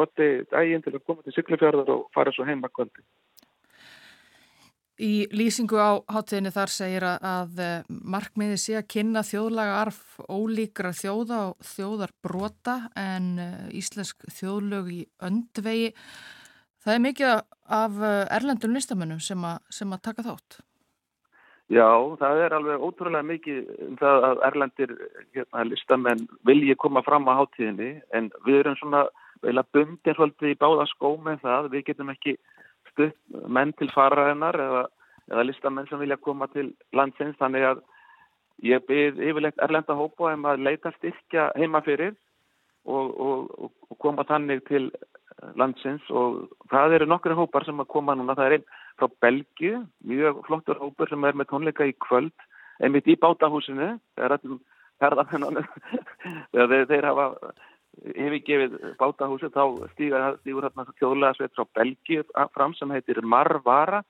noti 0.00 0.28
daginn 0.50 0.84
til 0.84 0.94
að 0.94 1.04
koma 1.06 1.26
til 1.26 1.36
Siglifjörðar 1.36 1.94
og 1.96 2.06
fara 2.14 2.34
svo 2.34 2.48
heima 2.48 2.72
kvöldi 2.72 3.04
Í 5.00 5.30
lýsingu 5.32 5.78
á 5.80 5.96
hátíðinni 6.12 6.50
þar 6.52 6.72
segir 6.74 7.04
að, 7.08 7.22
að 7.24 7.60
eh, 7.64 7.86
markmiði 7.88 8.56
sé 8.60 8.74
að 8.76 8.88
kynna 8.92 9.22
þjóðlaga 9.24 9.78
arf 9.80 10.00
ólíkra 10.28 10.90
þjóða 10.92 11.38
og 11.46 11.70
þjóðar 11.70 12.12
brota 12.20 12.74
en 13.00 13.30
eh, 13.40 13.62
íslensk 13.80 14.28
þjóðlög 14.36 14.90
í 14.92 15.00
öndvegi. 15.24 15.94
Það 16.80 16.94
er 16.94 17.04
mikið 17.04 17.30
af 17.80 18.02
eh, 18.08 18.26
erlendun 18.36 18.76
listamönnum 18.76 19.20
sem, 19.22 19.46
sem 19.70 19.92
að 19.92 20.04
taka 20.08 20.26
þátt. 20.26 20.60
Já, 21.70 21.86
það 22.18 22.40
er 22.44 22.54
alveg 22.56 22.82
ótrúlega 22.82 23.26
mikið 23.28 23.58
um 23.86 23.98
það 24.00 24.24
að 24.26 24.40
erlendir 24.48 24.94
hérna, 25.36 25.66
listamenn 25.68 26.24
vilji 26.48 26.74
koma 26.74 27.02
fram 27.06 27.28
á 27.30 27.38
hátíðinni 27.38 27.92
en 28.16 28.30
við 28.46 28.64
erum 28.64 28.78
svona 28.80 29.04
vel 29.44 29.54
að 29.60 29.68
bundin 29.76 30.16
svolítið 30.16 30.50
í 30.50 30.58
báða 30.58 30.88
skó 30.90 31.12
með 31.22 31.44
það. 31.44 31.68
Við 31.76 31.84
getum 31.92 32.10
ekki 32.10 32.34
stutt 32.90 33.46
menn 33.46 33.70
til 33.78 33.86
faraðinnar 33.94 34.58
eða, 34.58 34.82
eða 35.30 35.46
listamenn 35.46 35.86
sem 35.86 36.02
vilja 36.02 36.18
koma 36.18 36.50
til 36.50 36.72
landsins 36.96 37.38
þannig 37.38 37.68
að 37.68 37.84
ég 38.66 38.82
byrð 38.88 39.22
yfirlegt 39.30 39.62
erlenda 39.62 39.94
hópa 39.96 40.34
um 40.34 40.50
að 40.50 40.66
leita 40.66 40.90
styrkja 40.96 41.52
heima 41.54 41.84
fyrir 41.86 42.16
og, 42.84 43.14
og, 43.14 43.70
og 43.86 43.98
koma 44.02 44.26
þannig 44.26 44.66
til 44.66 44.90
landsins 45.60 46.04
og 46.10 46.50
það 46.72 46.98
eru 46.98 47.08
nokkru 47.10 47.36
hópar 47.38 47.64
sem 47.66 47.80
að 47.80 47.90
koma 47.94 48.16
núna, 48.16 48.36
það 48.38 48.46
er 48.46 48.56
einn 48.58 48.68
frá 49.00 49.08
Belgiu, 49.24 49.82
mjög 50.04 50.44
flottur 50.46 50.80
hópur 50.82 51.08
sem 51.08 51.24
er 51.24 51.38
með 51.38 51.50
tónleika 51.52 51.88
í 51.88 51.96
kvöld 52.06 52.46
einmitt 52.80 53.08
í 53.08 53.16
bátahúsinu 53.20 53.96
þegar 54.16 54.36
allir 54.36 54.60
herðamennanu 55.00 55.64
þegar 56.52 56.88
þeir 56.90 57.08
hafa 57.08 57.26
hefur 58.14 58.40
gefið 58.46 58.76
bátahúsi 59.00 59.50
þá 59.52 59.62
stígur, 59.94 60.24
stígur 60.40 60.66
hérna 60.66 60.86
þjóðlega 61.00 61.36
sveit 61.36 61.56
frá 61.56 61.66
Belgíu 61.78 62.24
fram 62.54 62.74
sem 62.78 62.92
heitir 62.94 63.20
Marvara. 63.22 64.02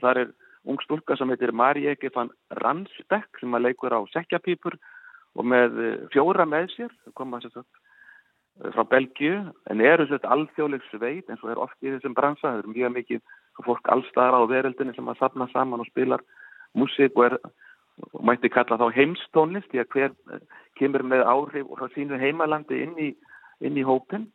Það 0.00 0.20
er 0.22 0.32
ung 0.64 0.80
stúlka 0.84 1.16
sem 1.18 1.30
heitir 1.32 1.52
Marjeki 1.52 2.12
van 2.14 2.30
Ransbeck 2.62 3.40
sem 3.40 3.56
að 3.56 3.68
leikur 3.68 3.94
á 3.94 4.00
sekjapípur 4.14 4.78
og 5.34 5.48
með 5.50 5.80
fjóra 6.14 6.46
með 6.48 6.70
sér 6.76 6.94
koma 7.18 7.40
svo 7.42 7.60
eh, 7.60 7.66
frá 8.60 8.84
Belgíu 8.86 9.40
en 9.70 9.82
eru 9.82 10.06
þetta 10.10 10.30
alþjóðleg 10.30 10.84
sveit 10.90 11.30
eins 11.30 11.42
og 11.42 11.50
er 11.54 11.60
oft 11.62 11.76
í 11.82 11.90
þessum 11.90 12.14
bransa. 12.14 12.52
Það 12.52 12.60
eru 12.62 12.74
mjög 12.74 12.94
mikið 12.98 13.22
fólk 13.66 13.90
allstaðar 13.90 14.38
á 14.38 14.50
veröldinni 14.50 14.94
sem 14.94 15.10
að 15.10 15.20
sapna 15.20 15.48
saman 15.52 15.82
og 15.82 15.90
spilar 15.90 16.22
músík 16.74 17.16
og 17.18 17.28
er 17.28 17.38
mætti 18.26 18.50
kalla 18.50 18.78
þá 18.78 18.88
heimstónlist 18.94 19.70
því 19.70 19.82
að 19.82 19.90
hver 19.94 20.14
eh, 20.34 20.40
kemur 20.78 21.04
með 21.06 21.26
áhrif 21.30 21.68
frá 21.78 21.90
sínu 21.94 22.18
heimalandi 22.18 22.80
inn 22.82 22.96
í, 22.98 23.10
inn 23.62 23.78
í 23.78 23.86
hópin 23.86 24.26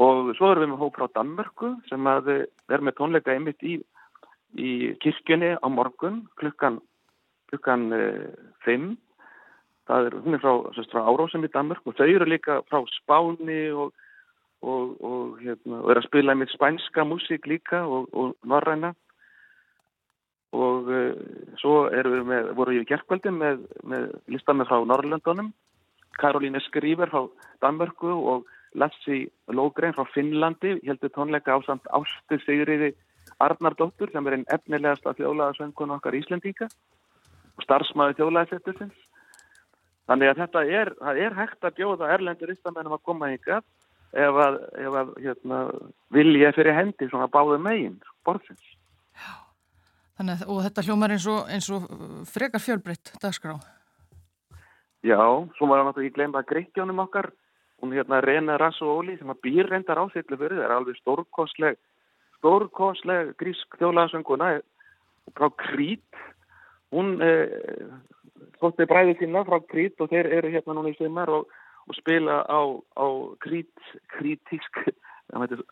og 0.00 0.30
svo 0.38 0.52
erum 0.52 0.64
við 0.64 0.72
með 0.74 0.82
hóp 0.84 0.98
frá 0.98 1.08
Danmörku 1.16 1.72
sem 1.90 2.06
að 2.10 2.30
eh, 2.34 2.44
er 2.70 2.84
með 2.86 2.98
tónleika 3.00 3.34
einmitt 3.34 3.62
í, 3.66 3.80
í 4.54 4.70
kirkjunni 5.02 5.56
á 5.58 5.66
morgun 5.66 6.22
klukkan 6.38 6.78
klukkan 7.50 7.88
5 7.90 8.84
uh, 8.86 8.90
það 9.90 10.08
er, 10.08 10.16
hún 10.24 10.36
er 10.36 10.42
frá, 10.42 10.54
frá 10.92 11.02
Árósum 11.02 11.44
í 11.46 11.50
Danmörk 11.52 11.86
og 11.86 11.98
þau 11.98 12.06
eru 12.06 12.28
líka 12.28 12.60
frá 12.70 12.80
Spáni 12.94 13.60
og, 13.74 13.92
og, 14.62 14.96
og, 15.02 15.38
hérna, 15.42 15.82
og 15.82 15.92
er 15.92 16.00
að 16.00 16.08
spila 16.08 16.36
með 16.38 16.54
spænska 16.54 17.06
músík 17.08 17.48
líka 17.50 17.82
og 17.86 18.36
norræna. 18.46 18.94
Og 20.50 20.88
uh, 20.90 21.10
svo 21.62 21.74
við 21.94 22.24
með, 22.26 22.48
voru 22.58 22.74
við 22.74 22.82
í 22.82 22.88
gerðkvöldin 22.90 23.36
með, 23.38 23.60
með 23.86 24.08
listamenn 24.34 24.66
frá 24.66 24.80
Norrlöndunum 24.82 25.52
Karolíne 26.18 26.60
Skríver 26.60 27.10
frá 27.10 27.28
Danmörku 27.62 28.10
og 28.10 28.48
Lassi 28.74 29.28
Lógrein 29.46 29.94
frá 29.94 30.04
Finnlandi 30.14 30.78
heldur 30.86 31.12
tónleika 31.14 31.54
á 31.54 31.58
samt 31.66 31.86
Ástu 31.94 32.38
Sigriði 32.42 32.92
Arnardóttur 33.38 34.10
sem 34.12 34.26
er 34.26 34.36
einn 34.36 34.48
efnilegasta 34.52 35.14
þjóðlagasöngun 35.18 35.94
okkar 35.96 36.18
Íslendíka 36.18 36.66
og 36.66 37.64
starfsmaður 37.64 38.18
þjóðlagasettusins 38.18 38.98
þannig 40.08 40.32
að 40.32 40.40
þetta 40.44 40.64
er, 40.80 40.92
er 41.26 41.36
hægt 41.36 41.64
að 41.64 41.76
bjóða 41.80 42.10
erlendur 42.14 42.52
listamennum 42.52 42.96
að 42.96 43.04
koma 43.10 43.32
ykkar 43.34 43.64
ef 44.10 44.38
að, 44.44 44.58
ef 44.82 44.98
að 45.02 45.10
hérna, 45.22 45.58
vilja 46.14 46.52
fyrir 46.56 46.76
hendi 46.76 47.08
svona 47.10 47.28
báðu 47.30 47.58
megin 47.62 47.98
borðsins. 48.26 48.64
Þannig, 50.20 50.42
og 50.52 50.64
þetta 50.66 50.84
hljómar 50.84 51.14
eins 51.14 51.26
og, 51.30 51.44
eins 51.48 51.68
og 51.72 51.86
frekar 52.28 52.60
fjölbreytt 52.60 53.14
dagskrá. 53.22 53.54
Já, 55.00 55.16
svo 55.56 55.68
var 55.68 55.80
það 55.80 55.86
náttúrulega, 55.86 56.08
ég 56.10 56.16
glemði 56.18 56.40
að 56.42 56.50
greikjónum 56.50 57.00
okkar, 57.06 57.30
hún 57.80 57.94
hérna 57.96 58.18
Rena 58.20 58.58
Rasso 58.60 58.90
Óli 58.98 59.14
sem 59.16 59.30
að 59.32 59.40
býr 59.46 59.70
reyndar 59.70 60.02
ásýtlu 60.02 60.36
fyrir, 60.36 60.58
það 60.58 60.66
er 60.66 60.74
alveg 60.74 60.98
stórkosleg, 61.00 61.78
stórkosleg 62.36 63.32
grísk 63.40 63.78
þjólaðsönguna 63.80 64.50
frá 65.38 65.48
Krít, 65.62 66.20
hún 66.92 67.16
eh, 67.24 67.48
þótti 68.60 68.86
bræði 68.90 69.16
sína 69.18 69.44
frá 69.48 69.58
Krít 69.70 70.00
og 70.00 70.10
þeir 70.12 70.30
eru 70.38 70.52
hérna 70.52 70.76
núna 70.76 70.92
í 70.92 70.96
sveimar 70.98 71.32
og, 71.32 71.48
og 71.88 71.96
spila 71.98 72.42
á, 72.44 72.60
á 72.96 73.06
Krít, 73.44 73.72
krítísk, 74.16 74.82
það 75.30 75.42
mæti 75.44 75.62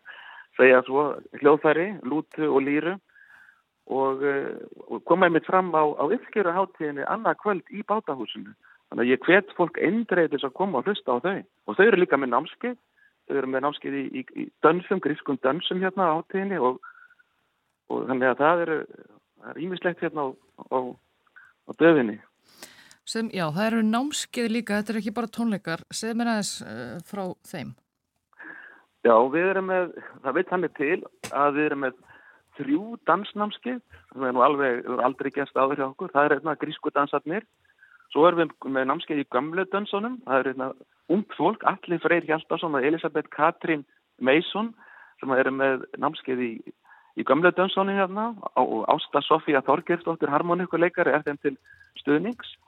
segja 0.58 0.82
svo, 0.86 1.12
hljóðfæri, 1.38 1.88
lútu 2.08 2.48
og 2.50 2.62
líru 2.66 2.96
og, 3.88 4.24
eh, 4.26 4.56
og 4.90 5.04
koma 5.08 5.28
einmitt 5.28 5.46
fram 5.46 5.70
á, 5.72 5.84
á 5.96 6.04
uppskjöruháttíðinni 6.04 7.06
annað 7.08 7.38
kvöld 7.42 7.70
í 7.72 7.84
bátahúsinu. 7.88 8.52
Þannig 8.88 9.04
að 9.04 9.12
ég 9.12 9.24
hvet 9.24 9.54
fólk 9.56 9.78
eindreiðis 9.80 10.44
að 10.44 10.56
koma 10.56 10.80
og 10.80 10.88
hlusta 10.88 11.16
á 11.16 11.24
þau. 11.24 11.40
Og 11.68 11.76
þau 11.76 11.84
eru 11.86 12.00
líka 12.00 12.18
með 12.20 12.32
námskeið, 12.34 12.76
þau 13.28 13.36
eru 13.36 13.50
með 13.52 13.64
námskeið 13.64 13.98
í, 14.00 14.04
í, 14.08 14.22
í 14.42 14.44
dönsum, 14.64 15.00
grískum 15.04 15.40
dönsum 15.44 15.82
hérna 15.84 16.10
á 16.12 16.16
háttíðinni 16.18 16.60
og, 16.60 16.80
og 17.88 18.08
þannig 18.08 18.32
að 18.32 18.40
það 18.42 18.64
eru 18.66 18.78
ímislegt 19.56 20.04
hérna 20.04 20.28
á, 20.28 20.78
á 20.78 21.70
döfinni. 21.78 22.18
Sem, 23.08 23.30
já, 23.32 23.46
það 23.56 23.66
eru 23.70 23.84
námskeið 23.88 24.50
líka, 24.52 24.78
þetta 24.82 24.92
er 24.92 24.98
ekki 25.00 25.14
bara 25.16 25.30
tónleikar. 25.32 25.84
Segð 25.96 26.18
mér 26.20 26.30
aðeins 26.34 26.50
uh, 26.60 26.98
frá 27.08 27.22
þeim. 27.48 27.70
Já, 29.06 29.14
við 29.32 29.46
erum 29.54 29.70
með, 29.70 29.94
það 30.24 30.36
veit 30.36 30.52
hann 30.52 30.66
er 30.66 30.74
til 30.76 30.98
að 31.30 31.56
við 31.56 31.68
erum 31.70 31.82
með 31.86 32.02
þrjú 32.58 32.82
dansnámskið 33.08 33.78
sem 33.78 34.26
er 34.28 34.34
nú 34.36 34.42
alveg, 34.44 34.90
aldrei 35.06 35.30
gæst 35.32 35.56
áður 35.56 35.80
hjá 35.80 35.86
okkur. 35.86 36.12
Það 36.12 36.28
er 36.28 36.36
einna 36.36 36.56
grísku 36.60 36.92
dansarnir. 36.92 37.46
Svo 38.12 38.26
erum 38.28 38.42
við 38.42 38.68
með 38.76 38.88
námskeið 38.90 39.24
í 39.24 39.26
gamle 39.32 39.64
dansunum 39.72 40.20
það 40.26 40.42
er 40.42 40.52
einna 40.52 40.68
ung 41.12 41.24
fólk 41.36 41.64
allir 41.68 42.04
Freyr 42.04 42.28
Hjaldarsson 42.28 42.76
og 42.76 42.84
Elisabeth 42.84 43.32
Katrín 43.32 43.86
Meisson 44.20 44.74
sem 45.20 45.32
eru 45.32 45.52
með 45.54 45.88
námskeið 45.96 46.44
í, 46.44 46.52
í 47.16 47.24
gamle 47.28 47.54
dansunum 47.56 47.96
hérna. 47.96 48.30
Og 48.60 48.84
Ásta 48.92 49.24
Sofía 49.24 49.64
Þorgersdóttir 49.64 50.32
harmonikuleikari 50.32 51.16
er 51.16 51.24
þeim 51.24 51.40
til 51.40 51.56
stuðnings 52.02 52.58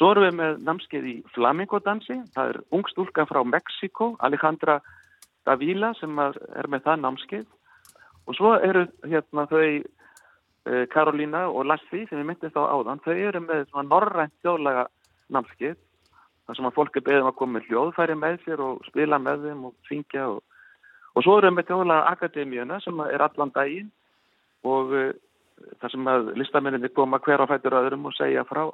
svo 0.00 0.14
erum 0.14 0.24
við 0.24 0.36
með 0.38 0.60
námskeið 0.64 1.06
í 1.10 1.14
flamingodansi 1.34 2.14
það 2.32 2.54
er 2.54 2.58
ung 2.72 2.86
stúlka 2.88 3.26
frá 3.28 3.42
Mexiko 3.44 4.14
Alejandra 4.24 4.78
Davila 5.44 5.90
sem 5.98 6.16
er 6.20 6.68
með 6.72 6.86
það 6.86 7.02
námskeið. 7.02 7.44
Og 8.28 8.36
svo 8.38 8.54
eru 8.64 8.86
hérna 9.04 9.44
þau 9.50 9.60
uh, 9.60 10.84
Karolína 10.92 11.46
og 11.50 11.68
Lassi 11.68 12.06
sem 12.08 12.20
ég 12.20 12.26
myndist 12.30 12.56
á 12.56 12.64
áðan, 12.64 13.02
þau 13.04 13.12
eru 13.12 13.44
með 13.44 13.66
svona 13.68 13.88
norrænt 13.90 14.36
þjóðlaga 14.40 14.88
námskið 15.36 15.76
þar 16.46 16.58
sem 16.58 16.68
að 16.70 16.76
fólk 16.76 16.96
er 16.96 17.06
beðið 17.06 17.24
um 17.24 17.30
að 17.30 17.38
koma 17.38 17.58
með 17.58 17.68
hljóðfæri 17.68 18.16
með 18.18 18.38
sér 18.44 18.62
og 18.64 18.84
spila 18.88 19.20
með 19.22 19.48
þeim 19.48 19.64
og 19.68 19.74
syngja 19.86 20.28
og, 20.32 20.40
og 21.14 21.24
svo 21.26 21.36
eru 21.38 21.50
við 21.50 21.58
með 21.58 21.68
þjóðlaga 21.70 22.14
akademíuna 22.14 22.80
sem 22.84 23.02
er 23.06 23.24
allan 23.26 23.52
daginn 23.54 23.90
og 24.66 24.94
uh, 24.96 25.10
þar 25.80 25.92
sem 25.92 26.08
að 26.16 26.32
listamenninni 26.40 26.90
koma 26.96 27.20
hver 27.20 27.44
á 27.44 27.50
fætur 27.50 27.76
öðrum 27.82 28.08
og 28.08 28.16
segja 28.16 28.48
frá 28.48 28.64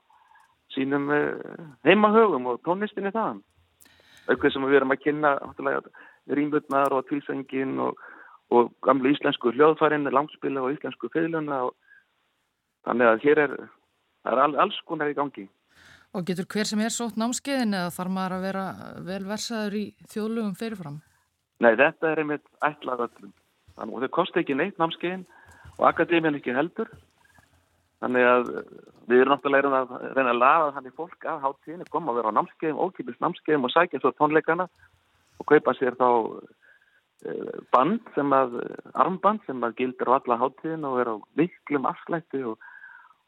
sínum 0.74 1.10
uh, 1.12 1.30
heimahögum 1.86 2.50
og 2.52 2.60
tónlistinni 2.66 3.14
þaðan. 3.14 3.42
Aukveð 4.26 4.52
sem 4.52 4.66
við 4.66 4.80
erum 4.80 4.94
að 4.94 5.02
kynna 5.04 5.32
rýmbutnar 6.26 6.94
og 6.96 7.06
tvísengin 7.06 7.78
og 7.78 8.00
og 8.54 8.70
gamlu 8.82 9.10
íslensku 9.10 9.50
hljóðfærin, 9.54 10.06
langspila 10.12 10.62
og 10.62 10.76
íslensku 10.76 11.10
og 11.10 11.74
þannig 12.86 13.06
að 13.10 13.22
hér 13.24 13.38
er, 13.42 13.54
er 14.24 14.38
all, 14.38 14.54
alls 14.56 14.78
konar 14.86 15.10
í 15.10 15.16
gangi. 15.16 15.48
Og 16.14 16.24
getur 16.24 16.46
hver 16.46 16.68
sem 16.68 16.80
er 16.80 16.94
sótt 16.94 17.18
námskeiðin 17.18 17.74
eða 17.74 17.90
þarf 17.90 18.12
maður 18.14 18.36
að 18.36 18.46
vera 18.46 18.66
velversaður 19.08 19.74
í 19.74 19.84
þjóðlugum 20.12 20.54
fyrirfram? 20.54 21.00
Nei, 21.58 21.74
þetta 21.74 22.12
er 22.12 22.22
einmitt 22.22 22.46
ætlað 22.64 23.08
öllum. 23.08 23.32
að 23.76 24.06
þau 24.06 24.12
kosti 24.20 24.40
ekki 24.40 24.54
neitt 24.54 24.78
námskeiðin 24.78 25.26
og 25.76 25.88
akademían 25.90 26.38
ekki 26.38 26.54
heldur 26.54 26.88
þannig 28.02 28.28
að 28.28 28.52
við 29.06 29.22
erum 29.22 29.32
náttúrulega 29.34 29.80
að 29.80 29.94
reyna 30.16 30.32
að 30.34 30.40
laga 30.42 30.74
þannig 30.76 30.94
fólk 30.98 31.26
af 31.30 31.42
hátíðinni, 31.44 31.88
koma 31.90 32.12
að 32.12 32.20
vera 32.20 32.32
á 32.34 32.36
námskeiðum, 32.36 32.82
ókipist 32.82 33.22
námskeiðum 33.22 33.66
og 33.68 33.74
sækja 33.74 34.02
svo 34.02 34.12
tónleikana 34.16 34.68
og 35.40 35.48
kaupa 35.50 35.74
sér 35.78 35.96
þá 35.98 36.08
eh, 37.26 37.58
band 37.74 38.12
sem 38.16 38.34
að, 38.34 38.58
armband 38.94 39.44
sem 39.46 39.62
að 39.64 39.76
gildir 39.80 40.10
á 40.10 40.16
alla 40.18 40.40
hátíðin 40.42 40.88
og 40.88 41.00
er 41.02 41.12
á 41.12 41.16
miklum 41.38 41.88
afslætti 41.88 42.42
og, 42.50 42.58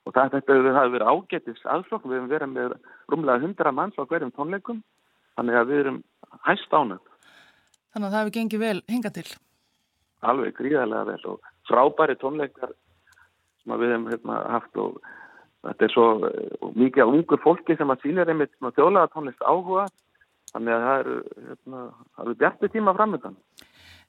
og 0.04 0.16
það, 0.16 0.34
þetta 0.36 0.58
hefur 0.58 0.94
verið 0.96 1.12
ágættis 1.12 1.68
aðslokk, 1.76 2.08
við 2.08 2.18
hefum 2.18 2.32
verið 2.32 2.54
með 2.56 2.78
rúmlega 3.12 3.44
100 3.44 3.76
manns 3.76 4.00
á 4.00 4.02
hverjum 4.02 4.34
tónleikum 4.34 4.82
þannig 5.38 5.60
að 5.60 5.70
við 5.70 5.84
erum 5.84 6.02
hæst 6.48 6.74
ánum 6.74 7.04
Þannig 7.88 8.08
að 8.08 8.12
það 8.12 8.20
hefur 8.20 8.34
gengið 8.36 8.60
vel 8.62 8.80
hinga 8.92 9.10
til. 9.14 9.28
alveg 10.28 10.56
gríðarlega 10.58 11.06
vel 11.08 11.24
og 11.30 11.48
frábæri 11.68 12.16
tónleikar 12.18 12.72
sem 13.68 13.80
við 13.80 13.94
hefum 13.94 14.10
hérna, 14.12 14.42
haft 14.54 14.80
og 14.80 15.00
þetta 15.66 15.86
er 15.86 15.94
svo 15.94 16.06
eh, 16.28 16.68
mikið 16.74 17.04
af 17.04 17.14
ungu 17.14 17.38
fólki 17.42 17.76
sem 17.76 17.90
að 17.92 18.04
sýnir 18.04 18.30
einmitt 18.30 18.54
þjóðlega 18.60 19.10
tónlist 19.12 19.42
áhuga 19.44 19.88
þannig 20.52 20.74
að 20.74 20.86
það 20.86 21.00
eru, 21.02 21.16
hérna, 21.48 21.82
eru 22.24 22.36
bjartu 22.40 22.70
tíma 22.72 22.94
framöndan. 22.96 23.36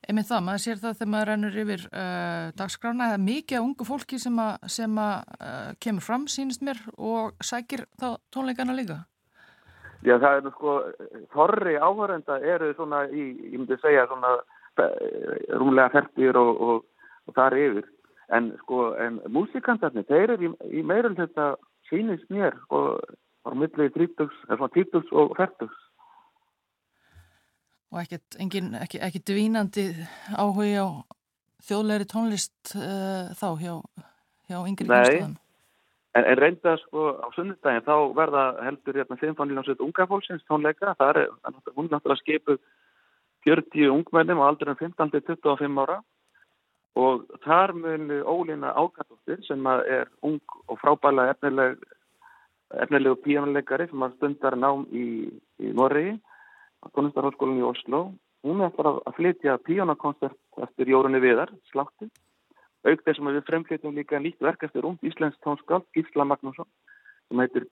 Einmitt 0.08 0.30
það, 0.30 0.44
maður 0.46 0.62
sér 0.64 0.78
það 0.80 0.94
þegar 0.96 1.10
maður 1.12 1.30
rennur 1.30 1.58
yfir 1.60 1.82
uh, 1.90 2.46
dagskrána, 2.56 3.10
það 3.10 3.18
er 3.18 3.26
mikið 3.26 3.58
af 3.58 3.66
ungu 3.66 3.88
fólki 3.90 4.20
sem 4.24 4.38
að, 4.40 4.70
sem 4.72 5.02
að 5.04 5.34
uh, 5.36 5.72
kemur 5.84 6.06
fram, 6.06 6.28
sínist 6.32 6.64
mér, 6.64 6.80
og 6.96 7.44
sækir 7.44 7.84
þá 8.00 8.08
tónleikana 8.32 8.78
líka. 8.78 9.02
Já, 10.08 10.16
það 10.16 10.38
er 10.38 10.46
nú 10.46 10.54
sko, 10.54 10.78
þorri 11.36 11.76
áhörenda 11.76 12.40
eru 12.40 12.72
svona 12.78 13.04
í, 13.12 13.26
ég 13.52 13.60
myndi 13.60 13.76
segja 13.82 14.08
svona 14.08 14.38
rúmlega 15.60 15.92
færtir 15.92 16.40
og, 16.40 16.62
og, 16.64 17.10
og 17.28 17.36
þar 17.36 17.58
yfir. 17.60 17.90
En 18.36 18.52
sko, 18.62 18.92
en 19.02 19.18
músikantarnir, 19.34 20.06
þeir 20.06 20.36
eru 20.36 20.50
í, 20.50 20.52
í 20.80 20.84
meirul 20.86 21.16
þetta 21.18 21.56
sínist 21.90 22.28
mér, 22.30 22.54
sko, 22.68 23.00
á 23.46 23.50
milli 23.58 23.90
30, 23.96 24.30
eða 24.46 24.58
svona 24.60 24.74
30 24.76 25.14
og 25.18 25.34
40. 25.38 25.72
Og 27.90 28.02
ekkert, 28.04 28.38
engin, 28.38 28.74
ekki, 28.78 29.02
ekki 29.02 29.24
dvínandi 29.26 29.88
áhugi 30.38 30.76
á 30.78 30.88
þjóðleiri 31.66 32.06
tónlist 32.10 32.76
uh, 32.78 33.32
þá 33.40 33.48
hjá, 33.64 33.74
hjá 34.50 34.60
yngri 34.62 34.86
Nei. 34.86 35.00
kynslaðum. 35.00 35.38
En, 36.18 36.26
en 36.26 36.38
reynda 36.38 36.76
sko 36.84 37.10
á 37.22 37.28
sunnudaginn 37.34 37.86
þá 37.86 37.96
verða 38.18 38.44
heldur 38.66 38.98
hérna 38.98 39.18
Sinfoníljónsveit 39.22 39.82
unga 39.86 40.06
fólksins 40.10 40.46
tónleika. 40.50 40.94
Það 41.02 41.24
er, 41.24 41.34
hún 41.74 41.90
náttúrulega 41.90 42.22
skipuð 42.22 42.62
40 43.46 43.90
ungmennum 43.94 44.42
á 44.42 44.50
aldurinn 44.50 44.78
15 44.78 45.14
til 45.14 45.26
25 45.26 45.84
ára 45.86 46.00
og 46.96 47.26
þar 47.46 47.74
mun 47.78 48.10
Ólína 48.24 48.74
Ágatóttir 48.74 49.44
sem 49.48 49.66
er 49.68 50.10
ung 50.26 50.42
og 50.68 50.80
frábæla 50.82 51.30
efnileg, 51.34 51.78
efnilegu 52.86 53.20
píjónuleikari 53.26 53.90
sem 53.90 54.08
stundar 54.16 54.58
nám 54.58 54.88
í, 54.92 55.30
í 55.60 55.74
Noregi 55.74 56.16
á 56.82 56.86
tónlistarháskólinni 56.96 57.62
í 57.62 57.70
Oslo. 57.70 58.14
Hún 58.44 58.62
er 58.62 58.72
eftir 58.72 58.88
að 58.88 59.16
flytja 59.18 59.60
píjónakonsert 59.68 60.64
eftir 60.64 60.90
Jórunni 60.90 61.20
Viðar, 61.20 61.52
Slátti 61.72 62.10
auk 62.88 63.04
þess 63.04 63.20
að 63.20 63.36
við 63.36 63.48
fremflytjum 63.50 63.98
líka 63.98 64.20
nýtt 64.22 64.40
verk 64.44 64.64
eftir 64.64 64.88
ung 64.88 64.98
íslensk 65.04 65.40
tónskáld 65.44 65.88
Gísla 65.96 66.26
Magnússon 66.28 66.68
sem 67.28 67.42
heitir 67.44 67.68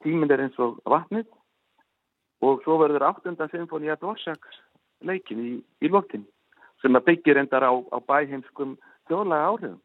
Tíminn 0.00 0.32
er 0.32 0.46
eins 0.46 0.56
og 0.62 0.78
vatnið 0.88 1.28
og 2.46 2.62
svo 2.64 2.78
verður 2.80 3.04
áttunda 3.10 3.50
symfóni 3.52 3.92
að 3.92 4.00
Dvorsaks 4.00 4.62
leikin 5.04 5.42
í, 5.44 5.52
í 5.84 5.92
lokin 5.92 6.24
sem 6.82 6.96
að 6.96 7.06
byggir 7.10 7.40
endar 7.40 7.66
á, 7.66 7.72
á 7.72 7.98
bæheimskum 8.00 8.76
þjóðlega 9.08 9.48
áhrifum. 9.50 9.80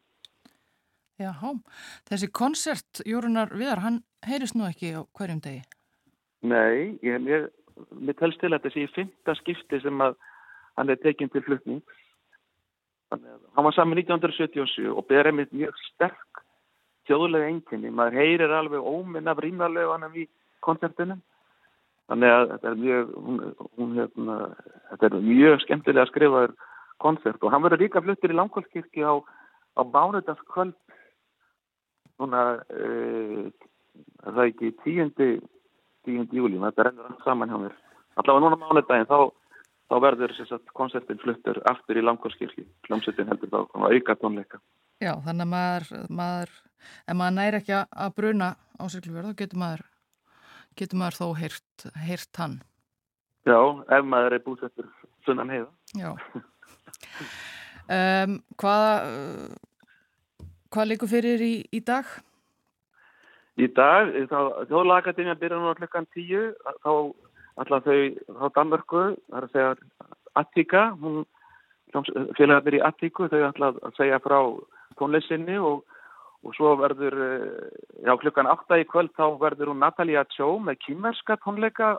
Jáhá, 1.16 1.52
þessi 2.10 2.28
konsert, 2.28 3.00
Jórunar 3.08 3.52
Viðar, 3.56 3.80
hann 3.80 4.02
heyrist 4.26 4.56
nú 4.56 4.66
ekki 4.68 4.92
á 4.92 5.00
hverjum 5.16 5.40
degi. 5.44 5.62
Nei, 6.44 6.98
ég, 7.00 7.22
ég, 7.24 7.46
mér 7.96 8.18
telst 8.18 8.42
til 8.42 8.52
að 8.52 8.68
sé 8.72 8.84
í 8.84 8.90
fymta 8.92 9.34
skipti 9.38 9.80
sem 9.80 10.02
að 10.04 10.18
hann 10.76 10.92
er 10.92 11.00
tekinn 11.00 11.32
til 11.32 11.44
flutning. 11.46 11.80
Hann 13.10 13.64
var 13.64 13.72
saman 13.72 13.98
1977 14.02 14.90
og 14.92 15.06
ber 15.08 15.30
einmitt 15.30 15.54
mjög 15.56 15.78
sterk 15.86 16.42
þjóðlega 17.08 17.48
einkenni. 17.48 17.92
Maður 17.94 18.20
heyrir 18.20 18.52
alveg 18.52 18.84
óminn 18.84 19.30
af 19.30 19.40
rýmarleganum 19.40 20.16
í 20.20 20.26
koncertinu. 20.64 21.16
Þannig 22.10 22.32
að 22.32 22.48
þetta 22.52 22.70
er 22.70 22.80
mjög, 22.82 23.12
hún, 23.26 23.38
hún, 23.78 23.94
hérna, 23.98 24.36
þetta 24.92 25.08
er 25.08 25.24
mjög 25.26 25.62
skemmtilega 25.64 26.10
skrifaður 26.10 26.52
koncert 27.02 27.42
og 27.44 27.52
hann 27.52 27.64
verður 27.64 27.84
líka 27.84 28.02
fluttir 28.04 28.32
í 28.32 28.36
Langholmskirkju 28.38 29.04
á, 29.06 29.14
á 29.78 29.82
Bánudagskvöld 29.84 30.76
núna 32.20 32.42
uh, 32.72 33.48
það 34.24 34.42
er 34.42 34.50
ekki 34.50 34.72
tíundi 34.84 35.30
tíundi 36.06 36.38
júli, 36.38 36.60
þetta 36.62 36.86
rennur 36.86 37.10
allt 37.10 37.26
saman 37.26 37.50
hjá 37.50 37.58
mér. 37.60 37.74
Allavega 38.16 38.44
núna 38.44 38.58
mánudaginn 38.60 39.08
þá, 39.10 39.18
þá 39.90 39.96
verður 40.04 40.34
sagt, 40.38 40.70
koncertin 40.78 41.20
fluttur 41.22 41.60
aftur 41.68 41.98
í 41.98 42.04
Langholmskirkju, 42.04 42.64
hljómsettin 42.86 43.28
heldur 43.32 43.52
þá 43.52 43.58
auka 43.90 44.16
tónleika. 44.20 44.62
Já, 45.02 45.12
þannig 45.26 45.44
að 45.44 45.52
maður, 45.52 45.90
maður 46.20 46.54
ef 47.04 47.18
maður 47.18 47.36
næri 47.40 47.60
ekki 47.60 47.76
að 47.82 48.16
bruna 48.16 48.50
á 48.56 48.84
Siglufjörð, 48.92 49.32
þá 49.32 49.42
getur 49.42 49.62
maður 49.64 49.86
getur 50.76 51.00
maður 51.02 51.20
þó 51.20 51.26
heyrt, 51.42 51.86
heyrt 52.06 52.42
hann. 52.42 52.58
Já, 53.46 53.58
ef 53.98 54.06
maður 54.06 54.38
er 54.38 54.44
búsettur 54.46 54.92
sunnan 55.26 55.52
heiða. 55.52 55.70
Já 55.98 56.12
um, 57.90 58.38
Hvað 58.60 59.56
hvað 60.76 60.90
likur 60.90 61.10
fyrir 61.10 61.42
í, 61.44 61.54
í 61.72 61.80
dag? 61.84 62.08
Í 63.56 63.68
dag, 63.72 64.12
þá 64.28 64.68
þjóðlagatinja 64.68 65.36
byrja 65.40 65.60
nú 65.62 65.72
klukkan 65.78 66.08
tíu, 66.12 66.50
þá 66.84 66.90
alltaf 67.56 67.86
þau, 67.86 68.00
þá 68.36 68.46
Danmörku, 68.58 69.04
það 69.30 69.38
er 69.38 69.46
að 69.46 69.54
segja 69.54 69.70
Attika, 70.36 70.82
hún 71.00 71.24
félagarnir 72.36 72.76
í 72.76 72.82
Attiku, 72.84 73.30
þau 73.32 73.46
ætla 73.48 73.72
að 73.72 73.94
segja 73.96 74.20
frá 74.20 74.36
tónleisinni 75.00 75.56
og, 75.56 75.86
og 76.44 76.56
svo 76.58 76.74
verður, 76.82 77.16
já 78.04 78.12
klukkan 78.20 78.50
átta 78.50 78.80
í 78.82 78.84
kvöld 78.90 79.14
þá 79.16 79.38
verður 79.40 79.72
hún 79.72 79.80
Natalia 79.80 80.26
Tjó 80.34 80.58
með 80.60 80.82
kýmerska 80.84 81.38
tónleika 81.44 81.94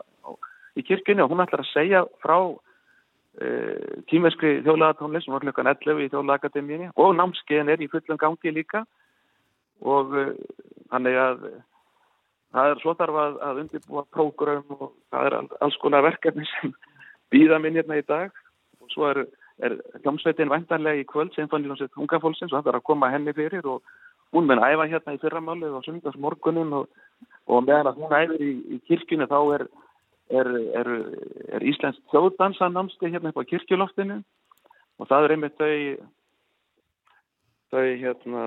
í 0.78 0.86
kirkjunni 0.86 1.24
og 1.24 1.34
hún 1.34 1.42
ætlar 1.42 1.64
að 1.64 1.72
segja 1.72 2.04
frá 2.22 2.38
uh, 3.42 4.02
kýmerskri 4.10 4.58
þjóðlagatónleik 4.66 5.24
sem 5.24 5.34
var 5.34 5.44
klukkan 5.44 5.70
11 5.72 6.04
í 6.04 6.10
þjóðlagatinjinni 6.12 6.90
og 6.96 7.16
námskeiðin 7.18 7.72
er 7.74 7.82
í 7.82 7.90
fullum 7.92 8.20
gangi 8.20 8.54
líka. 8.54 8.84
Og 9.84 10.14
uh, 10.14 10.32
þannig 10.92 11.18
að 11.22 11.44
það 12.56 12.72
er 12.72 12.82
svo 12.82 12.94
þarf 12.98 13.20
að, 13.22 13.40
að 13.48 13.62
undirbúa 13.64 14.04
prógram 14.14 14.76
og 14.78 14.92
það 15.12 15.28
er 15.28 15.38
alls 15.64 15.80
konar 15.82 16.06
verkefni 16.06 16.46
sem 16.54 16.74
býða 17.32 17.60
minn 17.62 17.78
hérna 17.78 18.00
í 18.00 18.06
dag. 18.08 18.34
Og 18.82 18.92
svo 18.94 19.08
er, 19.12 19.24
er 19.62 19.78
hljómsveitin 20.02 20.52
vantarlega 20.52 21.02
í 21.02 21.08
kvöld 21.08 21.34
sem 21.36 21.50
fann 21.50 21.66
hljómsveit 21.66 21.96
hungafólksins 21.98 22.52
og 22.52 22.62
það 22.62 22.74
er 22.74 22.80
að 22.80 22.88
koma 22.90 23.12
henni 23.12 23.34
fyrir 23.36 23.66
og 23.66 23.82
hún 24.32 24.48
mun 24.48 24.62
æfa 24.62 24.88
hérna 24.88 25.16
í 25.16 25.20
fyrramálið 25.22 25.76
og 25.78 25.84
sundagsmorgunin 25.86 26.72
og, 26.76 26.88
og 27.48 27.64
meðan 27.64 27.90
að 27.90 28.00
hún 28.02 28.16
æfir 28.16 28.44
í, 28.44 28.50
í 28.76 28.80
kirkjunni 28.88 29.28
þá 29.30 29.38
er, 29.56 29.64
er, 30.30 30.50
er, 30.80 30.92
er 31.56 31.64
Íslands 31.66 32.00
þjóðdansa 32.12 32.68
námskeið 32.72 33.16
hérna 33.16 33.32
upp 33.32 33.40
á 33.42 33.50
kirkjuloftinu 33.50 34.20
og 34.98 35.08
það 35.10 35.24
er 35.24 35.34
einmitt 35.36 35.58
þau 35.60 35.74
þau 37.72 37.84
hérna 38.02 38.44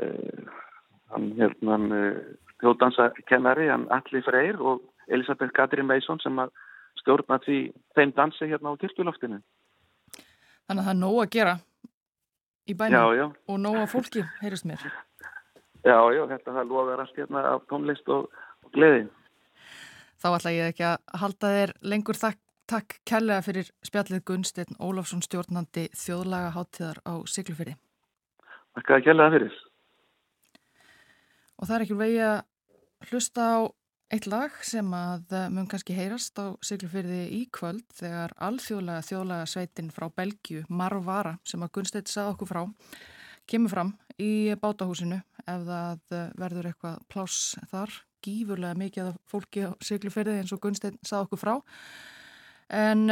Uh, 0.00 0.46
hann 1.10 1.32
hérna 1.34 1.76
uh, 1.76 2.18
þjóðdansakennari, 2.62 3.66
hann 3.72 3.88
Alli 3.90 4.22
Freyr 4.22 4.60
og 4.62 4.84
Elisabeth 5.10 5.52
Katrin 5.56 5.88
Meisson 5.88 6.20
sem 6.22 6.38
að 6.38 6.52
stjórna 7.00 7.40
því 7.42 7.58
þeim 7.98 8.12
dansi 8.16 8.48
hérna 8.48 8.70
á 8.70 8.80
kirkjuloftinu. 8.80 9.40
Þannig 10.70 10.82
að 10.82 10.86
það 10.86 10.92
er 10.94 11.00
nóg 11.00 11.18
að 11.24 11.32
gera 11.34 11.56
í 12.70 12.76
bænum 12.78 12.96
já, 12.96 13.18
já. 13.18 13.26
og 13.50 13.60
nóg 13.64 13.80
að 13.80 13.88
fólki, 13.96 14.22
heyrist 14.44 14.68
mér. 14.70 14.86
Já, 15.82 15.98
já, 16.14 16.22
þetta 16.36 16.54
það 16.60 16.70
loðar 16.70 17.02
allt 17.02 17.18
hérna 17.18 17.44
af 17.50 17.66
tónlist 17.72 18.14
og, 18.14 18.30
og 18.62 18.72
gleði. 18.76 19.08
Þá 20.20 20.28
ætla 20.34 20.52
ég 20.52 20.70
ekki 20.74 20.84
að 20.84 20.96
halda 21.22 21.50
þér 21.54 21.70
lengur 21.92 22.18
þakk, 22.20 22.40
takk 22.68 22.96
kærlega 23.08 23.44
fyrir 23.46 23.70
spjallið 23.86 24.24
Gunnsteinn 24.28 24.76
Ólafsson 24.76 25.22
stjórnandi 25.24 25.86
þjóðlaga 25.96 26.50
háttíðar 26.58 27.00
á 27.08 27.14
Siglufyrði. 27.24 27.76
Takk 28.76 28.92
að 28.94 29.04
kærlega 29.06 29.34
fyrir. 29.36 29.54
Og 31.56 31.68
það 31.68 31.76
er 31.76 31.84
ekki 31.86 32.00
vegi 32.02 32.20
að 32.26 32.40
hlusta 33.08 33.46
á 33.48 33.58
eitt 34.10 34.26
lag 34.28 34.60
sem 34.66 34.92
að 34.96 35.34
mun 35.54 35.70
kannski 35.70 35.96
heyrast 35.96 36.36
á 36.36 36.52
Siglufyrði 36.68 37.22
í 37.38 37.40
kvöld 37.54 37.86
þegar 37.96 38.36
alþjóðlega 38.44 39.06
þjóðlega 39.06 39.48
sveitin 39.48 39.90
frá 39.94 40.08
Belgiu, 40.12 40.66
Marvara, 40.68 41.38
sem 41.48 41.64
að 41.64 41.72
Gunnstedt 41.78 42.12
sað 42.12 42.34
okkur 42.34 42.50
frá, 42.50 42.62
kemur 43.48 43.72
fram 43.72 43.96
í 44.20 44.52
bátahúsinu 44.60 45.22
ef 45.46 45.66
það 45.70 46.16
verður 46.42 46.70
eitthvað 46.74 47.04
pláss 47.08 47.54
þar, 47.72 47.94
gífurlega 48.24 48.78
mikið 48.78 49.10
af 49.10 49.20
fólki 49.30 49.66
á 49.66 49.70
Siglufyrði 49.84 50.38
eins 50.40 50.54
og 50.54 50.62
Gunnstedt 50.62 50.98
sað 51.06 51.26
okkur 51.26 51.42
frá. 51.42 51.54
En 52.70 53.06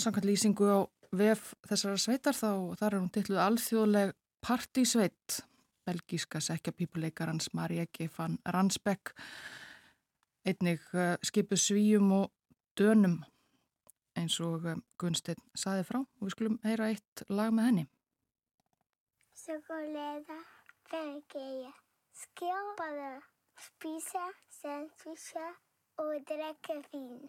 samkvæmt 0.00 0.28
lýsingu 0.28 0.68
á 0.68 0.80
vef 1.12 1.52
þessara 1.68 2.00
sveitar 2.00 2.36
þá 2.36 2.50
þar 2.80 2.92
er 2.92 3.00
hún 3.00 3.12
tilluð 3.12 3.42
alþjóðleg 3.46 4.14
partysveit. 4.44 5.42
Belgíska 5.82 6.38
sekjapípuleikarans 6.40 7.50
Marieke 7.58 8.06
van 8.16 8.38
Ransbeck 8.46 9.16
einnig 10.46 10.82
uh, 10.94 11.16
skipu 11.22 11.56
svíjum 11.56 12.12
og 12.12 12.30
dönum 12.78 13.20
eins 14.18 14.38
og 14.40 14.66
uh, 14.66 14.78
Gunstein 14.98 15.42
saði 15.54 15.84
frá. 15.88 16.00
Og 16.02 16.26
við 16.26 16.34
skulum 16.36 16.60
heyra 16.66 16.90
eitt 16.92 17.24
lag 17.28 17.52
með 17.54 17.68
henni. 17.70 17.84
Chokolade, 19.42 20.38
pannekaker, 20.90 21.74
skilpadder, 22.14 23.22
spisar 23.68 24.32
sandwichar 24.60 25.52
och 26.02 26.14
dricka 26.28 26.74
vin. 26.92 27.28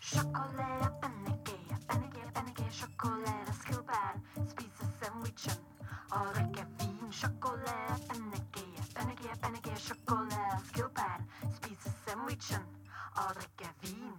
Chokolera, 0.00 0.88
energia, 1.08 1.76
energia, 1.94 2.28
energia, 2.40 2.70
chokolera, 2.80 3.52
skruvar, 3.60 4.14
spisa 4.50 4.86
sandwichen 5.00 5.58
och 6.10 6.34
dricka 6.34 6.64
vin. 6.78 7.12
Chokolera, 7.12 7.96
energia, 8.16 8.82
energia, 9.00 9.34
energia, 9.48 9.76
chokolera, 9.76 10.58
skruvar, 10.68 11.18
spisa 11.56 11.90
sandwichen 12.04 12.64
och 13.16 13.34
dricka 13.34 13.68
vin. 13.80 14.12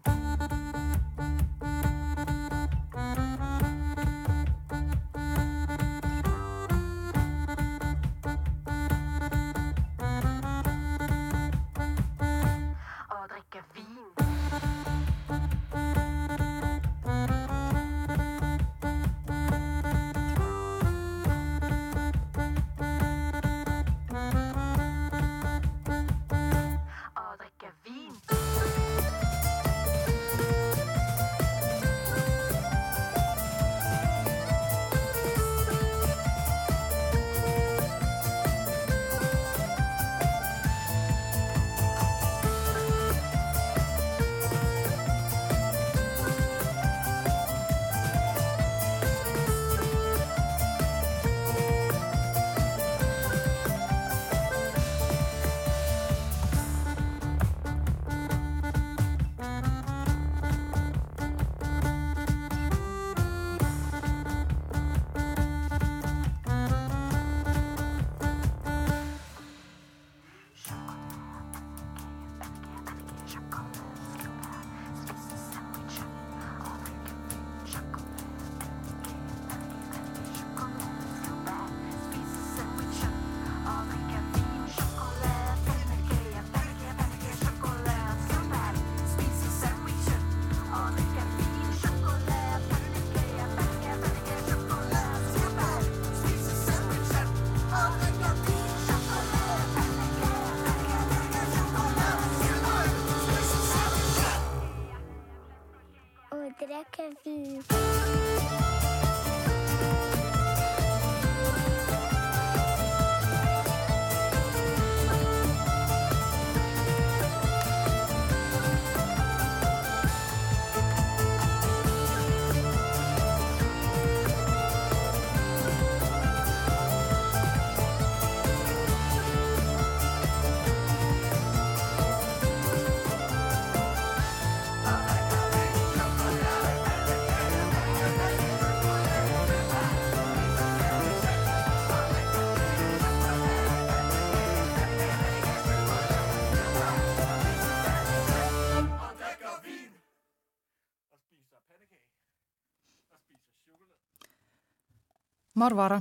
Marvara 155.62 156.00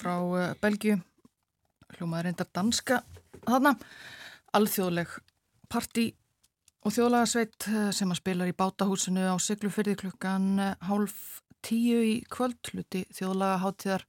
frá 0.00 0.14
uh, 0.24 0.54
Belgíu 0.62 0.96
hljómaður 1.98 2.30
reyndar 2.30 2.48
danska 2.56 3.02
þarna 3.44 3.74
alþjóðleg 4.56 5.10
partí 5.68 6.06
og 6.86 6.94
þjóðlagasveit 6.96 7.66
uh, 7.68 7.90
sem 7.92 8.08
að 8.08 8.20
spilar 8.22 8.48
í 8.48 8.56
bátahúsinu 8.56 9.26
á 9.28 9.36
Siglufyrði 9.36 9.98
klukkan 10.00 10.48
uh, 10.56 10.72
hálf 10.88 11.42
tíu 11.60 12.00
í 12.00 12.16
kvöld 12.32 12.72
hluti 12.72 13.04
þjóðlagaháttíðar 13.18 14.06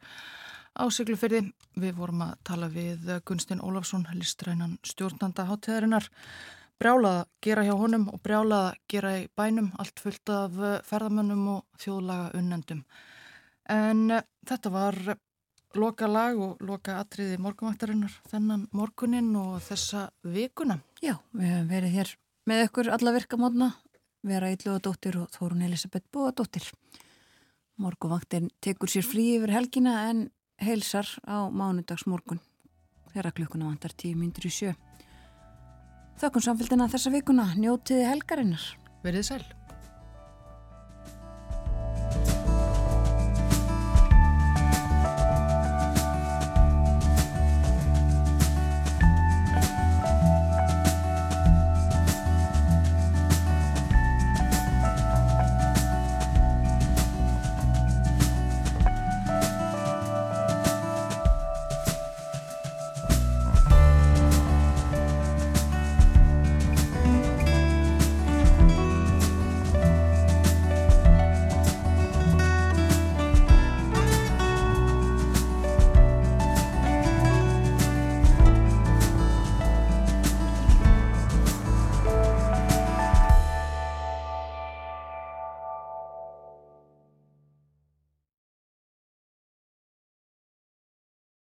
á 0.79 0.83
Siglufyrði. 0.87 1.43
Við 1.75 1.99
vorum 1.99 2.23
að 2.23 2.33
tala 2.47 2.71
við 2.71 3.11
Gunstin 3.27 3.59
Ólafsson, 3.59 4.07
listrænan 4.15 4.77
stjórnanda 4.87 5.49
háttíðarinnar 5.51 6.07
brjálað 6.79 7.21
að 7.25 7.29
gera 7.43 7.67
hjá 7.67 7.75
honum 7.75 8.07
og 8.11 8.23
brjálað 8.23 8.69
að 8.71 8.81
gera 8.91 9.15
í 9.19 9.29
bænum 9.35 9.71
allt 9.83 9.99
fullt 9.99 10.31
af 10.31 10.59
ferðamönnum 10.87 11.47
og 11.57 11.81
þjóðlaga 11.83 12.31
unnendum. 12.39 12.85
En 13.71 14.21
þetta 14.47 14.71
var 14.73 14.97
loka 15.77 16.07
lag 16.07 16.39
og 16.39 16.59
loka 16.65 16.97
atriði 16.99 17.37
morgunvaktarinnar 17.41 18.17
þennan 18.31 18.67
morgunin 18.75 19.31
og 19.39 19.61
þessa 19.65 20.09
vikuna. 20.23 20.81
Já, 21.03 21.15
við 21.31 21.47
hefum 21.53 21.71
verið 21.71 21.95
hér 21.95 22.13
með 22.49 22.65
ykkur 22.65 22.91
alla 22.91 23.13
virkamotna, 23.15 23.71
vera 24.27 24.51
Ylluðadóttir 24.51 25.17
og 25.21 25.31
Þórun 25.35 25.65
Elisabeth 25.67 26.09
Bóadóttir. 26.13 26.67
Morgunvaktin 27.81 28.51
tekur 28.61 28.91
sér 28.91 29.07
frí 29.07 29.31
yfir 29.37 29.53
helgina 29.55 30.09
en 30.09 30.27
heilsar 30.61 31.07
á 31.25 31.49
mánudags 31.49 32.05
morgun 32.05 32.41
þegar 33.11 33.35
klukkuna 33.35 33.69
vantar 33.71 33.95
tíu 33.97 34.15
myndir 34.17 34.47
í 34.47 34.53
sjö. 34.53 34.75
Þökkum 36.21 36.43
samfélgina 36.45 36.91
þessa 36.91 37.11
vikuna, 37.13 37.47
njótiði 37.57 38.05
helgarinnar. 38.11 38.67
Verðið 39.01 39.27
sæl. 39.31 39.60